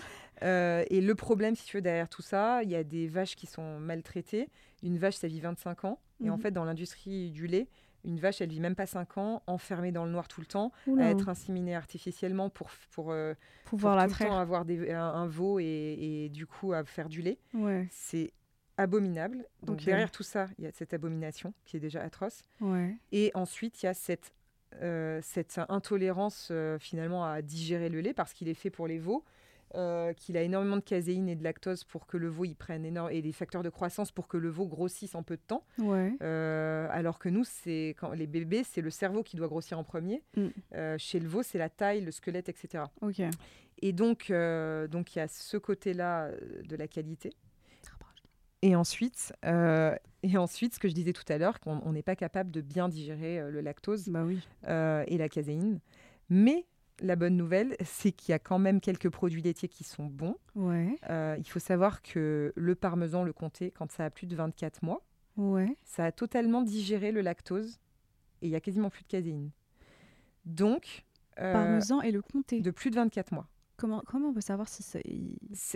Euh, 0.44 0.84
et 0.92 1.02
le 1.02 1.16
problème, 1.16 1.56
si 1.56 1.66
tu 1.66 1.78
veux, 1.78 1.82
derrière 1.82 2.08
tout 2.10 2.22
ça, 2.22 2.62
il 2.62 2.70
y 2.70 2.76
a 2.76 2.84
des 2.84 3.08
vaches 3.08 3.36
qui 3.36 3.48
sont 3.48 3.80
maltraitées. 3.80 4.50
Une 4.84 5.00
vache, 5.00 5.16
ça 5.16 5.28
vit 5.28 5.40
25 5.40 5.84
ans. 5.86 6.00
Et 6.24 6.30
en 6.30 6.36
Mhm. 6.36 6.42
fait, 6.44 6.52
dans 6.52 6.64
l'industrie 6.64 7.32
du 7.32 7.48
lait, 7.48 7.68
une 8.06 8.20
vache, 8.20 8.40
elle 8.40 8.50
vit 8.52 8.60
même 8.60 8.76
pas 8.76 8.86
5 8.86 9.18
ans, 9.18 9.42
enfermée 9.48 9.92
dans 9.92 10.06
le 10.06 10.12
noir 10.12 10.28
tout 10.28 10.40
le 10.40 10.46
temps, 10.46 10.72
Oula. 10.86 11.06
à 11.08 11.10
être 11.10 11.28
inséminée 11.28 11.76
artificiellement 11.76 12.52
pour, 12.52 12.70
pour, 12.92 13.12
euh, 13.12 13.34
Pouvoir 13.66 13.94
pour 13.94 13.98
la 13.98 14.04
tout 14.04 14.10
le 14.12 14.18
temps 14.20 14.26
traire. 14.26 14.34
avoir 14.40 14.64
des, 14.64 14.92
un, 14.94 15.02
un 15.02 15.26
veau 15.26 15.58
et, 15.60 15.64
et 15.66 16.30
du 16.30 16.46
coup 16.46 16.72
à 16.72 16.84
faire 16.86 17.10
du 17.10 17.24
lait. 17.24 17.40
Ouais. 17.56 17.88
C'est 17.90 18.32
abominable. 18.78 19.44
Donc 19.64 19.84
derrière 19.84 20.12
tout 20.12 20.22
ça, 20.22 20.46
il 20.60 20.66
y 20.66 20.68
a 20.68 20.72
cette 20.72 20.94
abomination 20.94 21.56
qui 21.66 21.78
est 21.78 21.80
déjà 21.80 22.04
atroce. 22.04 22.44
Ouais. 22.62 22.96
Et 23.12 23.32
ensuite, 23.34 23.82
il 23.82 23.88
y 23.88 23.90
a 23.90 23.96
cette, 23.96 24.32
cette 25.22 25.60
intolérance 25.70 26.50
euh, 26.52 26.78
finalement 26.80 27.26
à 27.26 27.42
digérer 27.42 27.90
le 27.90 28.02
lait 28.02 28.14
parce 28.14 28.34
qu'il 28.34 28.50
est 28.50 28.54
fait 28.54 28.70
pour 28.70 28.88
les 28.88 29.00
veaux, 29.00 29.24
euh, 29.76 30.14
qu'il 30.14 30.38
a 30.38 30.42
énormément 30.44 30.78
de 30.78 30.82
caséine 30.82 31.28
et 31.28 31.36
de 31.36 31.44
lactose 31.44 31.84
pour 31.84 32.08
que 32.08 32.16
le 32.16 32.30
veau 32.30 32.46
y 32.46 32.54
prenne 32.54 32.86
énorme 32.86 33.12
et 33.12 33.22
des 33.22 33.34
facteurs 33.34 33.64
de 33.64 33.70
croissance 33.70 34.12
pour 34.12 34.28
que 34.28 34.38
le 34.38 34.50
veau 34.50 34.66
grossisse 34.66 35.14
en 35.14 35.24
peu 35.24 35.36
de 35.36 35.42
temps. 35.46 35.66
Ouais. 35.80 36.14
Euh, 36.22 36.88
alors 36.92 37.20
que 37.20 37.28
nous, 37.28 37.44
c'est 37.44 37.96
quand 38.00 38.12
les 38.14 38.28
bébés, 38.28 38.64
c'est 38.64 38.82
le 38.82 38.90
cerveau 38.90 39.24
qui 39.24 39.36
doit 39.36 39.48
grossir 39.48 39.78
en 39.78 39.84
premier. 39.84 40.24
Mm. 40.36 40.48
Euh, 40.76 40.96
chez 40.98 41.20
le 41.20 41.28
veau, 41.28 41.44
c'est 41.44 41.58
la 41.58 41.70
taille, 41.70 42.02
le 42.02 42.12
squelette, 42.12 42.48
etc. 42.48 42.86
Et 43.82 43.94
donc, 43.94 44.32
euh, 44.32 44.88
donc 44.88 45.16
il 45.16 45.20
y 45.20 45.22
a 45.22 45.28
ce 45.28 45.58
côté-là 45.58 46.26
euh, 46.26 46.62
de 46.64 46.76
la 46.76 46.88
qualité. 46.88 47.34
Et 48.68 48.76
ensuite, 48.76 49.32
euh, 49.46 49.96
et 50.24 50.38
ensuite, 50.38 50.74
ce 50.74 50.80
que 50.80 50.90
je 50.90 50.94
disais 50.94 51.14
tout 51.14 51.24
à 51.30 51.38
l'heure, 51.38 51.60
qu'on 51.62 51.80
on 51.86 51.94
n'est 51.94 52.04
pas 52.04 52.18
capable 52.18 52.52
de 52.52 52.60
bien 52.60 52.90
digérer 52.90 53.40
euh, 53.40 53.50
le 53.50 53.62
lactose 53.62 54.10
Bah 54.10 54.24
oui. 54.26 54.40
euh, 54.68 55.04
et 55.08 55.18
la 55.18 55.30
caséine. 55.30 55.80
Mais 56.30 56.66
la 57.00 57.16
bonne 57.16 57.38
nouvelle, 57.38 57.78
c'est 57.86 58.12
qu'il 58.12 58.32
y 58.32 58.36
a 58.36 58.40
quand 58.40 58.60
même 58.60 58.82
quelques 58.82 59.10
produits 59.10 59.42
laitiers 59.42 59.70
qui 59.70 59.86
sont 59.86 60.06
bons. 60.08 60.36
Ouais. 60.56 60.98
Il 61.38 61.46
faut 61.48 61.60
savoir 61.60 62.02
que 62.02 62.52
le 62.56 62.76
parmesan, 62.76 63.24
le 63.24 63.32
comté, 63.32 63.72
quand 63.72 63.90
ça 63.92 64.04
a 64.06 64.10
plus 64.10 64.28
de 64.28 64.36
24 64.36 64.84
mois, 64.84 65.02
Ouais. 65.38 65.74
ça 65.86 66.04
a 66.06 66.12
totalement 66.12 66.64
digéré 66.64 67.12
le 67.14 67.22
lactose 67.22 67.80
et 68.42 68.48
il 68.48 68.50
y 68.50 68.56
a 68.56 68.60
quasiment 68.60 68.90
plus 68.90 69.04
de 69.04 69.08
caséine. 69.08 69.52
Donc, 70.46 71.06
Parmesan 71.36 72.02
et 72.02 72.12
le 72.12 72.22
comté. 72.22 72.60
de 72.62 72.72
plus 72.72 72.90
de 72.90 72.96
24 72.96 73.32
mois. 73.32 73.48
Comment, 73.78 74.02
comment 74.08 74.30
on 74.30 74.34
peut 74.34 74.42
savoir 74.42 74.68
si 74.68 74.82
ça. 74.84 75.00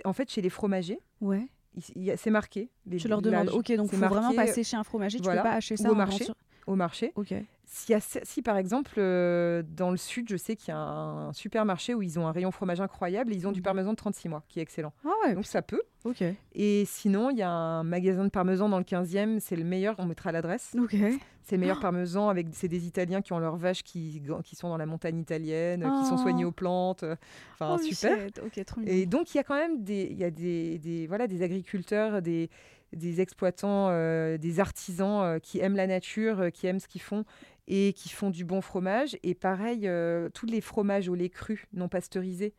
En 0.04 0.14
fait, 0.14 0.30
chez 0.30 0.42
les 0.42 0.50
fromagers, 0.50 1.00
Ouais. 1.22 1.48
C'est 1.80 2.30
marqué. 2.30 2.70
les- 2.86 2.98
Tu 2.98 3.08
leur 3.08 3.22
demandes. 3.22 3.46
l'âge, 3.48 3.56
Ok, 3.56 3.72
donc 3.76 3.92
faut 3.92 3.98
vraiment 3.98 4.34
passer 4.34 4.64
chez 4.64 4.76
un 4.78 4.84
fromager. 4.84 5.18
Tu 5.20 5.24
voilà, 5.24 5.42
peux 5.42 5.50
pas 5.50 5.56
acheter 5.56 5.78
ça 5.78 5.92
au 5.92 5.96
marché. 5.96 6.26
au 6.68 6.76
marché. 6.76 7.12
Ok. 7.16 7.34
Si 7.74 8.42
par 8.42 8.58
exemple, 8.58 8.96
euh, 8.98 9.64
dans 9.66 9.92
le 9.92 9.98
sud, 9.98 10.28
je 10.30 10.36
sais 10.36 10.58
qu'il 10.58 10.70
y 10.70 10.72
a 10.72 10.78
un 10.78 11.32
supermarché 11.32 11.94
où 11.96 12.02
ils 12.02 12.20
ont 12.20 12.28
un 12.28 12.34
rayon 12.34 12.52
fromage 12.52 12.82
incroyable 12.82 13.32
et 13.32 13.36
ils 13.38 13.48
ont 13.48 13.54
du 13.54 13.62
Mhm. 13.62 13.64
parmesan 13.64 13.92
de 13.92 13.96
36 13.96 14.28
mois, 14.28 14.44
qui 14.50 14.60
est 14.60 14.62
excellent. 14.62 14.92
Ah 15.06 15.10
ouais. 15.26 15.36
Donc 15.36 15.46
ça 15.46 15.62
peut. 15.62 15.82
Ok. 16.04 16.22
Et 16.54 16.84
sinon, 16.86 17.30
il 17.30 17.38
y 17.38 17.42
a 17.44 17.50
un 17.50 17.84
magasin 17.84 18.26
de 18.26 18.30
parmesan 18.30 18.68
dans 18.68 18.78
le 18.78 18.84
15e, 18.84 19.40
c'est 19.40 19.56
le 19.56 19.64
meilleur, 19.64 19.96
on 20.00 20.06
mettra 20.06 20.34
l'adresse. 20.34 20.76
Ok. 20.78 20.96
C'est 21.44 21.56
le 21.56 21.62
meilleur 21.62 21.80
parmesan, 21.80 22.28
avec 22.28 22.48
c'est 22.52 22.68
des 22.68 22.88
Italiens 22.88 23.22
qui 23.22 23.32
ont 23.34 23.40
leurs 23.40 23.56
vaches 23.58 23.84
qui, 23.84 24.22
qui 24.44 24.56
sont 24.58 24.68
dans 24.70 24.78
la 24.78 24.86
montagne 24.86 25.18
italienne, 25.20 25.90
qui 26.00 26.06
sont 26.06 26.18
soignées 26.18 26.46
aux 26.46 26.52
plantes. 26.52 27.04
euh, 27.04 27.16
Enfin, 27.54 27.78
Oh, 27.80 27.82
super. 27.82 28.18
Trop. 28.66 28.82
Et 28.86 29.06
donc, 29.06 29.34
il 29.34 29.38
y 29.38 29.40
a 29.40 29.44
quand 29.44 29.56
même 29.56 29.82
des, 29.82 30.08
il 30.12 30.18
y 30.18 30.24
a 30.26 30.30
des, 30.30 30.78
des- 30.78 31.08
voilà, 31.08 31.28
des 31.28 31.42
agriculteurs, 31.42 32.22
des, 32.22 32.50
des 32.94 33.22
exploitants, 33.22 33.88
euh, 33.90 34.38
des 34.38 34.60
artisans 34.60 35.22
euh, 35.24 35.40
qui 35.40 35.60
aiment 35.60 35.76
la 35.78 35.88
nature, 35.88 36.42
euh, 36.42 36.50
qui 36.50 36.68
aiment 36.68 36.80
ce 36.80 36.88
qu'ils 36.88 37.02
font 37.02 37.24
et 37.68 37.94
qui 37.94 38.10
font 38.10 38.30
du 38.30 38.46
bon 38.46 38.62
fromage. 38.62 39.18
Et 39.24 39.34
pareil, 39.36 39.88
euh, 39.88 40.30
tous 40.34 40.46
les 40.46 40.62
fromages 40.62 41.10
au 41.10 41.16
lait 41.16 41.30
cru 41.30 41.66
non 41.74 41.88
pasteurisé. 41.90 42.54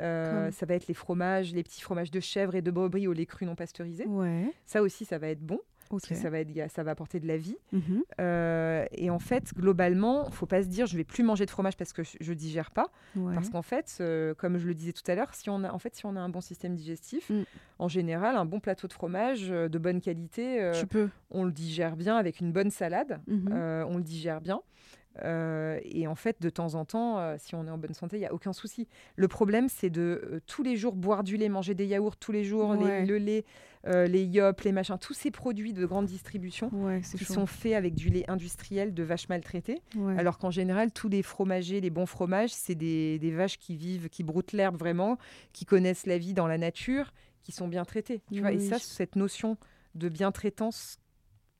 euh, 0.00 0.50
ça 0.50 0.66
va 0.66 0.74
être 0.74 0.88
les 0.88 0.94
fromages, 0.94 1.52
les 1.52 1.62
petits 1.62 1.80
fromages 1.80 2.10
de 2.10 2.20
chèvre 2.20 2.54
et 2.54 2.62
de 2.62 2.70
brebis 2.70 3.06
au 3.06 3.12
lait 3.12 3.26
cru 3.26 3.46
non 3.46 3.54
pasteurisé. 3.54 4.06
Ouais. 4.06 4.52
Ça 4.66 4.82
aussi, 4.82 5.04
ça 5.04 5.18
va 5.18 5.28
être 5.28 5.40
bon, 5.40 5.60
Parce 5.90 6.06
que 6.06 6.14
ça 6.14 6.30
va, 6.30 6.40
être, 6.40 6.50
il 6.50 6.66
ça 6.70 6.82
va 6.82 6.90
apporter 6.92 7.20
de 7.20 7.26
la 7.26 7.36
vie. 7.36 7.56
Mhm. 7.72 8.02
Euh, 8.20 8.84
et 8.92 9.10
en 9.10 9.18
fait, 9.18 9.52
globalement, 9.54 10.30
faut 10.30 10.46
pas 10.46 10.62
se 10.62 10.68
dire 10.68 10.86
je 10.86 10.96
vais 10.96 11.04
plus 11.04 11.22
manger 11.22 11.44
de 11.46 11.50
fromage 11.50 11.76
parce 11.76 11.92
que 11.92 12.02
je, 12.02 12.16
je 12.20 12.32
digère 12.32 12.70
pas. 12.70 12.90
Ouais. 13.16 13.34
Parce 13.34 13.50
qu'en 13.50 13.62
fait, 13.62 13.96
euh, 14.00 14.34
comme 14.34 14.58
je 14.58 14.66
le 14.66 14.74
disais 14.74 14.92
tout 14.92 15.08
à 15.10 15.14
l'heure, 15.14 15.34
si 15.34 15.50
on 15.50 15.62
a 15.64 15.72
en 15.72 15.78
fait 15.78 15.94
si 15.94 16.06
on 16.06 16.16
a 16.16 16.20
un 16.20 16.28
bon 16.28 16.40
système 16.40 16.74
digestif, 16.74 17.30
Mm. 17.30 17.42
en 17.78 17.88
général, 17.88 18.36
un 18.36 18.44
bon 18.44 18.60
plateau 18.60 18.86
de 18.88 18.92
fromage 18.92 19.50
euh, 19.50 19.68
de 19.68 19.78
bonne 19.78 20.00
qualité, 20.00 20.70
Tu 20.78 20.86
peux. 20.86 21.08
on 21.30 21.44
le 21.44 21.52
digère 21.52 21.96
bien 21.96 22.16
avec 22.16 22.40
une 22.40 22.52
bonne 22.52 22.70
salade. 22.70 23.20
Mhm. 23.26 23.52
on 23.88 23.96
le 23.96 24.02
digère 24.02 24.40
bien. 24.40 24.60
Euh, 25.22 25.78
et 25.84 26.06
en 26.06 26.14
fait, 26.14 26.40
de 26.42 26.50
temps 26.50 26.74
en 26.74 26.84
temps, 26.84 27.18
euh, 27.18 27.36
si 27.38 27.54
on 27.54 27.66
est 27.66 27.70
en 27.70 27.78
bonne 27.78 27.94
santé, 27.94 28.16
il 28.16 28.20
n'y 28.20 28.26
a 28.26 28.32
aucun 28.34 28.52
souci. 28.52 28.88
Le 29.16 29.28
problème, 29.28 29.68
c'est 29.68 29.90
de 29.90 30.20
euh, 30.24 30.40
tous 30.46 30.62
les 30.64 30.76
jours 30.76 30.94
boire 30.94 31.22
du 31.22 31.36
lait, 31.36 31.48
manger 31.48 31.74
des 31.74 31.86
yaourts 31.86 32.16
tous 32.16 32.32
les 32.32 32.42
jours, 32.44 32.74
les- 32.74 33.04
le 33.06 33.18
lait, 33.18 33.44
les 33.86 34.24
yop, 34.24 34.62
les 34.62 34.72
machins, 34.72 34.96
tous 34.98 35.12
ces 35.12 35.30
produits 35.30 35.74
de 35.74 35.84
grande 35.84 36.06
distribution 36.06 36.70
Ouais, 36.72 37.02
qui 37.02 37.22
chaud. 37.24 37.34
sont 37.34 37.46
faits 37.46 37.74
avec 37.74 37.94
du 37.94 38.08
lait 38.08 38.24
industriel 38.30 38.94
de 38.94 39.02
vaches 39.02 39.28
maltraitées. 39.28 39.82
Ouais. 39.94 40.16
Alors 40.18 40.38
qu'en 40.38 40.50
général, 40.50 40.90
tous 40.90 41.08
les 41.10 41.22
fromagers, 41.22 41.80
les 41.82 41.90
bons 41.90 42.06
fromages, 42.06 42.50
c'est 42.50 42.74
des, 42.74 43.18
des 43.18 43.30
vaches 43.30 43.58
qui 43.58 43.76
vivent, 43.76 44.08
qui 44.08 44.22
broutent 44.22 44.52
l'herbe 44.52 44.76
vraiment, 44.78 45.18
qui 45.52 45.66
connaissent 45.66 46.06
la 46.06 46.16
vie 46.16 46.32
dans 46.32 46.46
la 46.46 46.56
nature, 46.56 47.12
qui 47.42 47.52
sont 47.52 47.68
bien 47.68 47.84
traitées. 47.84 48.22
Tu 48.32 48.40
vois, 48.40 48.52
et 48.52 48.58
ça, 48.58 48.78
cette 48.78 49.16
notion 49.16 49.58
de 49.94 50.08
bien-traitance 50.08 50.98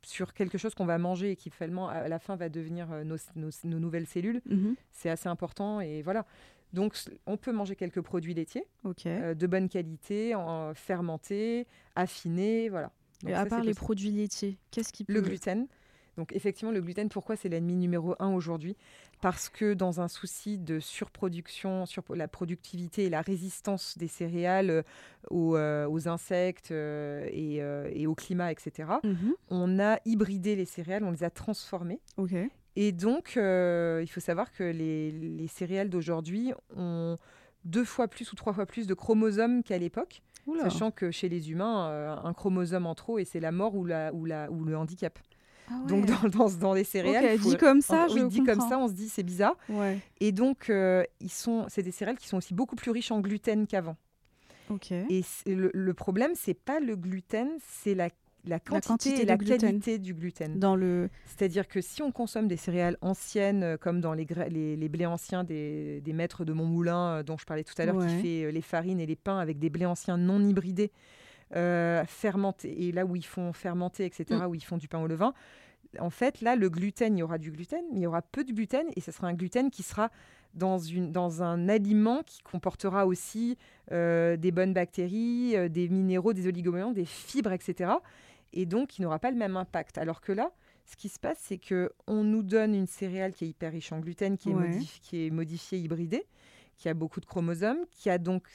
sur 0.05 0.33
quelque 0.35 0.59
chose 0.59 0.75
qu'on 0.75 0.87
va 0.87 0.99
manger 0.99 1.33
et 1.33 1.37
qui 1.37 1.51
finalement, 1.51 1.89
à 1.89 2.09
la 2.09 2.19
fin, 2.19 2.37
va 2.37 2.49
devenir 2.49 2.91
euh, 2.93 3.05
nos, 3.05 3.17
nos- 3.37 3.51
nos 3.65 3.79
nouvelles 3.79 4.07
cellules, 4.07 4.41
Mhm. 4.47 4.75
c'est 4.93 5.11
assez 5.11 5.29
important. 5.29 5.81
Et 5.81 6.03
voilà. 6.03 6.27
Donc, 6.73 6.97
on 7.27 7.37
peut 7.37 7.53
manger 7.53 7.77
quelques 7.77 8.01
produits 8.01 8.35
laitiers 8.35 8.65
euh, 9.07 9.35
de 9.35 9.47
bonne 9.47 9.69
qualité, 9.69 10.35
en, 10.35 10.75
fermentés, 10.75 11.67
affinés, 11.95 12.69
voilà. 12.69 12.91
Donc 13.23 13.31
Et 13.31 13.35
à 13.35 13.47
part 13.47 13.61
les 13.61 13.67
possible. 13.71 13.85
produits 13.85 14.11
laitiers, 14.11 14.59
qu'est-ce 14.71 14.93
qui 14.93 15.05
peut 15.05 15.13
Le 15.13 15.21
gluten. 15.21 15.67
Donc 16.17 16.33
effectivement, 16.33 16.71
le 16.73 16.81
gluten, 16.81 17.09
pourquoi 17.09 17.37
c'est 17.37 17.49
l'ennemi 17.49 17.75
numéro 17.75 18.15
un 18.19 18.33
aujourd'hui? 18.33 18.77
Parce 19.21 19.49
que 19.49 19.75
dans 19.75 20.01
un 20.01 20.09
souci 20.09 20.59
de 20.59 20.79
surproduction, 20.81 21.87
sur 21.87 22.03
la 22.15 22.29
productivité 22.29 23.05
et 23.05 23.11
la 23.11 23.21
résistance 23.23 23.97
des 23.99 24.09
céréales 24.09 24.71
euh, 24.71 24.83
aux, 25.31 25.57
euh, 25.57 25.87
aux 25.89 26.09
insectes 26.09 26.71
euh, 26.71 27.27
et, 27.33 27.63
euh, 27.63 27.89
et 27.93 28.07
au 28.07 28.15
climat, 28.15 28.53
etc., 28.53 28.89
Mhm. 29.03 29.35
on 29.51 29.79
a 29.79 29.99
hybridé 30.05 30.57
les 30.57 30.65
céréales, 30.65 31.05
on 31.05 31.11
les 31.11 31.25
a 31.25 31.31
transformées. 31.31 32.01
Et 32.77 32.91
donc, 32.93 33.33
il 33.37 34.07
faut 34.11 34.21
savoir 34.21 34.53
que 34.53 34.65
les, 34.65 35.13
les 35.13 35.47
céréales 35.47 35.89
d'aujourd'hui 35.91 36.53
ont 36.77 37.19
deux 37.65 37.85
fois 37.85 38.09
plus 38.09 38.33
ou 38.33 38.37
trois 38.37 38.53
fois 38.53 38.67
plus 38.67 38.87
de 38.87 38.95
chromosomes 38.95 39.63
qu'à 39.63 39.79
l'époque, 39.79 40.23
sachant 40.61 40.91
que 40.91 41.11
chez 41.11 41.29
les 41.29 41.51
humains, 41.53 41.89
euh, 41.89 42.15
un 42.23 42.33
chromosome 42.35 42.87
en 42.87 42.95
trop 42.95 43.19
et 43.19 43.25
c'est 43.25 43.41
la 43.41 43.53
mort 43.53 43.75
ou, 43.77 43.85
la, 43.87 44.13
ou, 44.13 44.25
la, 44.27 44.51
ou 44.51 44.65
le 44.65 44.77
handicap. 44.77 45.19
Ah 45.71 45.75
ouais. 45.81 45.87
Donc 45.89 46.07
dans, 46.07 46.29
dans, 46.29 46.51
dans 46.51 46.75
les 46.75 46.85
céréales, 46.85 47.35
Ok, 47.37 47.41
faut- 47.41 47.51
dit 47.51 47.57
comme 47.57 47.81
ça, 47.81 48.07
je 48.09 48.27
dit 48.27 48.43
comme 48.45 48.61
ça, 48.61 48.79
on 48.79 48.89
se 48.89 48.93
dit 48.93 49.09
c'est 49.09 49.23
bizarre. 49.23 49.57
Ouais. 49.69 49.99
Et 50.21 50.33
donc 50.33 50.69
euh, 50.71 51.03
ils 51.21 51.31
sont, 51.33 51.65
c'est 51.69 51.83
des 51.83 51.91
céréales 51.93 52.19
qui 52.19 52.29
sont 52.29 52.37
aussi 52.37 52.55
beaucoup 52.55 52.77
plus 52.77 52.91
riches 52.91 53.11
en 53.11 53.21
gluten 53.21 53.67
qu'avant. 53.67 53.97
Ok. 54.71 54.93
Et 54.93 55.23
le, 55.47 55.71
le 55.75 55.95
problème, 55.95 56.33
c'est 56.35 56.55
pas 56.55 56.81
le 56.81 56.97
gluten, 56.97 57.49
c'est 57.61 57.95
la, 57.95 58.09
la 58.47 58.59
quantité, 58.61 58.89
quantité 58.89 59.23
et 59.23 59.25
la 59.27 59.37
gluten. 59.37 59.59
qualité 59.59 59.99
du 59.99 60.15
gluten. 60.15 60.59
Dans 60.59 60.75
le. 60.77 61.09
C'est-à-dire 61.27 61.69
que 61.69 61.81
si 61.83 62.03
on 62.03 62.13
consomme 62.13 62.49
des 62.49 62.57
céréales 62.57 62.97
anciennes, 63.03 63.63
euh, 63.63 63.77
comme 63.77 64.01
dans 64.01 64.13
les, 64.15 64.27
les, 64.51 64.77
les 64.77 64.89
blés 64.89 65.07
anciens 65.07 65.45
des, 65.45 66.01
des 66.03 66.13
maîtres 66.13 66.45
de 66.47 66.53
Montmoulin, 66.55 67.19
euh, 67.19 67.23
dont 67.23 67.37
je 67.39 67.45
parlais 67.47 67.65
tout 67.65 67.75
à 67.79 67.85
l'heure, 67.85 67.97
Ouais. 67.97 68.07
qui 68.07 68.23
fait 68.23 68.53
les 68.53 68.61
farines 68.63 69.01
et 69.01 69.07
les 69.07 69.17
pains 69.17 69.39
avec 69.39 69.59
des 69.59 69.69
blés 69.71 69.87
anciens 69.87 70.17
non 70.17 70.43
hybridés, 70.43 70.91
euh, 71.55 72.05
fermentés, 72.07 72.87
et 72.89 72.93
là 72.93 73.05
où 73.07 73.17
ils 73.17 73.25
font 73.27 73.53
fermenter, 73.53 74.05
etc., 74.05 74.41
Mm. 74.43 74.47
où 74.49 74.55
ils 74.55 74.65
font 74.65 74.77
du 74.77 74.89
pain 74.89 74.99
au 75.01 75.07
levain, 75.07 75.35
en 76.01 76.11
fait, 76.11 76.41
là, 76.41 76.57
le 76.57 76.69
gluten, 76.69 77.17
il 77.17 77.21
y 77.21 77.23
aura 77.23 77.39
du 77.39 77.53
gluten, 77.53 77.85
mais 77.93 78.01
il 78.01 78.03
y 78.03 78.07
aura 78.07 78.21
peu 78.23 78.43
de 78.43 78.53
gluten, 78.53 78.87
et 78.97 79.01
ce 79.01 79.13
sera 79.13 79.29
un 79.29 79.35
gluten 79.35 79.71
qui 79.71 79.83
sera 79.85 80.11
dans, 80.55 80.79
une, 80.79 81.13
dans 81.13 81.43
un 81.43 81.69
aliment 81.69 82.23
qui 82.25 82.43
comportera 82.43 83.07
aussi 83.07 83.57
euh, 83.93 84.37
des 84.37 84.51
bonnes 84.51 84.73
bactéries, 84.73 85.53
euh, 85.57 85.69
des 85.69 85.89
minéraux, 85.89 86.33
des 86.33 86.47
oligoéléments, 86.49 86.91
des 86.93 87.05
fibres, 87.05 87.53
etc. 87.53 87.93
Et 88.53 88.67
donc, 88.67 88.89
qui 88.89 89.03
n'aura 89.03 89.19
pas 89.21 89.31
le 89.31 89.37
même 89.37 89.57
impact. 89.57 89.99
Alors 89.99 90.21
que 90.21 90.33
là, 90.33 90.51
ce 90.85 90.97
qui 90.97 91.09
se 91.09 91.19
passe, 91.19 91.39
c'est 91.41 91.59
que 91.59 91.93
on 92.07 92.23
nous 92.25 92.43
donne 92.43 92.75
une 92.75 92.87
céréale 92.87 93.33
qui 93.33 93.45
est 93.45 93.49
hyper 93.49 93.73
riche 93.73 93.91
en 93.93 94.01
gluten, 94.01 94.37
qui, 94.37 94.51
est, 94.51 94.55
Ouais. 94.55 94.69
modif- 94.71 95.01
qui 95.01 95.27
est 95.27 95.31
modifiée, 95.31 95.79
hybridée, 95.79 96.25
qui 96.77 96.89
a 96.89 96.95
beaucoup 96.95 97.21
de 97.21 97.27
chromosomes, 97.27 97.79
qui 97.91 98.11
a 98.11 98.19
donc 98.19 98.47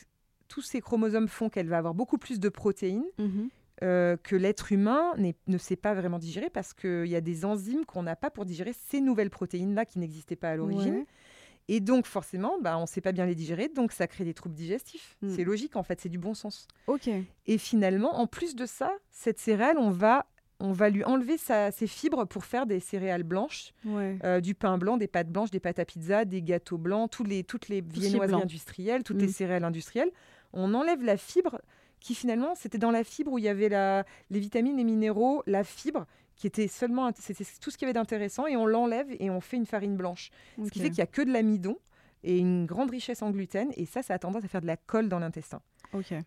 tous 0.50 0.62
ces 0.62 0.82
chromosomes 0.82 1.30
font 1.30 1.48
qu'elle 1.50 1.70
va 1.70 1.78
avoir 1.78 1.94
beaucoup 1.94 2.18
plus 2.18 2.40
de 2.42 2.50
protéines 2.50 3.06
Mhm. 3.18 3.50
euh, 3.84 4.18
que 4.22 4.36
l'être 4.36 4.74
humain 4.74 5.14
ne 5.48 5.58
sait 5.58 5.78
pas 5.78 5.94
vraiment 5.94 6.20
digérer 6.20 6.50
parce 6.50 6.74
qu'il 6.74 7.06
y 7.08 7.16
a 7.16 7.22
des 7.22 7.46
enzymes 7.46 7.86
qu'on 7.86 8.04
n'a 8.04 8.18
pas 8.18 8.30
pour 8.30 8.44
digérer 8.44 8.74
ces 8.90 9.00
nouvelles 9.00 9.30
protéines-là 9.30 9.86
qui 9.86 10.00
n'existaient 10.00 10.36
pas 10.36 10.50
à 10.50 10.56
l'origine. 10.58 10.96
Ouais. 10.96 11.06
Et 11.72 11.80
donc, 11.82 12.08
forcément, 12.08 12.58
bah, 12.60 12.78
on 12.80 12.82
ne 12.82 12.88
sait 12.88 13.00
pas 13.00 13.12
bien 13.12 13.26
les 13.28 13.36
digérer, 13.36 13.70
donc 13.70 13.92
ça 13.92 14.08
crée 14.08 14.26
des 14.26 14.34
troubles 14.34 14.56
digestifs. 14.56 15.16
Mm. 15.22 15.30
C'est 15.36 15.44
logique, 15.44 15.76
en 15.76 15.84
fait, 15.84 16.02
c'est 16.02 16.10
du 16.10 16.18
bon 16.18 16.34
sens. 16.34 16.68
Ok. 16.88 17.08
Et 17.46 17.58
finalement, 17.60 18.20
en 18.20 18.26
plus 18.26 18.56
de 18.56 18.66
ça, 18.66 18.92
cette 19.12 19.38
céréale, 19.38 19.78
on 19.78 19.92
va, 19.92 20.26
on 20.60 20.72
va 20.72 20.90
lui 20.90 21.04
enlever 21.04 21.38
sa- 21.38 21.70
ses 21.72 21.86
fibres 21.86 22.26
pour 22.26 22.44
faire 22.44 22.66
des 22.66 22.80
céréales 22.80 23.22
blanches, 23.24 23.72
Ouais. 23.86 24.18
euh, 24.24 24.42
du 24.42 24.56
pain 24.56 24.80
blanc, 24.80 24.98
des 24.98 25.08
pâtes 25.08 25.30
blanches, 25.32 25.52
des 25.52 25.60
pâtes 25.60 25.78
à 25.80 25.86
pizza, 25.86 26.26
des 26.26 26.42
gâteaux 26.42 26.80
blancs, 26.80 27.12
tous 27.12 27.24
les, 27.24 27.44
toutes 27.44 27.70
les 27.70 27.82
viennoiseries 27.82 28.42
industrielles, 28.42 29.04
toutes 29.04 29.18
Mm. 29.18 29.26
les 29.28 29.32
céréales 29.32 29.64
industrielles. 29.64 30.12
On 30.54 30.74
enlève 30.74 31.04
la 31.04 31.18
fibre 31.18 31.62
qui 32.00 32.16
finalement, 32.16 32.56
c'était 32.56 32.78
dans 32.78 32.92
la 32.92 33.04
fibre 33.04 33.34
où 33.34 33.38
il 33.38 33.44
y 33.44 33.50
avait 33.50 33.70
la, 33.70 34.06
les 34.30 34.40
vitamines, 34.40 34.78
les 34.78 34.84
minéraux, 34.84 35.44
la 35.46 35.64
fibre 35.64 36.06
qui 36.36 36.48
était 36.48 36.70
seulement, 36.70 37.12
c'était 37.20 37.44
tout 37.62 37.70
ce 37.70 37.78
qu'il 37.78 37.86
y 37.86 37.90
avait 37.90 38.00
d'intéressant 38.00 38.48
et 38.48 38.56
on 38.56 38.66
l'enlève 38.66 39.08
et 39.20 39.30
on 39.30 39.42
fait 39.42 39.58
une 39.58 39.66
farine 39.66 39.98
blanche. 39.98 40.32
Ce 40.64 40.70
qui 40.70 40.80
fait 40.80 40.90
qu'il 40.90 41.00
n'y 41.00 41.04
a 41.04 41.08
que 41.08 41.22
de 41.22 41.32
l'amidon 41.32 41.78
et 42.24 42.38
une 42.38 42.66
grande 42.66 42.90
richesse 42.90 43.22
en 43.22 43.32
gluten 43.32 43.72
et 43.76 43.86
ça, 43.86 44.02
ça 44.02 44.14
a 44.14 44.20
tendance 44.20 44.46
à 44.46 44.48
faire 44.48 44.62
de 44.62 44.68
la 44.68 44.78
colle 44.78 45.10
dans 45.10 45.20
l'intestin. 45.20 45.62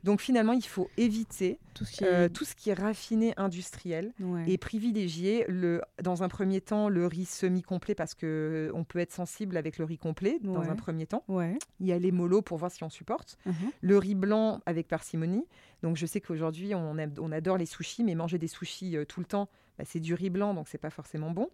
Donc 0.04 0.20
finalement, 0.20 0.52
il 0.52 0.64
faut 0.64 0.88
éviter 0.96 1.58
Tout 1.74 1.84
ce 1.84 1.92
qui 1.92 2.04
euh, 2.04 2.24
est. 2.26 2.28
tout 2.30 2.44
ce 2.44 2.54
qui 2.54 2.70
est 2.70 2.74
raffiné 2.74 3.32
industriel 3.36 4.12
Ouais. 4.20 4.44
et 4.48 4.58
privilégier 4.58 5.44
le, 5.48 5.82
dans 6.02 6.22
un 6.22 6.28
premier 6.28 6.60
temps 6.60 6.88
le 6.88 7.06
riz 7.06 7.24
semi-complet 7.24 7.94
parce 7.94 8.14
que 8.14 8.26
euh, 8.70 8.76
on 8.76 8.84
peut 8.84 8.98
être 8.98 9.12
sensible 9.12 9.56
avec 9.56 9.78
le 9.78 9.84
riz 9.84 9.98
complet 9.98 10.38
dans 10.42 10.60
un 10.62 10.76
premier 10.76 11.06
temps. 11.06 11.24
Ouais. 11.28 11.56
Il 11.80 11.86
y 11.86 11.92
a 11.92 11.98
les 11.98 12.12
molos 12.12 12.42
pour 12.42 12.58
voir 12.58 12.70
si 12.70 12.82
on 12.84 12.90
supporte. 12.90 13.38
Mhm. 13.46 13.54
Le 13.80 13.98
riz 13.98 14.14
blanc 14.14 14.60
avec 14.66 14.88
parcimonie. 14.88 15.44
Donc 15.82 15.96
je 15.96 16.06
sais 16.06 16.20
qu'aujourd'hui 16.20 16.74
on 16.74 17.32
adore 17.32 17.56
les 17.58 17.66
sushis, 17.66 18.04
mais 18.04 18.14
manger 18.14 18.38
des 18.38 18.48
sushis 18.48 18.96
euh, 18.96 19.04
tout 19.04 19.20
le 19.20 19.26
temps, 19.26 19.48
bah, 19.78 19.84
c'est 19.86 20.00
du 20.00 20.14
riz 20.14 20.30
blanc, 20.30 20.54
donc 20.54 20.68
c'est 20.68 20.78
pas 20.78 20.90
forcément 20.90 21.30
bon. 21.30 21.48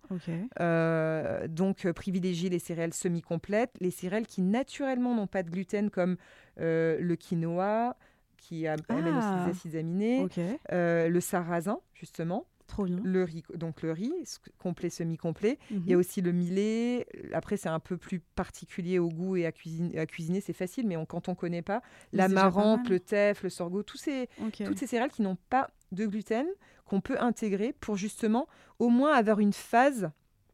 Euh, 0.60 1.47
donc 1.48 1.84
euh, 1.86 1.93
privilégier 1.93 2.48
les 2.51 2.59
céréales 2.59 2.94
semi-complètes, 2.94 3.72
les 3.80 3.90
céréales 3.90 4.26
qui 4.26 4.43
naturellement 4.43 5.14
n'ont 5.14 5.26
pas 5.26 5.43
de 5.43 5.51
gluten 5.51 5.90
comme 5.90 6.16
euh, 6.60 6.98
le 7.01 7.16
quinoa 7.16 7.97
qui 8.36 8.66
a- 8.66 8.76
amène 8.88 9.16
aussi 9.16 9.26
Ah. 9.30 9.44
des 9.47 9.51
acides 9.51 9.76
aminés, 9.76 10.26
euh, 10.72 11.09
le 11.09 11.20
sarrasin 11.20 11.80
justement, 11.94 12.47
Trop 12.66 12.84
bien. 12.84 13.01
le 13.02 13.24
riz, 13.24 13.43
donc 13.55 13.82
le 13.82 13.93
riz 13.93 14.12
complet, 14.59 14.90
semi-complet. 14.90 15.59
Mhm. 15.70 15.82
Il 15.84 15.90
y 15.90 15.94
a 15.94 15.97
aussi 15.97 16.20
le 16.20 16.32
millet. 16.32 17.06
Après, 17.32 17.56
c'est 17.56 17.68
un 17.68 17.80
peu 17.80 17.97
plus 17.97 18.20
particulier 18.20 18.98
au 18.98 19.09
goût 19.09 19.36
et 19.36 19.47
à 19.47 19.52
cuisiner, 19.52 19.98
à 19.98 20.06
cuisiner 20.06 20.40
c'est 20.40 20.52
facile, 20.52 20.86
mais 20.86 20.97
on- 20.97 21.06
quand 21.06 21.28
on 21.28 21.34
connaît 21.34 21.62
pas, 21.62 21.82
la 22.12 22.24
c'est 22.24 22.28
déjà 22.30 22.40
pas 22.43 22.47
marante, 22.47 22.82
mal. 22.84 22.93
le 22.93 23.01
teff, 23.01 23.43
le 23.43 23.51
sorgho, 23.51 23.82
tous 23.82 23.97
ces, 23.98 24.28
Ok. 24.44 24.62
toutes 24.64 24.78
ces 24.78 24.86
céréales 24.86 25.10
qui 25.10 25.22
n'ont 25.22 25.38
pas 25.51 25.70
de 25.93 26.06
gluten, 26.06 26.47
qu'on 26.85 27.01
peut 27.01 27.20
intégrer 27.20 27.74
pour 27.81 27.97
justement 27.97 28.47
au 28.78 28.89
moins 28.89 29.12
avoir 29.12 29.40
une 29.40 29.52
phase 29.52 30.10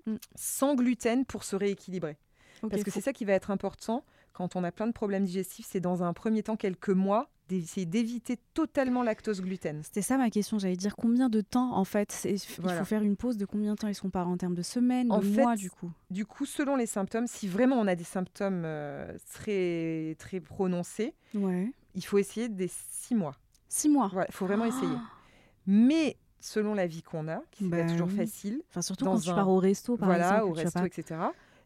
Mm. 0.06 0.16
sans 0.34 0.74
gluten 0.74 1.24
pour 1.24 1.44
se 1.44 1.56
rééquilibrer. 1.56 2.18
Parce 2.60 2.82
que 2.82 2.90
faut- 2.90 2.96
c'est 2.96 3.04
ça 3.04 3.12
qui 3.14 3.24
va 3.24 3.32
être 3.32 3.50
important 3.50 4.04
quand 4.34 4.54
on 4.54 4.62
a 4.64 4.70
plein 4.70 4.86
de 4.86 4.92
problèmes 4.92 5.24
digestifs, 5.24 5.66
c'est 5.66 5.80
dans 5.80 6.02
un 6.02 6.12
premier 6.12 6.42
temps 6.42 6.56
quelques 6.56 6.90
mois 6.90 7.30
d'essayer 7.48 7.86
d'éviter 7.86 8.36
totalement 8.52 9.02
lactose 9.02 9.40
gluten. 9.40 9.82
C'était 9.82 10.02
ça 10.02 10.18
ma 10.18 10.28
question, 10.28 10.58
j'allais 10.58 10.76
dire 10.76 10.94
combien 10.96 11.28
de 11.30 11.40
temps 11.40 11.74
en 11.76 11.84
fait 11.84 12.20
Il 12.26 12.38
Voilà. 12.60 12.80
faut 12.80 12.84
faire 12.84 13.02
une 13.02 13.16
pause 13.16 13.36
de 13.38 13.46
combien 13.46 13.72
de 13.72 13.76
temps 13.78 13.88
Est-ce 13.88 14.02
qu'on 14.02 14.10
en 14.18 14.36
termes 14.36 14.54
de 14.54 14.62
semaines, 14.62 15.10
En 15.12 15.18
de 15.20 15.24
fait, 15.24 15.40
mois 15.42 15.56
du 15.56 15.70
coup? 15.70 15.90
Du 16.10 16.26
coup, 16.26 16.44
selon 16.46 16.76
les 16.76 16.86
symptômes, 16.86 17.26
si 17.26 17.48
vraiment 17.48 17.76
on 17.76 17.86
a 17.86 17.94
des 17.94 18.04
symptômes 18.04 18.64
euh, 18.66 19.16
très, 19.32 20.16
très 20.18 20.40
prononcés, 20.40 21.14
Ouais. 21.34 21.70
il 21.94 22.04
faut 22.04 22.18
essayer 22.18 22.48
des 22.50 22.68
six 22.68 23.14
mois. 23.14 23.36
Six 23.68 23.88
mois 23.88 24.08
Voilà, 24.12 24.26
il 24.28 24.34
faut 24.34 24.46
vraiment 24.46 24.64
essayer. 24.66 24.96
Mais 25.66 26.16
selon 26.40 26.74
la 26.74 26.86
vie 26.86 27.02
qu'on 27.02 27.28
a, 27.28 27.42
qui 27.50 27.64
n'est 27.64 27.70
Bah 27.70 27.84
pas 27.84 27.90
toujours 27.90 28.08
oui. 28.08 28.16
facile, 28.16 28.62
Enfin, 28.70 28.82
surtout 28.82 29.04
quand 29.06 29.18
tu 29.20 29.30
un- 29.30 29.34
pars 29.34 29.48
au 29.48 29.58
resto, 29.58 29.96
par 29.96 30.08
voilà, 30.08 30.36
exemple. 30.36 30.50
au 30.50 30.54
tu 30.54 30.56
vas 30.58 30.62
resto, 30.64 30.80
pas- 30.80 30.86
etc. 30.86 31.20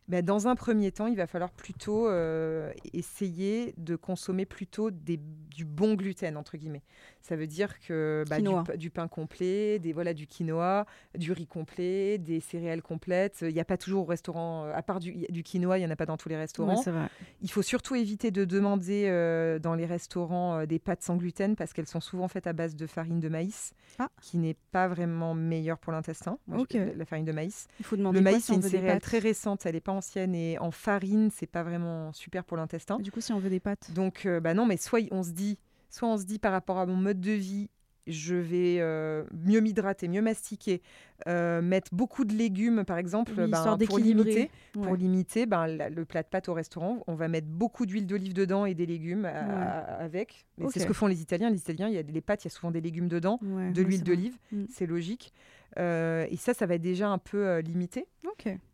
bah, 0.09 0.23
dans 0.23 0.47
un 0.49 0.55
premier 0.55 0.93
temps, 0.93 1.07
il 1.07 1.16
va 1.16 1.27
falloir 1.27 1.51
plutôt 1.51 2.09
euh, 2.09 2.73
essayer 2.93 3.75
de 3.77 3.97
consommer 3.97 4.47
plutôt 4.47 4.91
des, 4.91 5.19
du 5.19 5.65
bon 5.65 5.95
gluten, 5.95 6.37
entre 6.37 6.57
guillemets. 6.57 6.83
Ça 7.20 7.36
veut 7.36 7.47
dire 7.47 7.78
que 7.81 8.24
bah, 8.28 8.39
du, 8.77 8.90
pain 8.90 9.09
complet, 9.09 9.78
des, 9.78 9.93
voilà, 9.93 10.15
du 10.15 10.27
quinoa, 10.27 10.86
du 11.16 11.32
riz 11.32 11.47
complet, 11.47 12.16
des 12.19 12.40
céréales 12.40 12.82
complètes. 12.82 13.39
Il 13.43 13.53
n'y 13.53 13.61
a 13.61 13.65
pas 13.65 13.77
toujours 13.77 14.03
au 14.03 14.07
restaurant, 14.07 14.65
euh, 14.65 14.73
à 14.74 14.82
part 14.82 14.99
du, 15.01 15.27
du 15.28 15.43
quinoa, 15.43 15.77
il 15.78 15.82
n'y 15.82 15.86
en 15.86 15.90
a 15.90 15.97
pas 15.97 16.07
dans 16.07 16.16
tous 16.16 16.28
les 16.28 16.36
restaurants. 16.36 16.81
vrai. 16.81 17.09
Il 17.43 17.51
faut 17.51 17.62
surtout 17.62 17.95
éviter 17.97 18.31
de 18.31 18.45
demander 18.45 19.07
euh, 19.09 19.59
dans 19.59 19.74
les 19.74 19.85
restaurants 19.86 20.61
euh, 20.61 20.66
des 20.66 20.78
pâtes 20.78 21.03
sans 21.03 21.16
gluten 21.16 21.55
parce 21.57 21.73
qu'elles 21.73 21.86
sont 21.86 22.01
souvent 22.01 22.28
faites 22.28 22.47
à 22.47 22.53
base 22.53 22.77
de 22.77 22.86
farine 22.86 23.20
de 23.20 23.28
maïs, 23.28 23.73
Ah. 23.99 24.09
qui 24.23 24.39
n'est 24.39 24.57
pas 24.73 24.89
vraiment 24.89 25.35
meilleure 25.35 25.78
pour 25.78 25.93
l'intestin. 25.93 26.39
La- 26.49 27.05
farine 27.05 27.24
de 27.24 27.32
maïs. 27.32 27.66
Il 27.78 27.85
faut 27.85 27.97
demander 27.97 28.19
Le 28.19 28.24
maïs, 28.24 28.45
c'est 28.45 28.55
une 28.55 28.62
céréale 28.62 29.01
très 29.01 29.19
récente, 29.19 29.66
elle 29.66 29.74
n'est 29.74 29.81
pas 29.81 29.93
ancienne 29.93 30.35
et 30.35 30.59
en 30.59 30.70
farine, 30.70 31.31
c'est 31.35 31.47
pas 31.47 31.62
vraiment 31.62 32.12
super 32.12 32.45
pour 32.45 32.57
l'intestin. 32.57 32.99
Du 32.99 33.11
coup, 33.12 33.20
si 33.20 33.32
on 33.32 33.39
veut 33.39 33.51
des 33.51 33.61
pâtes. 33.61 33.90
Donc, 33.93 34.27
euh, 34.27 34.40
bah 34.40 34.55
non, 34.55 34.66
mais 34.66 34.77
soit 34.77 35.01
on 35.11 35.23
se 35.23 35.31
dit, 35.31 35.59
soit 35.90 36.09
on 36.09 36.16
se 36.19 36.24
dit 36.24 36.39
par 36.39 36.52
rapport 36.52 36.78
à 36.78 36.86
mon 36.86 36.97
mode 36.97 37.20
de 37.20 37.32
vie, 37.32 37.70
je 38.06 38.35
vais 38.36 38.77
euh, 38.81 39.24
mieux 39.44 39.60
m'hydrater, 39.60 40.09
mieux 40.09 40.23
mastiquer, 40.23 40.81
euh, 41.27 41.60
mettre 41.60 41.94
beaucoup 41.94 42.24
de 42.24 42.32
légumes, 42.35 42.85
par 42.85 42.97
exemple, 42.97 43.32
Oui, 43.36 43.51
ben, 43.51 43.77
pour 43.86 43.98
limiter. 43.98 44.51
Ouais. 44.77 44.82
Pour 44.82 44.97
limiter 44.97 45.44
ben, 45.44 45.66
la- 45.66 45.90
le 45.90 46.05
plat 46.06 46.23
de 46.23 46.28
pâtes 46.28 46.48
au 46.48 46.55
restaurant, 46.55 47.02
on 47.06 47.15
va 47.15 47.28
mettre 47.28 47.48
beaucoup 47.48 47.85
d'huile 47.85 48.06
d'olive 48.06 48.32
dedans 48.32 48.65
et 48.65 48.73
des 48.74 48.86
légumes 48.86 49.24
Ouais. 49.24 49.28
à- 49.31 49.81
avec. 50.01 50.47
C'est 50.70 50.81
ce 50.81 50.86
que 50.86 50.94
font 50.94 51.06
les 51.06 51.20
Italiens. 51.20 51.51
Les 51.51 51.59
Italiens, 51.59 51.89
il 51.89 51.94
y 51.94 51.98
a 51.98 52.02
des 52.02 52.12
les 52.12 52.23
pâtes, 52.23 52.44
il 52.44 52.48
y 52.48 52.51
a 52.51 52.55
souvent 52.55 52.70
des 52.70 52.81
légumes 52.81 53.09
dedans, 53.09 53.39
Ouais, 53.43 53.73
de 53.73 53.82
l'huile 53.82 54.02
d'olive, 54.05 54.39
Mm. 54.52 54.65
c'est 54.70 54.86
logique. 54.86 55.35
Euh, 55.78 56.26
et 56.30 56.36
ça, 56.36 56.55
ça 56.55 56.66
va 56.66 56.74
être 56.74 56.82
déjà 56.82 57.09
un 57.09 57.18
peu 57.18 57.46
euh, 57.46 57.60
limité. 57.60 58.06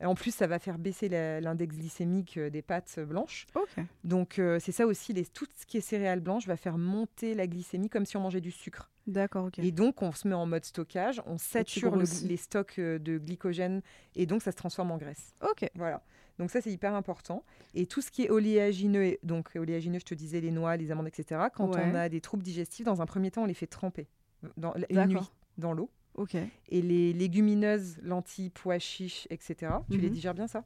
En 0.04 0.14
plus, 0.14 0.34
ça 0.34 0.46
va 0.46 0.58
faire 0.58 0.78
baisser 0.78 1.08
l'index 1.08 1.76
glycémique 1.76 2.36
euh, 2.36 2.50
des 2.50 2.60
pâtes 2.60 2.94
euh, 2.98 3.06
blanches. 3.06 3.46
Donc, 4.04 4.38
euh, 4.38 4.58
c'est 4.60 4.72
ça 4.72 4.86
aussi, 4.86 5.12
les, 5.14 5.24
tout 5.24 5.46
ce 5.56 5.64
qui 5.64 5.78
est 5.78 5.80
céréales 5.80 6.20
blanches 6.20 6.46
va 6.46 6.56
faire 6.56 6.76
monter 6.76 7.34
la 7.34 7.46
glycémie 7.46 7.88
comme 7.88 8.04
si 8.04 8.16
on 8.16 8.20
mangeait 8.20 8.42
du 8.42 8.50
sucre. 8.50 8.90
D'accord, 9.06 9.46
ok. 9.46 9.58
Et 9.60 9.72
donc, 9.72 10.02
on 10.02 10.12
se 10.12 10.28
met 10.28 10.34
en 10.34 10.44
mode 10.46 10.64
stockage, 10.64 11.22
on 11.26 11.38
sature 11.38 11.96
le- 11.96 12.04
les 12.28 12.36
stocks 12.36 12.78
de 12.78 13.18
glycogène 13.18 13.80
et 14.16 14.26
donc 14.26 14.42
ça 14.42 14.50
se 14.52 14.56
transforme 14.56 14.90
en 14.90 14.98
graisse. 14.98 15.34
Ok. 15.42 15.68
Voilà. 15.76 16.02
Donc 16.38 16.50
ça, 16.50 16.60
c'est 16.60 16.70
hyper 16.72 16.94
important. 16.94 17.44
Et 17.74 17.86
tout 17.86 18.02
ce 18.02 18.10
qui 18.10 18.24
est 18.24 18.30
oléagineux, 18.30 19.16
donc 19.22 19.50
oléagineux, 19.56 19.98
je 20.00 20.04
te 20.04 20.14
disais, 20.14 20.40
les 20.40 20.50
noix, 20.50 20.76
les 20.76 20.90
amandes, 20.90 21.06
etc., 21.08 21.40
quand 21.54 21.74
Ouais. 21.74 21.82
on 21.84 21.94
a 21.94 22.08
des 22.08 22.20
troubles 22.20 22.42
digestifs, 22.42 22.84
dans 22.84 23.00
un 23.00 23.06
premier 23.06 23.30
temps, 23.30 23.42
on 23.44 23.46
les 23.46 23.54
fait 23.54 23.66
tremper 23.66 24.08
dans, 24.56 24.74
une 24.90 25.06
nuit 25.06 25.16
dans 25.58 25.72
l'eau. 25.72 25.88
Et 26.68 26.82
les 26.82 27.12
légumineuses, 27.12 27.98
lentilles, 28.02 28.50
pois 28.50 28.78
chiches, 28.78 29.26
etc., 29.30 29.72
tu 29.90 29.98
les 29.98 30.08
Mhm. 30.08 30.14
digères 30.14 30.34
bien, 30.34 30.46
ça? 30.46 30.64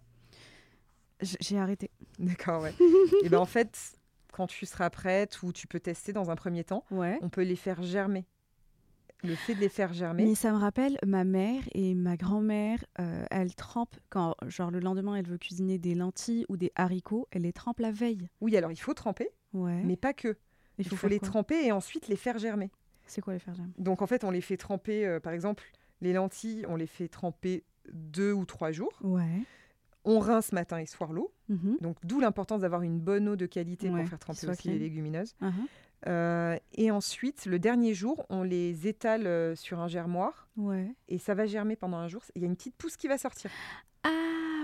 J'ai 1.20 1.59
arrêté. 1.59 1.91
D'accord, 2.19 2.62
ouais. 2.62 2.73
et 3.25 3.29
ben 3.29 3.39
en 3.39 3.45
fait, 3.47 3.99
quand 4.33 4.47
tu 4.47 4.66
seras 4.66 4.91
prête 4.91 5.43
ou 5.43 5.53
tu 5.53 5.66
peux 5.66 5.81
tester 5.81 6.12
dans 6.12 6.31
un 6.31 6.37
premier 6.37 6.65
temps, 6.65 6.85
Ouais. 6.91 7.19
on 7.23 7.29
peut 7.29 7.43
les 7.43 7.57
faire 7.57 7.83
germer. 7.83 8.25
Le 9.25 9.35
fait 9.35 9.57
de 9.57 9.61
les 9.61 9.69
faire 9.69 9.93
germer, 9.93 10.25
Mais 10.27 10.37
ça 10.37 10.53
me 10.53 10.59
rappelle 10.59 10.97
ma 11.05 11.25
mère 11.25 11.62
et 11.75 11.95
ma 11.97 12.16
grand-mère, 12.16 12.85
euh, 13.01 13.25
elles 13.33 13.53
trempent, 13.57 13.97
quand 14.11 14.37
genre 14.47 14.70
le 14.70 14.79
lendemain 14.79 15.16
elle 15.16 15.27
veut 15.27 15.39
cuisiner 15.39 15.77
des 15.77 15.97
lentilles 15.97 16.47
ou 16.49 16.57
des 16.57 16.70
haricots, 16.77 17.27
elle 17.33 17.43
les 17.43 17.53
trempe 17.53 17.81
la 17.81 17.91
veille. 17.91 18.29
oui, 18.41 18.57
alors 18.57 18.70
il 18.70 18.77
faut 18.79 18.95
tremper, 18.95 19.29
Ouais. 19.55 19.83
mais 19.83 19.97
pas 19.97 20.12
que. 20.12 20.37
il 20.79 20.87
Il 20.87 20.97
faut, 20.97 21.09
les 21.09 21.19
tremper 21.19 21.66
et 21.66 21.73
ensuite 21.73 22.07
les 22.07 22.15
faire 22.15 22.39
germer. 22.39 22.70
C'est 23.09 23.21
quoi 23.21 23.33
les 23.33 23.39
faire 23.39 23.55
germer 23.55 23.73
Donc 23.79 24.03
en 24.03 24.07
fait, 24.07 24.25
on 24.25 24.31
les 24.31 24.41
fait 24.41 24.57
tremper, 24.57 25.07
euh, 25.07 25.21
par 25.21 25.33
exemple, 25.33 25.65
les 26.01 26.13
lentilles, 26.13 26.65
on 26.69 26.77
les 26.77 26.87
fait 26.87 27.09
tremper 27.09 27.65
deux 27.93 28.33
ou 28.33 28.45
trois 28.45 28.71
jours. 28.73 28.93
Ouais. 29.03 29.43
On 30.05 30.21
rince 30.21 30.53
matin 30.53 30.79
et 30.79 30.87
soir 30.87 31.13
l'eau. 31.13 31.33
Mhm. 31.49 31.79
Donc 31.81 31.97
d'où 32.05 32.21
l'importance 32.21 32.61
d'avoir 32.63 32.83
une 32.83 32.99
bonne 33.01 33.29
eau 33.29 33.37
de 33.37 33.47
qualité 33.47 33.91
Ouais, 33.91 34.01
pour 34.01 34.09
faire 34.09 34.19
tremper 34.19 34.47
aussi 34.49 34.69
les 34.69 34.75
clean. 34.77 34.83
légumineuses. 34.85 35.35
Mhm. 35.41 35.53
Euh, 36.07 36.57
et 36.75 36.91
ensuite, 36.93 37.45
le 37.47 37.59
dernier 37.59 37.93
jour, 37.93 38.25
on 38.29 38.43
les 38.45 38.87
étale 38.87 39.27
euh, 39.27 39.57
sur 39.57 39.81
un 39.81 39.89
germoir 39.89 40.49
Ouais. 40.57 40.95
et 41.09 41.19
ça 41.19 41.35
va 41.35 41.47
germer 41.47 41.75
pendant 41.75 41.97
un 41.97 42.07
jour. 42.09 42.23
Il 42.37 42.43
y 42.43 42.45
a 42.45 42.49
une 42.49 42.55
petite 42.57 42.77
pousse 42.77 42.97
qui 42.97 43.09
va 43.09 43.19
sortir. 43.19 43.51
Ah, 44.05 44.11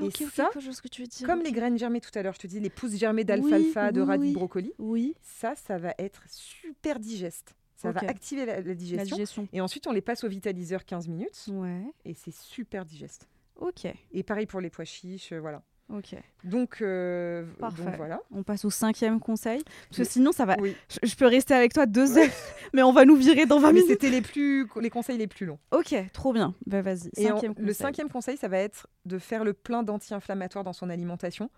Et 0.03 0.11
ça, 0.13 0.49
ce 0.55 0.81
que 0.81 0.89
tu 0.89 1.03
veux 1.03 1.09
dire. 1.09 1.27
Comme 1.27 1.43
les 1.43 1.51
graines 1.51 1.77
germées 1.77 2.01
tout 2.01 2.17
à 2.17 2.23
l'heure, 2.23 2.35
je 2.35 2.39
te 2.39 2.47
dis 2.47 2.61
les 2.61 2.71
pousses 2.71 2.95
germées 2.97 3.25
d'alfalfa, 3.25 3.87
Oui, 3.89 3.93
de 3.93 4.01
radis, 4.01 4.23
oui. 4.23 4.29
de 4.31 4.35
brocoli. 4.35 4.73
Oui, 4.79 5.15
Ça, 5.23 5.55
ça 5.57 5.77
va 5.77 5.93
être 5.99 6.23
super 6.29 7.01
digeste. 7.01 7.57
Ça 7.93 8.01
va 8.01 8.09
activer 8.09 8.47
la, 8.47 8.57
la 8.57 8.63
la 8.63 8.75
digestion. 8.75 9.49
Et 9.53 9.61
ensuite, 9.61 9.87
on 9.87 9.93
les 9.93 10.01
passe 10.03 10.25
au 10.25 10.29
vitaliseur 10.29 10.85
15 10.85 11.09
minutes 11.09 11.45
Ouais. 11.49 11.83
et 12.05 12.15
c'est 12.15 12.35
super 12.35 12.85
digeste. 12.85 13.29
Ok. 13.57 13.87
Et 14.13 14.23
pareil 14.23 14.47
pour 14.47 14.61
les 14.61 14.71
pois 14.71 14.85
chiches, 14.85 15.33
euh, 15.33 15.39
voilà. 15.41 15.63
Ok. 15.91 16.17
Donc, 16.45 16.79
euh, 16.81 17.45
Parfait. 17.59 17.85
donc 17.85 17.97
voilà. 17.97 18.21
On 18.31 18.43
passe 18.43 18.65
au 18.65 18.71
cinquième 18.71 19.21
conseil. 19.21 19.63
Parce 19.91 19.99
que 19.99 20.05
sinon, 20.05 20.33
ça 20.33 20.47
va. 20.47 20.57
Oui. 20.59 20.75
Je, 20.89 21.07
je 21.07 21.15
peux 21.15 21.27
rester 21.27 21.53
avec 21.53 21.75
toi 21.75 21.85
deux 21.85 22.17
heures, 22.17 22.31
mais 22.73 22.83
on 22.83 22.93
va 22.93 23.05
nous 23.05 23.17
virer 23.17 23.45
dans 23.45 23.59
20 23.61 23.69
Mais 23.69 23.73
minutes. 23.81 23.91
c'était 23.91 24.09
les 24.09 24.23
plus 24.23 24.67
les 24.81 24.89
conseils 24.89 25.19
les 25.19 25.27
plus 25.27 25.45
longs. 25.45 25.59
Ok, 25.73 25.95
trop 26.15 26.33
bien. 26.33 26.55
Bah 26.67 26.81
vas-y. 26.81 27.11
Le 27.59 27.73
cinquième 27.75 28.09
conseil, 28.09 28.39
ça 28.39 28.49
va 28.49 28.59
être 28.59 28.87
de 29.05 29.19
faire 29.19 29.45
le 29.45 29.53
plein 29.53 29.83
d'anti-inflammatoires 29.83 30.65
dans 30.65 30.73
son 30.73 30.89
alimentation, 30.89 31.51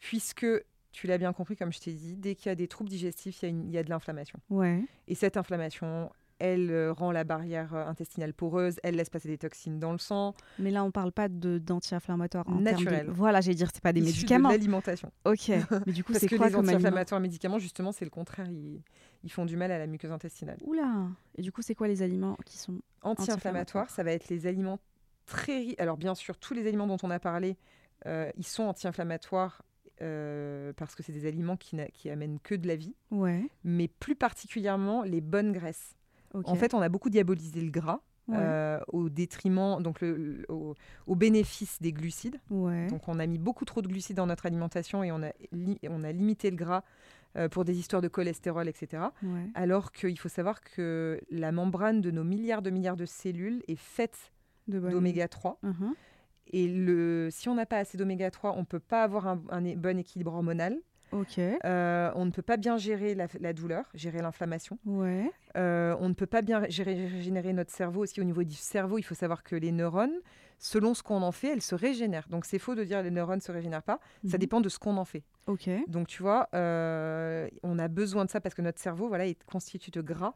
puisque 0.00 0.46
tu 0.94 1.06
l'as 1.06 1.18
bien 1.18 1.32
compris, 1.32 1.56
comme 1.56 1.72
je 1.72 1.80
t'ai 1.80 1.92
dit, 1.92 2.16
dès 2.16 2.34
qu'il 2.36 2.48
y 2.48 2.52
a 2.52 2.54
des 2.54 2.68
troubles 2.68 2.88
digestifs, 2.88 3.42
il 3.42 3.44
y 3.44 3.46
a, 3.46 3.50
une- 3.50 3.66
il 3.68 3.72
y 3.74 3.78
a 3.78 3.82
de 3.82 3.90
l'inflammation. 3.90 4.38
Ouais. 4.48 4.82
Et 5.08 5.14
cette 5.14 5.36
inflammation, 5.36 6.10
elle 6.38 6.70
euh, 6.70 6.92
rend 6.92 7.10
la 7.12 7.24
barrière 7.24 7.74
euh, 7.74 7.86
intestinale 7.86 8.32
poreuse, 8.34 8.76
elle 8.82 8.96
laisse 8.96 9.10
passer 9.10 9.28
des 9.28 9.38
toxines 9.38 9.78
dans 9.78 9.92
le 9.92 9.98
sang, 9.98 10.34
Mais 10.58 10.70
là, 10.70 10.84
on 10.84 10.90
parle 10.90 11.10
pas 11.12 11.28
d'anti-inflammatoires 11.28 12.44
termes 12.44 12.84
de-. 12.84 13.10
Voilà, 13.10 13.40
j'allais 13.40 13.54
dire, 13.56 13.70
c'est 13.74 13.82
pas 13.82 13.92
des 13.92 14.00
issues 14.02 14.20
médicaments. 14.22 14.48
de 14.50 14.54
l'alimentation. 14.54 15.10
Ok. 15.24 15.48
Mais 15.86 15.92
du 15.92 16.04
coup, 16.04 16.12
c'est 16.14 16.28
quoi 16.28 16.48
les 16.48 16.56
anti-inflammatoires 16.56 17.20
médicaments, 17.20 17.58
justement, 17.58 17.92
c'est 17.92 18.04
le 18.04 18.10
contraire, 18.10 18.48
ils, 18.50 18.80
ils 19.22 19.30
font 19.32 19.44
du 19.46 19.56
mal 19.56 19.70
à 19.72 19.78
la 19.78 19.86
muqueuse 19.86 20.12
intestinale. 20.12 20.58
Oula. 20.64 21.08
Et 21.36 21.42
du 21.42 21.50
coup, 21.52 21.62
c'est 21.62 21.74
quoi 21.74 21.88
les 21.88 22.02
aliments 22.02 22.36
qui 22.44 22.58
sont 22.58 22.80
Anti-inflammatoires, 23.02 23.90
ça 23.90 24.02
va 24.02 24.12
être 24.12 24.28
les 24.28 24.46
aliments 24.46 24.78
très 25.26 25.58
riches. 25.58 25.74
Alors 25.78 25.96
bien 25.96 26.14
sûr, 26.14 26.36
tous 26.36 26.54
les 26.54 26.66
aliments 26.66 26.86
dont 26.86 26.96
on 27.02 27.10
a 27.10 27.18
parlé, 27.18 27.56
euh, 28.06 28.30
ils 28.36 28.46
sont 28.46 28.64
anti-inflammatoires 28.64 29.62
euh, 30.02 30.72
parce 30.76 30.94
que 30.94 31.02
c'est 31.02 31.12
des 31.12 31.26
aliments 31.26 31.56
qui, 31.56 31.78
amènent 32.10 32.38
que 32.40 32.54
de 32.54 32.66
la 32.68 32.76
vie, 32.76 32.94
Ouais. 33.10 33.46
mais 33.64 33.88
plus 33.88 34.14
particulièrement 34.14 35.02
les 35.02 35.20
bonnes 35.20 35.52
graisses. 35.52 35.94
En 36.44 36.54
fait, 36.56 36.74
on 36.74 36.80
a 36.80 36.88
beaucoup 36.88 37.10
diabolisé 37.10 37.60
le 37.60 37.70
gras 37.70 38.00
Ouais. 38.26 38.36
euh, 38.38 38.80
au 38.88 39.10
détriment, 39.10 39.82
donc 39.82 40.00
le, 40.00 40.46
au, 40.48 40.74
au 41.06 41.14
bénéfice 41.14 41.80
des 41.82 41.92
glucides. 41.92 42.40
ouais. 42.50 42.86
Donc 42.86 43.06
on 43.06 43.18
a 43.18 43.26
mis 43.26 43.38
beaucoup 43.38 43.66
trop 43.66 43.82
de 43.82 43.86
glucides 43.88 44.16
dans 44.16 44.26
notre 44.26 44.46
alimentation 44.46 45.04
et 45.04 45.12
on 45.12 45.22
a, 45.22 45.30
li- 45.52 45.78
on 45.90 46.02
a 46.04 46.10
limité 46.10 46.50
le 46.50 46.56
gras 46.56 46.84
euh, 47.36 47.50
pour 47.50 47.66
des 47.66 47.78
histoires 47.78 48.00
de 48.00 48.08
cholestérol, 48.08 48.66
etc. 48.66 49.02
Ouais. 49.22 49.46
Alors 49.54 49.92
qu'il 49.92 50.18
faut 50.18 50.30
savoir 50.30 50.62
que 50.62 51.20
la 51.30 51.52
membrane 51.52 52.00
de 52.00 52.10
nos 52.10 52.24
milliards 52.24 52.62
de 52.62 52.70
milliards 52.70 52.96
de 52.96 53.04
cellules 53.04 53.62
est 53.68 53.76
faite 53.78 54.32
d'oméga 54.68 55.28
3. 55.28 55.58
Mhm. 55.62 55.94
Et 56.52 56.68
le, 56.68 57.28
si 57.30 57.48
on 57.48 57.54
n'a 57.54 57.66
pas 57.66 57.78
assez 57.78 57.96
d'oméga 57.98 58.30
3, 58.30 58.52
on 58.56 58.60
ne 58.60 58.64
peut 58.64 58.80
pas 58.80 59.02
avoir 59.02 59.26
un, 59.26 59.36
bon 59.76 59.98
équilibre 59.98 60.32
hormonal. 60.34 60.76
Euh, 61.64 62.10
on 62.16 62.24
ne 62.24 62.30
peut 62.32 62.42
pas 62.42 62.56
bien 62.56 62.76
gérer 62.76 63.14
la, 63.14 63.28
la 63.40 63.52
douleur, 63.52 63.84
gérer 63.94 64.20
l'inflammation. 64.20 64.78
Ouais. 64.84 65.30
Euh, 65.56 65.94
on 66.00 66.08
ne 66.08 66.14
peut 66.14 66.26
pas 66.26 66.42
bien 66.42 66.64
gérer, 66.68 67.06
régénérer 67.06 67.52
notre 67.52 67.70
cerveau 67.70 68.02
aussi 68.02 68.20
au 68.20 68.24
niveau 68.24 68.42
du 68.42 68.56
cerveau. 68.56 68.98
Il 68.98 69.04
faut 69.04 69.14
savoir 69.14 69.44
que 69.44 69.54
les 69.54 69.70
neurones, 69.70 70.14
selon 70.58 70.92
ce 70.92 71.02
qu'on 71.04 71.22
en 71.22 71.30
fait, 71.30 71.52
elles 71.52 71.62
se 71.62 71.76
régénèrent. 71.76 72.26
Donc 72.28 72.44
c'est 72.44 72.58
faux 72.58 72.74
de 72.74 72.82
dire 72.82 73.00
les 73.02 73.12
neurones 73.12 73.36
ne 73.36 73.40
se 73.42 73.52
régénèrent 73.52 73.82
pas. 73.84 74.00
Ça 74.26 74.36
Mhm. 74.36 74.40
dépend 74.40 74.60
de 74.60 74.68
ce 74.68 74.78
qu'on 74.80 74.96
en 74.96 75.04
fait. 75.04 75.22
Donc 75.86 76.08
tu 76.08 76.20
vois, 76.22 76.48
euh, 76.54 77.48
on 77.62 77.78
a 77.78 77.86
besoin 77.86 78.24
de 78.24 78.30
ça 78.30 78.40
parce 78.40 78.54
que 78.56 78.62
notre 78.62 78.80
cerveau 78.80 79.06
voilà, 79.06 79.26
est 79.26 79.40
constitué 79.44 79.92
de 79.92 80.00
gras. 80.00 80.34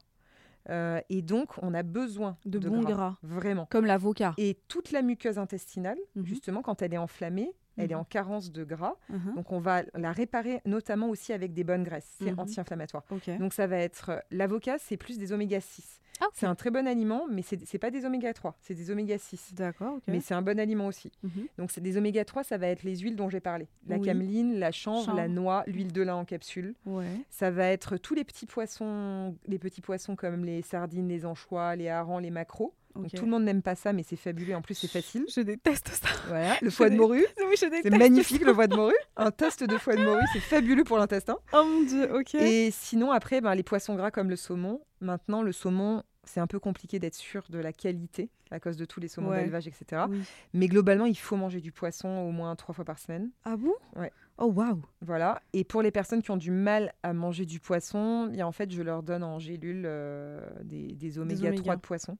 Euh, 0.70 1.00
et 1.08 1.22
donc 1.22 1.52
on 1.62 1.72
a 1.74 1.82
besoin 1.82 2.36
De 2.44 2.58
bons 2.58 2.82
gras. 2.82 3.16
Vraiment. 3.22 3.66
Comme 3.70 3.86
l'avocat. 3.86 4.34
Et 4.36 4.58
toute 4.68 4.90
la 4.92 5.02
muqueuse 5.02 5.38
intestinale, 5.38 5.98
Mhm. 6.14 6.26
justement, 6.26 6.62
quand 6.62 6.82
elle 6.82 6.94
est 6.94 6.98
enflammée, 6.98 7.52
elle 7.78 7.90
est 7.92 7.94
Mhm. 7.94 8.00
en 8.00 8.04
carence 8.04 8.52
de 8.52 8.64
gras. 8.64 8.94
Mhm. 9.08 9.34
Donc 9.36 9.52
on 9.52 9.60
va 9.60 9.82
la 9.94 10.12
réparer 10.12 10.60
notamment 10.66 11.08
aussi 11.08 11.32
avec 11.32 11.54
des 11.54 11.64
bonnes 11.64 11.84
graisses. 11.84 12.10
C'est 12.22 12.32
Mhm. 12.32 12.40
anti-inflammatoire. 12.40 13.04
Donc 13.38 13.54
ça 13.54 13.66
va 13.66 13.76
être 13.78 14.10
euh, 14.10 14.18
l'avocat, 14.30 14.76
c'est 14.78 14.96
plus 14.96 15.18
des 15.18 15.32
oméga 15.32 15.60
6. 15.60 16.00
Ah. 16.20 16.26
C'est 16.34 16.46
un 16.46 16.56
très 16.56 16.70
bon 16.72 16.84
aliment, 16.88 17.26
mais 17.30 17.42
c'est 17.42 17.64
c'est 17.64 17.78
pas 17.78 17.92
des 17.92 18.04
oméga 18.04 18.34
3, 18.34 18.56
c'est 18.60 18.74
des 18.74 18.90
oméga 18.90 19.16
6. 19.18 19.54
D'accord. 19.54 20.00
Mais 20.08 20.18
c'est 20.18 20.34
un 20.34 20.42
bon 20.42 20.58
aliment 20.58 20.88
aussi. 20.88 21.12
Mhm. 21.22 21.46
Donc 21.58 21.70
c'est 21.70 21.80
des 21.80 21.96
oméga 21.96 22.24
3, 22.24 22.42
ça 22.42 22.58
va 22.58 22.66
être 22.66 22.82
les 22.82 22.96
huiles 22.96 23.14
dont 23.14 23.28
j'ai 23.30 23.38
parlé. 23.38 23.68
La 23.86 23.98
Oui. 23.98 24.02
cameline, 24.04 24.58
la 24.58 24.72
chanvre, 24.72 25.14
la 25.14 25.22
Chanvre. 25.26 25.34
noix, 25.36 25.62
l'huile 25.68 25.92
de 25.92 26.02
lin 26.02 26.16
en 26.16 26.24
capsule. 26.24 26.74
Ouais. 26.86 27.06
Ça 27.30 27.52
va 27.52 27.66
être 27.68 27.98
tous 27.98 28.14
les 28.14 28.24
petits 28.24 28.46
poissons, 28.46 29.36
les 29.46 29.60
petits 29.60 29.80
poissons 29.80 30.16
comme 30.16 30.44
les 30.44 30.62
sardines, 30.62 31.08
les 31.08 31.24
anchois, 31.24 31.76
les 31.76 31.88
harengs, 31.88 32.20
les 32.20 32.30
maquereaux. 32.30 32.74
Donc 32.94 33.12
tout 33.12 33.24
le 33.24 33.30
monde 33.30 33.44
n'aime 33.44 33.62
pas 33.62 33.74
ça, 33.76 33.92
mais 33.92 34.02
c'est 34.02 34.16
fabuleux. 34.16 34.54
En 34.56 34.62
plus, 34.62 34.74
c'est 34.74 34.88
facile. 34.90 35.24
Je 35.34 35.40
déteste 35.40 35.88
ça. 35.88 36.08
Voilà, 36.26 36.56
le 36.62 36.70
Je 36.70 36.74
foie 36.74 36.86
de 36.88 36.94
dé- 36.94 36.98
morue. 36.98 37.24
Oui, 37.48 37.54
je 37.56 37.66
déteste 37.66 37.82
C'est 37.84 37.98
magnifique 37.98 38.42
le 38.44 38.52
foie 38.54 38.66
de 38.66 38.74
morue. 38.76 38.94
Un 39.16 39.30
toast 39.30 39.62
de 39.64 39.76
foie 39.78 39.94
de 39.96 40.02
morue, 40.04 40.24
c'est 40.32 40.40
fabuleux 40.40 40.84
pour 40.84 40.98
l'intestin. 40.98 41.36
Oh 41.52 41.64
mon 41.64 41.84
dieu, 41.84 42.12
ok. 42.14 42.34
Et 42.34 42.70
sinon, 42.72 43.12
après, 43.12 43.40
ben, 43.40 43.54
les 43.54 43.62
poissons 43.62 43.94
gras 43.94 44.10
comme 44.10 44.30
le 44.30 44.36
saumon. 44.36 44.80
Maintenant, 45.00 45.42
le 45.42 45.52
saumon, 45.52 46.02
c'est 46.24 46.40
un 46.40 46.46
peu 46.48 46.58
compliqué 46.58 46.98
d'être 46.98 47.14
sûr 47.14 47.44
de 47.50 47.58
la 47.58 47.72
qualité 47.72 48.30
à 48.50 48.58
cause 48.60 48.76
de 48.76 48.84
tous 48.84 48.98
les 49.00 49.08
saumons 49.08 49.28
Ouais. 49.30 49.40
d'élevage, 49.40 49.68
etc. 49.68 50.02
Oui. 50.08 50.20
Mais 50.54 50.66
globalement, 50.68 51.04
il 51.06 51.16
faut 51.16 51.36
manger 51.36 51.60
du 51.60 51.70
poisson 51.70 52.08
au 52.08 52.30
moins 52.32 52.54
trois 52.56 52.74
fois 52.74 52.84
par 52.84 52.98
semaine. 52.98 53.30
Ah 53.44 53.56
bon? 53.56 53.74
Ouais. 53.96 54.10
Oh 54.38 54.46
waouh. 54.46 54.82
Voilà. 55.02 55.40
Et 55.52 55.64
pour 55.64 55.82
les 55.82 55.90
personnes 55.90 56.22
qui 56.22 56.30
ont 56.30 56.36
du 56.36 56.50
mal 56.50 56.92
à 57.02 57.12
manger 57.12 57.44
du 57.46 57.60
poisson, 57.60 58.26
bien, 58.26 58.46
en 58.46 58.52
fait, 58.52 58.70
je 58.72 58.82
leur 58.82 59.02
donne 59.02 59.22
en 59.22 59.38
gélule 59.38 59.84
euh, 59.86 60.40
des, 60.64 60.94
des 60.94 61.18
oméga 61.18 61.40
3 61.40 61.48
oméga. 61.50 61.76
de 61.76 61.80
poisson. 61.80 62.16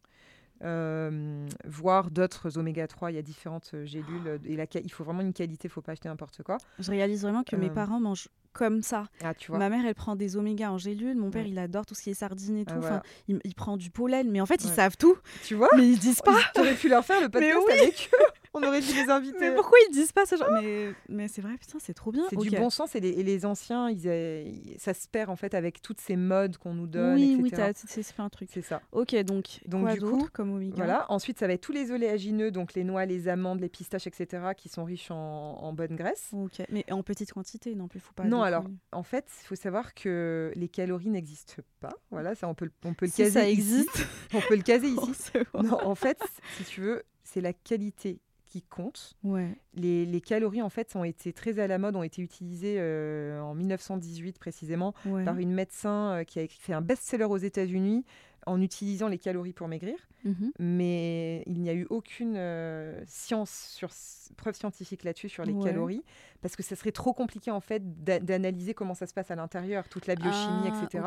Euh, 0.65 1.47
voire 1.67 2.11
d'autres 2.11 2.59
oméga 2.59 2.87
3, 2.89 3.13
il 3.13 3.15
y 3.15 3.19
a 3.19 3.23
différentes 3.23 3.71
euh, 3.75 3.85
gélules 3.87 4.41
et 4.45 4.57
la, 4.57 4.65
il 4.83 4.91
faut 4.91 5.05
vraiment 5.05 5.21
une 5.23 5.33
qualité, 5.33 5.69
il 5.69 5.71
faut 5.71 5.83
pas 5.83 5.93
acheter 5.93 6.09
n'importe 6.09 6.43
quoi. 6.43 6.59
Je 6.81 6.91
réalise 6.91 7.23
vraiment 7.23 7.45
que 7.45 7.55
mes 7.57 7.67
Euh. 7.71 7.75
parents 7.75 8.01
mangent 8.01 8.29
comme 8.53 8.83
ça. 8.83 9.05
Ah, 9.23 9.35
tu 9.35 9.51
vois. 9.53 9.59
Ma 9.61 9.69
mère, 9.69 9.85
elle 9.87 9.95
prend 9.95 10.17
des 10.17 10.37
oméga 10.37 10.73
en 10.73 10.79
gélule. 10.79 11.17
Mon 11.17 11.31
père, 11.31 11.45
Ouais. 11.45 11.51
il 11.51 11.59
adore 11.61 11.87
tout 11.87 11.95
ce 11.95 12.03
qui 12.03 12.11
est 12.11 12.15
sardines 12.15 12.59
et 12.59 12.65
Ah, 12.67 12.73
tout. 12.73 12.81
voilà. 12.81 12.97
Enfin, 12.97 13.03
il, 13.29 13.39
il 13.45 13.55
prend 13.55 13.77
du 13.77 13.91
pollen. 13.91 14.29
Mais 14.31 14.41
en 14.41 14.47
fait, 14.47 14.65
ils 14.65 14.71
savent 14.71 14.97
tout. 14.97 15.17
Tu 15.45 15.55
vois 15.55 15.69
Mais 15.77 15.87
ils 15.89 15.99
disent 15.99 16.23
pas. 16.25 16.37
Tu 16.55 16.61
aurais 16.61 16.75
pu 16.75 16.89
leur 16.89 17.05
faire 17.05 17.21
le 17.21 17.29
podcast 17.31 17.57
oui. 17.69 17.73
avec 17.79 18.11
eux. 18.15 18.25
On 18.55 18.63
aurait 18.63 18.81
dû 18.81 18.93
les 18.95 19.11
inviter. 19.11 19.39
Mais 19.41 19.55
pourquoi 19.55 19.79
ils 19.89 19.93
disent 19.93 20.13
pas 20.13 20.27
ce 20.27 20.37
genre 20.37 20.49
Mais, 20.63 20.93
mais 21.09 21.29
c'est 21.29 21.43
vrai, 21.43 21.57
putain, 21.59 21.79
c'est 21.81 21.95
trop 21.95 22.11
bien. 22.13 22.25
C'est 22.31 22.37
du 22.37 22.51
bon 22.51 22.71
sens 22.71 22.95
et 22.97 23.01
les, 23.01 23.11
et 23.11 23.23
les 23.23 23.45
anciens, 23.47 23.91
ils, 23.91 24.07
ils- 24.07 24.75
ça 24.79 24.95
se 24.95 25.07
perd 25.09 25.31
en 25.31 25.37
fait 25.37 25.55
avec 25.55 25.83
toutes 25.83 26.01
ces 26.01 26.17
modes 26.17 26.57
qu'on 26.57 26.75
nous 26.75 26.87
donne, 26.87 27.15
Oui, 27.17 27.39
etc. 27.47 27.73
oui, 27.75 28.03
c'est 28.03 28.15
pas 28.17 28.23
un 28.23 28.29
truc. 28.29 28.49
C'est 28.53 28.63
ça. 28.63 28.81
Ok, 28.93 29.15
donc, 29.23 29.61
Donc, 29.67 29.83
quoi 29.85 29.95
du 29.95 30.01
coup, 30.01 30.29
comme 30.33 30.53
oméga? 30.55 30.75
Voilà. 30.77 31.07
Ensuite, 31.11 31.39
ça 31.39 31.47
va 31.47 31.53
être 31.53 31.61
tous 31.61 31.73
les 31.73 31.91
oléagineux, 31.91 32.51
donc 32.51 32.75
les 32.75 32.85
noix, 32.85 33.05
les 33.07 33.29
amandes, 33.29 33.61
les 33.61 33.69
pistaches, 33.69 34.07
etc., 34.07 34.43
qui 34.57 34.69
sont 34.69 34.85
riches 34.85 35.11
en, 35.11 35.17
en 35.17 35.73
bonne 35.73 35.95
graisse. 35.97 36.29
Ok, 36.33 36.63
mais 36.71 36.85
en 36.91 37.03
petite 37.03 37.33
quantité 37.33 37.75
non 37.75 37.89
plus, 37.89 38.01
faut 38.01 38.13
pas. 38.15 38.25
Non, 38.25 38.43
alors, 38.43 38.65
en 38.93 39.03
fait, 39.03 39.27
il 39.43 39.47
faut 39.47 39.55
savoir 39.57 39.95
que 39.95 40.53
les 40.57 40.69
calories 40.69 41.11
n'existent 41.11 41.63
pas. 41.81 41.93
Voilà, 42.11 42.35
ça, 42.35 42.49
on 42.49 42.55
peut, 42.55 42.65
le- 42.67 42.73
on 42.85 42.95
peut 42.95 43.07
le 43.07 43.11
Si 43.13 43.19
caser 43.19 43.31
ça 43.31 43.49
ici. 43.49 43.53
existe. 43.61 44.07
On 44.35 44.41
peut 44.41 44.57
le 44.57 44.63
caser 44.63 44.89
ici. 44.89 45.31
Non, 45.55 45.79
en 45.85 45.95
fait, 45.95 46.19
si 46.57 46.65
tu 46.65 46.81
veux, 46.81 47.03
c'est 47.25 47.41
la 47.41 47.53
qualité 47.53 48.21
qui 48.49 48.63
compte. 48.63 49.17
Ouais. 49.23 49.49
Les, 49.75 50.05
les 50.07 50.21
calories, 50.21 50.63
en 50.63 50.69
fait, 50.71 50.97
ont 50.97 51.05
été 51.05 51.33
très 51.33 51.59
à 51.59 51.67
la 51.67 51.79
mode, 51.79 51.95
ont 51.97 52.03
été 52.03 52.23
utilisées 52.23 52.77
euh, 52.79 53.41
en 53.41 53.55
1918 53.55 54.39
précisément 54.39 54.95
ouais. 55.07 55.25
par 55.25 55.39
une 55.39 55.53
médecin 55.53 56.13
euh, 56.21 56.25
qui 56.25 56.39
a 56.39 56.43
écrit, 56.43 56.59
fait 56.61 56.73
un 56.73 56.81
best-seller 56.81 57.25
aux 57.25 57.37
États-Unis 57.37 58.05
en 58.47 58.61
utilisant 58.63 59.09
les 59.09 59.19
calories 59.19 59.53
pour 59.53 59.69
maigrir. 59.69 59.97
Mhm. 60.25 60.53
Mais 60.59 61.43
il 61.47 61.61
n'y 61.61 61.69
a 61.71 61.75
eu 61.75 61.87
aucune 61.91 62.35
euh, 62.37 63.01
science 63.07 63.51
sur 63.77 63.91
preuve 64.37 64.55
scientifique 64.55 65.05
là-dessus 65.05 65.29
sur 65.29 65.45
les 65.45 65.53
Ouais. 65.53 65.65
calories 65.65 66.03
parce 66.43 66.57
que 66.57 66.63
ça 66.63 66.75
serait 66.77 66.93
trop 66.93 67.13
compliqué 67.13 67.51
en 67.51 67.61
fait 67.61 68.03
d'a- 68.05 68.19
d'analyser 68.19 68.75
comment 68.75 68.95
ça 68.95 69.07
se 69.07 69.15
passe 69.15 69.31
à 69.31 69.37
l'intérieur, 69.37 69.89
toute 69.89 70.07
la 70.07 70.15
biochimie, 70.17 70.71
Ah, 70.73 70.83
etc. 70.85 71.05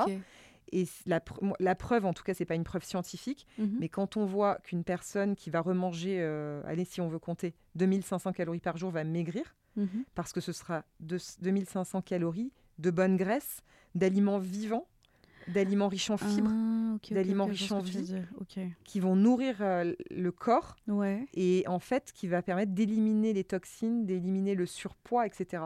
Et 0.72 0.88
la, 1.06 1.20
preuve, 1.76 2.06
en 2.06 2.14
tout 2.14 2.24
cas, 2.24 2.34
c'est 2.34 2.46
pas 2.46 2.56
une 2.56 2.64
preuve 2.64 2.84
scientifique, 2.84 3.46
Mhm. 3.58 3.78
mais 3.80 3.90
quand 3.90 4.16
on 4.18 4.26
voit 4.26 4.56
qu'une 4.64 4.84
personne 4.84 5.36
qui 5.36 5.50
va 5.50 5.60
remanger, 5.62 6.18
euh, 6.22 6.62
allez, 6.66 6.86
si 6.86 7.02
on 7.02 7.10
veut 7.10 7.20
compter, 7.20 7.54
2500 7.76 8.32
calories 8.32 8.60
par 8.62 8.78
jour 8.78 8.90
va 8.92 9.04
maigrir, 9.04 9.56
Mhm. 9.76 10.06
parce 10.16 10.32
que 10.34 10.40
ce 10.42 10.52
sera 10.54 10.84
de, 11.00 11.18
2500 11.42 12.02
calories 12.02 12.52
de 12.80 12.90
bonne 12.90 13.18
graisse, 13.18 13.62
d'aliments 13.96 14.40
vivants, 14.40 14.88
d'aliments 15.48 15.88
riches 15.90 16.10
en 16.10 16.18
fibres, 16.18 16.52
Ah, 16.54 16.98
d'aliments 17.14 17.46
riches 17.46 17.72
en 17.72 17.80
vie. 17.80 18.14
qui 18.86 19.00
vont 19.00 19.16
nourrir 19.16 19.58
euh, 19.62 19.94
le 20.10 20.32
corps 20.32 20.76
Ouais. 20.88 21.26
et 21.34 21.64
en 21.68 21.80
fait 21.80 22.12
qui 22.14 22.28
va 22.28 22.42
permettre 22.42 22.72
d'éliminer 22.74 23.34
les 23.34 23.44
toxines, 23.44 24.06
d'éliminer 24.06 24.56
le 24.56 24.66
surpoids, 24.66 25.26
etc. 25.26 25.64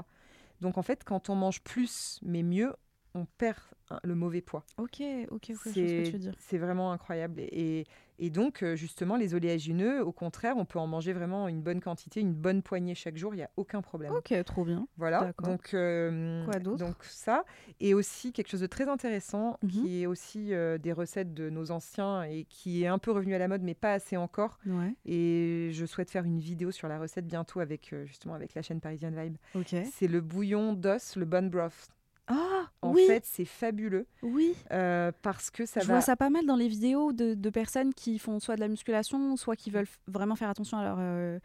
Donc 0.61 0.77
en 0.77 0.82
fait, 0.82 1.03
quand 1.03 1.30
on 1.30 1.36
mange 1.36 1.61
plus 1.61 2.19
mais 2.23 2.41
mieux, 2.44 2.73
on 3.14 3.26
perd 3.38 3.57
le 4.03 4.16
mauvais 4.16 4.41
poids. 4.41 4.64
Ok, 4.78 5.02
ok, 5.30 5.52
ok, 5.52 5.56
C'est 5.74 6.12
dire. 6.18 6.34
c'est 6.40 6.57
vraiment 6.57 6.91
incroyable. 6.91 7.40
Et, 7.41 7.86
et 8.18 8.30
donc, 8.30 8.64
euh, 8.64 8.76
justement, 8.76 9.16
les 9.16 9.36
oléagineux, 9.36 10.03
au 10.03 10.12
contraire, 10.12 10.56
on 10.57 10.66
peut 10.66 10.80
en 10.80 10.88
manger 10.88 11.14
vraiment 11.14 11.48
une 11.48 11.62
bonne 11.62 11.82
quantité, 11.82 12.20
une 12.22 12.34
bonne 12.34 12.62
poignée 12.64 12.95
chaque 12.95 13.18
jour, 13.18 13.34
il 13.34 13.38
n'y 13.38 13.44
a 13.44 13.49
aucun 13.57 13.82
problème. 13.82 14.12
Ok, 14.14 14.34
trop 14.45 14.66
bien. 14.66 14.88
Voilà, 14.98 15.34
donc, 15.44 15.74
euh, 15.74 16.44
Quoi 16.45 16.60
d'autre? 16.60 16.78
donc 16.84 16.95
ça. 17.03 17.44
Et 17.80 17.94
aussi 17.94 18.32
quelque 18.34 18.48
chose 18.49 18.62
de 18.62 18.68
très 18.68 18.88
intéressant, 18.90 19.57
Mhm. 19.62 19.70
qui 19.70 20.02
est 20.02 20.06
aussi 20.07 20.53
euh, 20.53 20.78
des 20.78 20.94
recettes 20.94 21.34
de 21.34 21.49
nos 21.49 21.72
anciens 21.72 22.24
et 22.24 22.45
qui 22.45 22.84
est 22.84 22.88
un 22.88 22.98
peu 22.98 23.12
revenu 23.12 23.36
à 23.36 23.38
la 23.38 23.48
mode, 23.48 23.62
mais 23.62 23.76
pas 23.76 23.94
assez 23.94 24.18
encore. 24.18 24.57
Ouais. 24.66 24.94
Et 25.06 25.70
je 25.74 25.86
souhaite 25.86 26.10
faire 26.10 26.24
une 26.24 26.40
vidéo 26.40 26.72
sur 26.72 26.88
la 26.88 26.98
recette 26.99 27.28
bientôt 27.28 27.60
avec 27.60 27.91
euh, 27.94 28.06
justement 28.06 28.34
avec 28.34 28.56
la 28.56 28.62
chaîne 28.62 28.80
Parisienne 28.82 29.16
Vibe. 29.22 29.36
Ok. 29.53 29.76
C'est 29.91 30.07
le 30.07 30.22
bouillon 30.22 30.74
d'os, 30.74 31.16
le 31.18 31.26
bone 31.26 31.49
broth. 31.49 31.90
Ah, 32.27 32.69
En 32.81 32.91
oui, 32.93 33.06
fait, 33.06 33.23
c'est 33.23 33.45
fabuleux 33.45 34.07
oui. 34.23 34.56
euh, 34.72 35.11
parce 35.22 35.52
que 35.52 35.65
ça 35.68 35.81
je 35.81 35.85
va. 35.88 35.93
vois 35.95 36.02
ça 36.02 36.15
pas 36.15 36.31
mal 36.31 36.45
dans 36.47 36.56
les 36.56 36.68
vidéos 36.68 37.11
de, 37.14 37.35
de 37.35 37.49
personnes 37.52 37.93
qui 37.93 38.18
font 38.18 38.39
soit 38.39 38.56
de 38.56 38.61
la 38.61 38.68
musculation, 38.68 39.35
soit 39.38 39.56
qui 39.56 39.69
veulent 39.69 39.85
vraiment 40.07 40.35
faire 40.35 40.49
attention 40.49 40.80
à 40.80 40.84
leur 40.84 40.97
euh, 40.99 41.39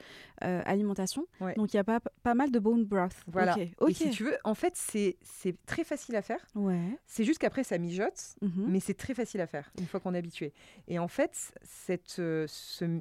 euh, 0.44 0.62
alimentation. 0.64 1.26
Ouais. 1.40 1.52
Donc 1.56 1.74
il 1.74 1.76
y 1.76 1.80
a 1.80 1.84
pas, 1.84 2.00
pas 2.22 2.32
mal 2.34 2.50
de 2.50 2.58
bone 2.58 2.86
broth. 2.86 3.12
Voilà. 3.26 3.56
Ok. 3.78 3.90
Et 3.90 3.94
si 3.94 4.08
tu 4.10 4.24
veux, 4.24 4.36
en 4.44 4.54
fait, 4.54 4.72
c'est 4.74 5.18
très 5.66 5.84
facile 5.84 6.16
à 6.16 6.22
faire. 6.22 6.40
Ouais. 6.54 6.80
C'est 7.06 7.24
juste 7.24 7.40
qu'après, 7.40 7.62
ça 7.62 7.76
mijote. 7.76 8.36
Mhm. 8.40 8.64
Mais 8.68 8.80
c'est 8.80 8.94
très 8.94 9.12
facile 9.12 9.42
à 9.42 9.46
faire 9.46 9.70
une 9.78 9.86
fois 9.86 10.00
qu'on 10.00 10.14
est 10.14 10.18
habitué. 10.18 10.54
Et 10.88 10.98
en 10.98 11.08
fait, 11.08 11.52
cette, 11.62 12.08
ce- 12.08 12.46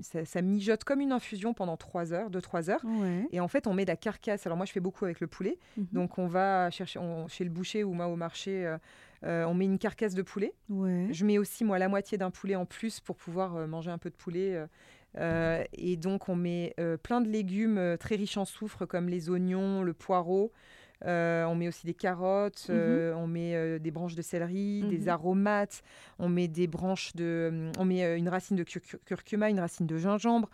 ça, 0.02 0.26
ça 0.26 0.42
mijote 0.42 0.84
comme 0.84 1.00
une 1.00 1.14
infusion 1.14 1.54
pendant 1.54 1.78
3 1.78 2.12
heures, 2.12 2.30
2-3 2.30 2.70
heures. 2.72 2.84
Ouais. 2.84 3.26
Et 3.32 3.40
en 3.40 3.48
fait, 3.48 3.68
on 3.68 3.74
met 3.74 3.86
de 3.86 3.90
la 3.92 3.96
carcasse. 3.96 4.46
Alors 4.46 4.58
moi, 4.58 4.66
je 4.66 4.74
fais 4.74 4.82
beaucoup 4.82 5.06
avec 5.06 5.22
le 5.22 5.28
poulet. 5.28 5.58
Mhm. 5.78 5.88
Donc 5.94 6.18
on 6.18 6.28
va 6.28 6.70
chercher 6.72 7.00
on- 7.00 7.28
chez 7.30 7.46
le 7.46 7.50
boucher 7.50 7.69
ou 7.84 7.94
moi 7.94 8.08
au 8.08 8.16
marché, 8.16 8.66
euh, 8.66 8.78
euh, 9.26 9.44
on 9.46 9.54
met 9.54 9.66
une 9.66 9.78
carcasse 9.80 10.14
de 10.16 10.22
poulet. 10.22 10.54
Ouais. 10.70 11.08
Je 11.12 11.26
mets 11.26 11.38
aussi 11.38 11.64
moi 11.66 11.78
la 11.80 11.88
moitié 11.90 12.18
d'un 12.18 12.32
poulet 12.32 12.56
en 12.56 12.66
plus 12.66 13.00
pour 13.00 13.16
pouvoir 13.16 13.56
euh, 13.56 13.68
manger 13.68 13.92
un 13.92 13.98
peu 13.98 14.10
de 14.10 14.16
poulet. 14.16 14.64
euh, 15.18 15.64
et 15.74 15.98
donc 15.98 16.30
on 16.30 16.36
met 16.36 16.74
euh, 16.80 16.96
plein 16.98 17.20
de 17.22 17.28
légumes 17.30 17.98
très 18.00 18.16
riches 18.16 18.38
en 18.38 18.46
soufre 18.46 18.86
comme 18.88 19.10
les 19.10 19.30
oignons, 19.30 19.82
le 19.84 19.94
poireau. 19.94 20.52
Euh, 21.06 21.46
on 21.46 21.56
met 21.56 21.70
aussi 21.70 21.86
des 21.86 21.94
carottes, 21.94 22.68
euh, 22.70 23.14
on 23.16 23.26
met 23.26 23.56
euh, 23.56 23.80
des 23.80 23.90
branches 23.90 24.16
de 24.16 24.22
céleri, 24.22 24.82
Mhm. 24.84 24.90
des 24.90 25.08
aromates, 25.08 25.82
on 26.20 26.28
met 26.28 26.50
des 26.50 26.68
branches 26.68 27.16
de, 27.16 27.72
on 27.80 27.86
met 27.86 28.18
une 28.18 28.28
racine 28.28 28.58
de 28.58 28.64
cur- 28.64 28.82
cur- 28.82 29.00
curcuma, 29.06 29.50
une 29.50 29.62
racine 29.62 29.88
de 29.88 29.98
gingembre, 29.98 30.50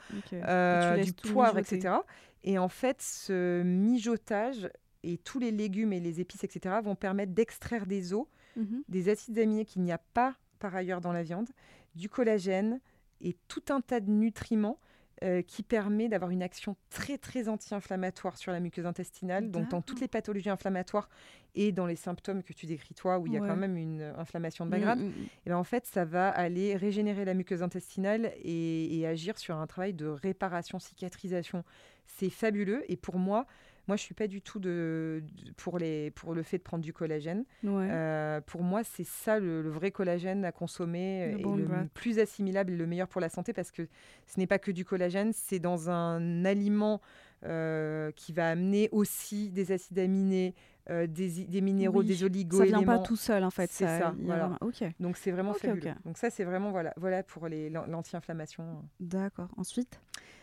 du 1.04 1.14
poivre, 1.14 1.56
mijoter. 1.58 1.78
etc. 1.78 1.96
Et 2.44 2.60
en 2.60 2.70
fait, 2.70 3.02
ce 3.02 3.64
mijotage 3.64 4.70
et 5.14 5.18
tous 5.18 5.40
les 5.40 5.52
légumes 5.52 5.94
et 5.94 6.00
les 6.00 6.20
épices, 6.22 6.44
etc., 6.44 6.76
vont 6.84 6.96
permettre 6.96 7.34
d'extraire 7.34 7.86
des 7.86 8.14
os, 8.14 8.26
Mhm. 8.56 8.84
des 8.88 9.10
acides 9.10 9.38
aminés 9.38 9.66
qu'il 9.66 9.82
n'y 9.82 9.92
a 9.92 9.98
pas 9.98 10.36
par 10.60 10.74
ailleurs 10.76 11.02
dans 11.02 11.12
la 11.12 11.24
viande, 11.24 11.50
du 11.96 12.08
collagène 12.10 12.80
et 13.22 13.36
tout 13.50 13.64
un 13.70 13.82
tas 13.82 14.00
de 14.00 14.10
nutriments 14.10 14.80
euh, 15.24 15.42
qui 15.42 15.64
permet 15.64 16.10
d'avoir 16.10 16.30
une 16.32 16.44
action 16.44 16.76
très 16.90 17.18
très 17.18 17.48
anti-inflammatoire 17.48 18.38
sur 18.38 18.52
la 18.52 18.60
muqueuse 18.60 18.86
intestinale, 18.86 19.50
donc 19.50 19.70
dans 19.70 19.82
toutes 19.82 20.02
les 20.02 20.10
pathologies 20.10 20.50
inflammatoires 20.50 21.10
et 21.54 21.72
dans 21.72 21.86
les 21.86 21.96
symptômes 21.96 22.44
que 22.44 22.52
tu 22.52 22.66
décris 22.66 22.94
toi, 22.96 23.18
où 23.20 23.26
il 23.28 23.32
y 23.34 23.38
a 23.38 23.42
Ouais. 23.42 23.48
quand 23.48 23.56
même 23.56 23.78
une 23.78 24.02
inflammation 24.18 24.66
de 24.66 24.72
bas 24.72 24.78
Mm, 24.78 24.82
grade, 24.82 25.00
mm, 25.00 25.06
mm. 25.08 25.24
et 25.46 25.50
ben, 25.50 25.56
en 25.58 25.64
fait, 25.64 25.86
ça 25.86 26.04
va 26.04 26.30
aller 26.30 26.76
régénérer 26.76 27.24
la 27.24 27.34
muqueuse 27.34 27.64
intestinale 27.64 28.34
et, 28.44 28.98
et 29.00 29.08
agir 29.08 29.38
sur 29.38 29.56
un 29.56 29.68
travail 29.68 29.94
de 29.94 30.06
réparation, 30.06 30.80
cicatrisation. 30.80 31.64
C'est 32.08 32.30
fabuleux. 32.30 32.84
Et 32.92 32.98
pour 32.98 33.18
moi, 33.18 33.48
moi, 33.88 33.98
je 33.98 34.02
suis 34.02 34.14
pas 34.16 34.28
du 34.28 34.42
tout 34.42 34.60
de, 34.60 35.22
de- 35.46 35.52
pour, 35.58 35.78
les, 35.78 36.12
pour 36.12 36.34
le 36.34 36.42
fait 36.44 36.58
de 36.58 36.64
prendre 36.64 36.84
du 36.84 36.94
collagène. 36.94 37.46
Ouais. 37.64 37.88
Euh, 37.92 38.42
pour 38.42 38.64
moi, 38.64 38.84
c'est 38.84 39.06
ça 39.06 39.40
le, 39.40 39.62
le 39.62 39.70
vrai 39.70 39.92
collagène 39.92 40.44
à 40.46 40.52
consommer 40.52 41.34
Le 41.34 41.40
et 41.40 41.44
le 41.44 41.88
plus 41.94 42.20
assimilable 42.20 42.74
et 42.74 42.78
le 42.78 42.88
meilleur 42.88 43.08
pour 43.08 43.22
la 43.22 43.30
santé 43.30 43.54
parce 43.54 43.72
que 43.72 43.88
ce 44.26 44.40
n'est 44.40 44.48
pas 44.48 44.60
que 44.60 44.72
du 44.72 44.86
collagène, 44.86 45.32
c'est 45.34 45.60
dans 45.60 45.90
un 45.90 46.46
aliment 46.46 47.02
euh, 47.44 48.12
qui 48.16 48.34
va 48.34 48.50
amener 48.50 48.90
aussi 48.92 49.50
des 49.52 49.72
acides 49.72 50.00
aminés, 50.00 50.56
euh, 50.90 51.06
des, 51.06 51.62
minéraux, 51.62 52.00
Oui, 52.00 52.06
des 52.08 52.16
ça 52.18 52.26
oligo-éléments. 52.26 52.78
vient 52.80 52.88
pas 52.88 53.00
tout 53.00 53.16
seul 53.16 53.44
en 53.44 53.50
fait. 53.52 53.70
C'est 53.72 53.86
ça, 53.86 54.16
voilà. 54.20 54.48
vraiment-. 54.48 54.94
Donc 55.00 55.18
c'est 55.18 55.32
vraiment 55.32 55.52
Ok, 55.52 55.60
fabuleux. 55.60 55.92
Donc 56.06 56.18
ça 56.18 56.30
c'est 56.30 56.44
vraiment 56.44 56.72
voilà, 56.72 56.94
voilà 56.98 57.22
pour 57.24 57.48
l'anti-inflammation. 57.48 58.84
D'accord. 59.00 59.50
Ensuite. 59.58 60.00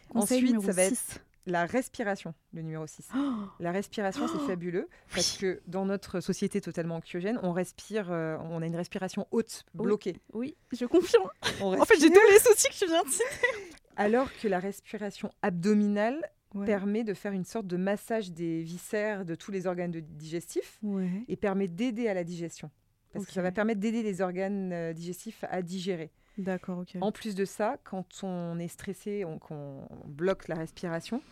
Conseil 0.08 0.38
Ensuite, 0.38 0.50
numéro 0.52 0.64
ça 0.64 0.72
va 0.72 0.82
être- 0.84 0.94
6. 0.94 1.20
La 1.46 1.66
respiration, 1.66 2.34
le 2.52 2.62
numéro 2.62 2.86
6. 2.86 3.08
La 3.60 3.72
respiration, 3.72 4.26
c'est 4.28 4.46
fabuleux 4.46 4.88
parce 5.14 5.36
que 5.36 5.60
dans 5.66 5.84
notre 5.84 6.20
société 6.20 6.60
totalement 6.60 6.96
anxiogène, 6.96 7.38
on 7.42 7.52
respire, 7.52 8.10
euh, 8.12 8.36
on 8.50 8.62
a 8.62 8.66
une 8.66 8.76
respiration 8.76 9.26
haute, 9.30 9.64
bloquée. 9.74 10.16
Oui, 10.32 10.56
je 10.72 10.84
confirme. 10.86 11.28
On 11.60 11.78
En 11.80 11.84
fait, 11.84 11.98
j'ai 12.00 12.08
tous 12.10 12.30
les 12.30 12.38
soucis 12.38 12.68
que 12.68 12.78
tu 12.78 12.86
viens 12.86 13.02
de 13.04 13.08
citer. 13.08 13.24
Alors 13.96 14.28
que 14.40 14.48
la 14.48 14.58
respiration 14.58 15.30
abdominale 15.42 16.20
Ouais. 16.54 16.66
permet 16.66 17.02
de 17.02 17.14
faire 17.14 17.32
une 17.32 17.46
sorte 17.46 17.66
de 17.66 17.78
massage 17.78 18.30
des 18.30 18.60
viscères, 18.62 19.24
de 19.24 19.34
tous 19.34 19.50
les 19.50 19.66
organes 19.66 19.90
de- 19.90 20.00
digestifs 20.00 20.78
Ouais. 20.82 21.08
et 21.26 21.34
permet 21.36 21.66
d'aider 21.66 22.08
à 22.08 22.12
la 22.14 22.24
digestion. 22.24 22.70
Parce 23.14 23.24
que 23.24 23.32
ça 23.32 23.40
va 23.40 23.52
permettre 23.52 23.80
d'aider 23.80 24.02
les 24.02 24.20
organes 24.20 24.70
euh, 24.70 24.92
digestifs 24.92 25.44
à 25.48 25.62
digérer. 25.62 26.10
D'accord, 26.38 26.78
ok. 26.78 26.96
En 27.00 27.12
plus 27.12 27.34
de 27.34 27.44
ça, 27.44 27.76
quand 27.84 28.06
on 28.22 28.58
est 28.58 28.68
stressé, 28.68 29.24
on, 29.24 29.38
qu'on 29.38 29.86
bloque 30.06 30.48
la 30.48 30.54
respiration, 30.54 31.22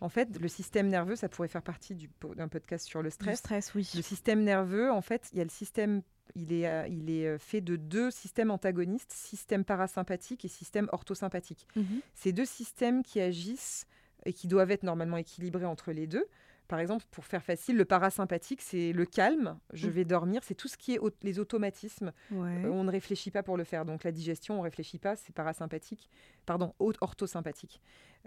en 0.00 0.08
fait, 0.08 0.38
le 0.40 0.48
système 0.48 0.88
nerveux, 0.88 1.16
ça 1.16 1.28
pourrait 1.28 1.48
faire 1.48 1.62
partie 1.62 1.94
du 1.94 2.10
d'un 2.36 2.48
podcast 2.48 2.86
sur 2.86 3.02
le 3.02 3.10
stress. 3.10 3.38
stress, 3.38 3.74
oui. 3.74 3.90
Le 3.94 4.02
système 4.02 4.42
nerveux, 4.42 4.90
en 4.90 5.00
fait, 5.00 5.28
il 5.32 5.38
y 5.38 5.40
a 5.40 5.44
le 5.44 5.50
système, 5.50 6.02
il 6.34 6.52
est, 6.52 6.68
euh, 6.68 6.86
il 6.88 7.10
est 7.10 7.26
euh, 7.26 7.38
fait 7.38 7.60
de 7.60 7.76
deux 7.76 8.10
systèmes 8.10 8.50
antagonistes, 8.50 9.12
système 9.12 9.64
parasympathique 9.64 10.44
et 10.44 10.48
système 10.48 10.88
orthosympathique. 10.92 11.66
Mhm. 11.76 12.00
Ces 12.14 12.32
deux 12.32 12.44
systèmes 12.44 13.02
qui 13.02 13.20
agissent 13.20 13.86
et 14.26 14.32
qui 14.32 14.48
doivent 14.48 14.70
être 14.70 14.82
normalement 14.82 15.16
équilibrés 15.16 15.66
entre 15.66 15.92
les 15.92 16.06
deux. 16.06 16.26
Par 16.68 16.80
exemple, 16.80 17.04
pour 17.12 17.24
faire 17.24 17.42
facile, 17.42 17.76
le 17.76 17.84
parasympathique, 17.84 18.60
c'est 18.60 18.92
le 18.92 19.04
calme, 19.06 19.56
je 19.72 19.86
Mm. 19.86 19.90
vais 19.90 20.04
dormir, 20.04 20.40
c'est 20.44 20.54
tout 20.54 20.66
ce 20.68 20.76
qui 20.76 20.94
est 20.94 20.98
au- 20.98 21.10
les 21.22 21.38
automatismes 21.38 22.12
Ouais. 22.32 22.64
euh, 22.64 22.70
on 22.70 22.82
ne 22.84 22.90
réfléchit 22.90 23.30
pas 23.30 23.42
pour 23.44 23.56
le 23.56 23.62
faire. 23.64 23.84
Donc 23.84 24.02
la 24.02 24.10
digestion, 24.12 24.58
on 24.58 24.62
réfléchit 24.62 24.98
pas, 24.98 25.14
c'est 25.16 25.32
parasympathique, 25.34 26.10
pardon, 26.44 26.74
orthosympathique. 27.00 27.80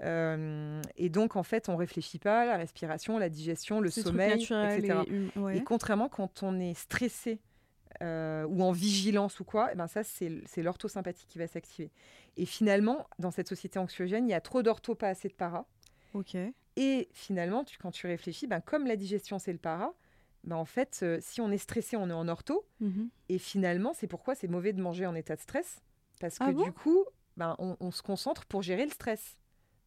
Euh, 0.03 0.82
et 0.95 1.10
donc 1.10 1.36
en 1.36 1.44
fait, 1.44 1.68
on 1.70 1.76
réfléchit 1.76 2.20
pas, 2.20 2.45
la 2.45 2.57
respiration, 2.57 3.18
la 3.18 3.30
digestion, 3.30 3.82
le 3.82 3.90
sommeil, 3.90 4.44
etc. 4.44 5.03
et 5.07 5.11
hum- 5.11 5.44
ouais. 5.44 5.57
Et 5.57 5.64
contrairement 5.64 6.07
quand 6.10 6.44
on 6.44 6.60
est 6.60 6.74
stressé 6.74 7.40
euh, 8.02 8.45
ou 8.45 8.61
en 8.64 8.72
vigilance 8.72 9.40
ou 9.40 9.44
quoi, 9.44 9.70
eh 9.74 9.76
ben 9.76 9.88
ça 9.88 10.03
c'est 10.03 10.61
l'orthosympathique 10.61 11.28
qui 11.28 11.40
va 11.40 11.48
s'activer. 11.48 11.91
Et 12.38 12.45
finalement, 12.45 13.07
dans 13.18 13.32
cette 13.32 13.49
société 13.49 13.80
anxiogène, 13.80 14.26
il 14.28 14.32
y 14.32 14.34
a 14.36 14.40
trop 14.41 14.61
d'ortho, 14.61 14.95
pas 14.95 15.10
assez 15.10 15.28
de 15.28 15.34
para. 15.34 15.66
Ok. 16.14 16.38
Et 16.81 17.10
finalement, 17.14 17.64
tu, 17.65 17.77
quand 17.77 17.91
tu 17.91 18.07
réfléchis, 18.07 18.47
ben, 18.47 18.61
comme 18.61 18.88
la 18.88 18.95
digestion 18.95 19.38
c'est 19.38 19.51
le 19.51 19.57
para, 19.60 19.93
ben, 20.45 20.56
en 20.56 20.65
fait, 20.65 21.01
euh, 21.03 21.18
si 21.22 21.41
on 21.41 21.51
est 21.51 21.57
stressé, 21.57 21.97
on 21.97 22.10
est 22.10 22.14
en 22.14 22.27
ortho. 22.30 22.65
Mhm. 22.80 23.10
Et 23.27 23.38
finalement, 23.38 23.93
c'est 23.93 24.07
pourquoi 24.07 24.34
c'est 24.34 24.47
mauvais 24.47 24.72
de 24.73 24.81
manger 24.81 25.06
en 25.06 25.14
état 25.14 25.35
de 25.35 25.41
stress. 25.41 25.81
Parce 26.22 26.39
que 26.39 26.45
Ah 26.45 26.51
bon? 26.53 26.64
du 26.64 26.72
coup, 26.72 27.03
ben, 27.38 27.56
on, 27.60 27.76
on 27.81 27.91
se 27.91 28.01
concentre 28.01 28.45
pour 28.45 28.61
gérer 28.61 28.85
le 28.85 28.91
stress. 28.91 29.38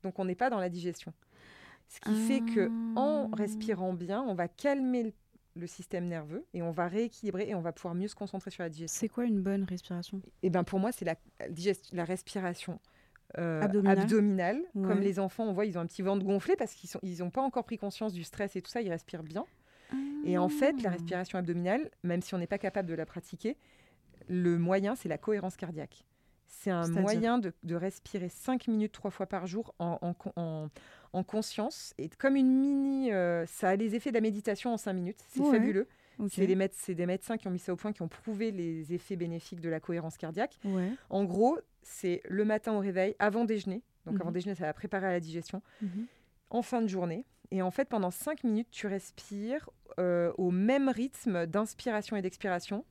Donc 0.02 0.18
on 0.18 0.24
n'est 0.26 0.34
pas 0.34 0.50
dans 0.50 0.58
la 0.60 0.68
digestion. 0.68 1.12
Ce 1.88 2.00
qui 2.00 2.14
fait 2.26 2.40
que 2.40 2.70
en 2.96 3.28
Ah. 3.32 3.36
respirant 3.36 3.92
bien, 3.94 4.22
on 4.22 4.34
va 4.34 4.48
calmer 4.48 5.02
le, 5.04 5.12
le 5.56 5.66
système 5.66 6.06
nerveux 6.06 6.44
et 6.54 6.62
on 6.62 6.70
va 6.70 6.88
rééquilibrer 6.88 7.48
et 7.48 7.54
on 7.54 7.60
va 7.60 7.72
pouvoir 7.72 7.94
mieux 7.94 8.08
se 8.08 8.14
concentrer 8.14 8.50
sur 8.50 8.62
la 8.62 8.68
digestion. 8.70 8.98
C'est 9.00 9.08
quoi 9.08 9.24
une 9.24 9.40
bonne 9.42 9.64
respiration? 9.64 10.20
Et 10.42 10.48
ben 10.50 10.64
pour 10.64 10.78
moi, 10.80 10.90
c'est 10.92 11.04
la, 11.04 11.16
la 11.92 12.04
respiration 12.04 12.80
euh, 13.38 13.62
Abdominale. 13.62 13.98
abdominale. 13.98 14.62
Ouais. 14.74 14.88
Comme 14.88 15.00
les 15.00 15.18
enfants, 15.18 15.44
on 15.44 15.52
voit, 15.52 15.66
ils 15.66 15.78
ont 15.78 15.80
un 15.80 15.86
petit 15.86 16.02
ventre 16.02 16.24
gonflé 16.24 16.56
parce 16.56 16.74
qu'ils 16.74 16.90
n'ont 16.94 17.00
ils 17.02 17.22
ont 17.22 17.30
pas 17.30 17.42
encore 17.42 17.64
pris 17.64 17.78
conscience 17.78 18.12
du 18.12 18.24
stress 18.24 18.56
et 18.56 18.62
tout 18.62 18.70
ça, 18.70 18.80
ils 18.82 18.90
respirent 18.90 19.22
bien. 19.22 19.44
Et 20.24 20.38
en 20.38 20.48
fait, 20.48 20.80
la 20.82 20.90
Ah. 20.90 20.92
respiration 20.92 21.38
abdominale, 21.38 21.90
même 22.02 22.22
si 22.22 22.34
on 22.34 22.38
n'est 22.38 22.46
pas 22.46 22.58
capable 22.58 22.88
de 22.88 22.94
la 22.94 23.04
pratiquer, 23.06 23.56
le 24.28 24.56
moyen, 24.58 24.94
c'est 24.94 25.08
la 25.08 25.18
cohérence 25.18 25.56
cardiaque. 25.56 26.04
C'est 26.46 26.70
un 26.70 26.86
moyen 26.88 27.38
de, 27.38 27.52
de 27.64 27.74
respirer 27.74 28.28
5 28.28 28.68
minutes 28.68 28.92
trois 28.92 29.10
fois 29.10 29.26
par 29.26 29.46
jour 29.46 29.74
en, 29.78 29.98
en 30.00 30.14
con- 30.14 30.32
en- 30.36 30.68
en 31.12 31.24
conscience. 31.24 31.92
Et 31.98 32.08
comme 32.08 32.36
une 32.36 32.52
mini... 32.56 33.12
euh, 33.12 33.44
ça 33.46 33.70
a 33.70 33.76
les 33.76 33.94
effets 33.96 34.10
de 34.10 34.14
la 34.14 34.20
méditation 34.20 34.72
en 34.72 34.76
5 34.76 34.92
minutes. 34.92 35.24
C'est 35.28 35.40
Ouais. 35.40 35.58
fabuleux. 35.58 35.88
C'est 36.28 36.94
des 36.94 37.06
médecins 37.06 37.36
qui 37.36 37.48
ont 37.48 37.50
mis 37.50 37.58
ça 37.58 37.72
au 37.72 37.76
point, 37.76 37.92
qui 37.92 38.02
ont 38.02 38.08
prouvé 38.08 38.52
les 38.52 38.92
effets 38.94 39.16
bénéfiques 39.16 39.60
de 39.60 39.68
la 39.68 39.80
cohérence 39.80 40.16
cardiaque. 40.16 40.58
Ouais. 40.64 40.90
En 41.10 41.24
gros, 41.24 41.58
c'est 41.82 42.20
le 42.28 42.44
matin 42.44 42.72
au 42.72 42.78
réveil, 42.80 43.14
avant 43.18 43.44
déjeuner. 43.44 43.82
Donc 44.06 44.14
Mhm. 44.16 44.20
avant 44.22 44.32
déjeuner, 44.32 44.54
ça 44.54 44.64
va 44.64 44.72
préparer 44.72 45.06
à 45.06 45.12
la 45.12 45.20
digestion 45.20 45.62
Mhm. 45.80 46.06
en 46.50 46.62
fin 46.62 46.82
de 46.82 46.86
journée. 46.88 47.24
Et 47.50 47.60
en 47.62 47.70
fait, 47.70 47.84
pendant 47.88 48.10
5 48.10 48.44
minutes, 48.44 48.68
tu 48.70 48.86
respires 48.86 49.68
euh, 49.98 50.32
au 50.38 50.50
même 50.50 50.88
rythme 50.88 51.44
d'inspiration 51.46 52.16
et 52.16 52.22
d'expiration. 52.22 52.84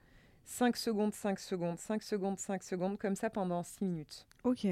5 0.46 0.78
secondes, 0.78 1.14
5 1.16 1.40
secondes, 1.40 1.80
5 1.80 2.04
secondes, 2.04 2.38
5 2.38 2.62
secondes, 2.62 3.00
comme 3.00 3.16
ça 3.16 3.32
pendant 3.32 3.64
6 3.64 3.84
minutes. 3.84 4.28
Ok. 4.44 4.66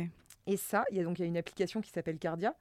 Et 0.45 0.57
ça, 0.57 0.85
il 0.91 0.97
y 0.97 0.99
a 0.99 1.03
donc 1.03 1.17
il 1.17 1.23
y 1.23 1.25
a 1.25 1.27
une 1.27 1.37
application 1.37 1.81
qui 1.81 1.89
s'appelle 1.89 2.19
Cardia. 2.19 2.55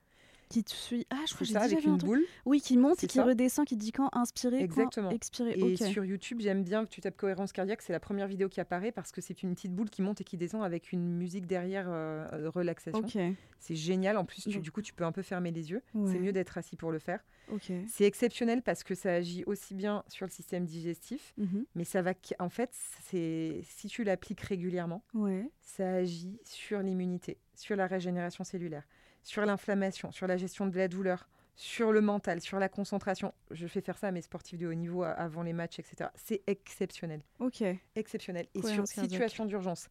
Qui 0.49 0.65
te 0.65 0.71
suit. 0.71 1.07
Ah, 1.11 1.17
je 1.29 1.35
crois 1.35 1.39
que 1.41 1.45
j'ai 1.45 1.53
ça, 1.53 1.61
déjà 1.65 1.75
avec 1.77 1.85
une 1.87 1.99
boule. 1.99 2.25
Oui, 2.47 2.61
qui 2.61 2.77
monte 2.79 3.05
et 3.05 3.07
qui 3.07 3.19
ça. 3.19 3.25
redescend, 3.25 3.67
qui 3.67 3.77
dit 3.77 3.93
quand 3.93 4.09
inspirer, 4.15 4.61
Exactement. 4.63 5.09
quand 5.11 5.15
expirer. 5.15 5.53
Et 5.59 5.77
sur 5.77 6.05
YouTube, 6.05 6.41
j'aime 6.41 6.63
bien 6.65 6.85
que 6.87 6.91
tu 6.91 7.01
tapes 7.03 7.17
cohérence 7.17 7.53
cardiaque. 7.53 7.83
C'est 7.83 7.93
la 7.93 8.01
première 8.01 8.27
vidéo 8.27 8.49
qui 8.49 8.61
apparaît 8.61 8.91
parce 8.93 9.13
que 9.13 9.21
c'est 9.21 9.43
une 9.43 9.55
petite 9.55 9.75
boule 9.75 9.91
qui 9.91 10.01
monte 10.01 10.21
et 10.21 10.25
qui 10.25 10.37
descend 10.39 10.63
avec 10.65 10.93
une 10.93 11.17
musique 11.17 11.47
derrière 11.47 11.87
euh, 11.89 12.27
euh, 12.33 12.51
relaxation. 12.51 12.99
Ok. 13.01 13.19
C'est 13.59 13.75
génial. 13.77 14.17
En 14.17 14.25
plus, 14.25 14.43
tu- 14.49 14.61
du 14.61 14.71
coup, 14.71 14.81
tu 14.83 14.95
peux 14.95 15.05
un 15.05 15.13
peu 15.13 15.23
fermer 15.23 15.51
les 15.51 15.71
yeux. 15.71 15.83
Ouais. 15.95 16.13
C'est 16.13 16.19
mieux 16.19 16.33
d'être 16.33 16.57
assis 16.57 16.77
pour 16.77 16.93
le 16.93 16.99
faire. 16.99 17.23
Ok. 17.53 17.71
C'est 17.87 18.05
exceptionnel 18.05 18.63
parce 18.63 18.85
que 18.85 18.95
ça 18.95 19.13
agit 19.15 19.45
aussi 19.47 19.75
bien 19.75 20.03
sur 20.09 20.27
le 20.27 20.31
système 20.31 20.65
digestif, 20.65 21.35
Mhm. 21.37 21.65
mais 21.75 21.85
ça 21.85 22.01
va. 22.03 22.13
En 22.39 22.49
fait, 22.49 22.71
c'est 23.11 23.61
si 23.65 23.89
tu 23.89 24.05
l'appliques 24.05 24.41
régulièrement, 24.41 25.03
Ouais. 25.15 25.51
ça 25.61 25.95
agit 25.97 26.39
sur 26.45 26.81
l'immunité, 26.81 27.39
sur 27.55 27.77
la 27.77 27.87
régénération 27.87 28.45
cellulaire, 28.45 28.85
sur 29.29 29.45
l'inflammation, 29.45 30.11
sur 30.11 30.27
la 30.27 30.37
gestion 30.39 30.67
de 30.67 30.77
la 30.79 30.89
douleur, 30.89 31.29
sur 31.55 31.93
le 31.93 32.01
mental, 32.01 32.41
sur 32.41 32.59
la 32.59 32.69
concentration. 32.71 33.35
Je 33.51 33.67
fais 33.67 33.83
faire 33.83 33.99
ça 33.99 34.09
à 34.09 34.11
mes 34.11 34.23
sportifs 34.23 34.59
de 34.59 34.67
haut 34.67 34.73
niveau 34.75 35.03
avant 35.03 35.43
les 35.43 35.53
matchs, 35.53 35.79
etc. 35.81 36.09
C'est 36.15 36.43
exceptionnel, 36.47 37.21
Ok. 37.39 37.63
exceptionnel. 37.95 38.47
Et 38.55 38.61
sur 38.61 38.63
Cohérence 38.69 38.93
cardiaque. 38.93 39.11
situation 39.11 39.45
d'urgence, 39.45 39.89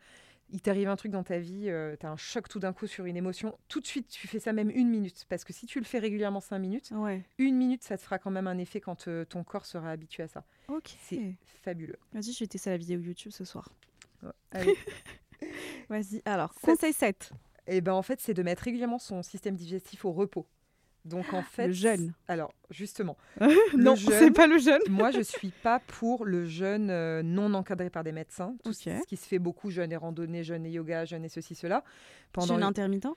il 0.49 0.59
t'arrive 0.61 0.87
un 0.87 0.95
truc 0.95 1.11
dans 1.11 1.23
ta 1.23 1.37
vie, 1.37 1.69
tu 1.99 2.05
as 2.05 2.09
un 2.09 2.17
choc 2.17 2.47
tout 2.49 2.57
d'un 2.59 2.73
coup 2.73 2.87
sur 2.87 3.05
une 3.05 3.15
émotion, 3.17 3.55
tout 3.67 3.79
de 3.79 3.85
suite 3.85 4.07
tu 4.07 4.27
fais 4.27 4.39
ça 4.39 4.53
même 4.53 4.71
une 4.71 4.89
minute, 4.89 5.25
parce 5.29 5.43
que 5.43 5.53
si 5.53 5.65
tu 5.67 5.77
le 5.79 5.85
fais 5.85 5.99
régulièrement 5.99 6.39
cinq 6.39 6.57
minutes, 6.59 6.89
Ouais. 6.95 7.23
une 7.37 7.57
minute, 7.57 7.83
ça 7.83 7.95
te 7.97 8.01
fera 8.01 8.17
quand 8.17 8.31
même 8.31 8.47
un 8.47 8.57
effet 8.57 8.79
quand 8.81 9.07
euh, 9.07 9.23
ton 9.25 9.43
corps 9.43 9.65
sera 9.67 9.91
habitué 9.91 10.23
à 10.23 10.27
ça. 10.29 10.45
Ok. 10.69 10.95
C'est 11.01 11.35
fabuleux. 11.43 11.99
Vas-y, 12.13 12.31
je 12.31 12.39
vais 12.39 12.47
tester 12.47 12.69
la 12.71 12.77
vidéo 12.77 12.99
YouTube 13.01 13.33
ce 13.33 13.43
soir. 13.45 13.69
Ouais. 14.23 14.31
Allez. 14.51 14.75
Vas-y. 15.89 16.21
Alors, 16.25 16.53
conseil 16.55 16.93
7. 16.93 17.31
Et 17.67 17.81
ben 17.81 17.93
en 17.93 18.01
fait, 18.01 18.19
c'est 18.21 18.33
de 18.33 18.43
mettre 18.43 18.63
régulièrement 18.63 18.99
son 18.99 19.21
système 19.23 19.55
digestif 19.55 20.05
au 20.05 20.11
repos. 20.11 20.45
Donc 21.05 21.33
en 21.33 21.41
fait, 21.41 21.67
Le 21.67 21.73
jeûne. 21.73 22.13
Alors 22.27 22.51
justement, 22.69 23.15
non, 23.77 23.95
c'est 23.95 24.31
pas 24.31 24.47
le 24.47 24.57
jeûne. 24.57 24.81
moi 24.89 25.11
je 25.11 25.21
suis 25.23 25.51
pas 25.51 25.79
pour 25.79 26.25
le 26.25 26.45
jeûne 26.45 26.89
euh, 26.89 27.23
non 27.23 27.53
encadré 27.53 27.89
par 27.89 28.03
des 28.03 28.11
médecins. 28.11 28.55
Tout 28.63 28.73
ce 28.73 29.05
qui 29.05 29.15
se 29.15 29.25
fait 29.27 29.39
beaucoup, 29.39 29.69
jeûne 29.69 29.91
et 29.91 29.95
randonnée, 29.95 30.43
jeûne 30.43 30.65
et 30.65 30.69
yoga, 30.71 31.05
jeûne 31.05 31.23
et 31.23 31.29
ceci 31.29 31.55
cela. 31.55 31.83
Pendant 32.33 32.47
Jeûne 32.55 32.57
les- 32.59 32.63
intermittent? 32.65 33.07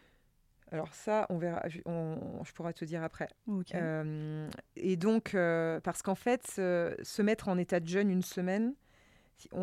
Alors 0.73 0.95
ça, 0.95 1.27
on 1.31 1.39
verra. 1.39 1.63
Je, 1.69 1.81
on- 1.85 2.45
je 2.45 2.53
pourrais 2.53 2.73
te 2.73 2.85
dire 2.85 3.03
après. 3.03 3.29
Ok. 3.49 3.75
Euh, 3.75 4.49
et 4.77 4.97
donc, 4.97 5.35
euh, 5.35 5.81
parce 5.81 6.01
qu'en 6.01 6.15
fait, 6.15 6.47
se 6.47 7.23
mettre 7.23 7.49
en 7.49 7.59
état 7.59 7.81
de 7.81 7.89
jeûne 7.89 8.09
une 8.09 8.23
semaine, 8.23 8.75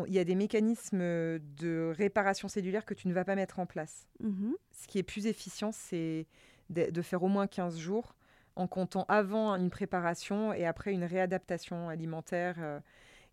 il 0.06 0.14
y 0.14 0.18
a 0.18 0.24
des 0.24 0.34
mécanismes 0.34 0.98
de 1.00 1.92
réparation 1.96 2.48
cellulaire 2.48 2.84
que 2.84 2.94
tu 2.94 3.08
ne 3.08 3.12
vas 3.12 3.24
pas 3.24 3.34
mettre 3.34 3.58
en 3.58 3.66
place. 3.66 4.06
Mhm. 4.20 4.54
Ce 4.72 4.86
qui 4.86 4.98
est 4.98 5.02
plus 5.02 5.26
efficient, 5.26 5.72
c'est 5.72 6.26
de, 6.70 6.90
de 6.90 7.02
faire 7.02 7.22
au 7.22 7.28
moins 7.28 7.46
15 7.46 7.78
jours 7.78 8.14
en 8.56 8.66
comptant 8.66 9.04
avant 9.08 9.54
une 9.54 9.70
préparation 9.70 10.52
et 10.52 10.66
après 10.66 10.92
une 10.92 11.04
réadaptation 11.04 11.88
alimentaire. 11.88 12.56
euh, 12.58 12.80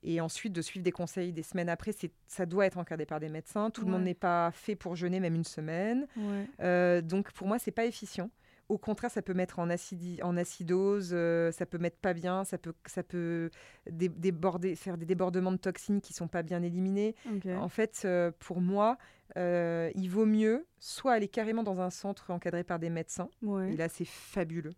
et 0.08 0.22
ensuite 0.22 0.54
de 0.54 0.62
suivre 0.62 0.84
des 0.84 0.92
conseils 0.92 1.34
des 1.34 1.42
semaines 1.42 1.70
après, 1.70 1.92
ça 2.28 2.46
doit 2.46 2.68
être 2.68 2.78
encadré 2.78 3.08
par 3.08 3.20
des 3.20 3.30
médecins. 3.30 3.72
Tout 3.72 3.86
le 3.86 3.92
monde 3.92 4.04
n'est 4.04 4.14
pas 4.14 4.52
fait 4.52 4.76
pour 4.76 4.96
jeûner 4.96 5.20
même 5.20 5.34
une 5.34 5.44
semaine. 5.44 6.06
Ouais. 6.16 6.46
Euh, 6.62 7.02
donc 7.02 7.32
pour 7.32 7.48
moi, 7.48 7.58
c'est 7.58 7.72
pas 7.72 7.86
efficient. 7.86 8.30
Au 8.68 8.78
contraire, 8.80 9.12
ça 9.12 9.22
peut 9.22 9.34
mettre 9.36 9.60
en, 9.60 9.68
acidi- 9.70 10.24
en 10.24 10.36
acidose, 10.38 11.12
euh, 11.14 11.52
ça 11.52 11.66
peut 11.68 11.78
mettre 11.78 11.98
pas 11.98 12.14
bien, 12.14 12.44
ça 12.46 12.58
peut, 12.58 12.74
ça 12.88 13.04
peut 13.04 13.52
dé- 13.90 14.10
déborder, 14.10 14.76
faire 14.76 14.98
des 14.98 15.06
débordements 15.06 15.52
de 15.52 15.58
toxines 15.58 16.02
qui 16.02 16.14
sont 16.14 16.28
pas 16.28 16.42
bien 16.42 16.64
éliminés. 16.64 17.14
En 17.56 17.70
fait, 17.70 18.02
euh, 18.06 18.32
pour 18.40 18.62
moi, 18.62 18.98
euh, 19.38 19.92
il 19.94 20.08
vaut 20.10 20.26
mieux 20.26 20.66
soit 20.80 21.14
aller 21.14 21.28
carrément 21.28 21.62
dans 21.64 21.80
un 21.80 21.92
centre 21.92 22.32
encadré 22.32 22.64
par 22.64 22.80
des 22.80 22.90
médecins, 22.90 23.30
Ouais. 23.44 23.74
et 23.74 23.78
là 23.78 23.88
c'est 23.88 24.06
fabuleux, 24.06 24.74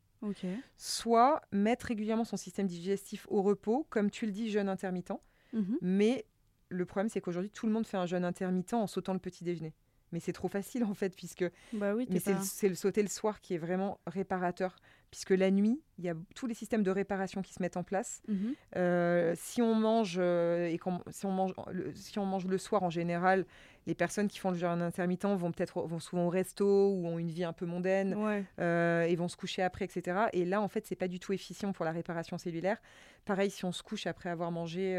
soit 0.75 1.41
mettre 1.53 1.85
régulièrement 1.87 2.25
son 2.25 2.37
système 2.37 2.67
digestif 2.67 3.25
au 3.29 3.41
repos, 3.41 3.85
comme 3.89 4.09
tu 4.11 4.25
le 4.25 4.31
dis, 4.31 4.49
jeûne 4.49 4.67
intermittent. 4.69 5.13
Mhm. 5.53 5.77
Mais 5.81 6.25
le 6.69 6.85
problème, 6.85 7.07
c'est 7.07 7.21
qu'aujourd'hui, 7.21 7.51
tout 7.51 7.67
le 7.67 7.71
monde 7.71 7.87
fait 7.87 7.95
un 7.97 8.05
jeûne 8.05 8.25
intermittent 8.25 8.73
en 8.73 8.87
sautant 8.87 9.13
le 9.13 9.19
petit 9.19 9.45
déjeuner. 9.45 9.73
Mais 10.11 10.19
c'est 10.21 10.33
trop 10.33 10.47
facile 10.47 10.83
en 10.85 10.93
fait, 10.93 11.15
puisque 11.15 11.43
Bah 11.73 11.93
oui, 11.93 12.07
mais 12.09 12.19
c'est 12.19 12.33
pas... 12.33 12.69
le, 12.69 12.75
sauter 12.75 13.01
le 13.01 13.09
soir 13.09 13.41
qui 13.41 13.55
est 13.55 13.57
vraiment 13.57 13.99
réparateur, 14.07 14.77
puisque 15.11 15.31
la 15.31 15.51
nuit, 15.51 15.81
il 15.97 16.05
y 16.05 16.09
a 16.09 16.13
tous 16.35 16.47
les 16.47 16.53
systèmes 16.53 16.83
de 16.83 16.91
réparation 16.91 17.41
qui 17.41 17.53
se 17.53 17.61
mettent 17.61 17.75
en 17.77 17.83
place. 17.83 18.21
Mhm. 18.27 18.53
Euh, 18.77 19.33
si 19.37 19.61
on 19.61 19.75
mange 19.75 20.15
euh, 20.19 20.67
et 20.67 20.79
si 21.11 21.25
on 21.25 21.31
mange 21.31 21.53
le, 21.71 21.93
si 21.93 22.19
on 22.19 22.25
mange 22.25 22.45
le 22.47 22.57
soir 22.57 22.83
en 22.83 22.89
général, 22.89 23.45
les 23.85 23.95
personnes 23.95 24.27
qui 24.29 24.39
font 24.39 24.51
le 24.51 24.57
jeûne 24.57 24.81
intermittent 24.81 25.25
vont 25.25 25.51
peut-être 25.51 25.81
vont 25.81 25.99
souvent 25.99 26.25
au 26.25 26.29
resto 26.29 26.65
ou 26.89 27.05
ont 27.07 27.17
une 27.19 27.29
vie 27.29 27.43
un 27.45 27.53
peu 27.53 27.65
mondaine 27.65 28.15
Ouais. 28.15 28.43
euh, 28.59 29.03
et 29.03 29.15
vont 29.15 29.27
se 29.29 29.35
coucher 29.37 29.61
après, 29.61 29.85
etc. 29.85 30.27
Et 30.33 30.45
là, 30.45 30.61
en 30.61 30.67
fait, 30.69 30.85
c'est 30.85 30.95
pas 30.95 31.07
du 31.09 31.19
tout 31.19 31.33
efficient 31.33 31.71
pour 31.73 31.83
la 31.85 31.91
réparation 31.91 32.37
cellulaire. 32.37 32.77
Pareil, 33.25 33.49
si 33.49 33.65
on 33.65 33.71
se 33.73 33.83
couche 33.83 34.07
après 34.07 34.29
avoir 34.29 34.51
mangé 34.51 34.97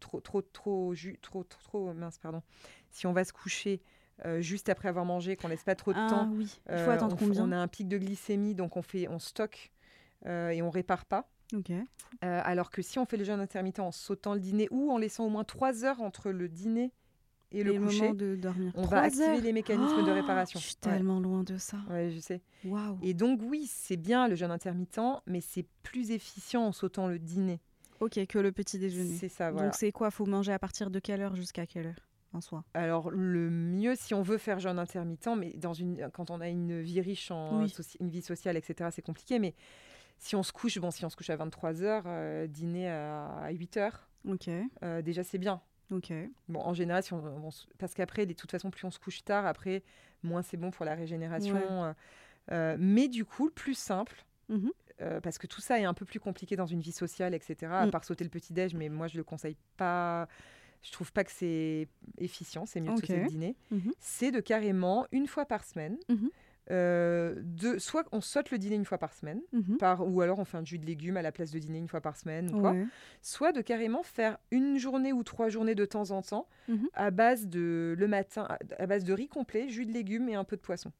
trop, 0.00 0.20
trop, 0.20 0.40
trop, 0.42 0.94
ju- 0.94 1.18
trop, 1.20 1.44
trop, 1.44 1.60
trop- 1.62 1.92
mince, 1.92 2.18
pardon. 2.18 2.42
Si 2.90 3.06
on 3.06 3.12
va 3.12 3.24
se 3.24 3.32
coucher 3.32 3.80
euh, 4.24 4.40
juste 4.40 4.68
après 4.68 4.88
avoir 4.88 5.04
mangé, 5.04 5.36
qu'on 5.36 5.48
laisse 5.48 5.64
pas 5.64 5.74
trop 5.74 5.92
de 5.92 5.98
Ah 5.98 6.08
temps, 6.08 6.30
oui, 6.32 6.60
il 6.68 6.72
euh, 6.72 6.84
faut 6.84 6.90
attendre 6.90 7.16
on, 7.20 7.24
combien 7.26 7.44
on 7.44 7.52
a 7.52 7.56
un 7.56 7.68
pic 7.68 7.88
de 7.88 7.98
glycémie, 7.98 8.54
donc 8.54 8.76
on 8.76 8.82
fait, 8.82 9.08
on 9.08 9.18
stocke 9.18 9.70
euh, 10.26 10.50
et 10.50 10.62
on 10.62 10.70
répare 10.70 11.04
pas. 11.04 11.28
Euh, 12.22 12.40
alors 12.44 12.70
que 12.70 12.82
si 12.82 12.98
on 12.98 13.06
fait 13.06 13.16
le 13.16 13.24
jeûne 13.24 13.40
intermittent 13.40 13.80
en 13.80 13.92
sautant 13.92 14.34
le 14.34 14.40
dîner 14.40 14.68
ou 14.70 14.92
en 14.92 14.98
laissant 14.98 15.24
au 15.26 15.30
moins 15.30 15.44
trois 15.44 15.84
heures 15.84 16.00
entre 16.02 16.30
le 16.30 16.48
dîner 16.48 16.92
et 17.50 17.64
le 17.64 17.72
coucher, 17.72 18.12
de 18.12 18.36
dormir. 18.36 18.72
on 18.76 18.84
va 18.84 19.02
activer 19.02 19.36
heures 19.36 19.42
les 19.42 19.52
mécanismes 19.52 20.04
de 20.04 20.10
Oh, 20.10 20.14
réparation. 20.14 20.60
Je 20.60 20.66
suis 20.66 20.76
Ouais. 20.84 20.92
tellement 20.92 21.18
loin 21.18 21.42
de 21.42 21.56
ça. 21.56 21.78
Ouais, 21.88 22.10
je 22.10 22.20
sais. 22.20 22.42
Et 23.02 23.14
donc 23.14 23.40
oui, 23.42 23.66
c'est 23.66 23.96
bien 23.96 24.28
le 24.28 24.36
jeûne 24.36 24.50
intermittent, 24.52 25.00
mais 25.26 25.40
c'est 25.40 25.66
plus 25.82 26.10
efficient 26.12 26.62
en 26.66 26.72
sautant 26.72 27.08
le 27.08 27.18
dîner. 27.18 27.58
Ok, 27.98 28.24
que 28.26 28.38
le 28.38 28.52
petit 28.52 28.78
déjeuner. 28.78 29.16
C'est 29.18 29.28
ça, 29.28 29.50
voilà. 29.50 29.68
Donc 29.68 29.76
c'est 29.76 29.92
quoi 29.92 30.10
Faut 30.10 30.26
manger 30.26 30.52
à 30.52 30.58
partir 30.58 30.90
de 30.90 30.98
quelle 31.00 31.20
heure 31.20 31.34
jusqu'à 31.34 31.66
quelle 31.66 31.88
heure? 31.88 32.08
En 32.32 32.40
soi 32.40 32.64
Alors 32.74 33.10
le 33.10 33.50
mieux, 33.50 33.94
si 33.96 34.14
on 34.14 34.22
veut 34.22 34.38
faire 34.38 34.60
jeûne 34.60 34.78
intermittent, 34.78 35.28
mais 35.36 35.52
dans 35.54 35.72
une, 35.72 36.08
quand 36.12 36.30
on 36.30 36.40
a 36.40 36.48
une 36.48 36.80
vie 36.80 37.00
riche 37.00 37.30
en 37.30 37.58
Oui. 37.58 37.74
une 38.00 38.08
vie 38.08 38.22
sociale, 38.22 38.56
etc., 38.56 38.90
c'est 38.92 39.02
compliqué. 39.02 39.38
Mais 39.38 39.54
si 40.18 40.36
on 40.36 40.42
se 40.42 40.52
couche, 40.52 40.78
bon, 40.78 40.90
si 40.90 41.04
on 41.04 41.10
se 41.10 41.16
couche 41.16 41.30
à 41.30 41.36
23 41.36 41.72
h 41.72 42.46
dîner 42.46 42.88
à 42.90 43.48
8 43.50 43.76
h 43.76 43.92
Ok, 44.28 44.50
déjà 45.02 45.24
c'est 45.24 45.38
bien. 45.38 45.60
ok. 45.90 46.12
Bon, 46.48 46.60
en 46.60 46.74
général, 46.74 47.02
si 47.02 47.12
on, 47.14 47.48
parce 47.78 47.94
qu'après, 47.94 48.26
de 48.26 48.32
toute 48.34 48.50
façon, 48.50 48.70
plus 48.70 48.84
on 48.84 48.90
se 48.90 48.98
couche 48.98 49.24
tard, 49.24 49.46
après, 49.46 49.82
moins 50.22 50.42
c'est 50.42 50.56
bon 50.58 50.70
pour 50.70 50.84
la 50.84 50.94
régénération. 50.94 51.54
Ouais. 51.82 51.86
euh, 51.88 51.92
euh, 52.52 52.76
mais 52.78 53.08
du 53.08 53.24
coup, 53.24 53.46
le 53.46 53.52
plus 53.52 53.74
simple, 53.74 54.24
euh, 55.00 55.20
parce 55.20 55.38
que 55.38 55.46
tout 55.46 55.60
ça 55.62 55.80
est 55.80 55.84
un 55.84 55.94
peu 55.94 56.04
plus 56.04 56.20
compliqué 56.20 56.54
dans 56.56 56.66
une 56.66 56.80
vie 56.80 56.92
sociale, 56.92 57.32
etc., 57.34 57.72
à 57.72 57.86
Mm. 57.86 57.90
part 57.90 58.04
sauter 58.04 58.24
le 58.24 58.30
petit-déj, 58.30 58.74
mais 58.74 58.88
moi, 58.88 59.06
je 59.06 59.16
le 59.16 59.24
conseille 59.24 59.56
pas. 59.76 60.28
Je 60.82 60.92
trouve 60.92 61.12
pas 61.12 61.24
que 61.24 61.30
c'est 61.32 61.88
efficient, 62.18 62.64
c'est 62.66 62.80
mieux 62.80 62.90
Ok. 62.90 63.02
de 63.02 63.06
sauter 63.06 63.20
le 63.20 63.26
dîner. 63.28 63.56
Mhm. 63.70 63.92
C'est 63.98 64.30
de 64.30 64.40
carrément, 64.40 65.06
une 65.12 65.26
fois 65.26 65.44
par 65.44 65.64
semaine, 65.64 65.98
Mhm. 66.08 66.30
euh, 66.70 67.34
de, 67.42 67.78
soit 67.78 68.04
on 68.12 68.20
saute 68.20 68.50
le 68.50 68.58
dîner 68.58 68.76
une 68.76 68.84
fois 68.84 68.98
par 68.98 69.12
semaine, 69.12 69.40
Mhm. 69.52 69.76
par, 69.78 70.06
ou 70.08 70.20
alors 70.20 70.38
on 70.38 70.44
fait 70.44 70.56
un 70.56 70.64
jus 70.64 70.78
de 70.78 70.86
légumes 70.86 71.16
à 71.16 71.22
la 71.22 71.32
place 71.32 71.50
de 71.50 71.58
dîner 71.58 71.78
une 71.78 71.88
fois 71.88 72.00
par 72.00 72.16
semaine, 72.16 72.54
ou 72.54 72.60
quoi 72.60 72.72
Ouais. 72.72 72.86
soit 73.22 73.52
de 73.52 73.60
carrément 73.60 74.02
faire 74.02 74.38
une 74.50 74.78
journée 74.78 75.12
ou 75.12 75.22
trois 75.24 75.48
journées 75.48 75.74
de 75.74 75.84
temps 75.84 76.12
en 76.12 76.22
temps 76.22 76.48
à 76.94 77.10
base 77.10 77.46
de 77.48 77.94
le 77.98 78.08
matin 78.08 78.46
à- 78.78 78.86
base 78.86 79.04
de 79.04 79.12
riz 79.12 79.28
complet, 79.28 79.68
jus 79.68 79.84
de 79.84 79.92
légumes 79.92 80.28
et 80.28 80.34
un 80.34 80.44
peu 80.44 80.56
de 80.56 80.62
poisson. 80.62 80.92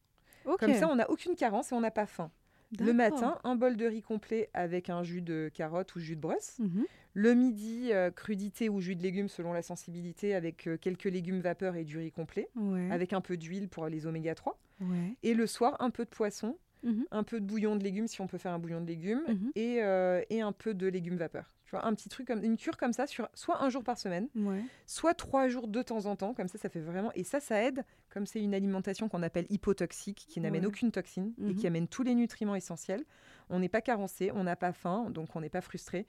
Comme 0.59 0.75
ça, 0.75 0.89
on 0.91 0.97
n'a 0.97 1.09
aucune 1.11 1.37
carence 1.37 1.71
et 1.71 1.75
on 1.75 1.81
n'a 1.81 1.91
pas 1.93 2.07
faim. 2.07 2.31
Le 2.79 2.93
matin, 2.93 3.39
un 3.45 3.57
bol 3.57 3.77
de 3.77 3.87
riz 3.87 4.03
complet 4.03 4.49
avec 4.55 4.91
un 4.91 5.03
jus 5.03 5.23
de 5.23 5.51
carotte 5.53 5.95
ou 5.97 6.01
jus 6.01 6.15
de 6.17 6.21
brosse. 6.21 6.59
Mhm. 6.61 6.85
Le 7.15 7.35
midi, 7.35 7.89
euh, 7.93 8.13
crudité 8.13 8.69
ou 8.69 8.81
jus 8.81 8.95
de 8.95 9.03
légumes 9.03 9.29
selon 9.29 9.53
la 9.53 9.63
sensibilité 9.63 10.35
avec 10.35 10.69
euh, 10.69 10.77
quelques 10.77 11.05
légumes 11.05 11.41
vapeur 11.41 11.75
et 11.75 11.85
du 11.85 11.99
riz 11.99 12.13
complet, 12.13 12.49
Ouais. 12.55 12.89
avec 12.93 13.13
un 13.13 13.21
peu 13.21 13.37
d'huile 13.37 13.69
pour 13.69 13.89
les 13.89 14.07
oméga 14.07 14.35
3. 14.37 14.57
Ouais. 14.81 15.15
Et 15.25 15.35
le 15.35 15.47
soir, 15.49 15.77
un 15.81 15.91
peu 15.91 16.05
de 16.05 16.11
poisson, 16.11 16.57
Mhm. 16.83 17.07
un 17.11 17.23
peu 17.23 17.41
de 17.41 17.45
bouillon 17.47 17.77
de 17.77 17.83
légumes 17.85 18.07
si 18.07 18.21
on 18.21 18.27
peut 18.27 18.39
faire 18.39 18.53
un 18.53 18.59
bouillon 18.59 18.81
de 18.81 18.87
légumes 18.87 19.23
Mhm. 19.29 19.53
et, 19.55 19.83
euh, 19.83 20.23
et 20.31 20.41
un 20.41 20.53
peu 20.53 20.75
de 20.75 20.87
légumes 20.87 21.17
vapeur. 21.17 21.53
Tu 21.65 21.77
vois, 21.77 21.87
un 21.87 21.95
petit 21.95 22.09
truc 22.09 22.27
comme 22.27 22.43
une 22.43 22.57
cure 22.57 22.77
comme 22.77 22.93
ça 22.93 23.07
sur 23.07 23.29
soit 23.33 23.63
un 23.63 23.69
jour 23.71 23.85
par 23.85 23.97
semaine, 23.97 24.29
Ouais. 24.35 24.61
soit 24.87 25.15
trois 25.15 25.47
jours 25.49 25.69
de 25.69 25.83
temps 25.83 26.07
en 26.07 26.17
temps, 26.17 26.35
comme 26.35 26.49
ça, 26.49 26.59
ça 26.59 26.69
fait 26.69 26.81
vraiment. 26.81 27.13
Et 27.15 27.23
ça, 27.23 27.39
ça 27.39 27.63
aide, 27.63 27.85
comme 28.09 28.27
c'est 28.27 28.43
une 28.43 28.55
alimentation 28.55 29.09
qu'on 29.09 29.23
appelle 29.23 29.47
hypotoxique, 29.51 30.27
qui 30.29 30.41
n'amène 30.41 30.63
Ouais. 30.63 30.67
aucune 30.69 30.91
toxine 30.91 31.33
et 31.39 31.43
Mhm. 31.43 31.55
qui 31.55 31.67
amène 31.69 31.87
tous 31.87 32.03
les 32.03 32.17
nutriments 32.17 32.57
essentiels. 32.57 33.05
On 33.51 33.61
n'est 33.61 33.69
pas 33.69 33.83
carencé, 33.83 34.33
on 34.35 34.43
n'a 34.43 34.57
pas 34.57 34.73
faim, 34.73 35.11
donc 35.11 35.37
on 35.37 35.41
n'est 35.41 35.49
pas 35.49 35.61
frustré. 35.61 36.07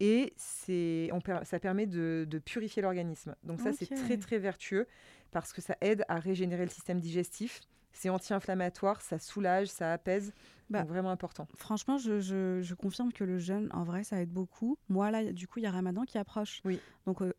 Et 0.00 0.32
c'est, 0.36 1.10
on 1.12 1.20
per- 1.20 1.40
ça 1.44 1.60
permet 1.60 1.86
de, 1.86 2.26
de 2.28 2.38
purifier 2.38 2.80
l'organisme. 2.80 3.34
Donc 3.44 3.60
ça, 3.60 3.72
c'est 3.72 3.86
très, 3.86 4.16
très 4.16 4.38
vertueux 4.38 4.86
parce 5.30 5.52
que 5.52 5.60
ça 5.60 5.76
aide 5.82 6.04
à 6.08 6.18
régénérer 6.18 6.64
le 6.64 6.70
système 6.70 7.00
digestif. 7.00 7.60
C'est 7.92 8.08
anti-inflammatoire, 8.08 9.00
ça 9.00 9.18
soulage, 9.18 9.68
ça 9.68 9.92
apaise. 9.92 10.32
Bah, 10.70 10.80
donc 10.80 10.88
vraiment 10.88 11.10
important. 11.10 11.46
Franchement, 11.56 11.98
je, 11.98 12.20
je- 12.20 12.60
je 12.62 12.74
confirme 12.74 13.12
que 13.12 13.24
le 13.24 13.38
jeûne, 13.38 13.68
en 13.72 13.84
vrai, 13.84 14.04
ça 14.04 14.20
aide 14.22 14.30
beaucoup. 14.32 14.78
Moi, 14.88 15.10
là, 15.10 15.32
du 15.32 15.46
coup, 15.46 15.58
il 15.58 15.62
y 15.62 15.66
a 15.66 15.70
Ramadan 15.70 16.04
qui 16.04 16.16
approche. 16.18 16.60
Oui. 16.64 16.80
Donc, 17.06 17.20
euh, 17.20 17.32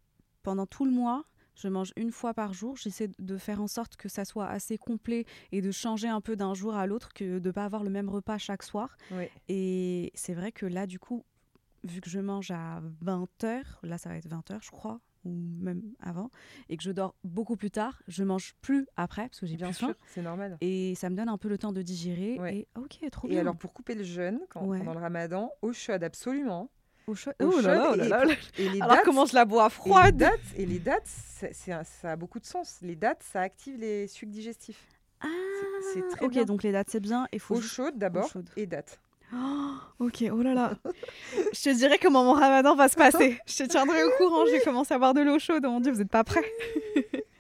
pendant 0.44 0.66
tout 0.68 0.86
le 0.86 0.92
mois, 0.92 1.26
je 1.56 1.68
mange 1.68 1.92
une 1.96 2.12
fois 2.12 2.34
par 2.34 2.54
jour. 2.54 2.78
J'essaie 2.78 3.10
de 3.20 3.38
faire 3.38 3.62
en 3.62 3.68
sorte 3.68 3.96
que 3.96 4.10
ça 4.10 4.26
soit 4.26 4.48
assez 4.48 4.78
complet 4.78 5.26
et 5.52 5.62
de 5.62 5.72
changer 5.72 6.08
un 6.08 6.22
peu 6.22 6.36
d'un 6.36 6.54
jour 6.54 6.76
à 6.76 6.86
l'autre, 6.88 7.14
que 7.14 7.40
de 7.40 7.48
ne 7.48 7.52
pas 7.52 7.66
avoir 7.66 7.84
le 7.84 7.90
même 7.90 8.10
repas 8.10 8.38
chaque 8.38 8.64
soir. 8.64 8.98
Oui. 9.12 9.26
Et 9.50 10.12
c'est 10.16 10.34
vrai 10.34 10.52
que 10.52 10.66
là, 10.68 10.86
du 10.86 11.00
coup, 11.00 11.24
vu 11.84 12.02
que 12.02 12.10
je 12.10 12.20
mange 12.20 12.52
à 12.52 12.82
20h, 13.04 13.64
là, 13.84 13.98
ça 13.98 14.10
va 14.10 14.18
être 14.18 14.28
20h, 14.30 14.60
je 14.62 14.70
crois, 14.72 15.00
ou 15.26 15.32
même 15.60 15.82
avant, 16.00 16.30
et 16.70 16.78
que 16.78 16.84
je 16.84 16.92
dors 16.92 17.16
beaucoup 17.24 17.56
plus 17.56 17.72
tard, 17.72 18.02
je 18.08 18.24
mange 18.24 18.56
plus 18.62 18.86
après, 18.98 19.24
parce 19.30 19.40
que 19.40 19.46
j'ai 19.46 19.56
Bien 19.56 19.68
plus 19.68 19.76
sûr, 19.76 19.94
c'est 20.08 20.22
normal. 20.22 20.58
Et 20.62 20.96
ça 20.96 21.10
me 21.10 21.16
donne 21.16 21.30
un 21.30 21.38
peu 21.38 21.48
le 21.50 21.58
temps 21.58 21.72
de 21.72 21.82
digérer. 21.82 22.38
Ouais. 22.40 22.56
Et 22.58 22.68
ok, 22.78 23.00
trop 23.12 23.28
Et 23.28 23.32
bien. 23.32 23.40
alors, 23.42 23.56
pour 23.56 23.74
couper 23.74 23.96
le 23.96 24.04
jeûne, 24.04 24.40
quand, 24.50 24.66
Ouais. 24.66 24.80
pendant 24.80 24.94
le 24.94 25.00
ramadan, 25.00 25.52
eau 25.62 25.72
chaude, 25.74 26.04
absolument. 26.04 26.70
Au 27.08 27.16
chaud. 27.16 27.32
Oh 27.42 27.60
là 27.62 27.90
oh 27.92 27.96
là 27.98 28.06
et- 28.06 28.08
là 28.10 28.26
là. 28.26 28.34
Et 28.58 28.70
les 28.70 28.82
Alors 28.82 28.96
dates, 28.96 29.06
comment 29.06 29.26
je 29.26 29.36
la 29.36 29.44
bois 29.44 29.64
et 29.64 29.68
les 29.68 29.70
froide 29.74 30.16
dates, 30.18 30.40
et 30.56 30.66
les 30.66 30.80
dates 30.80 31.04
c'est, 31.06 31.54
c'est 31.54 31.74
un- 31.74 31.84
ça 31.84 32.12
a 32.14 32.16
beaucoup 32.16 32.40
de 32.40 32.46
sens. 32.46 32.78
Les 32.82 32.96
dates, 32.96 33.24
ça 33.24 33.42
active 33.42 33.78
les 33.78 34.08
sucs 34.08 34.30
digestifs. 34.30 34.88
Ah, 35.20 35.28
c'est 35.94 36.08
très 36.10 36.26
Ok, 36.26 36.32
bien. 36.32 36.46
donc 36.46 36.64
les 36.64 36.72
dates 36.72 36.90
c'est 36.90 37.02
bien. 37.02 37.28
Il 37.34 37.40
faut 37.42 37.56
Eau 37.56 37.62
chaude 37.62 37.98
d'abord 37.98 38.32
et 38.56 38.66
dates. 38.68 39.00
Oh, 39.36 40.06
ok, 40.06 40.26
oh 40.32 40.42
là 40.42 40.54
là. 40.54 40.74
je 41.54 41.64
te 41.64 41.76
dirai 41.76 41.98
comment 41.98 42.24
mon 42.24 42.34
ramadan 42.34 42.76
va 42.76 42.88
se 42.88 42.96
passer. 42.96 43.40
Je 43.48 43.64
te 43.64 43.70
tiendrai 43.70 44.04
au 44.04 44.12
courant. 44.18 44.46
J'ai 44.46 44.60
commencé 44.60 44.94
à 44.94 45.00
boire 45.00 45.14
de 45.14 45.22
l'eau 45.22 45.40
chaude. 45.40 45.64
Oh 45.66 45.72
mon 45.72 45.80
dieu, 45.80 45.92
vous 45.92 46.00
n'êtes 46.00 46.12
pas 46.12 46.24
prêts. 46.24 46.46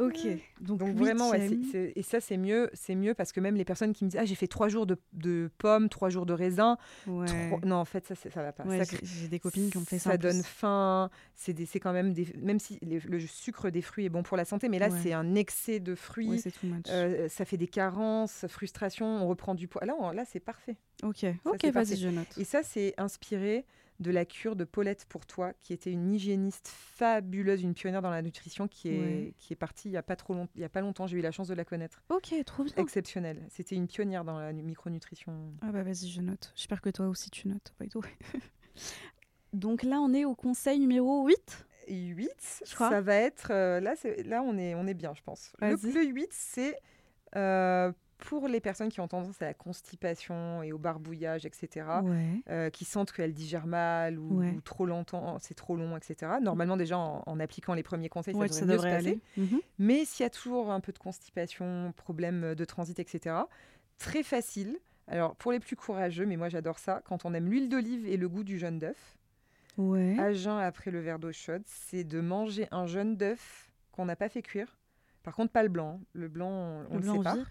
ok, 0.00 0.26
donc, 0.60 0.78
Donc 0.78 0.94
vraiment, 0.96 1.30
ouais, 1.30 1.38
c'est- 1.38 1.48
huitième. 1.48 1.70
c'est- 1.70 1.92
et 1.96 2.02
ça 2.02 2.20
c'est 2.20 2.36
mieux, 2.36 2.70
c'est 2.72 2.94
mieux 2.94 3.14
parce 3.14 3.32
que 3.32 3.40
même 3.40 3.54
les 3.56 3.64
personnes 3.64 3.92
qui 3.92 4.04
me 4.04 4.10
disent 4.10 4.20
ah 4.20 4.24
j'ai 4.24 4.34
fait 4.34 4.46
trois 4.46 4.68
jours 4.68 4.86
de, 4.86 4.96
de 5.12 5.50
pommes, 5.58 5.88
trois 5.88 6.08
jours 6.10 6.26
de 6.26 6.32
raisin, 6.32 6.76
Ouais. 7.06 7.26
trois- 7.26 7.60
non 7.64 7.76
en 7.76 7.84
fait 7.84 8.06
ça 8.06 8.14
c'est- 8.14 8.30
ça 8.30 8.42
va 8.42 8.52
pas. 8.52 8.64
Ouais, 8.64 8.84
Ça 8.84 8.96
j'ai 9.00 9.06
j'ai 9.06 9.28
des 9.28 9.38
copines 9.40 9.70
qui 9.70 9.76
ont 9.78 9.84
fait 9.84 9.98
ça. 9.98 10.10
Ça 10.12 10.16
donne 10.16 10.42
faim. 10.42 11.10
C'est 11.34 11.52
des- 11.52 11.66
c'est 11.66 11.80
quand 11.80 11.92
même 11.92 12.12
des, 12.12 12.26
même 12.40 12.58
si 12.58 12.78
les- 12.82 13.00
le 13.00 13.20
sucre 13.20 13.70
des 13.70 13.82
fruits 13.82 14.04
est 14.06 14.10
bon 14.10 14.22
pour 14.22 14.36
la 14.36 14.44
santé, 14.44 14.68
mais 14.68 14.78
là 14.78 14.88
c'est 14.90 15.12
un 15.12 15.34
excès 15.34 15.80
de 15.80 15.94
fruits. 15.94 16.38
C'est 16.40 16.50
too 16.50 16.66
much. 16.66 16.86
euh, 16.90 17.28
ça 17.28 17.44
fait 17.44 17.56
des 17.56 17.68
carences, 17.68 18.46
frustration, 18.48 19.06
on 19.06 19.26
reprend 19.28 19.54
du 19.54 19.68
poids. 19.68 19.84
Là, 19.84 19.94
on- 19.98 20.10
là 20.10 20.24
c'est 20.24 20.40
parfait. 20.40 20.76
ok, 21.02 21.24
ok, 21.44 21.56
c'est 21.62 21.72
parfait. 21.72 21.72
vas-y, 21.72 21.96
je 21.96 22.08
note. 22.08 22.26
Et 22.38 22.44
ça, 22.44 22.62
c'est 22.62 22.94
inspiré 22.98 23.64
de 24.00 24.10
la 24.10 24.24
cure 24.24 24.56
de 24.56 24.64
Paulette 24.64 25.04
pour 25.08 25.26
toi, 25.26 25.52
qui 25.60 25.72
était 25.74 25.92
une 25.92 26.10
hygiéniste 26.12 26.68
fabuleuse, 26.68 27.62
une 27.62 27.74
pionnière 27.74 28.00
dans 28.02 28.10
la 28.10 28.22
nutrition, 28.22 28.66
qui 28.66 28.88
est, 28.88 28.98
Ouais. 29.00 29.34
qui 29.38 29.52
est 29.52 29.56
partie 29.56 29.88
il 29.88 29.92
y 29.92 29.96
a 29.98 30.02
pas 30.02 30.16
trop 30.16 30.32
long- 30.34 30.48
il 30.54 30.62
y 30.62 30.64
a 30.64 30.68
pas 30.70 30.80
longtemps. 30.80 31.06
J'ai 31.06 31.18
eu 31.18 31.20
la 31.20 31.30
chance 31.32 31.48
de 31.48 31.54
la 31.54 31.64
connaître. 31.66 32.02
Ok, 32.08 32.34
trop 32.46 32.64
bien. 32.64 32.72
Exceptionnelle. 32.78 33.46
C'était 33.50 33.76
une 33.76 33.86
pionnière 33.86 34.24
dans 34.24 34.38
la 34.38 34.52
nu- 34.52 34.62
micronutrition. 34.62 35.52
Ah 35.60 35.70
bah 35.70 35.82
vas-y, 35.82 36.08
je 36.08 36.22
note. 36.22 36.52
J'espère 36.56 36.80
que 36.80 36.88
toi 36.90 37.06
aussi 37.08 37.30
tu 37.30 37.46
notes. 37.48 37.74
donc 39.52 39.82
là, 39.82 40.00
on 40.00 40.12
est 40.14 40.24
au 40.24 40.34
conseil 40.34 40.78
numéro 40.78 41.26
8. 41.26 41.66
Et 41.86 42.06
8, 42.06 42.62
Je 42.66 42.74
crois. 42.76 42.88
ça 42.88 43.00
va 43.00 43.16
être 43.16 43.48
euh, 43.50 43.80
là, 43.80 43.94
là 44.24 44.42
on 44.42 44.56
est 44.58 44.76
on 44.76 44.86
est 44.86 44.94
bien, 44.94 45.12
je 45.14 45.22
pense. 45.22 45.52
Le, 45.60 45.70
le 45.92 46.04
8, 46.06 46.28
c'est 46.30 46.76
euh, 47.36 47.90
pour 48.20 48.48
les 48.48 48.60
personnes 48.60 48.88
qui 48.90 49.00
ont 49.00 49.08
tendance 49.08 49.40
à 49.42 49.46
la 49.46 49.54
constipation 49.54 50.62
et 50.62 50.72
au 50.72 50.78
barbouillage, 50.78 51.46
etc. 51.46 51.86
Ouais. 52.02 52.42
euh, 52.48 52.70
qui 52.70 52.84
sentent 52.84 53.12
qu'elles 53.12 53.32
digèrent 53.34 53.66
mal 53.66 54.18
ou, 54.18 54.38
Ouais. 54.40 54.50
ou 54.50 54.60
trop 54.60 54.86
longtemps, 54.86 55.38
c'est 55.40 55.54
trop 55.54 55.76
long, 55.76 55.96
etc. 55.96 56.32
Normalement, 56.40 56.76
déjà, 56.76 56.98
en, 56.98 57.22
en 57.26 57.40
appliquant 57.40 57.74
les 57.74 57.82
premiers 57.82 58.08
conseils, 58.08 58.34
Ouais, 58.34 58.48
ça 58.48 58.54
ça 58.54 58.66
devrait, 58.66 58.76
devrait 58.76 58.90
mieux 58.90 59.20
se 59.20 59.20
passer. 59.20 59.20
aller. 59.38 59.48
Mhm. 59.54 59.60
Mais 59.78 60.04
s'il 60.04 60.22
y 60.22 60.26
a 60.26 60.30
toujours 60.30 60.70
un 60.70 60.80
peu 60.80 60.92
de 60.92 60.98
constipation, 60.98 61.92
problème 61.96 62.54
de 62.54 62.64
transit, 62.64 62.98
etc., 62.98 63.36
très 63.98 64.22
facile. 64.22 64.78
Alors, 65.08 65.34
pour 65.36 65.50
les 65.52 65.58
plus 65.60 65.74
courageux, 65.76 66.24
mais 66.26 66.36
moi 66.36 66.48
j'adore 66.48 66.78
ça, 66.78 67.02
quand 67.04 67.24
on 67.24 67.34
aime 67.34 67.48
l'huile 67.50 67.68
d'olive 67.68 68.06
et 68.06 68.16
le 68.16 68.28
goût 68.28 68.44
du 68.44 68.58
jaune 68.58 68.78
d'œuf, 68.78 69.16
à 69.78 70.32
jeun 70.32 70.58
après 70.58 70.90
le 70.90 71.00
verre 71.00 71.18
d'eau 71.18 71.32
chaude, 71.32 71.62
c'est 71.66 72.04
de 72.04 72.20
manger 72.20 72.68
un 72.70 72.86
jaune 72.86 73.16
d'œuf 73.16 73.72
qu'on 73.92 74.04
n'a 74.04 74.14
pas 74.16 74.28
fait 74.28 74.42
cuire. 74.42 74.78
Par 75.22 75.34
contre, 75.34 75.52
pas 75.52 75.62
le 75.62 75.68
blanc. 75.68 75.98
hein. 76.00 76.04
Le 76.12 76.28
blanc, 76.28 76.48
on 76.50 76.82
Le 76.82 76.88
ne 76.90 76.94
le 76.96 77.00
blanc, 77.00 77.16
sait 77.16 77.22
pas. 77.24 77.34
vire. 77.34 77.48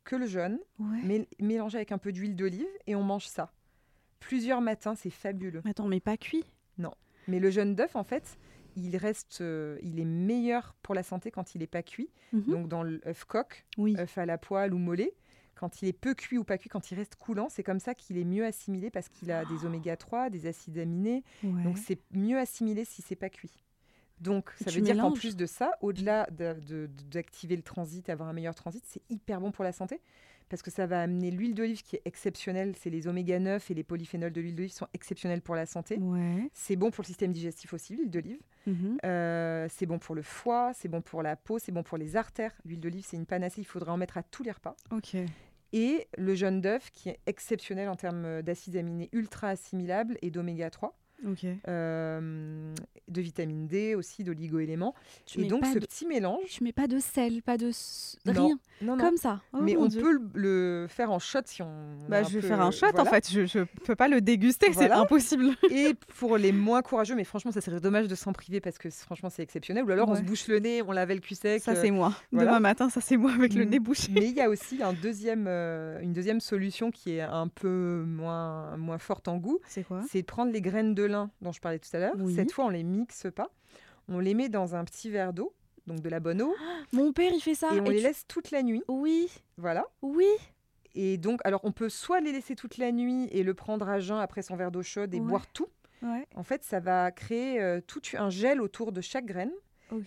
Non, 0.00 0.04
que 0.04 0.16
le 0.16 0.26
jaune, 0.26 0.58
Ouais. 0.78 1.00
mais 1.04 1.28
mélangé 1.40 1.76
avec 1.78 1.92
un 1.92 1.98
peu 1.98 2.12
d'huile 2.12 2.36
d'olive 2.36 2.66
et 2.86 2.94
on 2.94 3.02
mange 3.02 3.26
ça. 3.26 3.52
Plusieurs 4.18 4.60
matins, 4.60 4.94
c'est 4.94 5.10
fabuleux. 5.10 5.62
Attends, 5.64 5.88
mais 5.88 6.00
pas 6.00 6.16
cuit? 6.16 6.44
Mais 7.28 7.38
le 7.38 7.50
jaune 7.50 7.76
d'œuf, 7.76 7.94
en 7.94 8.02
fait, 8.02 8.38
il 8.76 8.96
reste, 8.96 9.40
euh, 9.40 9.78
il 9.82 10.00
est 10.00 10.04
meilleur 10.06 10.74
pour 10.82 10.94
la 10.96 11.02
santé 11.04 11.30
quand 11.30 11.54
il 11.54 11.58
n'est 11.58 11.66
pas 11.68 11.82
cuit. 11.82 12.08
Mhm. 12.32 12.42
Donc 12.46 12.68
dans 12.68 12.82
l'œuf 12.82 13.24
coq, 13.24 13.66
oui. 13.76 13.94
œuf 13.98 14.16
à 14.18 14.26
la 14.26 14.36
poêle 14.38 14.72
ou 14.74 14.78
mollet, 14.78 15.12
quand 15.54 15.80
il 15.82 15.86
est 15.88 15.92
peu 15.92 16.14
cuit 16.14 16.38
ou 16.38 16.44
pas 16.44 16.58
cuit, 16.58 16.70
quand 16.70 16.90
il 16.90 16.96
reste 16.96 17.14
coulant, 17.16 17.48
c'est 17.50 17.62
comme 17.62 17.78
ça 17.78 17.94
qu'il 17.94 18.16
est 18.18 18.24
mieux 18.24 18.44
assimilé 18.44 18.90
parce 18.90 19.08
qu'il 19.10 19.30
a 19.30 19.44
des 19.44 19.64
oméga 19.66 19.96
3, 19.96 20.30
des 20.30 20.46
acides 20.46 20.78
aminés. 20.78 21.22
Ouais. 21.44 21.62
Donc 21.62 21.78
c'est 21.78 22.00
mieux 22.10 22.38
assimilé 22.38 22.84
si 22.84 23.00
c'est 23.02 23.16
pas 23.16 23.28
cuit. 23.30 23.52
Donc 24.20 24.50
ça 24.62 24.70
veut 24.70 24.80
dire 24.82 24.96
qu'en 24.96 25.12
plus 25.12 25.36
de 25.36 25.46
ça, 25.46 25.72
au-delà 25.80 26.26
de- 26.30 26.52
de- 26.66 26.90
d'activer 27.10 27.56
le 27.56 27.62
transit, 27.62 28.08
avoir 28.10 28.28
un 28.28 28.32
meilleur 28.32 28.54
transit, 28.54 28.84
c'est 28.86 29.02
hyper 29.10 29.40
bon 29.40 29.50
pour 29.50 29.64
la 29.64 29.72
santé 29.72 30.00
parce 30.50 30.62
que 30.62 30.70
ça 30.72 30.86
va 30.86 31.00
amener 31.00 31.30
l'huile 31.30 31.54
d'olive 31.54 31.82
qui 31.84 31.94
est 31.96 32.02
exceptionnelle. 32.04 32.74
C'est 32.76 32.90
les 32.90 33.06
oméga 33.06 33.38
9 33.38 33.70
et 33.70 33.74
les 33.74 33.84
polyphénols 33.84 34.32
de 34.32 34.40
l'huile 34.40 34.56
d'olive 34.56 34.72
sont 34.72 34.88
exceptionnels 34.94 35.40
pour 35.42 35.54
la 35.54 35.64
santé. 35.64 35.96
Ouais. 35.98 36.50
C'est 36.54 36.74
bon 36.76 36.90
pour 36.90 37.02
le 37.02 37.06
système 37.06 37.30
digestif 37.32 37.72
aussi, 37.72 37.94
l'huile 37.94 38.10
d'olive. 38.10 38.40
Mhm. 38.66 38.98
Euh, 39.04 39.68
c'est 39.70 39.86
bon 39.86 39.98
pour 40.00 40.14
le 40.16 40.22
foie, 40.22 40.72
c'est 40.74 40.88
bon 40.88 41.02
pour 41.02 41.22
la 41.22 41.36
peau, 41.36 41.58
c'est 41.60 41.70
bon 41.72 41.84
pour 41.84 41.98
les 41.98 42.16
artères. 42.16 42.52
L'huile 42.64 42.80
d'olive, 42.80 43.04
c'est 43.06 43.16
une 43.16 43.26
panacée, 43.26 43.60
il 43.60 43.64
faudrait 43.64 43.92
en 43.92 43.96
mettre 43.96 44.18
à 44.18 44.22
tous 44.24 44.42
les 44.42 44.50
repas. 44.50 44.74
Ok. 44.90 45.16
Et 45.72 46.08
le 46.18 46.34
jaune 46.34 46.60
d'œuf 46.60 46.90
qui 46.90 47.10
est 47.10 47.20
exceptionnel 47.26 47.88
en 47.88 47.94
termes 47.94 48.42
d'acides 48.42 48.76
aminés 48.76 49.08
ultra 49.12 49.50
assimilables 49.50 50.18
et 50.20 50.32
d'oméga 50.32 50.68
3, 50.68 50.98
Euh, 51.68 52.74
de 53.08 53.20
vitamine 53.20 53.66
D 53.66 53.94
aussi, 53.94 54.22
d'oligo-éléments. 54.24 54.94
Et 55.36 55.42
mets 55.42 55.46
donc 55.48 55.62
pas 55.62 55.72
ce 55.72 55.78
de- 55.78 55.86
petit 55.86 56.06
mélange, 56.06 56.44
Tu 56.48 56.62
mets 56.64 56.72
pas 56.72 56.86
de 56.86 56.98
sel, 56.98 57.42
pas 57.42 57.56
de 57.56 57.70
Non, 58.26 58.46
rien, 58.46 58.58
non, 58.82 58.96
non, 58.96 59.04
comme 59.04 59.16
ça. 59.16 59.40
Oh 59.52 59.58
mais 59.60 59.76
on 59.76 59.86
Dieu. 59.86 60.00
peut 60.00 60.12
le, 60.12 60.22
le 60.82 60.86
faire 60.88 61.10
en 61.10 61.18
shot 61.18 61.40
si 61.46 61.62
on. 61.62 61.96
Bah, 62.08 62.22
je 62.22 62.30
vais 62.34 62.40
peu- 62.40 62.46
faire 62.48 62.60
un 62.60 62.70
shot 62.70 62.86
voilà. 62.92 63.02
en 63.02 63.04
fait. 63.12 63.28
Je, 63.30 63.46
je 63.46 63.60
peux 63.84 63.96
pas 63.96 64.08
le 64.08 64.20
déguster, 64.20 64.72
c'est 64.72 64.90
impossible. 64.90 65.48
Et 65.70 65.94
pour 66.18 66.36
les 66.36 66.52
moins 66.52 66.82
courageux, 66.82 67.14
mais 67.16 67.24
franchement, 67.24 67.50
ça 67.52 67.60
serait 67.60 67.80
dommage 67.80 68.06
de 68.08 68.14
s'en 68.14 68.32
priver 68.32 68.60
parce 68.60 68.78
que 68.78 68.88
franchement, 68.90 69.28
c'est 69.30 69.42
exceptionnel. 69.42 69.84
Ou 69.84 69.90
alors 69.90 70.08
on 70.08 70.14
se 70.16 70.22
bouche 70.22 70.46
le 70.48 70.58
nez, 70.60 70.82
on 70.82 70.92
lave 70.92 71.10
le 71.12 71.18
cul 71.18 71.34
sec. 71.34 71.62
Ça 71.62 71.72
euh, 71.72 71.78
c'est 71.80 71.90
moi. 71.90 72.14
voilà. 72.30 72.50
Demain 72.52 72.60
matin, 72.60 72.88
ça 72.90 73.00
c'est 73.00 73.16
moi 73.16 73.32
avec 73.32 73.54
le 73.54 73.64
Mm. 73.64 73.68
nez 73.70 73.78
bouché. 73.80 74.12
Mais 74.12 74.28
il 74.28 74.36
y 74.36 74.40
a 74.40 74.48
aussi 74.48 74.82
un 74.82 74.92
deuxième, 74.92 75.46
euh, 75.48 76.00
une 76.00 76.12
deuxième 76.12 76.40
solution 76.40 76.90
qui 76.90 77.14
est 77.16 77.20
un 77.20 77.48
peu 77.48 78.04
moins, 78.06 78.76
moins 78.76 78.98
forte 78.98 79.26
en 79.28 79.36
goût. 79.36 79.58
C'est 79.66 79.82
quoi? 79.84 80.02
C'est 80.08 80.22
de 80.22 80.26
prendre 80.26 80.52
les 80.52 80.60
graines 80.60 80.94
de 80.94 81.02
lin 81.10 81.30
dont 81.42 81.52
je 81.52 81.60
parlais 81.60 81.78
tout 81.78 81.88
à 81.94 81.98
l'heure. 81.98 82.14
Oui. 82.18 82.34
Cette 82.34 82.52
fois, 82.52 82.64
on 82.66 82.70
les 82.70 82.82
mixe 82.84 83.26
pas. 83.34 83.50
On 84.08 84.18
les 84.18 84.34
met 84.34 84.48
dans 84.48 84.74
un 84.74 84.84
petit 84.84 85.10
verre 85.10 85.32
d'eau, 85.32 85.52
donc 85.86 86.00
de 86.00 86.08
la 86.08 86.18
bonne 86.20 86.42
eau, 86.42 86.54
Mon 86.92 87.12
père, 87.12 87.32
il 87.34 87.40
fait 87.40 87.54
ça. 87.54 87.68
et 87.74 87.80
on 87.80 87.84
et 87.84 87.90
les 87.90 87.96
tu- 87.98 88.02
laisse 88.04 88.24
toute 88.26 88.50
la 88.50 88.62
nuit. 88.62 88.82
Oui, 88.88 89.28
Voilà. 89.56 89.86
oui. 90.02 90.26
Et 90.96 91.18
donc, 91.18 91.40
alors, 91.44 91.60
on 91.62 91.70
peut 91.70 91.88
soit 91.88 92.20
les 92.20 92.32
laisser 92.32 92.56
toute 92.56 92.76
la 92.76 92.90
nuit 92.90 93.28
et 93.30 93.44
le 93.44 93.54
prendre 93.54 93.88
à 93.88 94.00
jeun 94.00 94.18
après 94.18 94.42
son 94.42 94.56
verre 94.56 94.72
d'eau 94.72 94.82
chaude 94.82 95.14
et 95.14 95.20
Ouais. 95.20 95.26
boire 95.26 95.46
tout. 95.52 95.68
Ouais. 96.02 96.26
En 96.34 96.42
fait, 96.42 96.64
ça 96.64 96.80
va 96.80 97.12
créer 97.12 97.60
euh, 97.60 97.80
tout 97.86 98.00
un 98.14 98.30
gel 98.30 98.60
autour 98.60 98.90
de 98.90 99.00
chaque 99.00 99.26
graine. 99.26 99.52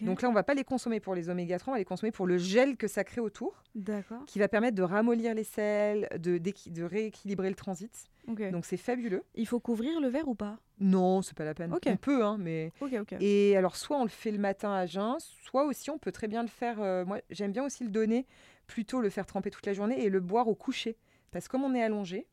Donc 0.02 0.22
là, 0.22 0.30
on 0.30 0.34
va 0.34 0.44
pas 0.44 0.54
les 0.54 0.64
consommer 0.64 1.00
pour 1.00 1.16
les 1.16 1.30
oméga 1.30 1.60
3, 1.60 1.72
on 1.72 1.76
va 1.76 1.80
les 1.80 1.86
consommer 1.86 2.12
pour 2.12 2.26
le 2.26 2.38
gel 2.38 2.78
que 2.78 2.88
ça 2.88 3.04
crée 3.04 3.22
autour, 3.22 3.64
D'accord. 3.76 4.26
qui 4.26 4.40
va 4.40 4.48
permettre 4.48 4.76
de 4.76 4.84
ramollir 4.84 5.34
les 5.34 5.44
sels, 5.44 6.08
de, 6.20 6.84
rééquilibrer 6.84 7.50
le 7.50 7.56
transit. 7.56 8.10
Donc 8.28 8.66
c'est 8.66 8.78
fabuleux. 8.78 9.24
il 9.36 9.48
faut 9.48 9.60
couvrir 9.60 10.00
le 10.00 10.08
verre 10.08 10.28
ou 10.28 10.36
pas? 10.36 10.58
Non, 10.80 11.22
c'est 11.22 11.38
pas 11.38 11.46
la 11.46 11.54
peine. 11.54 11.74
On 11.74 11.96
peut, 11.98 12.24
hein, 12.24 12.38
mais. 12.40 12.72
Et 13.20 13.56
alors, 13.58 13.76
soit 13.76 13.98
on 13.98 14.04
le 14.04 14.10
fait 14.10 14.32
le 14.32 14.38
matin 14.38 14.74
à 14.74 14.86
jeun, 14.86 15.18
soit 15.20 15.66
aussi 15.66 15.90
on 15.90 15.98
peut 15.98 16.12
très 16.12 16.28
bien 16.28 16.42
le 16.42 16.48
faire. 16.48 16.82
euh, 16.82 17.06
moi, 17.06 17.20
j'aime 17.30 17.52
bien 17.52 17.64
aussi 17.64 17.84
le 17.84 17.90
donner, 17.90 18.26
plutôt 18.68 19.02
le 19.02 19.10
faire 19.10 19.26
tremper 19.26 19.50
toute 19.50 19.66
la 19.66 19.74
journée 19.74 20.04
et 20.04 20.10
le 20.10 20.20
boire 20.20 20.48
au 20.48 20.56
coucher. 20.56 20.98
Parce 21.32 21.48
que 21.48 21.52
comme 21.52 21.64
on 21.64 21.74
est 21.74 21.84
allongé, 21.84 22.28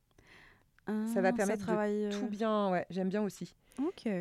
ça 0.87 1.21
va 1.21 1.29
Ah, 1.29 1.33
permettre 1.33 1.59
de 1.61 1.65
travaille, 1.65 2.05
euh, 2.07 2.11
tout 2.11 2.27
bien. 2.29 2.71
Ouais, 2.71 2.87
j'aime 2.91 3.09
bien 3.09 3.23
aussi. 3.23 3.55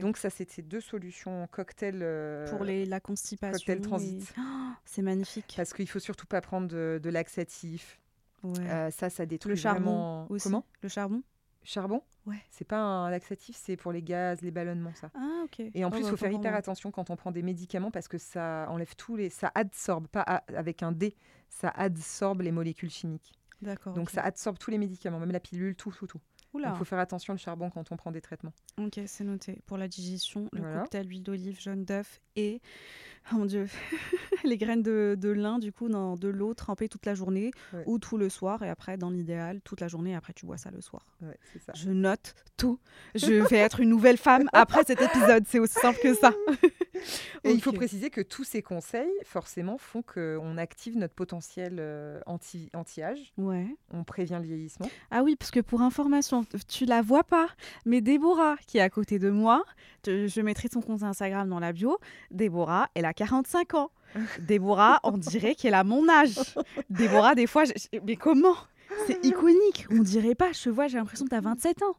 Donc, 0.02 0.18
ça, 0.18 0.30
c'est 0.30 0.50
ces 0.50 0.62
deux 0.62 0.80
solutions 0.82 1.48
cocktail. 1.52 2.00
euh, 2.02 2.50
pour 2.50 2.64
les, 2.64 2.86
la 2.86 3.00
constipation. 3.00 3.58
cocktail 3.58 3.82
transit. 3.82 4.22
et- 4.22 4.34
Oh, 4.40 4.72
c'est 4.86 5.02
magnifique. 5.02 5.54
Parce 5.58 5.74
qu'il 5.74 5.90
faut 5.90 6.00
surtout 6.00 6.26
pas 6.28 6.40
prendre 6.42 6.68
de, 6.68 7.00
de 7.02 7.10
laxatif. 7.10 8.00
Ouais. 8.44 8.60
Euh, 8.70 8.90
ça, 8.92 9.10
ça 9.10 9.26
détruit 9.26 9.50
le 9.50 9.56
charbon 9.58 9.82
vraiment. 9.82 10.28
aussi. 10.30 10.44
Comment? 10.44 10.64
Le 10.82 10.88
charbon? 10.90 11.22
Charbon? 11.64 12.02
Ouais. 12.26 12.38
C'est 12.52 12.66
pas 12.66 12.78
un 12.80 13.10
laxatif, 13.10 13.58
c'est 13.60 13.76
pour 13.76 13.92
les 13.92 14.02
gaz, 14.02 14.42
les 14.42 14.52
ballonnements, 14.52 14.94
ça. 14.96 15.12
Ah, 15.16 15.42
ok. 15.44 15.60
Et 15.74 15.84
en 15.84 15.90
Oh, 15.90 15.92
plus, 15.92 16.00
il 16.00 16.04
bah, 16.04 16.10
faut 16.12 16.18
faire 16.18 16.32
hyper 16.32 16.56
attention 16.56 16.90
quand 16.92 17.10
on 17.10 17.18
prend 17.18 17.32
des 17.32 17.42
médicaments 17.42 17.92
parce 17.92 18.08
que 18.08 18.18
ça 18.18 18.68
enlève 18.70 18.96
tous 18.96 19.18
les. 19.18 19.30
Ça 19.30 19.52
adsorbe, 19.56 20.08
pas 20.08 20.22
a- 20.22 20.44
avec 20.56 20.84
un 20.84 20.94
D, 20.94 21.16
ça 21.50 21.68
adsorbe 21.70 22.42
les 22.42 22.52
molécules 22.54 22.90
chimiques. 22.92 23.34
D'accord. 23.62 23.94
Donc 23.94 24.10
ça 24.10 24.22
adsorbe 24.22 24.58
tous 24.58 24.72
les 24.72 24.78
médicaments, 24.78 25.20
même 25.20 25.32
la 25.34 25.42
pilule, 25.42 25.76
tout, 25.76 25.92
tout, 25.92 26.08
tout. 26.08 26.22
Il 26.56 26.76
faut 26.78 26.86
faire 26.86 27.00
attention 27.00 27.34
le 27.34 27.38
charbon 27.40 27.70
quand 27.70 27.92
on 27.92 27.96
prend 27.98 28.12
des 28.12 28.22
traitements. 28.22 28.54
Ok, 28.80 29.00
c'est 29.06 29.24
noté. 29.24 29.60
Pour 29.66 29.78
la 29.78 29.88
digestion, 29.88 30.50
le 30.52 30.62
Voilà. 30.62 30.80
cocktail 30.82 31.08
huile 31.08 31.24
d'olive, 31.24 31.60
jaune 31.62 31.86
d'œuf 31.86 32.22
et, 32.36 32.62
oh 33.32 33.36
mon 33.38 33.46
dieu, 33.46 33.68
les 34.44 34.58
graines 34.58 34.82
de, 34.84 35.16
de 35.20 35.30
lin, 35.30 35.60
du 35.60 35.72
coup, 35.72 35.90
dans 35.90 36.16
de 36.16 36.28
l'eau 36.28 36.54
trempée 36.54 36.90
toute 36.90 37.06
la 37.06 37.14
journée 37.16 37.52
Ouais. 37.74 37.84
ou 37.86 38.00
tout 38.00 38.18
le 38.18 38.30
soir. 38.30 38.64
Et 38.64 38.70
après, 38.70 38.98
dans 38.98 39.10
l'idéal, 39.10 39.62
toute 39.64 39.82
la 39.82 39.88
journée. 39.88 40.12
Et 40.12 40.16
après, 40.16 40.34
tu 40.34 40.46
bois 40.46 40.58
ça 40.58 40.72
le 40.72 40.82
soir. 40.82 41.06
Ouais, 41.22 41.38
c'est 41.54 41.62
ça. 41.62 41.74
Je 41.76 41.90
note 41.90 42.36
tout. 42.58 42.80
Je 43.16 43.34
vais 43.50 43.58
être 43.58 43.80
une 43.80 43.90
nouvelle 43.90 44.18
femme 44.18 44.50
après 44.54 44.84
cet 44.86 45.02
épisode. 45.02 45.44
C'est 45.48 45.60
aussi 45.60 45.80
simple 45.80 46.00
que 46.02 46.14
ça. 46.14 46.34
Et 47.46 47.52
il 47.52 47.62
faut 47.62 47.72
préciser 47.72 48.10
que 48.10 48.20
tous 48.22 48.44
ces 48.44 48.62
conseils, 48.62 49.10
forcément, 49.24 49.78
font 49.78 50.02
qu'on 50.02 50.58
active 50.58 50.98
notre 50.98 51.14
potentiel 51.14 51.78
euh, 51.80 52.20
anti- 52.26 52.70
anti-âge. 52.74 53.32
Ouais. 53.38 53.68
on 53.94 54.04
prévient 54.04 54.38
le 54.42 54.46
vieillissement. 54.48 54.90
Ah 55.10 55.24
oui, 55.24 55.36
parce 55.38 55.50
que 55.52 55.62
pour 55.62 55.82
information, 55.82 56.46
tu 56.68 56.86
la 56.86 57.02
vois 57.02 57.24
pas, 57.24 57.48
mais 57.86 58.02
Déborah, 58.02 58.58
qui 58.68 58.80
est 58.80 58.82
à 58.82 58.90
côté 58.90 59.18
de 59.20 59.30
moi, 59.30 59.64
te- 60.02 60.28
je 60.28 60.42
mettrai 60.42 60.68
son 60.72 60.82
compte 60.82 61.04
Instagram 61.04 61.48
dans 61.48 61.60
la 61.60 61.72
bio. 61.72 61.98
Déborah, 62.32 62.90
elle 62.96 63.06
a 63.06 63.09
45 63.14 63.74
ans. 63.76 63.92
Déborah, 64.40 65.00
on 65.04 65.18
dirait 65.18 65.56
qu'elle 65.56 65.74
a 65.76 65.84
mon 65.84 66.08
âge. 66.10 66.36
Déborah, 66.90 67.36
des 67.36 67.48
fois, 67.48 67.64
je- 67.66 67.74
mais 68.06 68.16
comment? 68.16 68.56
C'est 69.06 69.24
iconique. 69.26 69.86
On 69.92 70.00
dirait 70.02 70.36
pas. 70.36 70.52
Je 70.52 70.64
te 70.64 70.70
vois, 70.70 70.88
j'ai 70.88 70.98
l'impression 70.98 71.26
que 71.26 71.30
tu 71.30 71.36
as 71.36 71.42
27 71.42 71.84
ans. 71.84 71.96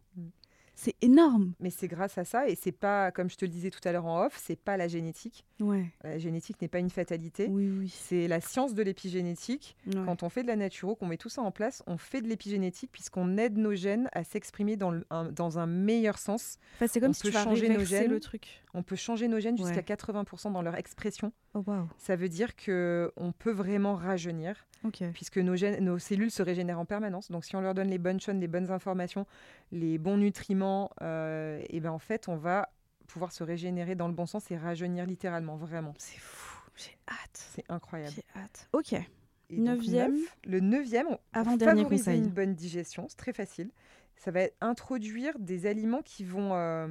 C'est 0.75 0.97
énorme. 1.03 1.53
Mais 1.61 1.69
c'est 1.69 1.89
grâce 1.89 2.17
à 2.17 2.25
ça, 2.25 2.49
et 2.49 2.55
c'est 2.57 2.73
pas, 2.73 3.11
comme 3.11 3.29
je 3.29 3.37
te 3.37 3.45
le 3.45 3.51
disais 3.51 3.69
tout 3.69 3.81
à 3.87 3.93
l'heure 3.93 4.07
en 4.07 4.25
off, 4.25 4.41
c'est 4.43 4.57
pas 4.59 4.79
la 4.79 4.89
génétique. 4.89 5.45
Ouais. 5.61 5.85
La 6.03 6.19
génétique 6.19 6.61
n'est 6.63 6.69
pas 6.69 6.79
une 6.79 6.89
fatalité. 6.89 7.49
Oui, 7.51 7.69
oui. 7.71 7.93
C'est 7.95 8.27
la 8.29 8.41
science 8.41 8.73
de 8.75 8.83
l'épigénétique. 8.83 9.77
Ouais. 9.89 10.01
Quand 10.07 10.23
on 10.23 10.31
fait 10.31 10.43
de 10.43 10.47
la 10.49 10.57
naturo, 10.57 10.95
qu'on 10.95 11.05
met 11.07 11.19
tout 11.19 11.29
ça 11.29 11.43
en 11.43 11.51
place, 11.51 11.83
on 11.87 11.99
fait 11.99 12.23
de 12.23 12.29
l'épigénétique 12.29 12.91
puisqu'on 12.93 13.37
aide 13.37 13.59
nos 13.59 13.75
gènes 13.75 14.09
à 14.13 14.25
s'exprimer 14.25 14.77
dans, 14.77 14.91
le- 14.91 15.05
un, 15.11 15.25
dans 15.31 15.59
un 15.59 15.67
meilleur 15.67 16.17
sens. 16.19 16.57
Enfin, 16.77 16.87
c'est 16.87 16.99
comme 17.01 17.11
on 17.11 17.13
si 17.13 17.23
peut 17.25 17.29
tu 17.31 17.35
changer 17.37 17.69
nos 17.69 17.85
gènes. 17.85 18.11
le 18.11 18.19
truc. 18.21 18.60
On 18.75 18.83
peut 18.83 18.97
changer 18.97 19.27
nos 19.29 19.41
gènes 19.41 19.57
jusqu'à 19.57 19.77
Ouais. 19.77 19.83
80% 19.83 20.53
dans 20.53 20.63
leur 20.63 20.77
expression. 20.77 21.33
Oh, 21.55 21.63
waouh. 21.67 21.89
Ça 21.99 22.15
veut 22.17 22.29
dire 22.29 22.55
que 22.57 23.13
on 23.17 23.33
peut 23.33 23.51
vraiment 23.51 23.95
rajeunir 23.97 24.67
puisque 25.13 25.39
nos, 25.39 25.57
gènes, 25.57 25.85
nos 25.85 25.99
cellules 25.99 26.31
se 26.31 26.43
régénèrent 26.43 26.79
en 26.79 26.85
permanence. 26.87 27.31
Donc 27.31 27.45
si 27.45 27.57
on 27.57 27.61
leur 27.61 27.75
donne 27.75 27.89
les 27.91 27.99
bonnes 27.99 28.21
choses, 28.21 28.37
les 28.37 28.49
bonnes 28.49 28.71
informations, 28.71 29.27
les 29.73 29.99
bons 29.99 30.17
nutriments, 30.17 30.91
et 31.01 31.81
ben 31.81 31.91
en 31.91 31.99
fait 31.99 32.29
on 32.29 32.37
va 32.37 32.71
pouvoir 33.09 33.33
se 33.33 33.43
régénérer 33.43 33.95
dans 33.97 34.07
le 34.07 34.15
bon 34.15 34.27
sens 34.27 34.51
et 34.53 34.57
rajeunir 34.57 35.05
littéralement, 35.05 35.57
vraiment. 35.57 35.95
C'est 35.99 36.19
fou. 36.21 36.61
J'ai 36.77 36.97
hâte. 37.09 37.19
C'est 37.35 37.65
incroyable. 37.69 38.13
J'ai 38.15 38.25
hâte. 38.41 38.69
Ok. 38.73 38.93
Et 38.93 39.57
donc, 39.57 39.67
Neuvième. 39.67 40.13
neuf, 40.13 40.37
le 40.47 40.61
neuvième, 40.61 41.09
on- 41.09 41.19
Avant-dernier 41.33 41.83
favoriser 41.83 42.05
conseil. 42.05 42.21
une 42.21 42.29
bonne 42.31 42.55
digestion, 42.55 43.07
c'est 43.09 43.17
très 43.17 43.33
facile. 43.33 43.71
Ça 44.17 44.31
va 44.31 44.43
être 44.43 44.57
introduire 44.61 45.37
des 45.41 45.67
aliments 45.67 46.03
qui 46.03 46.23
vont, 46.25 46.55
euh, 46.55 46.87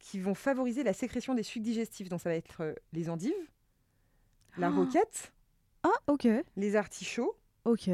qui 0.00 0.18
vont 0.18 0.34
favoriser 0.34 0.82
la 0.82 0.92
sécrétion 0.92 1.34
des 1.34 1.42
sucs 1.44 1.62
digestifs. 1.62 2.08
Donc 2.08 2.20
ça 2.20 2.28
va 2.30 2.34
être 2.34 2.62
euh, 2.62 2.74
les 2.92 3.08
endives, 3.08 3.32
la 4.58 4.70
Oh. 4.70 4.76
roquette, 4.76 5.32
Ah, 5.84 5.92
ok. 6.08 6.26
les 6.56 6.74
artichauts, 6.76 7.36
Ok. 7.64 7.88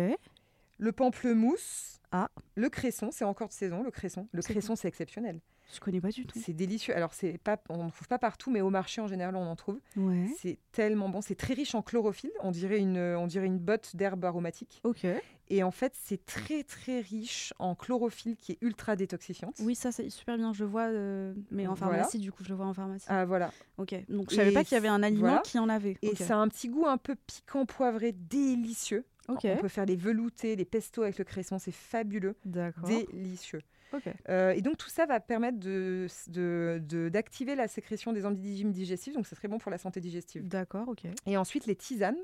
le 0.79 0.93
pamplemousse, 0.93 2.01
Ah. 2.13 2.31
le 2.55 2.69
cresson, 2.71 3.11
c'est 3.13 3.25
encore 3.25 3.49
de 3.49 3.53
saison, 3.53 3.83
le 3.83 3.91
cresson. 3.91 4.29
Le 4.33 4.41
cresson, 4.43 4.77
c'est 4.77 4.89
exceptionnel. 4.89 5.41
Je 5.75 5.81
connais 5.81 6.01
pas 6.01 6.11
du 6.11 6.27
tout. 6.27 6.39
C'est 6.43 6.53
délicieux. 6.53 6.95
Alors, 6.97 7.13
c'est 7.13 7.39
pas, 7.39 7.61
on 7.69 7.85
ne 7.87 7.91
trouve 7.91 8.07
pas 8.09 8.19
partout, 8.19 8.51
mais 8.53 8.61
au 8.61 8.71
marché, 8.71 9.01
en 9.01 9.09
général, 9.09 9.35
on 9.37 9.47
en 9.47 9.57
trouve. 9.57 9.79
Ouais. 9.97 10.27
C'est 10.41 10.59
tellement 10.73 11.09
bon. 11.09 11.21
C'est 11.21 11.35
très 11.35 11.55
riche 11.55 11.75
en 11.75 11.83
chlorophylle. 11.83 12.31
On 12.41 12.51
dirait 12.53 12.79
une, 12.79 12.99
on 12.99 13.27
dirait 13.27 13.47
une 13.47 13.59
botte 13.59 13.97
d'herbe 13.97 14.25
aromatique. 14.25 14.81
Ok. 14.85 15.05
Et 15.49 15.63
en 15.63 15.71
fait, 15.71 15.93
c'est 15.97 16.25
très, 16.25 16.63
très 16.65 17.01
riche 17.01 17.53
en 17.59 17.75
chlorophylle 17.75 18.37
qui 18.37 18.53
est 18.53 18.59
ultra 18.63 18.97
détoxifiante. 18.97 19.55
Oui, 19.61 19.75
ça 19.77 19.93
c'est 19.93 20.09
super 20.11 20.37
bien. 20.37 20.53
Je 20.53 20.65
le 20.65 20.71
vois, 20.71 20.87
euh, 20.89 21.35
mais 21.51 21.67
en 21.67 21.75
Voilà. 21.75 21.95
pharmacie, 21.95 22.19
du 22.19 22.33
coup, 22.33 22.43
je 22.45 22.49
le 22.49 22.55
vois 22.57 22.67
en 22.67 22.75
pharmacie. 22.75 23.07
Ah, 23.09 23.25
voilà. 23.25 23.53
Ok. 23.79 23.95
Donc 24.09 24.31
je 24.31 24.37
savais 24.37 24.51
Et 24.51 24.55
pas 24.55 24.65
qu'il 24.65 24.75
y 24.75 24.79
avait 24.79 24.89
un 24.89 25.03
aliment 25.03 25.23
voilà. 25.29 25.43
qui 25.43 25.59
en 25.59 25.69
avait. 25.69 25.97
Et 26.03 26.15
ça 26.17 26.35
a 26.37 26.39
un 26.39 26.49
petit 26.49 26.69
goût 26.69 26.87
un 26.87 26.97
peu 26.99 27.15
piquant, 27.27 27.65
poivré, 27.67 28.13
délicieux. 28.13 29.05
On 29.29 29.35
peut 29.37 29.69
faire 29.69 29.87
les 29.87 29.97
veloutés, 29.97 30.55
les 30.55 30.65
pestos 30.65 31.03
avec 31.03 31.19
le 31.19 31.25
cresson. 31.25 31.59
C'est 31.59 31.73
fabuleux. 31.73 32.37
D'accord. 32.45 32.85
Délicieux. 32.89 33.61
Ok. 33.93 34.03
Euh, 34.29 34.51
et 34.53 34.63
donc 34.63 34.77
tout 34.79 34.91
ça 34.91 35.07
va 35.07 35.21
permettre 35.21 35.59
de- 35.59 36.07
de- 36.29 36.81
de- 36.85 37.09
d'activer 37.09 37.55
la 37.55 37.69
sécrétion 37.69 38.13
des 38.13 38.27
enzymes 38.27 38.73
digestifs, 38.73 39.15
donc 39.15 39.27
c'est 39.27 39.37
très 39.37 39.49
bon 39.49 39.59
pour 39.59 39.71
la 39.71 39.79
santé 39.79 40.01
digestive. 40.01 40.47
D'accord. 40.47 40.89
Ok. 40.89 41.03
Et 41.27 41.37
ensuite 41.37 41.67
les 41.67 41.77
tisanes. 41.77 42.17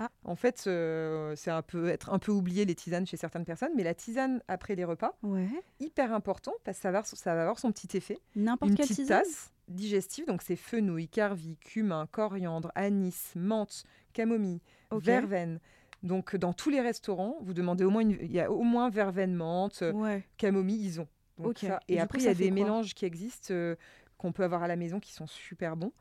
Ah. 0.00 0.10
En 0.22 0.36
fait, 0.36 0.62
euh, 0.68 1.34
c'est 1.34 1.50
un 1.50 1.60
peu 1.62 1.88
être 1.88 2.10
un 2.12 2.20
peu 2.20 2.30
oublié 2.30 2.64
les 2.64 2.76
tisanes 2.76 3.04
chez 3.04 3.16
certaines 3.16 3.44
personnes, 3.44 3.72
mais 3.74 3.82
la 3.82 3.94
tisane 3.94 4.40
après 4.46 4.76
les 4.76 4.84
repas, 4.84 5.16
Ouais. 5.24 5.48
hyper 5.80 6.12
important 6.12 6.52
parce 6.62 6.78
que 6.78 6.82
ça 6.82 6.92
va, 6.92 7.02
ça 7.02 7.34
va 7.34 7.40
avoir 7.40 7.58
son 7.58 7.72
petit 7.72 7.96
effet. 7.96 8.16
N'importe 8.36 8.76
quelle 8.76 8.86
petite 8.86 8.96
tisane. 8.96 9.22
tasse 9.24 9.50
digestive, 9.66 10.24
donc 10.26 10.42
c'est 10.42 10.54
fenouil, 10.54 11.08
carvi, 11.08 11.56
cumin, 11.56 12.06
coriandre, 12.12 12.70
anis, 12.76 13.32
menthe, 13.34 13.82
camomille, 14.12 14.60
verveine. 14.92 15.58
Donc 16.02 16.36
dans 16.36 16.52
tous 16.52 16.70
les 16.70 16.80
restaurants, 16.80 17.36
vous 17.40 17.54
demandez 17.54 17.84
au 17.84 17.90
moins 17.90 18.02
une- 18.02 18.18
il 18.20 18.30
y 18.32 18.40
a 18.40 18.50
au 18.52 18.62
moins 18.62 18.88
verveine, 18.90 19.34
menthe, 19.34 19.82
Ouais. 19.94 20.24
camomille, 20.36 20.84
ils 20.84 21.00
ont. 21.00 21.08
Donc 21.38 21.58
ça- 21.58 21.80
Et 21.88 22.00
après 22.00 22.18
coup, 22.18 22.24
il 22.24 22.26
y 22.26 22.30
a 22.30 22.34
des 22.34 22.50
mélanges 22.50 22.94
qui 22.94 23.04
existent 23.04 23.52
euh, 23.54 23.74
qu'on 24.16 24.32
peut 24.32 24.42
avoir 24.44 24.62
à 24.64 24.68
la 24.68 24.74
maison 24.76 24.98
qui 25.00 25.12
sont 25.12 25.26
super 25.28 25.76
bons. 25.76 25.92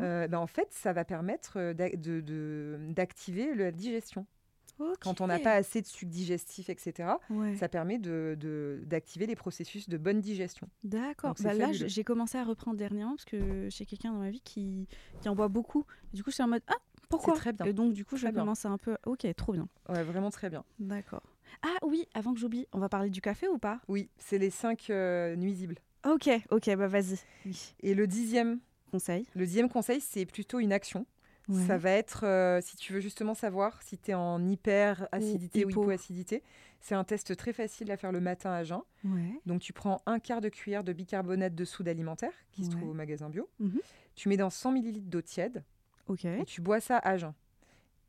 Euh, 0.00 0.28
ben, 0.28 0.38
en 0.38 0.46
fait, 0.46 0.68
ça 0.70 0.92
va 0.92 1.04
permettre 1.06 1.58
euh, 1.58 1.72
d'activer 2.92 3.54
la 3.54 3.70
digestion. 3.72 4.26
Quand 5.00 5.20
on 5.20 5.28
n'a 5.28 5.38
pas 5.38 5.52
assez 5.52 5.80
de 5.80 5.86
sucre 5.86 6.10
digestif, 6.10 6.68
etc., 6.68 7.08
Ouais. 7.30 7.54
ça 7.56 7.68
permet 7.68 7.98
de- 7.98 8.36
de- 8.40 8.80
d'activer 8.84 9.26
les 9.26 9.36
processus 9.36 9.88
de 9.88 9.96
bonne 9.96 10.20
digestion. 10.20 10.68
D'accord. 10.82 11.34
Bah 11.40 11.54
là, 11.54 11.70
j'ai 11.72 12.02
commencé 12.04 12.36
à 12.36 12.42
reprendre 12.42 12.76
dernièrement 12.76 13.12
parce 13.14 13.24
que 13.26 13.68
j'ai 13.70 13.86
quelqu'un 13.86 14.12
dans 14.12 14.18
ma 14.18 14.30
vie 14.30 14.40
qui, 14.40 14.88
qui 15.20 15.28
en 15.28 15.36
boit 15.36 15.46
beaucoup. 15.48 15.84
Et 16.12 16.16
du 16.16 16.24
coup, 16.24 16.30
je 16.30 16.34
suis 16.34 16.42
en 16.42 16.48
mode 16.48 16.62
Ah, 16.66 16.74
pourquoi 17.18 17.34
très 17.34 17.52
bien. 17.52 17.66
Et 17.66 17.72
donc, 17.72 17.92
du 17.92 18.04
coup, 18.04 18.16
je 18.16 18.26
bien. 18.26 18.40
commence 18.40 18.64
à 18.66 18.70
un 18.70 18.78
peu. 18.78 18.96
Ok, 19.06 19.26
trop 19.36 19.52
bien. 19.52 19.68
Ouais, 19.88 20.02
vraiment 20.02 20.30
très 20.30 20.50
bien. 20.50 20.64
D'accord. 20.78 21.22
Ah 21.62 21.76
oui, 21.82 22.06
avant 22.14 22.32
que 22.32 22.40
j'oublie, 22.40 22.66
on 22.72 22.78
va 22.78 22.88
parler 22.88 23.10
du 23.10 23.20
café 23.20 23.48
ou 23.48 23.58
pas? 23.58 23.80
Oui, 23.88 24.08
c'est 24.18 24.38
les 24.38 24.50
cinq 24.50 24.90
euh, 24.90 25.36
nuisibles. 25.36 25.76
Ok, 26.04 26.28
ok, 26.50 26.74
bah 26.76 26.88
vas-y. 26.88 27.18
Oui. 27.46 27.74
Et 27.80 27.94
le 27.94 28.06
dixième, 28.06 28.58
Conseil. 28.90 29.26
le 29.34 29.44
dixième 29.46 29.68
conseil, 29.68 30.00
c'est 30.00 30.26
plutôt 30.26 30.58
une 30.58 30.72
action. 30.72 31.06
Ouais. 31.48 31.66
Ça 31.66 31.76
va 31.76 31.90
être, 31.90 32.24
euh, 32.24 32.60
si 32.60 32.76
tu 32.76 32.92
veux 32.92 33.00
justement 33.00 33.34
savoir 33.34 33.82
si 33.82 33.98
tu 33.98 34.12
es 34.12 34.14
en 34.14 34.46
hyperacidité 34.46 35.64
ou, 35.64 35.70
hypo. 35.70 35.82
hypoacidité, 35.82 36.42
c'est 36.80 36.94
un 36.94 37.04
test 37.04 37.36
très 37.36 37.52
facile 37.52 37.90
à 37.90 37.96
faire 37.96 38.12
le 38.12 38.20
matin 38.20 38.52
à 38.52 38.62
jeun. 38.64 38.80
Ouais. 39.04 39.40
Donc 39.46 39.60
tu 39.60 39.72
prends 39.72 40.02
un 40.06 40.18
quart 40.18 40.40
de 40.40 40.48
cuillère 40.48 40.84
de 40.84 40.92
bicarbonate 40.92 41.54
de 41.54 41.64
soude 41.64 41.88
alimentaire 41.88 42.32
qui 42.52 42.64
se 42.64 42.70
trouve 42.70 42.90
au 42.90 42.94
magasin 42.94 43.28
bio. 43.28 43.48
Mhm. 43.58 43.80
Tu 44.14 44.28
mets 44.28 44.36
dans 44.36 44.50
100 44.50 44.76
ml 44.76 45.08
d'eau 45.08 45.20
tiède 45.22 45.64
Ok. 46.08 46.24
et 46.24 46.44
tu 46.44 46.60
bois 46.60 46.80
ça 46.80 46.98
à 46.98 47.16
jeun. 47.16 47.32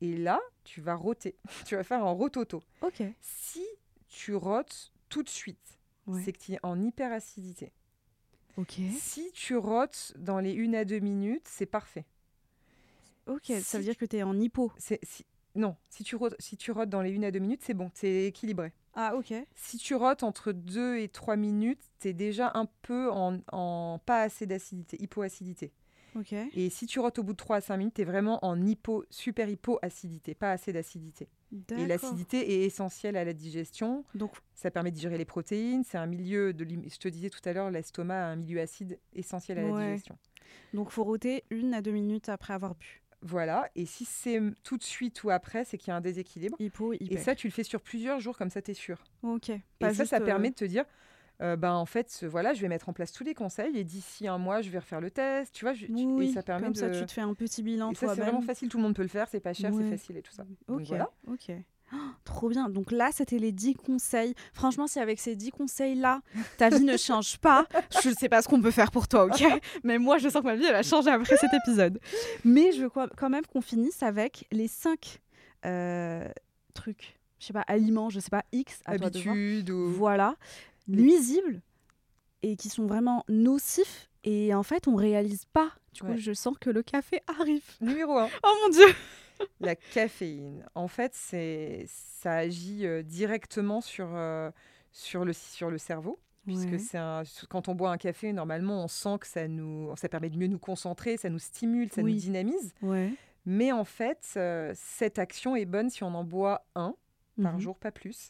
Et 0.01 0.17
là, 0.17 0.39
tu 0.63 0.81
vas 0.81 0.95
roter. 0.95 1.35
tu 1.65 1.75
vas 1.75 1.83
faire 1.83 2.03
un 2.03 2.11
rototo. 2.11 2.61
Ok. 2.81 3.03
Si 3.21 3.65
tu 4.09 4.35
rotes 4.35 4.91
tout 5.09 5.23
de 5.23 5.29
suite, 5.29 5.57
Ouais. 6.05 6.21
c'est 6.25 6.33
que 6.33 6.39
tu 6.39 6.51
es 6.53 6.59
en 6.63 6.81
hyperacidité. 6.81 7.71
Ok. 8.57 8.73
Si 8.99 9.31
tu 9.33 9.55
rotes 9.55 10.13
dans 10.17 10.39
les 10.39 10.53
1 10.57 10.73
à 10.73 10.83
2 10.85 10.99
minutes, 10.99 11.47
c'est 11.47 11.65
parfait. 11.65 12.05
Ok. 13.27 13.51
Ça 13.61 13.77
veut 13.77 13.83
dire 13.85 13.95
que 13.97 14.05
tu 14.05 14.17
es 14.17 14.23
en 14.23 14.37
hypo. 14.37 14.71
Si- 14.77 15.25
Non, 15.55 15.75
si 15.89 16.03
tu, 16.03 16.15
rotes, 16.15 16.35
si 16.39 16.57
tu 16.57 16.71
rotes 16.71 16.89
dans 16.89 17.01
les 17.01 17.15
1 17.15 17.23
à 17.23 17.31
2 17.31 17.39
minutes, 17.39 17.61
c'est 17.63 17.73
bon, 17.73 17.89
c'est 17.93 18.25
équilibré. 18.25 18.73
Ah, 18.95 19.15
ok. 19.15 19.33
Si 19.55 19.77
tu 19.77 19.95
rotes 19.95 20.23
entre 20.23 20.51
2 20.51 20.97
et 20.97 21.07
3 21.09 21.35
minutes, 21.37 21.81
tu 21.99 22.09
es 22.09 22.13
déjà 22.13 22.51
un 22.55 22.65
peu 22.81 23.09
en, 23.11 23.39
en 23.51 23.99
pas 24.05 24.21
assez 24.23 24.45
d'acidité, 24.45 25.01
hypoacidité. 25.01 25.71
Et 26.55 26.69
si 26.69 26.85
tu 26.85 26.99
rotes 26.99 27.19
au 27.19 27.23
bout 27.23 27.33
de 27.33 27.37
3 27.37 27.57
à 27.57 27.61
5 27.61 27.77
minutes, 27.77 27.93
tu 27.95 28.01
es 28.01 28.05
vraiment 28.05 28.43
en 28.45 28.59
hypo, 28.65 29.05
super 29.09 29.49
hypoacidité, 29.49 30.33
pas 30.33 30.51
assez 30.51 30.73
d'acidité. 30.73 31.27
Et 31.77 31.85
l'acidité 31.85 32.53
est 32.53 32.65
essentielle 32.65 33.15
à 33.15 33.23
la 33.23 33.33
digestion. 33.33 34.05
Donc, 34.15 34.35
Ça 34.55 34.71
permet 34.71 34.91
de 34.91 34.95
digérer 34.95 35.17
les 35.17 35.25
protéines. 35.25 35.83
C'est 35.83 35.97
un 35.97 36.07
milieu, 36.07 36.53
de, 36.53 36.65
je 36.65 36.97
te 36.97 37.07
disais 37.07 37.29
tout 37.29 37.41
à 37.45 37.53
l'heure, 37.53 37.69
l'estomac 37.69 38.15
a 38.15 38.27
un 38.27 38.35
milieu 38.35 38.59
acide 38.59 38.99
essentiel 39.13 39.59
à 39.59 39.61
la 39.63 39.85
digestion. 39.85 40.17
donc 40.73 40.89
faut 40.89 41.03
roter 41.03 41.43
une 41.49 41.73
à 41.73 41.81
deux 41.81 41.91
minutes 41.91 42.29
après 42.29 42.53
avoir 42.53 42.75
bu. 42.75 43.03
Voilà. 43.21 43.69
Et 43.75 43.85
si 43.85 44.03
c'est 44.05 44.41
tout 44.63 44.77
de 44.77 44.83
suite 44.83 45.23
ou 45.23 45.29
après, 45.29 45.63
c'est 45.63 45.77
qu'il 45.77 45.89
y 45.89 45.91
a 45.91 45.95
un 45.95 46.01
déséquilibre. 46.01 46.57
Hypo, 46.59 46.93
Et 46.93 47.17
ça, 47.17 47.35
tu 47.35 47.47
le 47.47 47.53
fais 47.53 47.63
sur 47.63 47.81
plusieurs 47.81 48.19
jours, 48.19 48.37
comme 48.37 48.49
ça, 48.49 48.61
tu 48.61 48.71
es 48.71 48.73
sûr. 48.73 49.01
Ok. 49.23 49.49
Et 49.49 49.61
Pas 49.79 49.89
ça, 49.89 50.03
juste, 50.03 50.09
ça 50.09 50.17
euh, 50.17 50.25
permet 50.25 50.49
de 50.49 50.55
te 50.55 50.65
dire, 50.65 50.83
euh, 51.41 51.55
ben, 51.55 51.73
en 51.73 51.85
fait, 51.85 52.23
voilà, 52.29 52.53
je 52.53 52.61
vais 52.61 52.67
mettre 52.67 52.89
en 52.89 52.93
place 52.93 53.11
tous 53.11 53.23
les 53.23 53.33
conseils 53.33 53.77
et 53.77 53.83
d'ici 53.83 54.27
un 54.27 54.37
mois, 54.37 54.61
je 54.61 54.69
vais 54.69 54.79
refaire 54.79 55.01
le 55.01 55.11
test. 55.11 55.53
Tu 55.53 55.65
vois, 55.65 55.73
je- 55.73 55.87
tu- 55.87 55.91
Oui, 55.93 56.29
et 56.29 56.31
ça 56.33 56.43
permet 56.43 56.63
comme 56.65 56.73
de. 56.73 56.77
ça 56.77 56.89
tu 56.91 57.05
te 57.05 57.11
fais 57.11 57.21
un 57.21 57.33
petit 57.33 57.63
bilan 57.63 57.91
et 57.91 57.95
ça, 57.95 58.13
c'est 58.15 58.21
vraiment 58.21 58.41
facile, 58.41 58.69
tout 58.69 58.77
le 58.77 58.83
monde 58.83 58.95
peut 58.95 59.01
le 59.01 59.07
faire, 59.07 59.27
c'est 59.29 59.39
pas 59.39 59.53
cher, 59.53 59.73
Ouais. 59.73 59.83
c'est 59.83 59.89
facile 59.97 60.17
et 60.17 60.21
tout 60.21 60.31
ça. 60.33 60.43
Donc 60.67 60.79
Ok, 60.81 60.87
voilà. 60.87 61.09
ok. 61.27 61.51
Oh, 61.91 61.97
trop 62.23 62.49
bien. 62.49 62.69
Donc 62.69 62.91
là, 62.91 63.09
c'était 63.11 63.37
les 63.37 63.51
10 63.51 63.75
conseils. 63.75 64.33
Franchement, 64.53 64.87
si 64.87 64.99
avec 64.99 65.19
ces 65.19 65.35
10 65.35 65.51
conseils-là, 65.51 66.21
ta 66.57 66.69
vie 66.69 66.83
ne 66.83 66.97
change 66.97 67.37
pas, 67.37 67.67
je 68.03 68.09
ne 68.09 68.15
sais 68.15 68.29
pas 68.29 68.41
ce 68.41 68.47
qu'on 68.47 68.61
peut 68.61 68.71
faire 68.71 68.89
pour 68.89 69.07
toi, 69.07 69.25
ok? 69.25 69.43
Mais 69.83 69.99
moi, 69.99 70.17
je 70.17 70.29
sens 70.29 70.41
que 70.41 70.47
ma 70.47 70.55
vie, 70.55 70.65
elle 70.65 70.75
a 70.75 70.81
changé 70.81 71.09
après 71.11 71.37
cet 71.37 71.53
épisode. 71.53 71.99
Mais 72.45 72.71
je 72.71 72.83
veux 72.83 72.89
quand 72.89 73.29
même 73.29 73.45
qu'on 73.45 73.61
finisse 73.61 74.01
avec 74.01 74.47
les 74.51 74.67
5 74.67 75.19
trucs, 76.73 77.19
je 77.39 77.45
sais 77.47 77.53
pas, 77.53 77.61
aliments, 77.67 78.09
je 78.09 78.19
sais 78.19 78.29
pas, 78.29 78.43
X, 78.51 78.79
à 78.85 78.97
toi. 78.97 79.07
Habitude 79.07 79.69
ou. 79.69 79.89
Voilà, 79.91 80.35
nuisibles 80.87 81.61
et 82.41 82.55
qui 82.55 82.69
sont 82.69 82.85
vraiment 82.85 83.23
nocifs. 83.29 84.09
Et 84.23 84.53
en 84.53 84.63
fait, 84.63 84.87
on 84.87 84.95
réalise 84.95 85.45
pas. 85.51 85.71
Du 85.93 86.01
coup, 86.01 86.15
je 86.17 86.33
sens 86.33 86.55
que 86.59 86.69
le 86.69 86.81
café 86.83 87.21
arrive. 87.39 87.63
Numéro 87.81 88.17
1. 88.17 88.29
Oh 88.43 88.53
mon 88.63 88.69
dieu 88.69 88.85
La 89.59 89.75
caféine. 89.75 90.65
En 90.75 90.87
fait, 90.87 91.11
c'est 91.13 91.85
ça 91.87 92.33
agit 92.37 92.85
euh, 92.85 93.03
directement 93.03 93.81
sur, 93.81 94.07
euh, 94.15 94.49
sur, 94.91 95.25
le, 95.25 95.33
sur 95.33 95.69
le 95.69 95.77
cerveau. 95.77 96.19
Ouais. 96.47 96.53
Puisque 96.55 96.79
c'est 96.79 96.97
quand 97.49 97.67
on 97.69 97.75
boit 97.75 97.91
un 97.91 97.97
café, 97.97 98.33
normalement, 98.33 98.83
on 98.83 98.87
sent 98.87 99.17
que 99.21 99.27
ça 99.27 99.47
nous, 99.47 99.93
ça 99.95 100.09
permet 100.09 100.29
de 100.29 100.37
mieux 100.37 100.47
nous 100.47 100.59
concentrer, 100.59 101.15
ça 101.17 101.29
nous 101.29 101.39
stimule, 101.39 101.89
ça 101.91 102.01
Oui. 102.01 102.13
nous 102.13 102.19
dynamise. 102.19 102.73
Ouais. 102.81 103.13
Mais 103.45 103.71
en 103.71 103.83
fait, 103.85 104.33
euh, 104.37 104.71
cette 104.75 105.19
action 105.19 105.55
est 105.55 105.65
bonne 105.65 105.89
si 105.89 106.03
on 106.03 106.13
en 106.15 106.23
boit 106.23 106.65
un 106.75 106.95
par 107.41 107.53
Mhm. 107.53 107.59
jour, 107.61 107.77
pas 107.77 107.91
plus, 107.91 108.29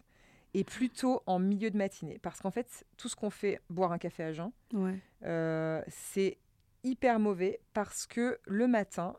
et 0.54 0.64
plutôt 0.64 1.24
en 1.26 1.40
milieu 1.40 1.72
de 1.72 1.78
matinée. 1.78 2.20
Parce 2.22 2.40
qu'en 2.42 2.52
fait, 2.52 2.86
tout 2.98 3.10
ce 3.10 3.16
qu'on 3.16 3.30
fait, 3.30 3.62
boire 3.70 3.92
un 3.92 3.98
café 3.98 4.24
à 4.24 4.34
jeun, 4.34 4.52
Ouais. 4.74 5.00
euh, 5.26 5.82
c'est 5.88 6.38
hyper 6.84 7.20
mauvais 7.20 7.60
parce 7.74 8.06
que 8.06 8.40
le 8.46 8.68
matin, 8.68 9.16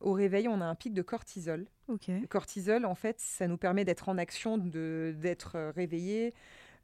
au 0.00 0.12
réveil, 0.12 0.48
on 0.48 0.60
a 0.60 0.64
un 0.64 0.74
pic 0.74 0.92
de 0.94 1.02
cortisol. 1.02 1.66
Ok. 1.88 2.08
Le 2.08 2.26
cortisol, 2.26 2.84
en 2.84 2.94
fait, 2.96 3.20
ça 3.20 3.46
nous 3.46 3.56
permet 3.58 3.84
d'être 3.84 4.08
en 4.08 4.18
action, 4.18 4.58
d'être 4.58 5.56
euh, 5.56 5.70
réveillé. 5.70 6.34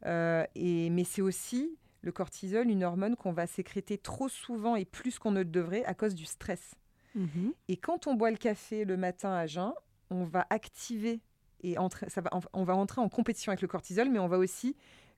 euh, 0.06 0.44
et, 0.54 0.90
mais 0.90 1.02
c'est 1.04 1.22
aussi 1.22 1.76
le 2.02 2.12
cortisol, 2.12 2.70
une 2.70 2.84
hormone 2.84 3.16
qu'on 3.16 3.32
va 3.32 3.48
sécréter 3.48 3.98
trop 3.98 4.28
souvent 4.28 4.76
et 4.76 4.84
plus 4.84 5.18
qu'on 5.18 5.32
ne 5.32 5.40
le 5.40 5.44
devrait 5.50 5.84
à 5.84 5.94
cause 5.94 6.14
du 6.14 6.24
stress. 6.24 6.76
Mhm. 7.16 7.52
Et 7.66 7.76
quand 7.76 8.06
on 8.06 8.14
boit 8.14 8.30
le 8.30 8.36
café 8.36 8.84
le 8.84 8.96
matin 8.96 9.32
à 9.32 9.46
jeun, 9.48 9.72
on 10.10 10.22
va 10.24 10.46
activer 10.50 11.18
et 11.62 11.78
entrer, 11.78 12.08
ça 12.10 12.20
va, 12.20 12.30
on 12.52 12.64
va 12.64 12.74
entrer 12.76 13.00
en 13.00 13.08
compétition 13.08 13.50
avec 13.50 13.62
le 13.62 13.68
cortisol, 13.68 14.08
mais 14.10 14.18
on 14.18 14.28
va 14.28 14.38
aussi 14.38 14.76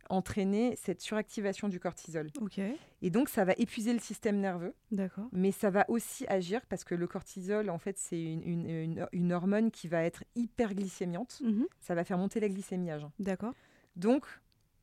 entraîner 0.09 0.75
cette 0.77 1.01
suractivation 1.01 1.69
du 1.69 1.79
cortisol. 1.79 2.31
Et 3.03 3.11
donc, 3.11 3.29
ça 3.29 3.45
va 3.45 3.53
épuiser 3.59 3.93
le 3.93 4.01
système 4.01 4.41
nerveux, 4.41 4.75
D'accord. 4.91 5.27
mais 5.33 5.53
ça 5.53 5.71
va 5.71 5.85
aussi 5.89 6.27
agir 6.27 6.67
parce 6.67 6.83
que 6.83 6.95
le 6.97 7.07
cortisol, 7.07 7.71
en 7.71 7.79
fait, 7.79 7.97
c'est 7.99 8.21
une, 8.21 8.43
une- 8.43 8.69
une- 8.69 9.07
une 9.13 9.33
hormone 9.33 9.71
qui 9.71 9.87
va 9.87 10.03
être 10.03 10.25
hyperglycémiante. 10.35 11.41
Mhm. 11.45 11.67
Ça 11.81 11.95
va 11.95 12.05
faire 12.05 12.19
monter 12.19 12.41
la 12.41 12.49
glycémie 12.49 12.91
à 12.91 12.99
jeun. 12.99 13.11
D'accord. 13.19 13.55
Donc, 13.97 14.27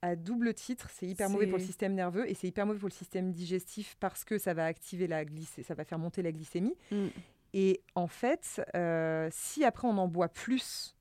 à 0.01 0.15
double 0.15 0.53
titre, 0.53 0.89
c'est 0.93 1.07
hyper 1.07 1.29
mauvais 1.29 1.47
pour 1.47 1.57
le 1.57 1.63
système 1.63 1.93
nerveux 1.93 2.29
et 2.29 2.33
c'est 2.33 2.47
hyper 2.47 2.65
mauvais 2.65 2.79
pour 2.79 2.87
le 2.89 2.93
système 2.93 3.31
digestif 3.31 3.97
parce 3.99 4.23
que 4.23 4.37
ça 4.37 4.53
va 4.53 4.65
activer 4.65 5.07
la 5.07 5.25
glycémie, 5.25 5.65
ça 5.65 5.73
va 5.73 5.83
faire 5.85 5.99
monter 5.99 6.21
la 6.21 6.31
glycémie. 6.31 6.75
Mm. 6.91 7.07
Et 7.53 7.81
en 7.95 8.07
fait, 8.07 8.61
euh, 8.75 9.27
si 9.31 9.63
après 9.65 9.87
on 9.87 9.97
en 9.97 10.07
boit 10.07 10.29
plus 10.29 10.95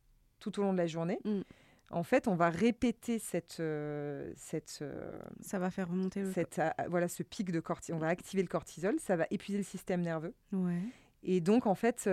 tout 0.50 0.60
au 0.60 0.62
long 0.62 0.72
de 0.72 0.78
la 0.78 0.86
journée, 0.86 1.18
Mm. 1.24 1.40
en 1.90 2.02
fait, 2.02 2.28
on 2.28 2.34
va 2.34 2.50
répéter 2.50 3.18
cette, 3.18 3.58
euh, 3.60 4.32
cette, 4.36 4.78
euh, 4.82 5.18
Ça 5.40 5.58
va 5.58 5.70
faire 5.70 5.88
remonter 5.88 6.22
le. 6.22 6.32
cette, 6.32 6.58
euh, 6.58 6.70
voilà, 6.88 7.08
ce 7.08 7.22
pic 7.22 7.50
de 7.52 7.60
cortisol. 7.60 7.96
On 7.96 8.00
va 8.00 8.08
activer 8.08 8.42
le 8.42 8.48
cortisol, 8.48 8.96
ça 9.00 9.16
va 9.16 9.26
épuiser 9.30 9.58
le 9.58 9.64
système 9.64 10.00
nerveux. 10.02 10.34
Ouais. 10.52 10.80
Et 11.28 11.40
donc, 11.40 11.66
en 11.66 11.74
fait, 11.74 12.08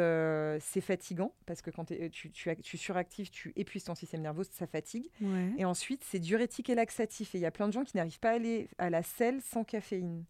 c'est 0.60 0.82
fatigant 0.82 1.34
parce 1.46 1.62
que 1.62 1.70
quand 1.70 1.86
tu, 1.86 2.10
tu, 2.10 2.32
tu 2.64 2.78
suractives, 2.78 3.30
tu 3.30 3.54
épuises 3.56 3.84
ton 3.84 3.94
système 3.94 4.22
nerveux, 4.22 4.44
ça 4.44 4.66
fatigue. 4.66 5.08
Ouais. 5.22 5.52
Et 5.58 5.66
ensuite, 5.66 6.04
c'est 6.04 6.18
diurétique 6.18 6.70
et 6.70 6.74
laxatif. 6.76 7.36
Et 7.36 7.38
il 7.38 7.42
y 7.42 7.46
a 7.46 7.52
plein 7.52 7.68
de 7.68 7.74
gens 7.74 7.84
qui 7.84 7.96
n'arrivent 7.96 8.20
pas 8.20 8.32
à 8.32 8.34
aller 8.34 8.68
à 8.80 8.90
la 8.90 9.04
selle 9.04 9.40
sans 9.42 9.64
caféine. 9.64 10.24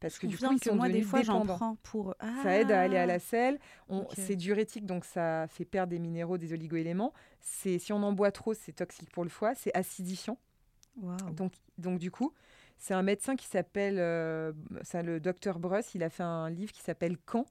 Parce 0.00 0.18
que 0.18 0.26
du 0.26 0.36
coup, 0.38 0.44
ils 0.54 0.60
que 0.60 0.70
sont 0.70 0.76
moi, 0.76 0.88
des 0.88 1.02
fois, 1.02 1.22
j'en 1.22 1.44
prends 1.46 1.76
pour. 1.82 2.14
Ça 2.42 2.58
aide 2.58 2.70
à 2.72 2.80
aller 2.80 2.96
à 2.96 3.02
Ah 3.02 3.06
la 3.06 3.18
selle. 3.18 3.58
C'est 4.16 4.36
diurétique, 4.36 4.86
donc 4.86 5.04
ça 5.04 5.46
fait 5.48 5.64
perdre 5.64 5.90
des 5.90 5.98
minéraux, 5.98 6.38
des 6.38 6.52
oligoéléments. 6.52 7.12
C'est 7.40 7.78
Si 7.78 7.92
on 7.92 8.02
en 8.02 8.12
boit 8.12 8.32
trop, 8.32 8.54
c'est 8.54 8.72
toxique 8.72 9.10
pour 9.10 9.24
le 9.24 9.30
foie. 9.30 9.54
C'est 9.54 9.74
acidifiant. 9.76 10.38
Donc, 11.32 11.52
donc 11.78 11.98
du 11.98 12.10
coup, 12.10 12.32
c'est 12.78 12.94
un 12.94 13.02
médecin 13.02 13.36
qui 13.36 13.46
s'appelle, 13.46 13.96
euh, 13.98 14.52
le 14.94 15.18
docteur 15.20 15.58
Bruss, 15.58 15.94
il 15.94 16.02
a 16.02 16.10
fait 16.10 16.22
un 16.22 16.50
livre 16.50 16.72
qui 16.72 16.80
s'appelle 16.80 17.16
Quand 17.24 17.46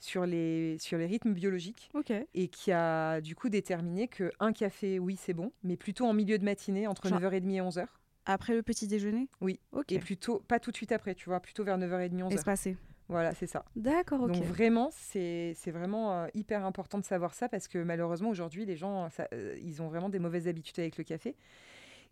sur 0.00 0.26
les, 0.26 0.76
sur 0.80 0.98
les 0.98 1.06
rythmes 1.06 1.32
biologiques 1.32 1.88
et 2.34 2.48
qui 2.48 2.72
a 2.72 3.20
du 3.20 3.36
coup 3.36 3.48
déterminé 3.48 4.08
que 4.08 4.32
un 4.40 4.52
café, 4.52 4.98
oui, 4.98 5.16
c'est 5.16 5.32
bon, 5.34 5.52
mais 5.62 5.76
plutôt 5.76 6.06
en 6.06 6.12
milieu 6.12 6.38
de 6.38 6.44
matinée, 6.44 6.88
entre 6.88 7.08
Genre- 7.08 7.20
9h30 7.20 7.50
et 7.54 7.60
11h. 7.60 7.86
Après 8.26 8.54
le 8.54 8.62
petit 8.62 8.86
déjeuner? 8.86 9.28
Oui. 9.40 9.60
Ok. 9.72 9.92
Et 9.92 9.98
plutôt, 9.98 10.40
pas 10.46 10.60
tout 10.60 10.70
de 10.70 10.76
suite 10.76 10.92
après, 10.92 11.14
tu 11.14 11.28
vois, 11.28 11.40
plutôt 11.40 11.64
vers 11.64 11.78
9h30, 11.78 12.28
11h. 12.28 12.32
Espacé. 12.32 12.76
Voilà, 13.08 13.34
c'est 13.34 13.46
ça. 13.46 13.64
D'accord, 13.76 14.22
ok. 14.22 14.32
Donc 14.32 14.42
vraiment, 14.44 14.88
c'est 14.92 15.52
c'est 15.56 15.70
vraiment 15.70 16.12
euh, 16.12 16.26
hyper 16.34 16.64
important 16.64 16.98
de 16.98 17.04
savoir 17.04 17.34
ça 17.34 17.48
parce 17.48 17.68
que 17.68 17.78
malheureusement 17.78 18.30
aujourd'hui, 18.30 18.64
les 18.64 18.76
gens, 18.76 19.10
ça, 19.10 19.28
euh, 19.34 19.56
ils 19.62 19.82
ont 19.82 19.88
vraiment 19.88 20.08
des 20.08 20.18
mauvaises 20.18 20.48
habitudes 20.48 20.78
avec 20.78 20.96
le 20.96 21.04
café. 21.04 21.36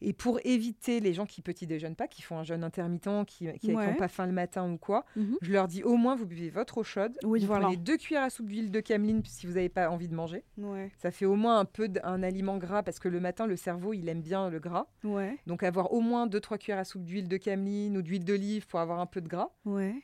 Et 0.02 0.12
pour 0.12 0.40
éviter 0.44 1.00
les 1.00 1.12
gens 1.12 1.26
qui 1.26 1.42
petit 1.42 1.66
déjeunent 1.66 1.94
pas, 1.96 2.08
qui 2.08 2.22
font 2.22 2.38
un 2.38 2.42
jeûne 2.42 2.64
intermittent, 2.64 3.08
qui 3.26 3.44
n'ont 3.68 3.76
Ouais. 3.76 3.96
pas 3.96 4.08
faim 4.08 4.26
le 4.26 4.32
matin 4.32 4.70
ou 4.70 4.78
quoi, 4.78 5.04
Mhm. 5.16 5.36
je 5.42 5.52
leur 5.52 5.68
dis 5.68 5.82
au 5.82 5.96
moins 5.96 6.14
vous 6.16 6.26
buvez 6.26 6.50
votre 6.50 6.78
eau 6.78 6.82
chaude, 6.82 7.16
Oui, 7.22 7.40
vous 7.40 7.46
voilà. 7.46 7.64
prenez 7.66 7.76
deux 7.76 7.96
cuillères 7.96 8.22
à 8.22 8.30
soupe 8.30 8.46
d'huile 8.48 8.70
de 8.70 8.80
cameline 8.80 9.22
si 9.24 9.46
vous 9.46 9.54
n'avez 9.54 9.68
pas 9.68 9.90
envie 9.90 10.08
de 10.08 10.14
manger. 10.14 10.42
Ouais, 10.58 10.90
Ça 10.98 11.10
fait 11.10 11.26
au 11.26 11.36
moins 11.36 11.58
un 11.58 11.64
peu 11.64 11.88
d'un 11.88 12.22
aliment 12.22 12.56
gras 12.58 12.82
parce 12.82 12.98
que 12.98 13.08
le 13.08 13.20
matin, 13.20 13.46
le 13.46 13.56
cerveau, 13.56 13.92
il 13.92 14.08
aime 14.08 14.22
bien 14.22 14.48
le 14.50 14.58
gras. 14.58 14.86
ouais, 15.04 15.38
Donc 15.46 15.62
avoir 15.62 15.92
au 15.92 16.00
moins 16.00 16.26
2-3 16.26 16.58
cuillères 16.58 16.78
à 16.78 16.84
soupe 16.84 17.04
d'huile 17.04 17.28
de 17.28 17.36
cameline 17.36 17.96
ou 17.96 18.02
d'huile 18.02 18.24
d'olive 18.24 18.66
pour 18.66 18.80
avoir 18.80 19.00
un 19.00 19.06
peu 19.06 19.20
de 19.20 19.28
gras. 19.28 19.50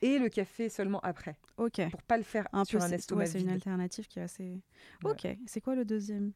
Et 0.02 0.18
le 0.18 0.28
café 0.28 0.68
seulement 0.68 1.00
après, 1.00 1.36
Ok. 1.56 1.80
pour 1.90 2.02
pas 2.02 2.16
le 2.16 2.22
faire 2.22 2.46
Un 2.52 2.64
sur 2.64 2.78
peu, 2.80 2.84
un 2.84 2.90
estomac 2.92 3.22
ouais, 3.24 3.26
c'est 3.26 3.40
une 3.40 3.46
vide. 3.46 3.54
alternative 3.56 4.06
qui 4.08 4.18
est 4.18 4.22
assez. 4.22 4.60
Ok. 5.04 5.26
C'est 5.46 5.60
quoi 5.60 5.74
le 5.74 5.84
deuxième? 5.84 6.32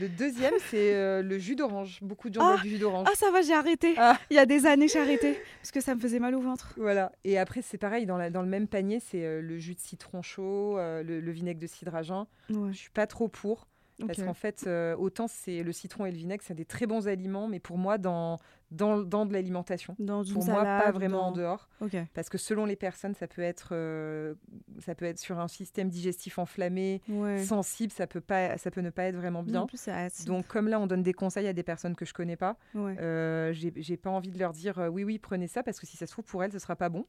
Le 0.00 0.08
deuxième, 0.08 0.54
c'est 0.70 0.94
euh, 0.94 1.22
le 1.22 1.38
jus 1.38 1.56
d'orange. 1.56 1.98
Beaucoup 2.02 2.28
de 2.28 2.34
gens 2.34 2.40
Ah 2.42 2.52
boivent 2.52 2.62
du 2.62 2.70
jus 2.70 2.78
d'orange. 2.78 3.06
Ah, 3.10 3.14
ça 3.16 3.30
va, 3.30 3.42
j'ai 3.42 3.52
arrêté. 3.54 3.94
Ah. 3.96 4.18
Il 4.30 4.36
y 4.36 4.38
a 4.38 4.46
des 4.46 4.66
années, 4.66 4.88
j'ai 4.88 4.98
arrêté 4.98 5.38
parce 5.60 5.70
que 5.70 5.80
ça 5.80 5.94
me 5.94 6.00
faisait 6.00 6.18
mal 6.18 6.34
au 6.34 6.40
ventre. 6.40 6.74
Voilà. 6.76 7.12
Et 7.24 7.38
après, 7.38 7.62
c'est 7.62 7.78
pareil, 7.78 8.06
dans, 8.06 8.16
la- 8.16 8.30
dans 8.30 8.42
le 8.42 8.48
même 8.48 8.66
panier, 8.66 9.00
c'est 9.00 9.24
euh, 9.24 9.40
le 9.40 9.58
jus 9.58 9.74
de 9.74 9.80
citron 9.80 10.22
chaud, 10.22 10.78
euh, 10.78 11.02
le, 11.02 11.20
le 11.20 11.32
vinaigre 11.32 11.60
de 11.60 11.66
cidre 11.66 11.94
à 11.94 12.02
jeun. 12.02 12.26
Ouais. 12.50 12.72
Je 12.72 12.76
suis 12.78 12.90
pas 12.90 13.06
trop 13.06 13.28
pour. 13.28 13.68
Parce 14.06 14.18
qu'en 14.26 14.34
fait, 14.34 14.64
euh, 14.66 14.96
autant 14.96 15.28
c'est 15.28 15.62
le 15.62 15.72
citron 15.72 16.04
et 16.06 16.10
le 16.10 16.16
vinaigre, 16.16 16.42
c'est 16.44 16.54
des 16.54 16.64
très 16.64 16.86
bons 16.86 17.06
aliments, 17.06 17.46
mais 17.46 17.60
pour 17.60 17.78
moi, 17.78 17.96
dans, 17.96 18.38
dans, 18.72 18.98
dans 18.98 19.24
de 19.24 19.32
l'alimentation. 19.32 19.94
Dans 20.00 20.24
Pour 20.24 20.44
moi, 20.44 20.64
pas 20.64 20.90
vraiment 20.90 21.28
en 21.28 21.32
dehors. 21.32 21.68
Parce 22.12 22.28
que 22.28 22.36
selon 22.38 22.64
les 22.64 22.74
personnes, 22.76 23.14
ça 23.14 23.28
peut 23.28 23.42
être, 23.42 23.68
euh, 23.72 24.34
ça 24.80 24.94
peut 24.96 25.04
être 25.04 25.18
sur 25.20 25.38
un 25.38 25.46
système 25.48 25.88
digestif 25.88 26.38
enflammé, 26.38 27.02
Ouais. 27.08 27.38
sensible, 27.44 27.92
ça 27.92 28.06
peut, 28.08 28.20
pas, 28.20 28.58
ça 28.58 28.70
peut 28.72 28.80
ne 28.80 28.90
pas 28.90 29.04
être 29.04 29.16
vraiment 29.16 29.42
bien. 29.44 29.60
En 29.62 29.66
plus. 29.66 29.88
Donc, 30.26 30.46
comme 30.48 30.66
là, 30.68 30.80
on 30.80 30.86
donne 30.88 31.02
des 31.04 31.12
conseils 31.12 31.46
à 31.46 31.52
des 31.52 31.62
personnes 31.62 31.94
que 31.94 32.04
je 32.04 32.14
connais 32.14 32.36
pas, 32.36 32.56
Ouais. 32.74 32.96
euh, 32.98 33.52
j'ai 33.52 33.96
pas 33.96 34.10
envie 34.10 34.30
de 34.32 34.38
leur 34.40 34.52
dire 34.52 34.88
oui, 34.90 35.04
oui, 35.04 35.18
prenez 35.18 35.46
ça, 35.46 35.62
parce 35.62 35.78
que 35.78 35.86
si 35.86 35.96
ça 35.96 36.06
se 36.06 36.12
trouve, 36.12 36.24
pour 36.24 36.42
elles, 36.42 36.52
ce 36.52 36.58
sera 36.58 36.74
pas 36.74 36.88
bon. 36.88 37.06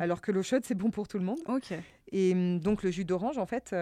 Alors 0.00 0.20
que 0.20 0.32
l'eau 0.32 0.42
chaude, 0.42 0.64
c'est 0.66 0.74
bon 0.74 0.90
pour 0.90 1.08
tout 1.08 1.18
le 1.18 1.24
monde. 1.24 1.38
Et 2.12 2.32
hum, 2.32 2.60
donc, 2.60 2.82
le 2.82 2.90
jus 2.90 3.04
d'orange, 3.06 3.38
en 3.38 3.46
fait, 3.46 3.74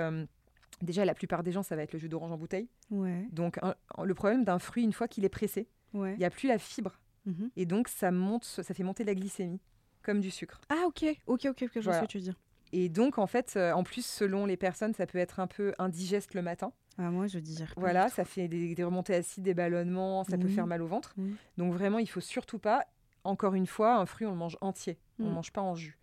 déjà, 0.83 1.05
la 1.05 1.15
plupart 1.15 1.43
des 1.43 1.53
gens, 1.53 1.63
ça 1.63 1.77
va 1.77 1.83
être 1.83 1.93
le 1.93 1.99
jus 1.99 2.09
d'orange 2.09 2.33
en 2.33 2.37
bouteille. 2.37 2.69
Ouais. 2.91 3.27
Donc, 3.33 3.59
un- 3.63 3.75
le 4.03 4.15
problème 4.15 4.45
d'un 4.45 4.59
fruit, 4.59 4.83
une 4.85 4.93
fois 4.93 5.09
qu'il 5.09 5.25
est 5.25 5.29
pressé, 5.31 5.69
Ouais. 5.93 6.13
il 6.15 6.19
n'y 6.19 6.25
a 6.25 6.31
plus 6.31 6.49
la 6.49 6.59
fibre. 6.59 6.99
Mhm. 7.27 7.51
Et 7.57 7.65
donc, 7.67 7.89
ça, 7.89 8.11
monte, 8.11 8.45
ça 8.45 8.63
fait 8.75 8.83
monter 8.83 9.05
la 9.05 9.15
glycémie, 9.15 9.61
comme 10.03 10.21
du 10.21 10.31
sucre. 10.31 10.61
Ah, 10.69 10.85
ok. 10.87 11.05
Ok, 11.27 11.47
ok, 11.49 11.63
ok. 11.63 11.71
Je 11.77 11.81
vois 11.81 11.95
ce 11.95 12.01
que 12.01 12.07
tu 12.07 12.19
veux 12.19 12.25
dire. 12.25 12.39
Et 12.73 12.89
donc, 12.89 13.19
en 13.19 13.27
fait, 13.27 13.55
euh, 13.57 13.73
en 13.73 13.85
plus, 13.85 14.05
selon 14.05 14.47
les 14.47 14.57
personnes, 14.57 14.93
ça 14.95 15.07
peut 15.07 15.19
être 15.19 15.39
un 15.41 15.47
peu 15.47 15.73
indigeste 15.79 16.35
le 16.35 16.43
matin. 16.43 16.73
Ah, 16.99 17.11
moi, 17.11 17.27
je 17.29 17.39
dis. 17.39 17.59
Voilà, 17.77 18.09
ça 18.09 18.25
fait 18.25 18.49
des, 18.49 18.75
des 18.75 18.85
remontées 18.85 19.15
acides, 19.15 19.45
des 19.45 19.55
ballonnements, 19.55 20.25
ça 20.25 20.37
peut 20.37 20.47
Oui. 20.49 20.53
faire 20.55 20.67
mal 20.67 20.83
au 20.83 20.87
ventre. 20.87 21.15
Oui. 21.17 21.35
Donc, 21.57 21.73
vraiment, 21.73 21.99
il 21.99 22.07
faut 22.09 22.21
surtout 22.21 22.59
pas, 22.59 22.85
encore 23.25 23.55
une 23.55 23.67
fois, 23.67 23.97
un 23.97 24.07
fruit, 24.07 24.27
on 24.27 24.31
le 24.33 24.37
mange 24.37 24.59
entier. 24.61 24.99
On 25.21 25.25
ne 25.25 25.31
mange 25.31 25.53
pas 25.53 25.61
en 25.63 25.75
jus. 25.77 25.97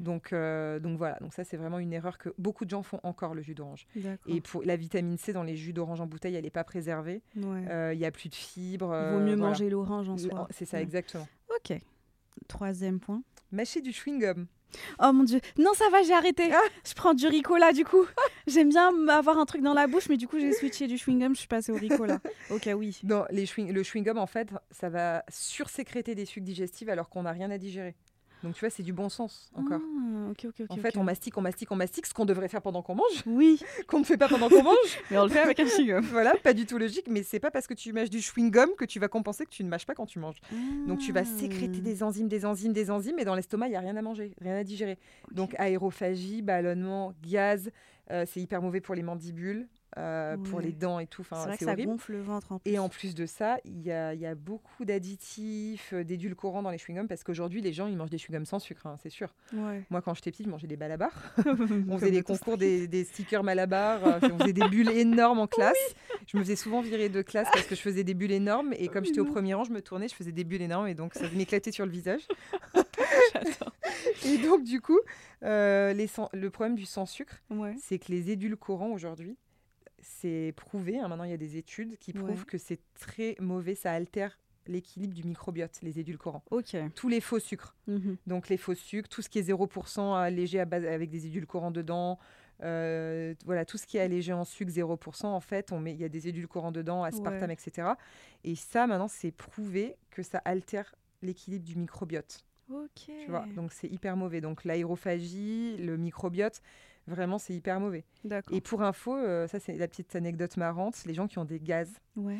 Donc, 0.00 0.32
euh, 0.32 0.78
donc 0.78 0.98
voilà, 0.98 1.16
donc 1.20 1.32
ça, 1.32 1.44
c'est 1.44 1.56
vraiment 1.56 1.78
une 1.78 1.92
erreur 1.92 2.18
que 2.18 2.30
beaucoup 2.38 2.64
de 2.64 2.70
gens 2.70 2.82
font 2.82 3.00
encore, 3.02 3.34
le 3.34 3.42
jus 3.42 3.54
d'orange. 3.54 3.86
Et 4.26 4.40
pour 4.40 4.62
la 4.62 4.76
vitamine 4.76 5.16
C 5.18 5.32
dans 5.32 5.42
les 5.44 5.56
jus 5.56 5.72
d'orange 5.72 6.00
en 6.00 6.06
bouteille, 6.06 6.34
elle 6.34 6.44
n'est 6.44 6.50
pas 6.50 6.64
préservée. 6.64 7.22
Ouais. 7.36 7.64
Euh, 7.70 7.92
Il 7.94 8.00
y 8.00 8.04
a 8.04 8.10
plus 8.10 8.28
de 8.28 8.34
fibres. 8.34 8.94
Il 8.94 9.12
vaut 9.14 9.20
mieux 9.20 9.34
voilà. 9.36 9.48
manger 9.50 9.70
l'orange 9.70 10.08
en 10.08 10.16
soi. 10.18 10.48
C'est 10.50 10.64
ça, 10.64 10.76
Ouais. 10.78 10.82
exactement. 10.82 11.28
Ok. 11.56 11.78
Troisième 12.48 13.00
point. 13.00 13.22
Mâcher 13.52 13.80
du 13.80 13.90
chewing-gum. 13.90 14.46
Oh 15.02 15.12
mon 15.12 15.24
dieu. 15.24 15.40
Non, 15.58 15.72
ça 15.74 15.88
va, 15.90 16.02
j'ai 16.04 16.12
arrêté. 16.14 16.50
Ah. 16.52 16.60
Je 16.86 16.94
prends 16.94 17.12
du 17.12 17.26
Ricola 17.26 17.72
du 17.72 17.84
coup. 17.84 18.06
J'aime 18.46 18.68
bien 18.68 19.08
avoir 19.08 19.36
un 19.38 19.44
truc 19.44 19.62
dans 19.62 19.74
la 19.74 19.88
bouche, 19.88 20.08
mais 20.08 20.16
du 20.16 20.28
coup, 20.28 20.38
j'ai 20.38 20.52
switché 20.52 20.86
du 20.86 20.94
chewing-gum, 20.96 21.34
je 21.34 21.40
suis 21.40 21.48
passée 21.48 21.72
au 21.72 21.76
Ricola. 21.76 22.20
ok, 22.50 22.70
oui. 22.76 23.00
Non, 23.02 23.24
les 23.30 23.46
chewing- 23.46 23.72
le 23.72 23.82
chewing-gum, 23.82 24.16
en 24.16 24.26
fait, 24.26 24.48
ça 24.70 24.88
va 24.88 25.24
sursécréter 25.28 26.14
des 26.14 26.24
sucs 26.24 26.44
digestifs 26.44 26.88
alors 26.88 27.08
qu'on 27.08 27.24
n'a 27.24 27.32
rien 27.32 27.50
à 27.50 27.58
digérer. 27.58 27.96
Donc, 28.42 28.54
tu 28.54 28.60
vois, 28.60 28.70
c'est 28.70 28.82
du 28.82 28.92
bon 28.92 29.08
sens 29.08 29.50
encore. 29.54 29.80
Ah, 29.82 30.70
en 30.70 30.76
fait, 30.76 30.96
on 30.96 31.02
mastique, 31.04 31.36
on 31.36 31.40
mastique, 31.42 31.70
on 31.72 31.76
mastique, 31.76 32.06
ce 32.06 32.14
qu'on 32.14 32.24
devrait 32.24 32.48
faire 32.48 32.62
pendant 32.62 32.82
qu'on 32.82 32.94
mange, 32.94 33.22
Oui, 33.26 33.60
qu'on 33.86 33.98
ne 34.00 34.04
fait 34.04 34.16
pas 34.16 34.28
pendant 34.28 34.48
qu'on 34.48 34.62
mange. 34.62 34.76
mais 35.10 35.18
on 35.18 35.24
le 35.24 35.28
fait 35.30 35.40
avec 35.40 35.60
un 35.60 35.64
chewing-gum. 35.66 36.00
voilà, 36.06 36.34
pas 36.42 36.52
du 36.54 36.64
tout 36.66 36.78
logique, 36.78 37.06
mais 37.08 37.22
c'est 37.22 37.40
pas 37.40 37.50
parce 37.50 37.66
que 37.66 37.74
tu 37.74 37.92
mâches 37.92 38.10
du 38.10 38.18
chewing-gum 38.18 38.74
que 38.76 38.84
tu 38.84 38.98
vas 38.98 39.08
compenser 39.08 39.44
que 39.44 39.50
tu 39.50 39.62
ne 39.64 39.68
mâches 39.68 39.86
pas 39.86 39.94
quand 39.94 40.06
tu 40.06 40.18
manges. 40.18 40.40
Donc 40.86 41.00
tu 41.00 41.12
vas 41.12 41.24
sécréter 41.24 41.78
Ah. 41.78 41.84
des 41.84 42.02
enzymes, 42.02 42.28
des 42.28 42.44
enzymes, 42.46 42.72
des 42.72 42.90
enzymes, 42.90 43.18
et 43.18 43.24
dans 43.24 43.34
l'estomac, 43.34 43.66
il 43.68 43.70
n'y 43.70 43.76
a 43.76 43.80
rien 43.80 43.96
à 43.96 44.02
manger, 44.02 44.34
rien 44.40 44.56
à 44.56 44.64
digérer. 44.64 44.98
Donc 45.32 45.54
aérophagie, 45.58 46.42
ballonnement, 46.42 47.12
gaz, 47.22 47.70
euh, 48.10 48.24
c'est 48.26 48.40
hyper 48.40 48.62
mauvais 48.62 48.80
pour 48.80 48.94
les 48.94 49.02
mandibules, 49.02 49.68
euh, 49.98 50.36
pour 50.36 50.60
les 50.60 50.72
dents 50.72 50.98
et 51.00 51.06
tout. 51.06 51.24
C'est 51.24 51.34
vrai 51.34 51.58
que 51.58 51.64
ça 51.64 51.72
horrible. 51.72 51.92
gonfle 51.92 52.12
le 52.12 52.20
ventre 52.22 52.52
en 52.52 52.58
plus. 52.58 52.70
Et 52.70 52.78
en 52.78 52.88
plus 52.88 53.14
de 53.14 53.26
ça, 53.26 53.58
il 53.64 53.80
y 53.82 53.90
a, 53.90 54.14
il 54.14 54.20
y 54.20 54.26
a 54.26 54.34
beaucoup 54.34 54.84
d'additifs, 54.84 55.92
euh, 55.92 56.04
d'édulcorants 56.04 56.62
dans 56.62 56.70
les 56.70 56.78
chewing-gums 56.78 57.06
parce 57.08 57.24
qu'aujourd'hui, 57.24 57.60
les 57.60 57.72
gens, 57.72 57.86
ils 57.86 57.96
mangent 57.96 58.10
des 58.10 58.18
chewing-gums 58.18 58.44
sans 58.44 58.58
sucre, 58.58 58.86
hein, 58.86 58.96
c'est 59.02 59.10
sûr. 59.10 59.34
Ouais. 59.52 59.82
Moi, 59.90 60.00
quand 60.02 60.14
j'étais 60.14 60.30
petite, 60.30 60.46
je 60.46 60.50
mangeais 60.50 60.66
des 60.68 60.76
balabars. 60.76 61.34
on 61.88 61.98
faisait 61.98 62.10
des 62.12 62.22
concours 62.22 62.56
des, 62.56 62.86
des 62.86 63.04
stickers 63.04 63.42
Malabar, 63.42 64.04
euh, 64.06 64.18
on 64.32 64.38
faisait 64.38 64.52
des 64.52 64.68
bulles 64.68 64.90
énormes 64.90 65.38
en 65.40 65.46
classe. 65.48 65.76
Je 66.26 66.36
me 66.36 66.42
faisais 66.42 66.56
souvent 66.56 66.80
virer 66.80 67.08
de 67.08 67.22
classe 67.22 67.48
parce 67.52 67.66
que 67.66 67.74
je 67.74 67.80
faisais 67.80 68.04
des 68.04 68.14
bulles 68.14 68.32
énormes 68.32 68.72
et 68.76 68.88
comme 68.88 69.04
j'étais 69.04 69.20
au 69.20 69.24
premier 69.24 69.54
rang, 69.54 69.64
je 69.64 69.72
me 69.72 69.82
tournais, 69.82 70.06
je 70.08 70.14
faisais 70.14 70.32
des 70.32 70.44
bulles 70.44 70.62
énormes 70.62 70.86
et 70.86 70.94
donc 70.94 71.14
ça 71.14 71.28
m'éclatait 71.34 71.72
sur 71.72 71.84
le 71.86 71.90
visage. 71.92 72.26
Et 74.24 74.38
donc 74.38 74.62
du 74.64 74.80
coup, 74.80 74.98
euh, 75.42 75.92
les 75.92 76.06
sans- 76.06 76.28
le 76.32 76.50
problème 76.50 76.76
du 76.76 76.86
sans 76.86 77.06
sucre, 77.06 77.42
Ouais. 77.50 77.74
c'est 77.80 77.98
que 77.98 78.10
les 78.12 78.30
édulcorants 78.30 78.90
aujourd'hui, 78.90 79.36
c'est 80.00 80.52
prouvé, 80.56 80.98
hein, 80.98 81.08
maintenant 81.08 81.24
il 81.24 81.30
y 81.30 81.34
a 81.34 81.38
des 81.38 81.56
études 81.56 81.96
qui 81.98 82.12
prouvent 82.12 82.30
Ouais. 82.30 82.44
que 82.46 82.58
c'est 82.58 82.80
très 82.98 83.36
mauvais, 83.40 83.74
ça 83.74 83.92
altère 83.92 84.38
l'équilibre 84.66 85.14
du 85.14 85.24
microbiote, 85.24 85.80
les 85.82 85.98
édulcorants. 85.98 86.44
Tous 86.94 87.08
les 87.08 87.20
faux 87.20 87.38
sucres. 87.38 87.76
Mhm. 87.86 88.16
Donc 88.26 88.48
les 88.48 88.56
faux 88.56 88.74
sucres, 88.74 89.08
tout 89.08 89.22
ce 89.22 89.28
qui 89.28 89.38
est 89.38 89.42
0% 89.42 90.14
allégé 90.14 90.60
à 90.60 90.64
base, 90.64 90.84
avec 90.84 91.10
des 91.10 91.26
édulcorants 91.26 91.70
dedans, 91.70 92.18
euh, 92.62 93.34
voilà, 93.46 93.64
tout 93.64 93.78
ce 93.78 93.86
qui 93.86 93.96
est 93.96 94.00
allégé 94.02 94.32
en 94.34 94.44
sucre 94.44 94.70
0%, 94.70 95.24
en 95.32 95.40
fait, 95.40 95.72
on 95.72 95.80
met, 95.80 95.94
il 95.94 96.00
y 96.00 96.04
a 96.04 96.08
des 96.10 96.28
édulcorants 96.28 96.72
dedans, 96.72 97.02
aspartame, 97.04 97.48
Ouais. 97.48 97.54
etc. 97.54 97.88
Et 98.44 98.54
ça, 98.54 98.86
maintenant, 98.86 99.08
c'est 99.08 99.30
prouvé 99.32 99.96
que 100.10 100.22
ça 100.22 100.38
altère 100.44 100.94
l'équilibre 101.22 101.64
du 101.64 101.76
microbiote. 101.76 102.44
Tu 102.94 103.30
vois, 103.30 103.46
donc 103.56 103.72
c'est 103.72 103.88
hyper 103.88 104.16
mauvais. 104.16 104.40
Donc 104.40 104.64
l'aérophagie, 104.64 105.76
le 105.78 105.96
microbiote, 105.96 106.60
vraiment, 107.06 107.38
c'est 107.38 107.54
hyper 107.54 107.80
mauvais. 107.80 108.04
Et 108.50 108.60
pour 108.60 108.82
info, 108.82 109.14
euh, 109.16 109.46
ça 109.48 109.58
c'est 109.60 109.76
la 109.76 109.88
petite 109.88 110.14
anecdote 110.16 110.56
marrante, 110.56 111.02
les 111.06 111.14
gens 111.14 111.26
qui 111.26 111.38
ont 111.38 111.44
des 111.44 111.60
gaz, 111.60 111.90
Ouais. 112.16 112.38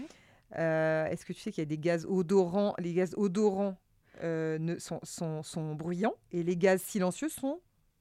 euh, 0.59 1.07
est-ce 1.07 1.25
que 1.25 1.33
tu 1.33 1.41
sais 1.41 1.51
qu'il 1.53 1.63
y 1.63 1.67
a 1.67 1.69
des 1.69 1.79
gaz 1.79 2.07
odorants 2.07 2.75
Les 2.79 2.93
gaz 2.95 3.15
odorants 3.17 3.77
euh, 4.23 4.59
ne, 4.59 4.79
sont, 4.79 5.01
sont, 5.03 5.43
sont 5.43 5.75
bruyants 5.75 6.15
et 6.33 6.43
les 6.43 6.57
gaz 6.57 6.83
silencieux 6.83 7.29
sont 7.29 7.61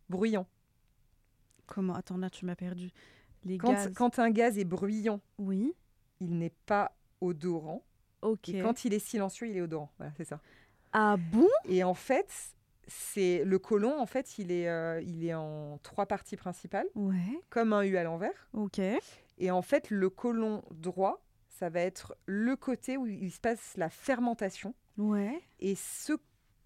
bruyants? 0.10 0.48
Comment? 1.66 1.94
Attends, 1.96 2.18
là, 2.18 2.30
tu 2.30 2.46
m'as 2.46 2.56
perdu. 2.56 2.90
Les 3.46 3.58
Quand, 3.58 3.72
gaz. 3.74 3.94
quand 3.96 4.20
un 4.20 4.32
gaz 4.32 4.58
est 4.58 4.66
bruyant, 4.66 5.22
Oui. 5.38 5.74
il 6.20 6.38
n'est 6.38 6.54
pas 6.66 6.92
odorant. 7.22 7.84
Ok. 8.22 8.50
Et 8.50 8.62
quand 8.62 8.84
il 8.86 8.94
est 8.94 9.00
silencieux, 9.00 9.48
il 9.48 9.56
est 9.56 9.62
odorant. 9.62 9.92
Voilà, 9.98 10.12
c'est 10.18 10.26
ça. 10.26 10.42
Ah 10.92 11.16
bon? 11.32 11.48
Et 11.66 11.84
en 11.84 11.94
fait, 11.94 12.30
c'est 12.90 13.44
le 13.46 13.58
côlon, 13.60 13.98
en 14.00 14.06
fait, 14.06 14.38
il 14.38 14.52
est, 14.52 14.68
euh, 14.68 15.02
il 15.02 15.24
est 15.26 15.34
en 15.34 15.78
trois 15.84 16.06
parties 16.06 16.36
principales, 16.36 16.88
Ouais. 16.96 17.16
comme 17.50 17.72
un 17.74 17.84
U 17.84 17.96
à 17.98 18.04
l'envers. 18.04 18.50
Ok. 18.54 18.80
Et 19.38 19.52
en 19.52 19.62
fait, 19.62 19.90
le 19.90 20.10
côlon 20.10 20.64
droit, 20.72 21.24
ça 21.48 21.70
va 21.70 21.80
être 21.82 22.16
le 22.26 22.56
côté 22.56 22.98
où 22.98 23.06
il 23.08 23.32
se 23.32 23.40
passe 23.40 23.74
la 23.78 23.90
fermentation. 23.90 24.74
Ouais. 24.98 25.40
Et 25.60 25.76
ce 25.76 26.14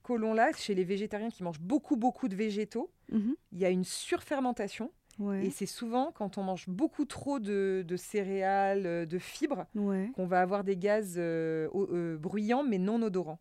côlon-là, 0.02 0.52
chez 0.56 0.74
les 0.76 0.84
végétariens 0.84 1.30
qui 1.30 1.44
mangent 1.44 1.62
beaucoup, 1.62 1.96
beaucoup 1.96 2.28
de 2.28 2.36
végétaux, 2.36 2.92
Mhm. 3.12 3.36
il 3.52 3.60
y 3.60 3.66
a 3.66 3.70
une 3.70 3.84
surfermentation. 3.84 4.92
Ouais. 5.20 5.46
Et 5.46 5.52
c'est 5.52 5.68
souvent 5.68 6.12
quand 6.12 6.40
on 6.40 6.44
mange 6.44 6.68
beaucoup 6.68 7.06
trop 7.06 7.40
de, 7.40 7.84
de 7.88 7.96
céréales, 7.98 8.86
euh, 8.88 9.06
de 9.06 9.20
fibres, 9.20 9.66
Ouais. 9.76 10.10
qu'on 10.16 10.26
va 10.26 10.42
avoir 10.42 10.64
des 10.64 10.76
gaz 10.76 11.16
euh, 11.18 11.70
euh, 11.76 12.18
bruyants 12.18 12.64
mais 12.64 12.80
non 12.80 13.00
odorants. 13.04 13.40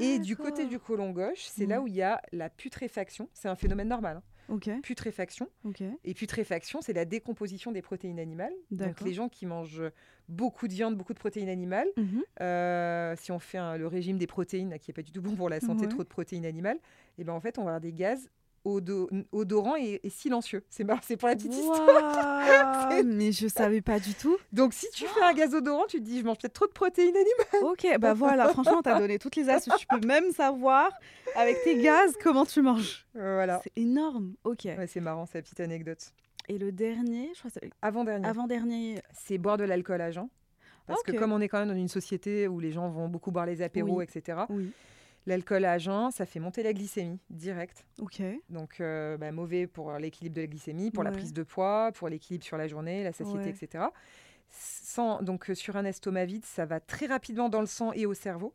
Et 0.00 0.18
du 0.18 0.36
côté 0.36 0.66
du 0.66 0.78
côlon 0.78 1.10
gauche, 1.10 1.42
c'est 1.44 1.66
là 1.66 1.80
où 1.80 1.86
il 1.86 1.94
y 1.94 2.02
a 2.02 2.20
la 2.32 2.48
putréfaction. 2.50 3.28
C'est 3.32 3.48
un 3.48 3.54
phénomène 3.56 3.88
normal. 3.88 4.16
hein. 4.18 4.22
Ok. 4.48 4.68
Putréfaction. 4.82 5.48
Et 6.04 6.14
putréfaction, 6.14 6.80
c'est 6.82 6.92
la 6.92 7.04
décomposition 7.04 7.70
des 7.72 7.80
protéines 7.80 8.18
animales. 8.18 8.52
Donc 8.70 9.00
les 9.00 9.12
gens 9.14 9.28
qui 9.28 9.46
mangent 9.46 9.82
beaucoup 10.28 10.66
de 10.68 10.72
viande, 10.72 10.96
beaucoup 10.96 11.14
de 11.14 11.18
protéines 11.18 11.48
animales, 11.48 11.86
Mhm. 11.96 12.22
euh, 12.40 13.14
si 13.16 13.30
on 13.32 13.38
fait 13.38 13.58
un- 13.58 13.76
le 13.76 13.86
régime 13.86 14.18
des 14.18 14.26
protéines, 14.26 14.70
là, 14.70 14.78
qui 14.78 14.90
n'est 14.90 14.94
pas 14.94 15.02
du 15.02 15.12
tout 15.12 15.22
bon 15.22 15.36
pour 15.36 15.48
la 15.48 15.60
santé, 15.60 15.82
Ouais. 15.84 15.88
trop 15.88 16.02
de 16.02 16.08
protéines 16.08 16.44
animales, 16.44 16.78
et 17.18 17.24
ben 17.24 17.32
en 17.32 17.40
fait 17.40 17.56
on 17.58 17.62
va 17.62 17.70
avoir 17.70 17.80
des 17.80 17.92
gaz 17.92 18.28
odo- 18.64 19.08
odorant 19.32 19.76
et, 19.76 20.00
et 20.02 20.10
silencieux. 20.10 20.62
C'est 20.70 20.84
marrant, 20.84 21.00
c'est 21.02 21.16
pour 21.16 21.28
la 21.28 21.34
petite 21.36 21.52
histoire. 21.54 22.92
Mais 23.04 23.32
je 23.32 23.48
savais 23.48 23.80
pas 23.80 23.98
du 23.98 24.14
tout. 24.14 24.36
Donc 24.52 24.72
si 24.74 24.86
tu 24.90 25.06
fais 25.06 25.22
un 25.22 25.32
gaz 25.32 25.54
odorant, 25.54 25.86
tu 25.86 25.98
te 25.98 26.02
dis 26.04 26.20
je 26.20 26.24
mange 26.24 26.38
peut-être 26.38 26.52
trop 26.54 26.66
de 26.66 26.72
protéines 26.72 27.14
animales. 27.16 27.72
Ok, 27.72 27.86
bah 27.98 28.14
voilà, 28.14 28.48
franchement, 28.48 28.82
t'as 28.82 28.98
donné 28.98 29.18
toutes 29.18 29.36
les 29.36 29.48
astuces. 29.48 29.74
Tu 29.78 29.86
peux 29.86 30.06
même 30.06 30.30
savoir, 30.32 30.90
avec 31.36 31.62
tes 31.64 31.80
gaz, 31.82 32.14
comment 32.22 32.44
tu 32.46 32.62
manges. 32.62 33.06
Voilà. 33.14 33.60
C'est 33.64 33.72
énorme. 33.76 34.34
Ok. 34.44 34.64
Ouais, 34.64 34.86
c'est 34.86 35.00
marrant, 35.00 35.26
c'est 35.26 35.38
la 35.38 35.42
petite 35.42 35.60
anecdote. 35.60 36.12
Et 36.48 36.58
le 36.58 36.72
dernier, 36.72 37.30
je 37.34 37.38
crois 37.38 37.50
que 37.50 37.58
c'est 37.62 37.70
Avant-dernier, 37.82 38.26
avant-dernier. 38.26 39.02
c'est 39.12 39.38
boire 39.38 39.56
de 39.56 39.64
l'alcool 39.64 40.00
à 40.00 40.10
jeun. 40.10 40.28
Parce 40.86 41.02
que 41.04 41.12
comme 41.12 41.32
on 41.32 41.40
est 41.40 41.48
quand 41.48 41.60
même 41.60 41.68
dans 41.68 41.74
une 41.76 41.88
société 41.88 42.48
où 42.48 42.58
les 42.58 42.72
gens 42.72 42.88
vont 42.90 43.08
beaucoup 43.08 43.30
boire 43.30 43.46
les 43.46 43.62
apéros, 43.62 43.98
Oui. 43.98 44.04
etc., 44.04 44.40
Oui. 44.48 44.72
L'alcool 45.26 45.64
à 45.64 45.78
jeun, 45.78 46.10
ça 46.10 46.26
fait 46.26 46.40
monter 46.40 46.62
la 46.62 46.72
glycémie 46.72 47.18
direct. 47.30 47.84
Ok. 48.00 48.22
Donc 48.50 48.80
euh, 48.80 49.16
bah, 49.16 49.30
mauvais 49.32 49.66
pour 49.66 49.92
l'équilibre 49.98 50.36
de 50.36 50.40
la 50.42 50.46
glycémie, 50.46 50.90
pour 50.90 51.04
la 51.04 51.10
prise 51.12 51.32
de 51.32 51.42
poids, 51.42 51.90
pour 51.94 52.08
l'équilibre 52.08 52.44
sur 52.44 52.56
la 52.56 52.66
journée, 52.68 53.02
la 53.04 53.12
satiété, 53.12 53.38
Ouais. 53.44 53.48
etc. 53.50 53.84
Sans, 54.50 55.22
donc 55.22 55.48
euh, 55.50 55.54
sur 55.54 55.76
un 55.76 55.84
estomac 55.84 56.26
vide, 56.26 56.44
ça 56.44 56.66
va 56.66 56.78
très 56.80 57.06
rapidement 57.06 57.48
dans 57.48 57.60
le 57.60 57.66
sang 57.66 57.92
et 57.92 58.04
au 58.06 58.14
cerveau. 58.14 58.54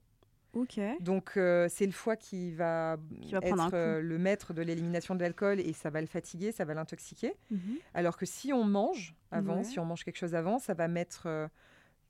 Donc 1.02 1.34
euh, 1.38 1.68
c'est 1.70 1.86
le 1.86 1.92
foie 1.92 2.16
qui 2.16 2.52
va, 2.52 2.98
Qui 3.22 3.36
être 3.36 3.74
euh, 3.74 4.02
le 4.02 4.18
maître 4.18 4.54
de 4.54 4.62
l'élimination 4.64 5.14
de 5.14 5.22
l'alcool 5.22 5.60
et 5.60 5.72
ça 5.74 5.90
va 5.92 6.02
le 6.02 6.08
fatiguer, 6.08 6.52
ça 6.52 6.66
va 6.66 6.74
l'intoxiquer. 6.74 7.34
Mhm. 7.52 7.78
Alors 7.94 8.18
que 8.18 8.26
si 8.26 8.54
on 8.54 8.64
mange 8.64 9.14
avant, 9.30 9.58
Ouais. 9.58 9.64
si 9.64 9.78
on 9.80 9.86
mange 9.86 10.04
quelque 10.04 10.18
chose 10.18 10.34
avant, 10.34 10.58
ça 10.58 10.74
va 10.74 10.88
mettre 10.88 11.24
euh, 11.28 11.48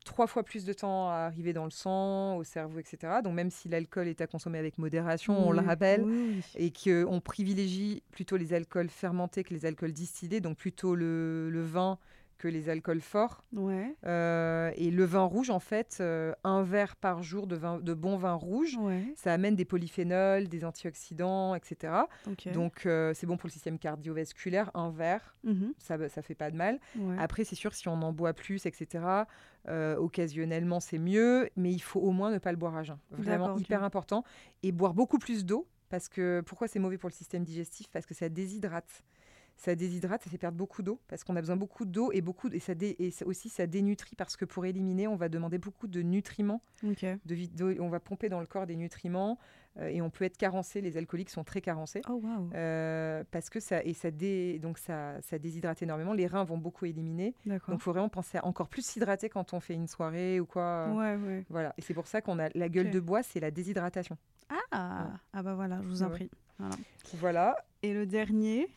trois 0.07 0.27
fois 0.27 0.43
plus 0.43 0.65
de 0.65 0.73
temps 0.73 1.09
à 1.09 1.15
arriver 1.15 1.53
dans 1.53 1.65
le 1.65 1.71
sang, 1.71 2.37
au 2.37 2.43
cerveau, 2.43 2.79
etc. 2.79 3.19
Donc 3.23 3.33
même 3.33 3.51
si 3.51 3.69
l'alcool 3.69 4.07
est 4.07 4.21
à 4.21 4.27
consommer 4.27 4.57
avec 4.57 4.77
modération, 4.77 5.47
on 5.47 5.51
le 5.51 5.59
rappelle, 5.61 6.03
oui. 6.03 6.41
et 6.55 6.71
qu'on 6.71 7.19
privilégie 7.19 8.01
plutôt 8.11 8.37
les 8.37 8.53
alcools 8.53 8.89
fermentés 8.89 9.43
que 9.43 9.53
les 9.53 9.65
alcools 9.65 9.93
distillés, 9.93 10.39
donc 10.39 10.57
plutôt 10.57 10.95
le, 10.95 11.49
le 11.49 11.61
vin 11.61 11.99
que 12.37 12.47
les 12.47 12.69
alcools 12.69 13.01
forts. 13.01 13.43
Ouais. 13.53 13.95
Euh, 14.05 14.71
et 14.75 14.91
le 14.91 15.03
vin 15.05 15.23
rouge, 15.23 15.49
en 15.49 15.59
fait, 15.59 15.97
euh, 16.01 16.33
un 16.43 16.63
verre 16.63 16.95
par 16.95 17.23
jour 17.23 17.47
de, 17.47 17.55
vin, 17.55 17.79
de 17.79 17.93
bon 17.93 18.17
vin 18.17 18.33
rouge, 18.33 18.77
Ouais. 18.79 19.03
ça 19.15 19.33
amène 19.33 19.55
des 19.55 19.65
polyphénols, 19.65 20.47
des 20.47 20.63
antioxydants, 20.65 21.55
etc. 21.55 21.93
Donc 22.53 22.85
euh, 22.85 23.13
c'est 23.13 23.25
bon 23.27 23.37
pour 23.37 23.47
le 23.47 23.51
système 23.53 23.79
cardiovasculaire, 23.79 24.71
un 24.73 24.91
verre, 24.91 25.35
Mhm. 25.43 25.73
ça 25.77 25.97
ne 25.97 26.07
fait 26.07 26.35
pas 26.35 26.51
de 26.51 26.55
mal. 26.57 26.79
Ouais. 26.97 27.15
Après, 27.19 27.43
c'est 27.43 27.55
sûr, 27.55 27.73
si 27.73 27.87
on 27.87 28.01
en 28.01 28.13
boit 28.13 28.33
plus, 28.33 28.65
etc., 28.65 29.03
occasionnellement, 29.97 30.79
c'est 30.79 30.97
mieux, 30.99 31.49
mais 31.55 31.71
il 31.71 31.79
faut 31.81 31.99
au 31.99 32.11
moins 32.11 32.31
ne 32.31 32.37
pas 32.37 32.51
le 32.51 32.57
boire 32.57 32.75
à 32.75 32.83
jeun. 32.83 32.97
Vraiment 33.11 33.45
D'accord, 33.47 33.59
hyper 33.59 33.83
important. 33.83 34.23
Et 34.63 34.71
boire 34.71 34.93
beaucoup 34.93 35.17
plus 35.19 35.45
d'eau, 35.45 35.67
parce 35.89 36.07
que 36.09 36.41
pourquoi 36.45 36.67
c'est 36.67 36.79
mauvais 36.79 36.97
pour 36.97 37.09
le 37.09 37.13
système 37.13 37.43
digestif? 37.43 37.87
Parce 37.91 38.05
que 38.05 38.13
ça 38.13 38.29
déshydrate. 38.29 39.03
Ça 39.57 39.73
déshydrate, 39.75 40.23
ça 40.23 40.29
fait 40.29 40.37
perdre 40.37 40.57
beaucoup 40.57 40.83
d'eau, 40.83 40.99
parce 41.07 41.23
qu'on 41.23 41.35
a 41.35 41.41
besoin 41.41 41.55
beaucoup 41.55 41.83
d'eau 41.85 42.11
et, 42.11 42.21
beaucoup, 42.21 42.47
et, 42.49 42.59
ça 42.59 42.75
dé- 42.75 42.95
et 42.99 43.09
ça- 43.09 43.25
aussi 43.25 43.49
ça 43.49 43.65
dénutrit, 43.65 44.15
parce 44.15 44.37
que 44.37 44.45
pour 44.45 44.65
éliminer, 44.65 45.07
on 45.07 45.15
va 45.15 45.29
demander 45.29 45.57
beaucoup 45.57 45.87
de 45.87 46.01
nutriments. 46.03 46.61
De, 47.25 47.35
d'eau- 47.47 47.81
on 47.81 47.89
va 47.89 47.99
pomper 47.99 48.29
dans 48.29 48.39
le 48.39 48.45
corps 48.45 48.67
des 48.67 48.75
nutriments, 48.75 49.39
euh, 49.79 49.87
et 49.87 49.99
on 50.01 50.11
peut 50.11 50.25
être 50.25 50.37
carencé, 50.37 50.79
les 50.81 50.95
alcooliques 50.95 51.31
sont 51.31 51.43
très 51.43 51.61
carencés. 51.61 52.01
Oh. 52.07 52.21
Euh, 52.53 53.23
parce 53.31 53.49
que 53.49 53.59
ça 53.59 53.83
et 53.83 53.93
ça 53.93 54.11
dé- 54.11 54.59
donc 54.59 54.77
ça, 54.77 55.19
ça 55.23 55.39
déshydrate 55.39 55.81
énormément. 55.81 56.13
Les 56.13 56.27
reins 56.27 56.43
vont 56.43 56.57
beaucoup 56.59 56.85
éliminer. 56.85 57.33
Donc, 57.71 57.79
il 57.79 57.83
faut 57.83 57.91
vraiment 57.91 58.09
penser 58.09 58.37
à 58.37 58.45
encore 58.45 58.69
plus 58.69 58.85
s'hydrater 58.85 59.27
quand 59.29 59.53
on 59.53 59.59
fait 59.59 59.73
une 59.73 59.87
soirée 59.87 60.39
ou 60.39 60.45
quoi. 60.45 60.89
Ouais, 60.93 61.15
ouais. 61.15 61.45
Voilà. 61.49 61.73
Et 61.77 61.81
c'est 61.81 61.93
pour 61.95 62.05
ça 62.07 62.21
qu'on 62.21 62.37
a 62.37 62.49
la 62.53 62.69
gueule 62.69 62.91
de 62.91 62.99
bois, 62.99 63.23
c'est 63.23 63.39
la 63.39 63.49
déshydratation. 63.51 64.17
Ah, 64.71 65.09
ah 65.33 65.43
bah 65.43 65.55
voilà, 65.55 65.81
je 65.81 65.87
vous 65.87 66.03
en 66.03 66.09
prie. 66.11 66.29
Voilà. 67.15 67.55
Et 67.83 67.93
le 67.93 68.05
dernier 68.05 68.67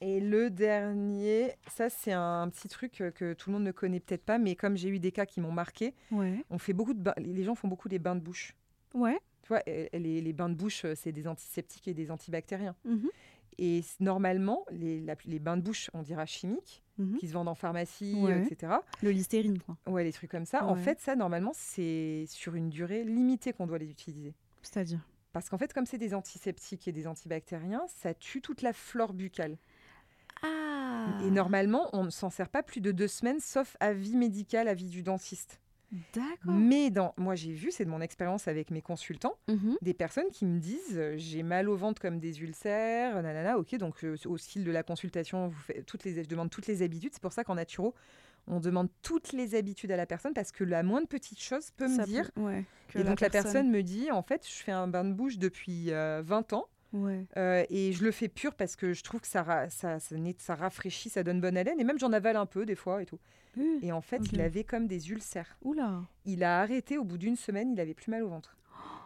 Et 0.00 0.20
le 0.20 0.50
dernier, 0.50 1.52
ça, 1.68 1.88
c'est 1.88 2.12
un 2.12 2.48
petit 2.50 2.68
truc 2.68 3.00
euh, 3.00 3.10
que 3.10 3.32
tout 3.32 3.50
le 3.50 3.54
monde 3.54 3.64
ne 3.64 3.72
connaît 3.72 4.00
peut-être 4.00 4.24
pas, 4.24 4.38
mais 4.38 4.54
comme 4.54 4.76
j'ai 4.76 4.88
eu 4.88 4.98
des 4.98 5.10
cas 5.12 5.24
qui 5.26 5.40
m'ont 5.40 5.52
marqué, 5.52 5.94
Ouais. 6.10 6.44
on 6.50 6.58
fait 6.58 6.72
beaucoup 6.74 6.92
de 6.94 7.00
bains- 7.00 7.14
les 7.18 7.44
gens 7.44 7.54
font 7.54 7.68
beaucoup 7.68 7.88
des 7.88 7.98
bains 7.98 8.14
de 8.14 8.20
bouche. 8.20 8.54
Ouais. 8.94 9.18
Tu 9.42 9.48
vois, 9.48 9.62
les, 9.66 10.20
les 10.20 10.32
bains 10.32 10.48
de 10.50 10.54
bouche, 10.54 10.84
euh, 10.84 10.94
c'est 10.94 11.12
des 11.12 11.26
antiseptiques 11.26 11.88
et 11.88 11.94
des 11.94 12.10
antibactériens. 12.10 12.74
Mhm. 12.84 13.08
Et 13.58 13.82
normalement, 14.00 14.66
les, 14.70 15.00
la- 15.00 15.14
les 15.24 15.38
bains 15.38 15.56
de 15.56 15.62
bouche, 15.62 15.88
on 15.94 16.02
dira 16.02 16.26
chimiques, 16.26 16.82
Mhm. 16.98 17.16
qui 17.18 17.28
se 17.28 17.32
vendent 17.32 17.48
en 17.48 17.54
pharmacie, 17.54 18.14
Ouais. 18.22 18.42
etc. 18.42 18.72
Le 19.02 19.10
listérine, 19.10 19.58
quoi. 19.60 19.76
Ouais, 19.86 20.04
les 20.04 20.12
trucs 20.12 20.30
comme 20.30 20.44
ça. 20.46 20.64
En 20.66 20.76
fait, 20.76 21.00
ça, 21.00 21.16
normalement, 21.16 21.52
c'est 21.54 22.24
sur 22.28 22.54
une 22.54 22.68
durée 22.70 23.04
limitée 23.04 23.52
qu'on 23.54 23.66
doit 23.66 23.78
les 23.78 23.90
utiliser. 23.90 24.34
C'est-à-dire? 24.62 25.00
Parce 25.32 25.48
qu'en 25.50 25.58
fait, 25.58 25.72
comme 25.74 25.84
c'est 25.86 25.98
des 25.98 26.14
antiseptiques 26.14 26.88
et 26.88 26.92
des 26.92 27.06
antibactériens, 27.06 27.82
ça 27.88 28.14
tue 28.14 28.40
toute 28.40 28.62
la 28.62 28.72
flore 28.72 29.12
buccale. 29.12 29.56
Et 31.20 31.30
normalement, 31.30 31.88
on 31.92 32.04
ne 32.04 32.10
s'en 32.10 32.30
sert 32.30 32.48
pas 32.48 32.62
plus 32.62 32.80
de 32.80 32.92
deux 32.92 33.08
semaines, 33.08 33.40
sauf 33.40 33.76
avis 33.80 34.16
médical, 34.16 34.68
avis 34.68 34.88
du 34.88 35.02
dentiste. 35.02 35.60
D'accord. 36.12 36.52
Mais 36.52 36.90
dans, 36.90 37.14
moi, 37.16 37.36
j'ai 37.36 37.52
vu, 37.52 37.70
c'est 37.70 37.84
de 37.84 37.90
mon 37.90 38.00
expérience 38.00 38.48
avec 38.48 38.70
mes 38.72 38.82
consultants, 38.82 39.38
Mhm. 39.48 39.76
des 39.82 39.94
personnes 39.94 40.28
qui 40.32 40.44
me 40.44 40.58
disent 40.58 40.96
euh, 40.98 41.14
j'ai 41.16 41.42
mal 41.44 41.68
au 41.68 41.76
ventre 41.76 42.02
comme 42.02 42.18
des 42.18 42.40
ulcères, 42.42 43.14
nanana. 43.22 43.56
Ok, 43.58 43.74
donc 43.76 44.02
euh, 44.04 44.16
au 44.26 44.36
fil 44.36 44.64
de 44.64 44.70
la 44.72 44.82
consultation, 44.82 45.46
vous 45.46 45.60
faites 45.60 45.86
toutes 45.86 46.02
les, 46.04 46.22
je 46.24 46.28
demande 46.28 46.50
toutes 46.50 46.66
les 46.66 46.82
habitudes. 46.82 47.12
C'est 47.14 47.22
pour 47.22 47.32
ça 47.32 47.44
qu'en 47.44 47.54
naturo, 47.54 47.94
on 48.48 48.58
demande 48.60 48.88
toutes 49.02 49.32
les 49.32 49.54
habitudes 49.54 49.92
à 49.92 49.96
la 49.96 50.06
personne 50.06 50.34
parce 50.34 50.50
que 50.52 50.64
la 50.64 50.82
moindre 50.82 51.06
petite 51.08 51.40
chose 51.40 51.70
peut 51.76 51.86
me 51.88 52.04
dire. 52.04 52.30
peut- 52.32 52.42
ouais, 52.42 52.64
que 52.88 52.98
Et 52.98 53.04
donc 53.04 53.20
la 53.20 53.30
personne 53.30 53.70
me 53.70 53.82
dit 53.82 54.10
en 54.10 54.22
fait, 54.22 54.46
je 54.46 54.54
fais 54.62 54.72
un 54.72 54.88
bain 54.88 55.04
de 55.04 55.12
bouche 55.12 55.38
depuis 55.38 55.92
euh, 55.92 56.20
20 56.24 56.52
ans. 56.52 56.66
Ouais. 56.92 57.24
Euh, 57.36 57.64
et 57.70 57.92
je 57.92 58.04
le 58.04 58.10
fais 58.10 58.28
pur 58.28 58.54
parce 58.54 58.76
que 58.76 58.92
je 58.92 59.02
trouve 59.02 59.20
que 59.20 59.26
ça, 59.26 59.42
ra- 59.42 59.68
ça, 59.70 59.98
ça, 60.00 60.54
rafraîchit, 60.54 61.08
ça 61.10 61.22
donne 61.22 61.40
bonne 61.40 61.56
haleine. 61.56 61.78
Et 61.80 61.84
même 61.84 61.98
j'en 61.98 62.12
avale 62.12 62.36
un 62.36 62.46
peu 62.46 62.64
des 62.66 62.74
fois 62.76 63.02
et 63.02 63.06
tout. 63.06 63.18
Euh, 63.58 63.78
Et 63.82 63.92
en 63.92 64.00
fait, 64.00 64.20
il 64.32 64.40
avait 64.40 64.64
comme 64.64 64.86
des 64.86 65.10
ulcères. 65.10 65.56
Oula. 65.62 66.02
Il 66.24 66.44
a 66.44 66.60
arrêté 66.60 66.98
au 66.98 67.04
bout 67.04 67.18
d'une 67.18 67.36
semaine, 67.36 67.72
il 67.72 67.80
avait 67.80 67.94
plus 67.94 68.10
mal 68.10 68.22
au 68.22 68.28
ventre. 68.28 68.56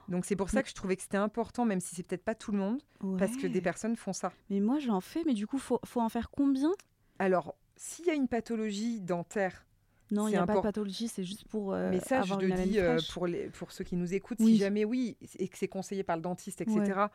Donc 0.09 0.24
c'est 0.24 0.35
pour 0.36 0.51
ça 0.51 0.62
que 0.65 0.69
je 0.69 0.74
trouvais 0.74 0.97
que 0.97 1.02
c'était 1.02 1.16
important, 1.19 1.65
même 1.65 1.78
si 1.81 1.94
c'est 1.94 2.02
peut-être 2.02 2.24
pas 2.24 2.35
tout 2.35 2.51
le 2.51 2.59
monde, 2.59 2.82
parce 3.19 3.36
que 3.36 3.47
des 3.47 3.61
personnes 3.61 3.94
font 3.97 4.12
ça. 4.12 4.32
Mais 4.51 4.59
moi, 4.61 4.81
j'en 4.81 5.01
fais, 5.01 5.23
mais 5.24 5.35
du 5.35 5.47
coup, 5.47 5.59
faut, 5.59 5.78
faut 5.85 6.01
en 6.01 6.09
faire 6.09 6.31
combien? 6.31 6.73
Alors, 7.20 7.55
s'il 7.77 8.07
y 8.07 8.11
a 8.11 8.15
une 8.15 8.27
pathologie 8.27 9.01
dentaire, 9.01 9.65
Non, 10.11 10.27
il 10.27 10.32
n'y 10.32 10.36
a 10.36 10.44
pas 10.47 10.57
de 10.57 10.61
pathologie, 10.62 11.07
c'est 11.07 11.23
juste 11.23 11.47
pour 11.47 11.73
euh, 11.74 11.90
mais 11.90 12.01
ça, 12.01 12.23
je 12.23 12.35
te 12.35 12.62
dis 12.65 12.81
euh, 12.81 12.98
pour, 13.12 13.28
les, 13.28 13.51
pour 13.51 13.70
ceux 13.70 13.85
qui 13.85 13.94
nous 13.94 14.12
écoutent, 14.12 14.39
Oui. 14.40 14.55
si 14.55 14.57
jamais 14.59 14.85
oui, 14.85 15.16
et 15.39 15.47
que 15.47 15.57
c'est 15.57 15.69
conseillé 15.69 16.02
par 16.02 16.16
le 16.16 16.23
dentiste, 16.23 16.61
etc., 16.61 17.07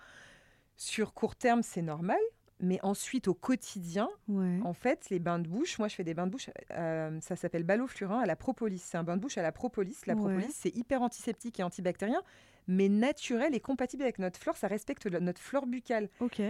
sur 0.77 1.13
court 1.13 1.35
terme, 1.35 1.61
c'est 1.63 1.81
normal. 1.81 2.19
Mais 2.61 2.79
ensuite, 2.83 3.27
au 3.27 3.33
quotidien, 3.33 4.09
Ouais. 4.29 4.59
En 4.63 4.71
fait, 4.73 5.09
les 5.09 5.19
bains 5.19 5.39
de 5.39 5.47
bouche, 5.47 5.77
moi 5.77 5.89
je 5.89 5.95
fais 5.95 6.05
des 6.05 6.13
bains 6.13 6.25
de 6.25 6.31
bouche, 6.31 6.49
euh, 6.71 7.19
ça 7.21 7.35
s'appelle 7.35 7.63
balloflurin 7.63 8.19
à 8.19 8.25
la 8.25 8.37
propolis. 8.37 8.79
C'est 8.79 8.97
un 8.97 9.03
bain 9.03 9.17
de 9.17 9.21
bouche 9.21 9.37
à 9.37 9.41
la 9.41 9.51
propolis. 9.51 9.97
La 10.07 10.13
Ouais. 10.13 10.19
propolis, 10.19 10.53
c'est 10.53 10.73
hyper 10.73 11.01
antiseptique 11.01 11.59
et 11.59 11.63
antibactérien, 11.63 12.21
mais 12.67 12.89
naturel 12.89 13.53
et 13.55 13.59
compatible 13.59 14.03
avec 14.03 14.19
notre 14.19 14.39
flore. 14.39 14.57
Ça 14.57 14.67
respecte 14.67 15.05
notre 15.07 15.41
flore 15.41 15.65
buccale. 15.67 16.09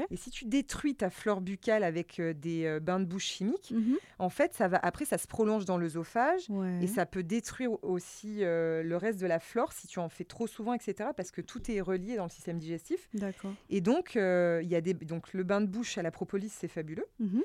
Et 0.09 0.15
si 0.15 0.29
tu 0.31 0.45
détruis 0.45 0.95
ta 0.95 1.09
flore 1.09 1.41
buccale 1.41 1.83
avec 1.83 2.19
euh, 2.19 2.33
des 2.33 2.65
euh, 2.65 2.79
bains 2.79 2.99
de 2.99 3.05
bouche 3.05 3.25
chimiques, 3.25 3.71
Mhm. 3.71 3.97
en 4.19 4.29
fait, 4.29 4.53
ça 4.53 4.67
va 4.67 4.77
après 4.77 5.05
ça 5.05 5.17
se 5.17 5.27
prolonge 5.27 5.65
dans 5.65 5.77
l'œsophage. 5.77 6.49
Ouais. 6.49 6.83
Et 6.83 6.87
ça 6.87 7.05
peut 7.05 7.23
détruire 7.23 7.83
aussi 7.83 8.43
euh, 8.43 8.83
le 8.83 8.97
reste 8.97 9.19
de 9.19 9.27
la 9.27 9.39
flore 9.39 9.73
si 9.73 9.87
tu 9.87 9.99
en 9.99 10.09
fais 10.09 10.23
trop 10.25 10.47
souvent, 10.47 10.73
etc. 10.73 11.09
Parce 11.15 11.31
que 11.31 11.41
tout 11.41 11.69
est 11.71 11.81
relié 11.81 12.15
dans 12.15 12.23
le 12.25 12.29
système 12.29 12.57
digestif. 12.59 13.09
D'accord. 13.13 13.53
Et 13.69 13.81
donc, 13.81 14.15
euh, 14.15 14.61
y 14.63 14.75
a 14.75 14.81
des, 14.81 14.93
donc 14.93 15.33
le 15.33 15.43
bain 15.43 15.61
de 15.61 15.67
bouche 15.67 15.97
à 15.97 16.01
la 16.01 16.11
propolis, 16.11 16.49
c'est 16.49 16.67
fabuleux. 16.67 17.05
Mhm. 17.19 17.41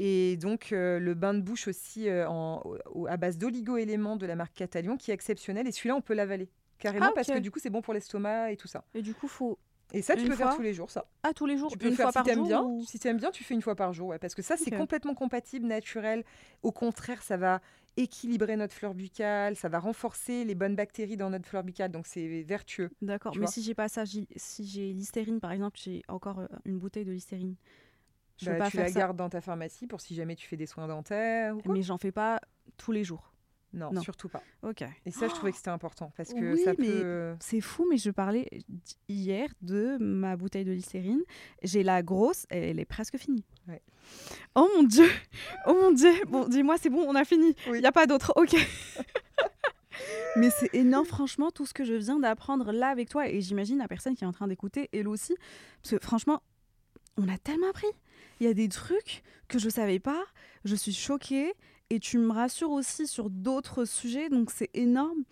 Et 0.00 0.36
donc, 0.36 0.70
euh, 0.72 1.00
le 1.00 1.14
bain 1.14 1.34
de 1.34 1.40
bouche 1.40 1.66
aussi 1.66 2.08
euh, 2.08 2.28
en- 2.28 2.62
au- 2.92 3.06
à 3.08 3.16
base 3.16 3.36
d'oligo-éléments 3.36 4.16
de 4.16 4.26
la 4.26 4.36
marque 4.36 4.54
Catalion, 4.54 4.96
qui 4.96 5.10
est 5.10 5.14
exceptionnel. 5.14 5.66
Et 5.66 5.72
celui-là, 5.72 5.96
on 5.96 6.00
peut 6.00 6.14
l'avaler. 6.14 6.48
Carrément, 6.78 7.06
Ah, 7.08 7.12
parce 7.14 7.26
que 7.28 7.38
du 7.38 7.50
coup, 7.50 7.58
c'est 7.58 7.70
bon 7.70 7.82
pour 7.82 7.94
l'estomac 7.94 8.52
et 8.52 8.56
tout 8.56 8.68
ça. 8.68 8.84
Et 8.94 9.02
du 9.02 9.14
coup, 9.14 9.28
faut. 9.28 9.58
Et 9.94 10.02
ça, 10.02 10.14
tu 10.16 10.22
Une 10.22 10.28
peux 10.28 10.36
faire 10.36 10.54
tous 10.54 10.62
les 10.62 10.74
jours, 10.74 10.90
ça. 10.90 11.06
Ah, 11.22 11.32
tous 11.32 11.46
les 11.46 11.56
jours 11.56 11.70
Tu 11.72 11.78
peux 11.78 11.88
Une 11.88 11.94
faire 11.96 12.12
fois 12.12 12.22
si 12.22 12.26
par 12.28 12.34
jour 12.34 12.46
bien. 12.46 12.62
ou- 12.62 12.84
Si 12.86 12.98
t'aimes 12.98 13.16
bien, 13.16 13.30
tu 13.30 13.42
fais 13.42 13.54
une 13.54 13.62
fois 13.62 13.74
par 13.74 13.92
jour. 13.94 14.08
Ouais, 14.08 14.18
parce 14.18 14.34
que 14.34 14.42
ça, 14.42 14.56
c'est 14.56 14.70
complètement 14.70 15.14
compatible, 15.14 15.66
naturel. 15.66 16.24
Au 16.62 16.72
contraire, 16.72 17.22
ça 17.22 17.36
va 17.38 17.60
équilibrer 17.96 18.56
notre 18.56 18.74
flore 18.74 18.94
buccale, 18.94 19.56
ça 19.56 19.68
va 19.68 19.80
renforcer 19.80 20.44
les 20.44 20.54
bonnes 20.54 20.76
bactéries 20.76 21.16
dans 21.16 21.30
notre 21.30 21.48
flore 21.48 21.64
buccale. 21.64 21.90
Donc, 21.90 22.06
c'est 22.06 22.42
vertueux. 22.42 22.90
D'accord. 23.02 23.32
tu 23.32 23.40
Mais 23.40 23.46
si 23.46 23.62
j'ai 23.62 23.74
pas 23.74 23.88
ça, 23.88 24.04
si 24.06 24.26
j'ai 24.66 24.92
l'hystérine, 24.92 25.40
par 25.40 25.52
exemple, 25.52 25.78
j'ai 25.82 26.02
encore 26.06 26.38
euh, 26.40 26.46
une 26.66 26.78
bouteille 26.78 27.04
de 27.06 27.12
l'hystérine. 27.12 27.56
Je 28.40 28.50
Bah, 28.50 28.56
pas 28.58 28.66
tu 28.66 28.76
faire 28.76 28.84
la 28.84 28.92
ça. 28.92 28.98
gardes 29.00 29.16
dans 29.16 29.28
ta 29.30 29.40
pharmacie 29.40 29.86
pour 29.88 30.00
si 30.00 30.14
jamais 30.14 30.36
tu 30.36 30.46
fais 30.46 30.56
des 30.56 30.66
soins 30.66 30.86
dentaires 30.86 31.56
ou 31.56 31.62
quoi. 31.62 31.72
Mais 31.74 31.82
j'en 31.82 31.98
fais 31.98 32.12
pas 32.12 32.40
tous 32.76 32.92
les 32.92 33.02
jours. 33.02 33.32
Non, 33.74 33.92
non. 33.92 34.00
surtout 34.00 34.28
pas. 34.28 34.42
Ok. 34.62 34.82
Et 35.04 35.10
ça, 35.10 35.28
je 35.28 35.34
trouvais 35.34 35.50
que 35.52 35.58
c'était 35.58 35.68
important 35.70 36.10
parce 36.16 36.32
que 36.32 36.54
Oui, 36.54 36.62
ça 36.64 36.74
peut. 36.74 37.34
C'est 37.40 37.60
fou, 37.60 37.86
mais 37.90 37.98
je 37.98 38.10
parlais 38.10 38.48
hier 39.08 39.50
de 39.60 39.98
ma 40.00 40.36
bouteille 40.36 40.64
de 40.64 40.72
littérine. 40.72 41.20
J'ai 41.62 41.82
la 41.82 42.02
grosse, 42.02 42.46
elle 42.48 42.80
est 42.80 42.84
presque 42.86 43.18
finie. 43.18 43.44
Ouais. 43.68 43.82
Oh 44.54 44.68
mon 44.76 44.84
dieu 44.84 45.08
Oh 45.66 45.74
mon 45.74 45.90
dieu 45.92 46.12
Bon, 46.28 46.48
dis-moi, 46.48 46.76
c'est 46.80 46.88
bon, 46.88 47.04
on 47.06 47.14
a 47.14 47.24
fini. 47.24 47.54
Il 47.66 47.72
Oui. 47.72 47.80
n'y 47.80 47.86
a 47.86 47.92
pas 47.92 48.06
d'autre. 48.06 48.32
Ok. 48.36 48.56
mais 50.36 50.50
c'est 50.50 50.74
énorme, 50.74 51.04
franchement, 51.06 51.50
tout 51.50 51.66
ce 51.66 51.74
que 51.74 51.84
je 51.84 51.94
viens 51.94 52.18
d'apprendre 52.18 52.72
là 52.72 52.88
avec 52.88 53.08
toi. 53.08 53.28
Et 53.28 53.40
j'imagine 53.40 53.78
la 53.78 53.88
personne 53.88 54.14
qui 54.14 54.24
est 54.24 54.26
en 54.26 54.32
train 54.32 54.46
d'écouter, 54.48 54.88
elle 54.92 55.08
aussi. 55.08 55.34
Parce 55.82 55.94
que 55.96 56.04
franchement, 56.04 56.42
on 57.16 57.28
a 57.28 57.36
tellement 57.38 57.68
appris. 57.68 57.86
Il 58.40 58.46
y 58.46 58.50
a 58.50 58.54
des 58.54 58.68
trucs 58.68 59.22
que 59.48 59.58
je 59.58 59.68
savais 59.68 59.98
pas. 59.98 60.22
Je 60.64 60.74
suis 60.76 60.92
choquée 60.92 61.52
et 61.90 62.00
tu 62.00 62.18
me 62.18 62.30
rassures 62.32 62.70
aussi 62.70 63.06
sur 63.06 63.30
d'autres 63.30 63.84
sujets, 63.84 64.28
donc 64.28 64.50
c'est 64.50 64.70
énorme. 64.74 65.24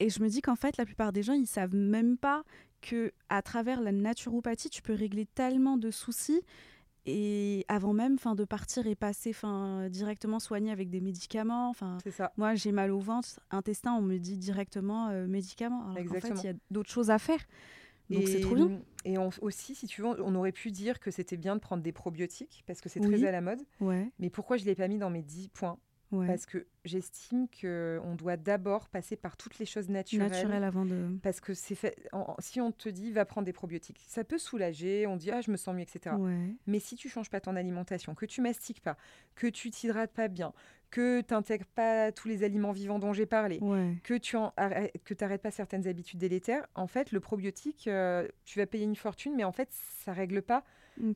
Et 0.00 0.10
je 0.10 0.22
me 0.22 0.28
dis 0.28 0.40
qu'en 0.40 0.56
fait, 0.56 0.76
la 0.76 0.84
plupart 0.84 1.12
des 1.12 1.22
gens, 1.22 1.32
ils 1.34 1.46
savent 1.46 1.74
même 1.74 2.16
pas 2.16 2.44
que 2.80 3.12
à 3.28 3.42
travers 3.42 3.80
la 3.80 3.90
naturopathie, 3.92 4.70
tu 4.70 4.82
peux 4.82 4.94
régler 4.94 5.26
tellement 5.26 5.76
de 5.76 5.90
soucis 5.90 6.40
et 7.06 7.64
avant 7.68 7.92
même 7.92 8.18
fin 8.18 8.34
de 8.34 8.44
partir 8.44 8.86
et 8.86 8.94
passer 8.94 9.32
fin 9.32 9.88
directement 9.88 10.38
soigner 10.40 10.70
avec 10.70 10.90
des 10.90 11.00
médicaments 11.00 11.70
enfin 11.70 11.96
moi 12.36 12.54
j'ai 12.54 12.70
mal 12.72 12.90
au 12.90 12.98
ventre 12.98 13.40
intestin 13.50 13.94
on 13.94 14.02
me 14.02 14.18
dit 14.18 14.36
directement 14.36 15.08
euh, 15.08 15.26
médicaments 15.26 15.84
alors 15.90 15.94
qu'en 15.94 16.00
fait 16.00 16.00
Exactement. 16.00 16.42
il 16.42 16.46
y 16.46 16.50
a 16.50 16.54
d'autres 16.70 16.90
choses 16.90 17.10
à 17.10 17.18
faire 17.18 17.40
donc 18.10 18.28
c'est 18.28 18.40
trop 18.40 18.54
bien 18.56 18.82
Et 19.04 19.16
on- 19.16 19.30
aussi, 19.42 19.74
si 19.74 19.86
tu 19.86 20.02
veux, 20.02 20.08
on 20.22 20.34
aurait 20.34 20.52
pu 20.52 20.70
dire 20.70 20.98
que 21.00 21.10
c'était 21.10 21.36
bien 21.36 21.54
de 21.56 21.60
prendre 21.60 21.82
des 21.82 21.92
probiotiques 21.92 22.62
parce 22.66 22.80
que 22.80 22.88
c'est 22.88 23.00
Oui. 23.00 23.06
très 23.06 23.24
à 23.26 23.30
la 23.30 23.40
mode. 23.40 23.62
ouais 23.80 24.10
Mais 24.18 24.28
pourquoi 24.30 24.56
je 24.56 24.62
ne 24.64 24.68
l'ai 24.68 24.74
pas 24.74 24.88
mis 24.88 24.98
dans 24.98 25.10
mes 25.10 25.22
10 25.22 25.48
points? 25.48 25.78
Ouais 26.12 26.26
Parce 26.26 26.46
que 26.46 26.66
j'estime 26.84 27.46
qu'on 27.60 28.14
doit 28.14 28.36
d'abord 28.36 28.88
passer 28.88 29.16
par 29.16 29.36
toutes 29.36 29.58
les 29.58 29.66
choses 29.66 29.88
naturelles. 29.88 30.30
naturel 30.30 30.64
avant 30.64 30.84
de 30.84 31.18
Parce 31.22 31.40
que 31.40 31.54
c'est 31.54 31.74
fait. 31.74 31.96
si 32.38 32.60
on 32.60 32.72
te 32.72 32.88
dit 32.88 33.12
va 33.12 33.24
prendre 33.24 33.44
des 33.44 33.52
probiotiques, 33.52 34.00
ça 34.06 34.24
peut 34.24 34.38
soulager, 34.38 35.06
on 35.06 35.16
dit 35.16 35.30
ah 35.30 35.40
je 35.40 35.50
me 35.50 35.56
sens 35.56 35.74
mieux, 35.74 35.82
etc. 35.82 36.16
ouais 36.18 36.54
Mais 36.66 36.78
si 36.80 36.96
tu 36.96 37.08
changes 37.08 37.30
pas 37.30 37.40
ton 37.40 37.56
alimentation, 37.56 38.14
que 38.14 38.26
tu 38.26 38.40
mastiques 38.40 38.80
pas, 38.82 38.96
que 39.34 39.46
tu 39.46 39.70
t'hydrates 39.70 40.12
pas 40.12 40.28
bien, 40.28 40.52
que 40.90 41.20
tu 41.20 41.34
n'intègres 41.34 41.66
pas 41.66 42.12
tous 42.12 42.28
les 42.28 42.42
aliments 42.44 42.72
vivants 42.72 42.98
dont 42.98 43.12
j'ai 43.12 43.26
parlé, 43.26 43.58
ouais 43.60 43.96
que 44.02 44.14
tu 44.14 44.36
en 44.36 44.52
arrêtes- 44.56 44.94
que 45.04 45.12
t'arrêtes 45.14 45.42
pas 45.42 45.50
certaines 45.50 45.86
habitudes 45.86 46.18
délétères, 46.18 46.66
en 46.74 46.86
fait 46.86 47.12
le 47.12 47.20
probiotique, 47.20 47.86
euh, 47.88 48.26
tu 48.44 48.58
vas 48.58 48.66
payer 48.66 48.84
une 48.84 48.96
fortune, 48.96 49.34
mais 49.36 49.44
en 49.44 49.52
fait 49.52 49.68
ça 49.70 50.12
règle 50.12 50.40
pas 50.42 50.64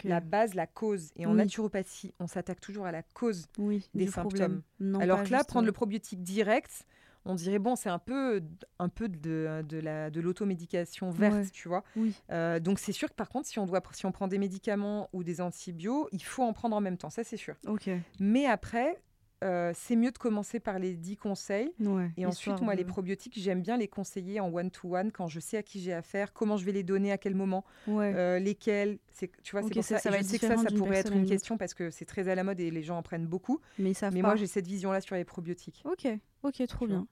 la 0.05 0.21
base, 0.21 0.55
la 0.55 0.67
cause. 0.67 1.11
Et 1.17 1.27
en 1.27 1.31
Oui. 1.31 1.37
naturopathie, 1.37 2.15
on 2.21 2.27
s'attaque 2.27 2.61
toujours 2.61 2.87
à 2.87 2.93
la 2.93 3.03
cause. 3.03 3.47
oui 3.59 3.89
des 3.95 4.07
symptômes. 4.07 4.63
Non, 4.81 5.01
Alors 5.01 5.23
que 5.25 5.31
là, 5.31 5.45
prendre 5.45 5.65
euh, 5.65 5.67
le 5.67 5.73
probiotique 5.73 6.23
direct, 6.23 6.87
on 7.25 7.35
dirait 7.37 7.59
bon, 7.61 7.77
c'est 7.77 7.89
un 7.89 8.01
peu, 8.01 8.43
un 8.81 8.89
peu 8.89 9.09
de, 9.09 9.63
de 9.69 9.79
la 9.79 10.11
de 10.11 10.21
l'automédication 10.21 11.11
verte, 11.11 11.35
Ouais. 11.37 11.47
tu 11.53 11.69
vois. 11.69 11.85
oui 11.97 12.15
Euh, 12.31 12.59
donc 12.59 12.79
c'est 12.81 12.93
sûr 12.93 13.09
que 13.09 13.15
par 13.15 13.29
contre, 13.29 13.47
si 13.47 13.59
on 13.61 13.67
doit, 13.67 13.81
si 13.93 14.07
on 14.07 14.13
prend 14.13 14.27
des 14.29 14.39
médicaments 14.39 15.09
ou 15.13 15.23
des 15.23 15.41
antibiotiques, 15.41 16.09
il 16.13 16.23
faut 16.25 16.43
en 16.43 16.53
prendre 16.53 16.75
en 16.77 16.81
même 16.81 16.97
temps, 16.99 17.11
ça 17.11 17.23
c'est 17.23 17.37
sûr. 17.37 17.55
ok 17.67 17.91
Mais 18.19 18.47
après, 18.47 19.01
euh, 19.43 19.73
c'est 19.75 19.97
mieux 19.97 20.11
de 20.13 20.19
commencer 20.19 20.61
par 20.61 20.79
les 20.79 20.95
10 20.95 21.17
conseils. 21.17 21.73
ouais 21.81 22.11
Et 22.17 22.25
ensuite, 22.27 22.61
moi, 22.63 22.75
les 22.75 22.85
probiotiques, 22.85 23.35
j'aime 23.39 23.61
bien 23.61 23.77
les 23.77 23.89
conseiller 23.89 24.41
en 24.41 24.49
one-to-one 24.53 25.11
quand 25.13 25.29
je 25.29 25.41
sais 25.41 25.57
à 25.57 25.63
qui 25.63 25.81
j'ai 25.81 25.93
affaire, 25.93 26.33
comment 26.33 26.57
je 26.57 26.65
vais 26.65 26.73
les 26.73 26.83
donner, 26.83 27.13
à 27.13 27.19
quel 27.19 27.35
moment, 27.35 27.65
ouais 27.87 28.13
euh, 28.15 28.39
lesquels. 28.39 28.99
C'est, 29.13 29.31
tu 29.43 29.53
vois, 29.53 29.63
c'est 29.63 29.75
pour 29.75 29.85
ça- 29.85 29.99
ça. 29.99 30.11
ça 30.11 30.19
je 30.19 30.23
sais 30.23 30.39
que 30.39 30.47
ça, 30.47 30.57
ça 30.57 30.71
pourrait 30.71 30.97
être 30.99 31.13
une 31.13 31.27
question 31.27 31.59
parce 31.59 31.75
que 31.75 31.91
c'est 31.91 32.05
très 32.07 32.29
à 32.29 32.35
la 32.35 32.45
mode 32.45 32.61
et 32.61 32.71
les 32.71 32.83
gens 32.83 32.97
en 32.99 33.03
prennent 33.03 33.27
beaucoup. 33.27 33.61
mais 33.79 33.91
ils 33.91 33.95
savent 33.95 34.15
Mais 34.15 34.23
pas 34.23 34.29
moi, 34.29 34.37
j'ai 34.37 34.47
cette 34.47 34.67
vision-là 34.67 35.01
sur 35.01 35.17
les 35.17 35.25
probiotiques. 35.25 35.83
Ok, 35.85 36.07
ok, 36.43 36.67
trop 36.67 36.87
bien. 36.87 37.07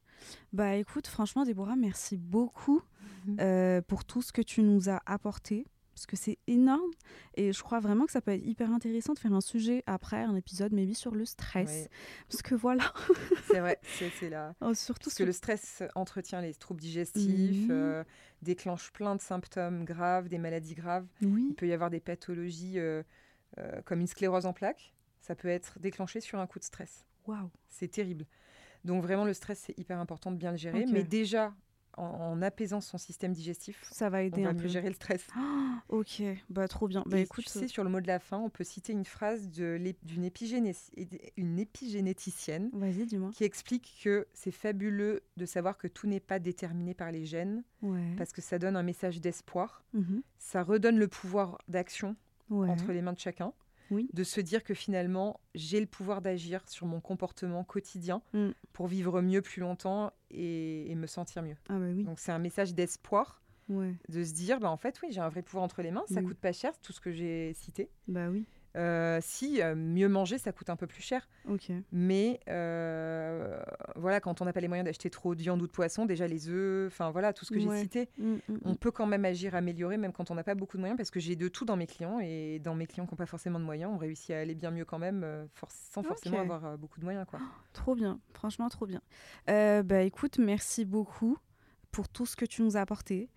Bah 0.52 0.76
écoute, 0.76 1.06
franchement, 1.06 1.44
Déborah, 1.44 1.76
merci 1.76 2.16
beaucoup 2.16 2.82
Mhm. 3.26 3.36
euh, 3.40 3.80
pour 3.82 4.04
tout 4.04 4.22
ce 4.22 4.32
que 4.32 4.42
tu 4.42 4.62
nous 4.62 4.88
as 4.88 5.00
apporté, 5.06 5.66
parce 5.94 6.06
que 6.06 6.16
c'est 6.16 6.38
énorme. 6.46 6.90
Et 7.34 7.52
je 7.52 7.62
crois 7.62 7.80
vraiment 7.80 8.06
que 8.06 8.12
ça 8.12 8.20
peut 8.20 8.30
être 8.32 8.44
hyper 8.44 8.70
intéressant 8.72 9.12
de 9.14 9.18
faire 9.18 9.32
un 9.32 9.40
sujet 9.40 9.82
après, 9.86 10.22
un 10.22 10.34
épisode, 10.36 10.72
maybe 10.72 10.94
sur 10.94 11.14
le 11.14 11.24
stress. 11.24 11.88
Parce 12.28 12.42
que 12.42 12.54
voilà, 12.54 12.92
C'est 13.50 13.60
vrai, 13.60 13.78
c'est, 14.18 14.30
là. 14.30 14.54
oh, 14.60 14.74
surtout 14.74 15.04
Parce 15.10 15.16
sur- 15.16 15.24
que 15.24 15.26
le 15.26 15.32
stress 15.32 15.82
entretient 15.94 16.40
les 16.40 16.54
troubles 16.54 16.80
digestifs, 16.80 17.64
Mhm. 17.68 17.70
euh, 17.70 18.04
déclenche 18.42 18.92
plein 18.92 19.16
de 19.16 19.20
symptômes 19.20 19.84
graves, 19.84 20.28
des 20.28 20.38
maladies 20.38 20.74
graves. 20.74 21.06
Oui, 21.22 21.46
Il 21.50 21.54
peut 21.54 21.66
y 21.68 21.72
avoir 21.72 21.90
des 21.90 22.00
pathologies 22.00 22.78
euh, 22.78 23.02
euh, 23.58 23.82
comme 23.84 24.00
une 24.00 24.06
sclérose 24.06 24.46
en 24.46 24.52
plaques. 24.52 24.94
Ça 25.20 25.34
peut 25.34 25.48
être 25.48 25.78
déclenché 25.80 26.20
sur 26.20 26.38
un 26.38 26.46
coup 26.46 26.58
de 26.58 26.64
stress. 26.64 27.04
waouh. 27.26 27.50
C'est 27.68 27.88
terrible. 27.88 28.26
Donc 28.84 29.02
vraiment, 29.02 29.24
le 29.26 29.34
stress, 29.34 29.58
c'est 29.66 29.78
hyper 29.78 29.98
important 30.00 30.30
de 30.30 30.36
bien 30.36 30.52
le 30.52 30.56
gérer. 30.56 30.86
Mais 30.90 31.02
déjà, 31.04 31.54
en, 31.96 32.04
en 32.04 32.42
apaisant 32.42 32.80
son 32.80 32.98
système 32.98 33.32
digestif, 33.32 33.88
Ça 33.92 34.08
va 34.10 34.18
on 34.18 34.20
aider 34.22 34.42
va 34.44 34.50
un 34.50 34.52
mieux 34.52 34.62
peu. 34.62 34.68
gérer 34.68 34.88
le 34.88 34.94
stress. 34.94 35.26
Ah, 35.36 35.82
ok, 35.88 36.22
bah 36.48 36.68
trop 36.68 36.88
bien. 36.88 37.02
Bah 37.06 37.18
Et 37.18 37.22
écoute, 37.22 37.44
tu 37.44 37.50
sais, 37.50 37.68
sur 37.68 37.84
le 37.84 37.90
mot 37.90 38.00
de 38.00 38.06
la 38.06 38.18
fin, 38.18 38.38
on 38.38 38.48
peut 38.50 38.64
citer 38.64 38.92
une 38.92 39.04
phrase 39.04 39.48
d'une 39.48 39.84
épigéné- 40.24 40.74
une 41.36 41.58
épigénéticienne 41.58 42.70
qui 43.32 43.44
explique 43.44 44.00
que 44.02 44.26
c'est 44.32 44.50
fabuleux 44.50 45.22
de 45.36 45.46
savoir 45.46 45.76
que 45.76 45.88
tout 45.88 46.06
n'est 46.06 46.20
pas 46.20 46.38
déterminé 46.38 46.94
par 46.94 47.10
les 47.12 47.24
gènes, 47.24 47.62
Ouais. 47.82 48.14
parce 48.16 48.32
que 48.32 48.40
ça 48.42 48.58
donne 48.58 48.76
un 48.76 48.82
message 48.82 49.20
d'espoir, 49.20 49.82
Mhm. 49.92 50.22
ça 50.38 50.62
redonne 50.62 50.98
le 50.98 51.08
pouvoir 51.08 51.58
d'action 51.68 52.16
ouais. 52.50 52.68
entre 52.68 52.92
les 52.92 53.02
mains 53.02 53.12
de 53.12 53.18
chacun, 53.18 53.52
Oui. 53.90 54.08
de 54.12 54.24
se 54.24 54.40
dire 54.40 54.62
que 54.64 54.74
finalement, 54.74 55.40
j'ai 55.54 55.80
le 55.80 55.86
pouvoir 55.86 56.20
d'agir 56.22 56.68
sur 56.68 56.86
mon 56.86 57.00
comportement 57.00 57.64
quotidien 57.64 58.22
Mm. 58.32 58.50
pour 58.72 58.86
vivre 58.86 59.20
mieux 59.20 59.42
plus 59.42 59.60
longtemps 59.60 60.12
et, 60.30 60.90
et 60.90 60.94
me 60.94 61.06
sentir 61.06 61.42
mieux. 61.42 61.56
Ah 61.68 61.78
bah 61.78 61.86
oui. 61.94 62.04
Donc 62.04 62.18
c'est 62.20 62.32
un 62.32 62.38
message 62.38 62.74
d'espoir, 62.74 63.42
Ouais. 63.68 63.94
de 64.08 64.24
se 64.24 64.32
dire, 64.32 64.58
bah, 64.58 64.68
en 64.70 64.76
fait, 64.76 65.00
oui, 65.02 65.08
j'ai 65.12 65.20
un 65.20 65.28
vrai 65.28 65.42
pouvoir 65.42 65.62
entre 65.64 65.82
les 65.82 65.90
mains, 65.92 66.04
ça 66.08 66.20
Mm. 66.20 66.26
coûte 66.26 66.38
pas 66.38 66.52
cher, 66.52 66.76
tout 66.80 66.92
ce 66.92 67.00
que 67.00 67.12
j'ai 67.12 67.52
cité. 67.54 67.88
Bah 68.08 68.28
oui. 68.30 68.44
Euh, 68.76 69.18
si 69.20 69.60
euh, 69.62 69.74
mieux 69.74 70.08
manger, 70.08 70.38
ça 70.38 70.52
coûte 70.52 70.70
un 70.70 70.76
peu 70.76 70.86
plus 70.86 71.02
cher. 71.02 71.28
Mais 71.90 72.38
euh, 72.48 73.60
voilà, 73.96 74.20
quand 74.20 74.40
on 74.40 74.44
n'a 74.44 74.52
pas 74.52 74.60
les 74.60 74.68
moyens 74.68 74.84
d'acheter 74.86 75.10
trop 75.10 75.34
de 75.34 75.40
viande 75.40 75.60
ou 75.62 75.66
de 75.66 75.72
poisson, 75.72 76.06
déjà 76.06 76.26
les 76.28 76.48
œufs, 76.48 76.86
enfin 76.86 77.10
voilà, 77.10 77.32
tout 77.32 77.44
ce 77.44 77.50
que 77.52 77.58
Ouais. 77.58 77.76
j'ai 77.76 77.82
cité, 77.82 78.08
Mm, 78.18 78.34
mm, 78.48 78.58
on 78.64 78.72
mm. 78.72 78.76
peut 78.76 78.90
quand 78.92 79.06
même 79.06 79.24
agir, 79.24 79.54
améliorer, 79.54 79.96
même 79.96 80.12
quand 80.12 80.30
on 80.30 80.34
n'a 80.34 80.44
pas 80.44 80.54
beaucoup 80.54 80.76
de 80.76 80.80
moyens, 80.82 80.96
parce 80.96 81.10
que 81.10 81.18
j'ai 81.20 81.34
de 81.36 81.48
tout 81.48 81.64
dans 81.64 81.76
mes 81.76 81.86
clients 81.86 82.20
et 82.20 82.60
dans 82.60 82.74
mes 82.74 82.86
clients 82.86 83.06
qui 83.06 83.12
n'ont 83.14 83.16
pas 83.18 83.26
forcément 83.26 83.58
de 83.58 83.64
moyens, 83.64 83.90
on 83.92 83.98
réussit 83.98 84.30
à 84.30 84.38
aller 84.40 84.54
bien 84.54 84.70
mieux 84.70 84.84
quand 84.84 84.98
même, 84.98 85.48
for- 85.54 85.70
sans 85.72 86.02
forcément 86.02 86.40
avoir 86.40 86.78
beaucoup 86.78 87.00
de 87.00 87.04
moyens. 87.04 87.26
Quoi. 87.28 87.40
Trop 87.72 87.94
bien, 87.94 88.20
franchement 88.34 88.68
trop 88.68 88.86
bien. 88.86 89.00
Bah 89.46 90.02
écoute, 90.02 90.38
merci 90.38 90.84
beaucoup 90.84 91.38
pour 91.90 92.08
tout 92.08 92.24
ce 92.26 92.36
que 92.36 92.44
tu 92.44 92.62
nous 92.62 92.76
as 92.76 92.80
apporté. 92.80 93.28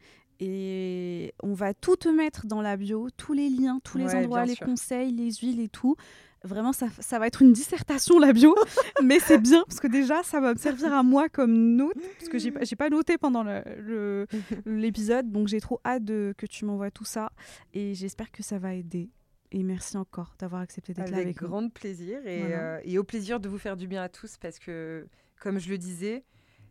Et 0.45 1.33
on 1.41 1.53
va 1.53 1.73
tout 1.73 1.95
te 1.95 2.09
mettre 2.09 2.45
dans 2.45 2.61
la 2.61 2.75
bio, 2.75 3.07
tous 3.15 3.31
les 3.33 3.49
liens, 3.49 3.79
tous 3.83 3.97
les 3.97 4.05
Ouais, 4.05 4.15
endroits, 4.15 4.45
les 4.45 4.55
sûr. 4.55 4.65
conseils, 4.65 5.11
les 5.11 5.31
huiles 5.31 5.61
et 5.61 5.69
tout. 5.69 5.95
Vraiment, 6.43 6.73
ça, 6.73 6.87
ça 6.99 7.19
va 7.19 7.27
être 7.27 7.41
une 7.41 7.53
dissertation 7.53 8.19
la 8.19 8.33
bio, 8.33 8.53
mais 9.01 9.19
c'est 9.19 9.37
bien 9.37 9.63
parce 9.65 9.79
que 9.79 9.87
déjà, 9.87 10.21
ça 10.23 10.41
va 10.41 10.53
me 10.53 10.59
servir 10.59 10.93
à 10.93 11.01
moi 11.01 11.29
comme 11.29 11.75
note, 11.77 11.93
parce 12.19 12.27
que 12.27 12.37
j'ai 12.37 12.51
pas, 12.75 12.89
noté 12.89 13.17
pendant 13.17 13.43
le- 13.43 13.63
le- 13.79 14.27
l'épisode, 14.65 15.31
donc 15.31 15.47
j'ai 15.47 15.61
trop 15.61 15.79
hâte 15.85 16.03
de, 16.03 16.33
que 16.37 16.45
tu 16.45 16.65
m'envoies 16.65 16.91
tout 16.91 17.05
ça 17.05 17.31
et 17.73 17.93
j'espère 17.95 18.29
que 18.29 18.43
ça 18.43 18.59
va 18.59 18.73
aider. 18.73 19.09
Et 19.53 19.63
merci 19.63 19.95
encore 19.95 20.35
d'avoir 20.37 20.61
accepté 20.61 20.93
d'être 20.93 21.11
là 21.11 21.19
Avec 21.19 21.41
nous. 21.41 21.47
grand 21.47 21.69
plaisir 21.69 22.19
et, 22.27 22.39
Voilà. 22.39 22.55
euh, 22.57 22.79
et 22.83 22.97
au 22.97 23.05
plaisir 23.05 23.39
de 23.39 23.47
vous 23.47 23.59
faire 23.59 23.77
du 23.77 23.87
bien 23.87 24.03
à 24.03 24.09
tous, 24.09 24.35
parce 24.37 24.59
que, 24.59 25.07
comme 25.39 25.59
je 25.59 25.69
le 25.69 25.77
disais, 25.77 26.25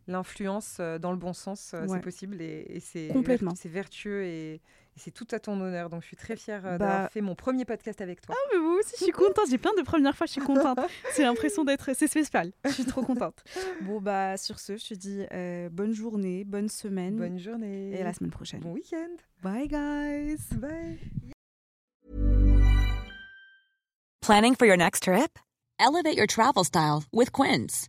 l'influence 0.07 0.79
euh, 0.81 0.99
dans 0.99 1.11
le 1.13 1.17
bon 1.17 1.33
sens, 1.33 1.73
euh, 1.75 1.83
Ouais. 1.87 1.97
c'est 1.99 2.01
possible 2.03 2.41
et, 2.41 2.67
et 2.69 2.81
c'est 2.81 3.09
Complètement. 3.13 3.55
c'est 3.55 3.69
vertueux 3.69 4.25
et, 4.25 4.55
et 4.55 4.61
c'est 4.97 5.11
tout 5.11 5.27
à 5.31 5.39
ton 5.39 5.61
honneur. 5.61 5.89
Donc 5.91 6.03
je 6.03 6.07
suis 6.09 6.17
très 6.17 6.37
fière 6.37 6.67
euh, 6.67 6.77
Bah, 6.77 6.87
d'avoir 6.87 7.11
fait 7.11 7.21
mon 7.21 7.35
premier 7.35 7.65
podcast 7.65 8.01
avec 8.01 8.21
toi. 8.21 8.35
Mais 8.53 8.59
moi 8.59 8.79
aussi, 8.81 8.95
je 8.99 9.05
suis 9.05 9.13
contente. 9.13 9.47
J'ai 9.51 9.59
plein 9.59 9.75
de 9.77 9.83
premières 9.83 10.17
fois, 10.17 10.27
je 10.27 10.33
suis 10.33 10.41
contente. 10.41 10.79
C'est 11.13 11.23
l'impression 11.23 11.65
d'être. 11.65 11.91
C'est 11.95 12.09
spécial. 12.09 12.53
Je 12.65 12.71
suis 12.71 12.85
trop 12.85 13.03
contente. 13.03 13.43
Bon, 13.83 14.01
bah, 14.01 14.37
sur 14.37 14.59
ce, 14.61 14.77
je 14.77 14.89
te 14.89 14.95
dis 14.95 15.25
euh, 15.33 15.69
bonne 15.71 15.93
journée, 15.95 16.45
bonne 16.45 16.69
semaine. 16.69 17.17
Bonne 17.17 17.39
journée. 17.39 17.91
Et 17.93 18.01
à 18.01 18.05
la 18.05 18.13
semaine 18.13 18.31
prochaine. 18.31 18.61
Bon 18.61 18.73
week-end. 18.73 19.17
Bye, 19.43 19.69
guys. 19.69 20.39
Bye. 20.57 20.99
Planning 24.21 24.55
for 24.55 24.67
your 24.67 24.77
next 24.77 25.05
trip? 25.05 25.39
Elevate 25.81 26.17
your 26.17 26.27
travel 26.29 26.65
style 26.65 27.03
with 27.13 27.33
Quince. 27.33 27.89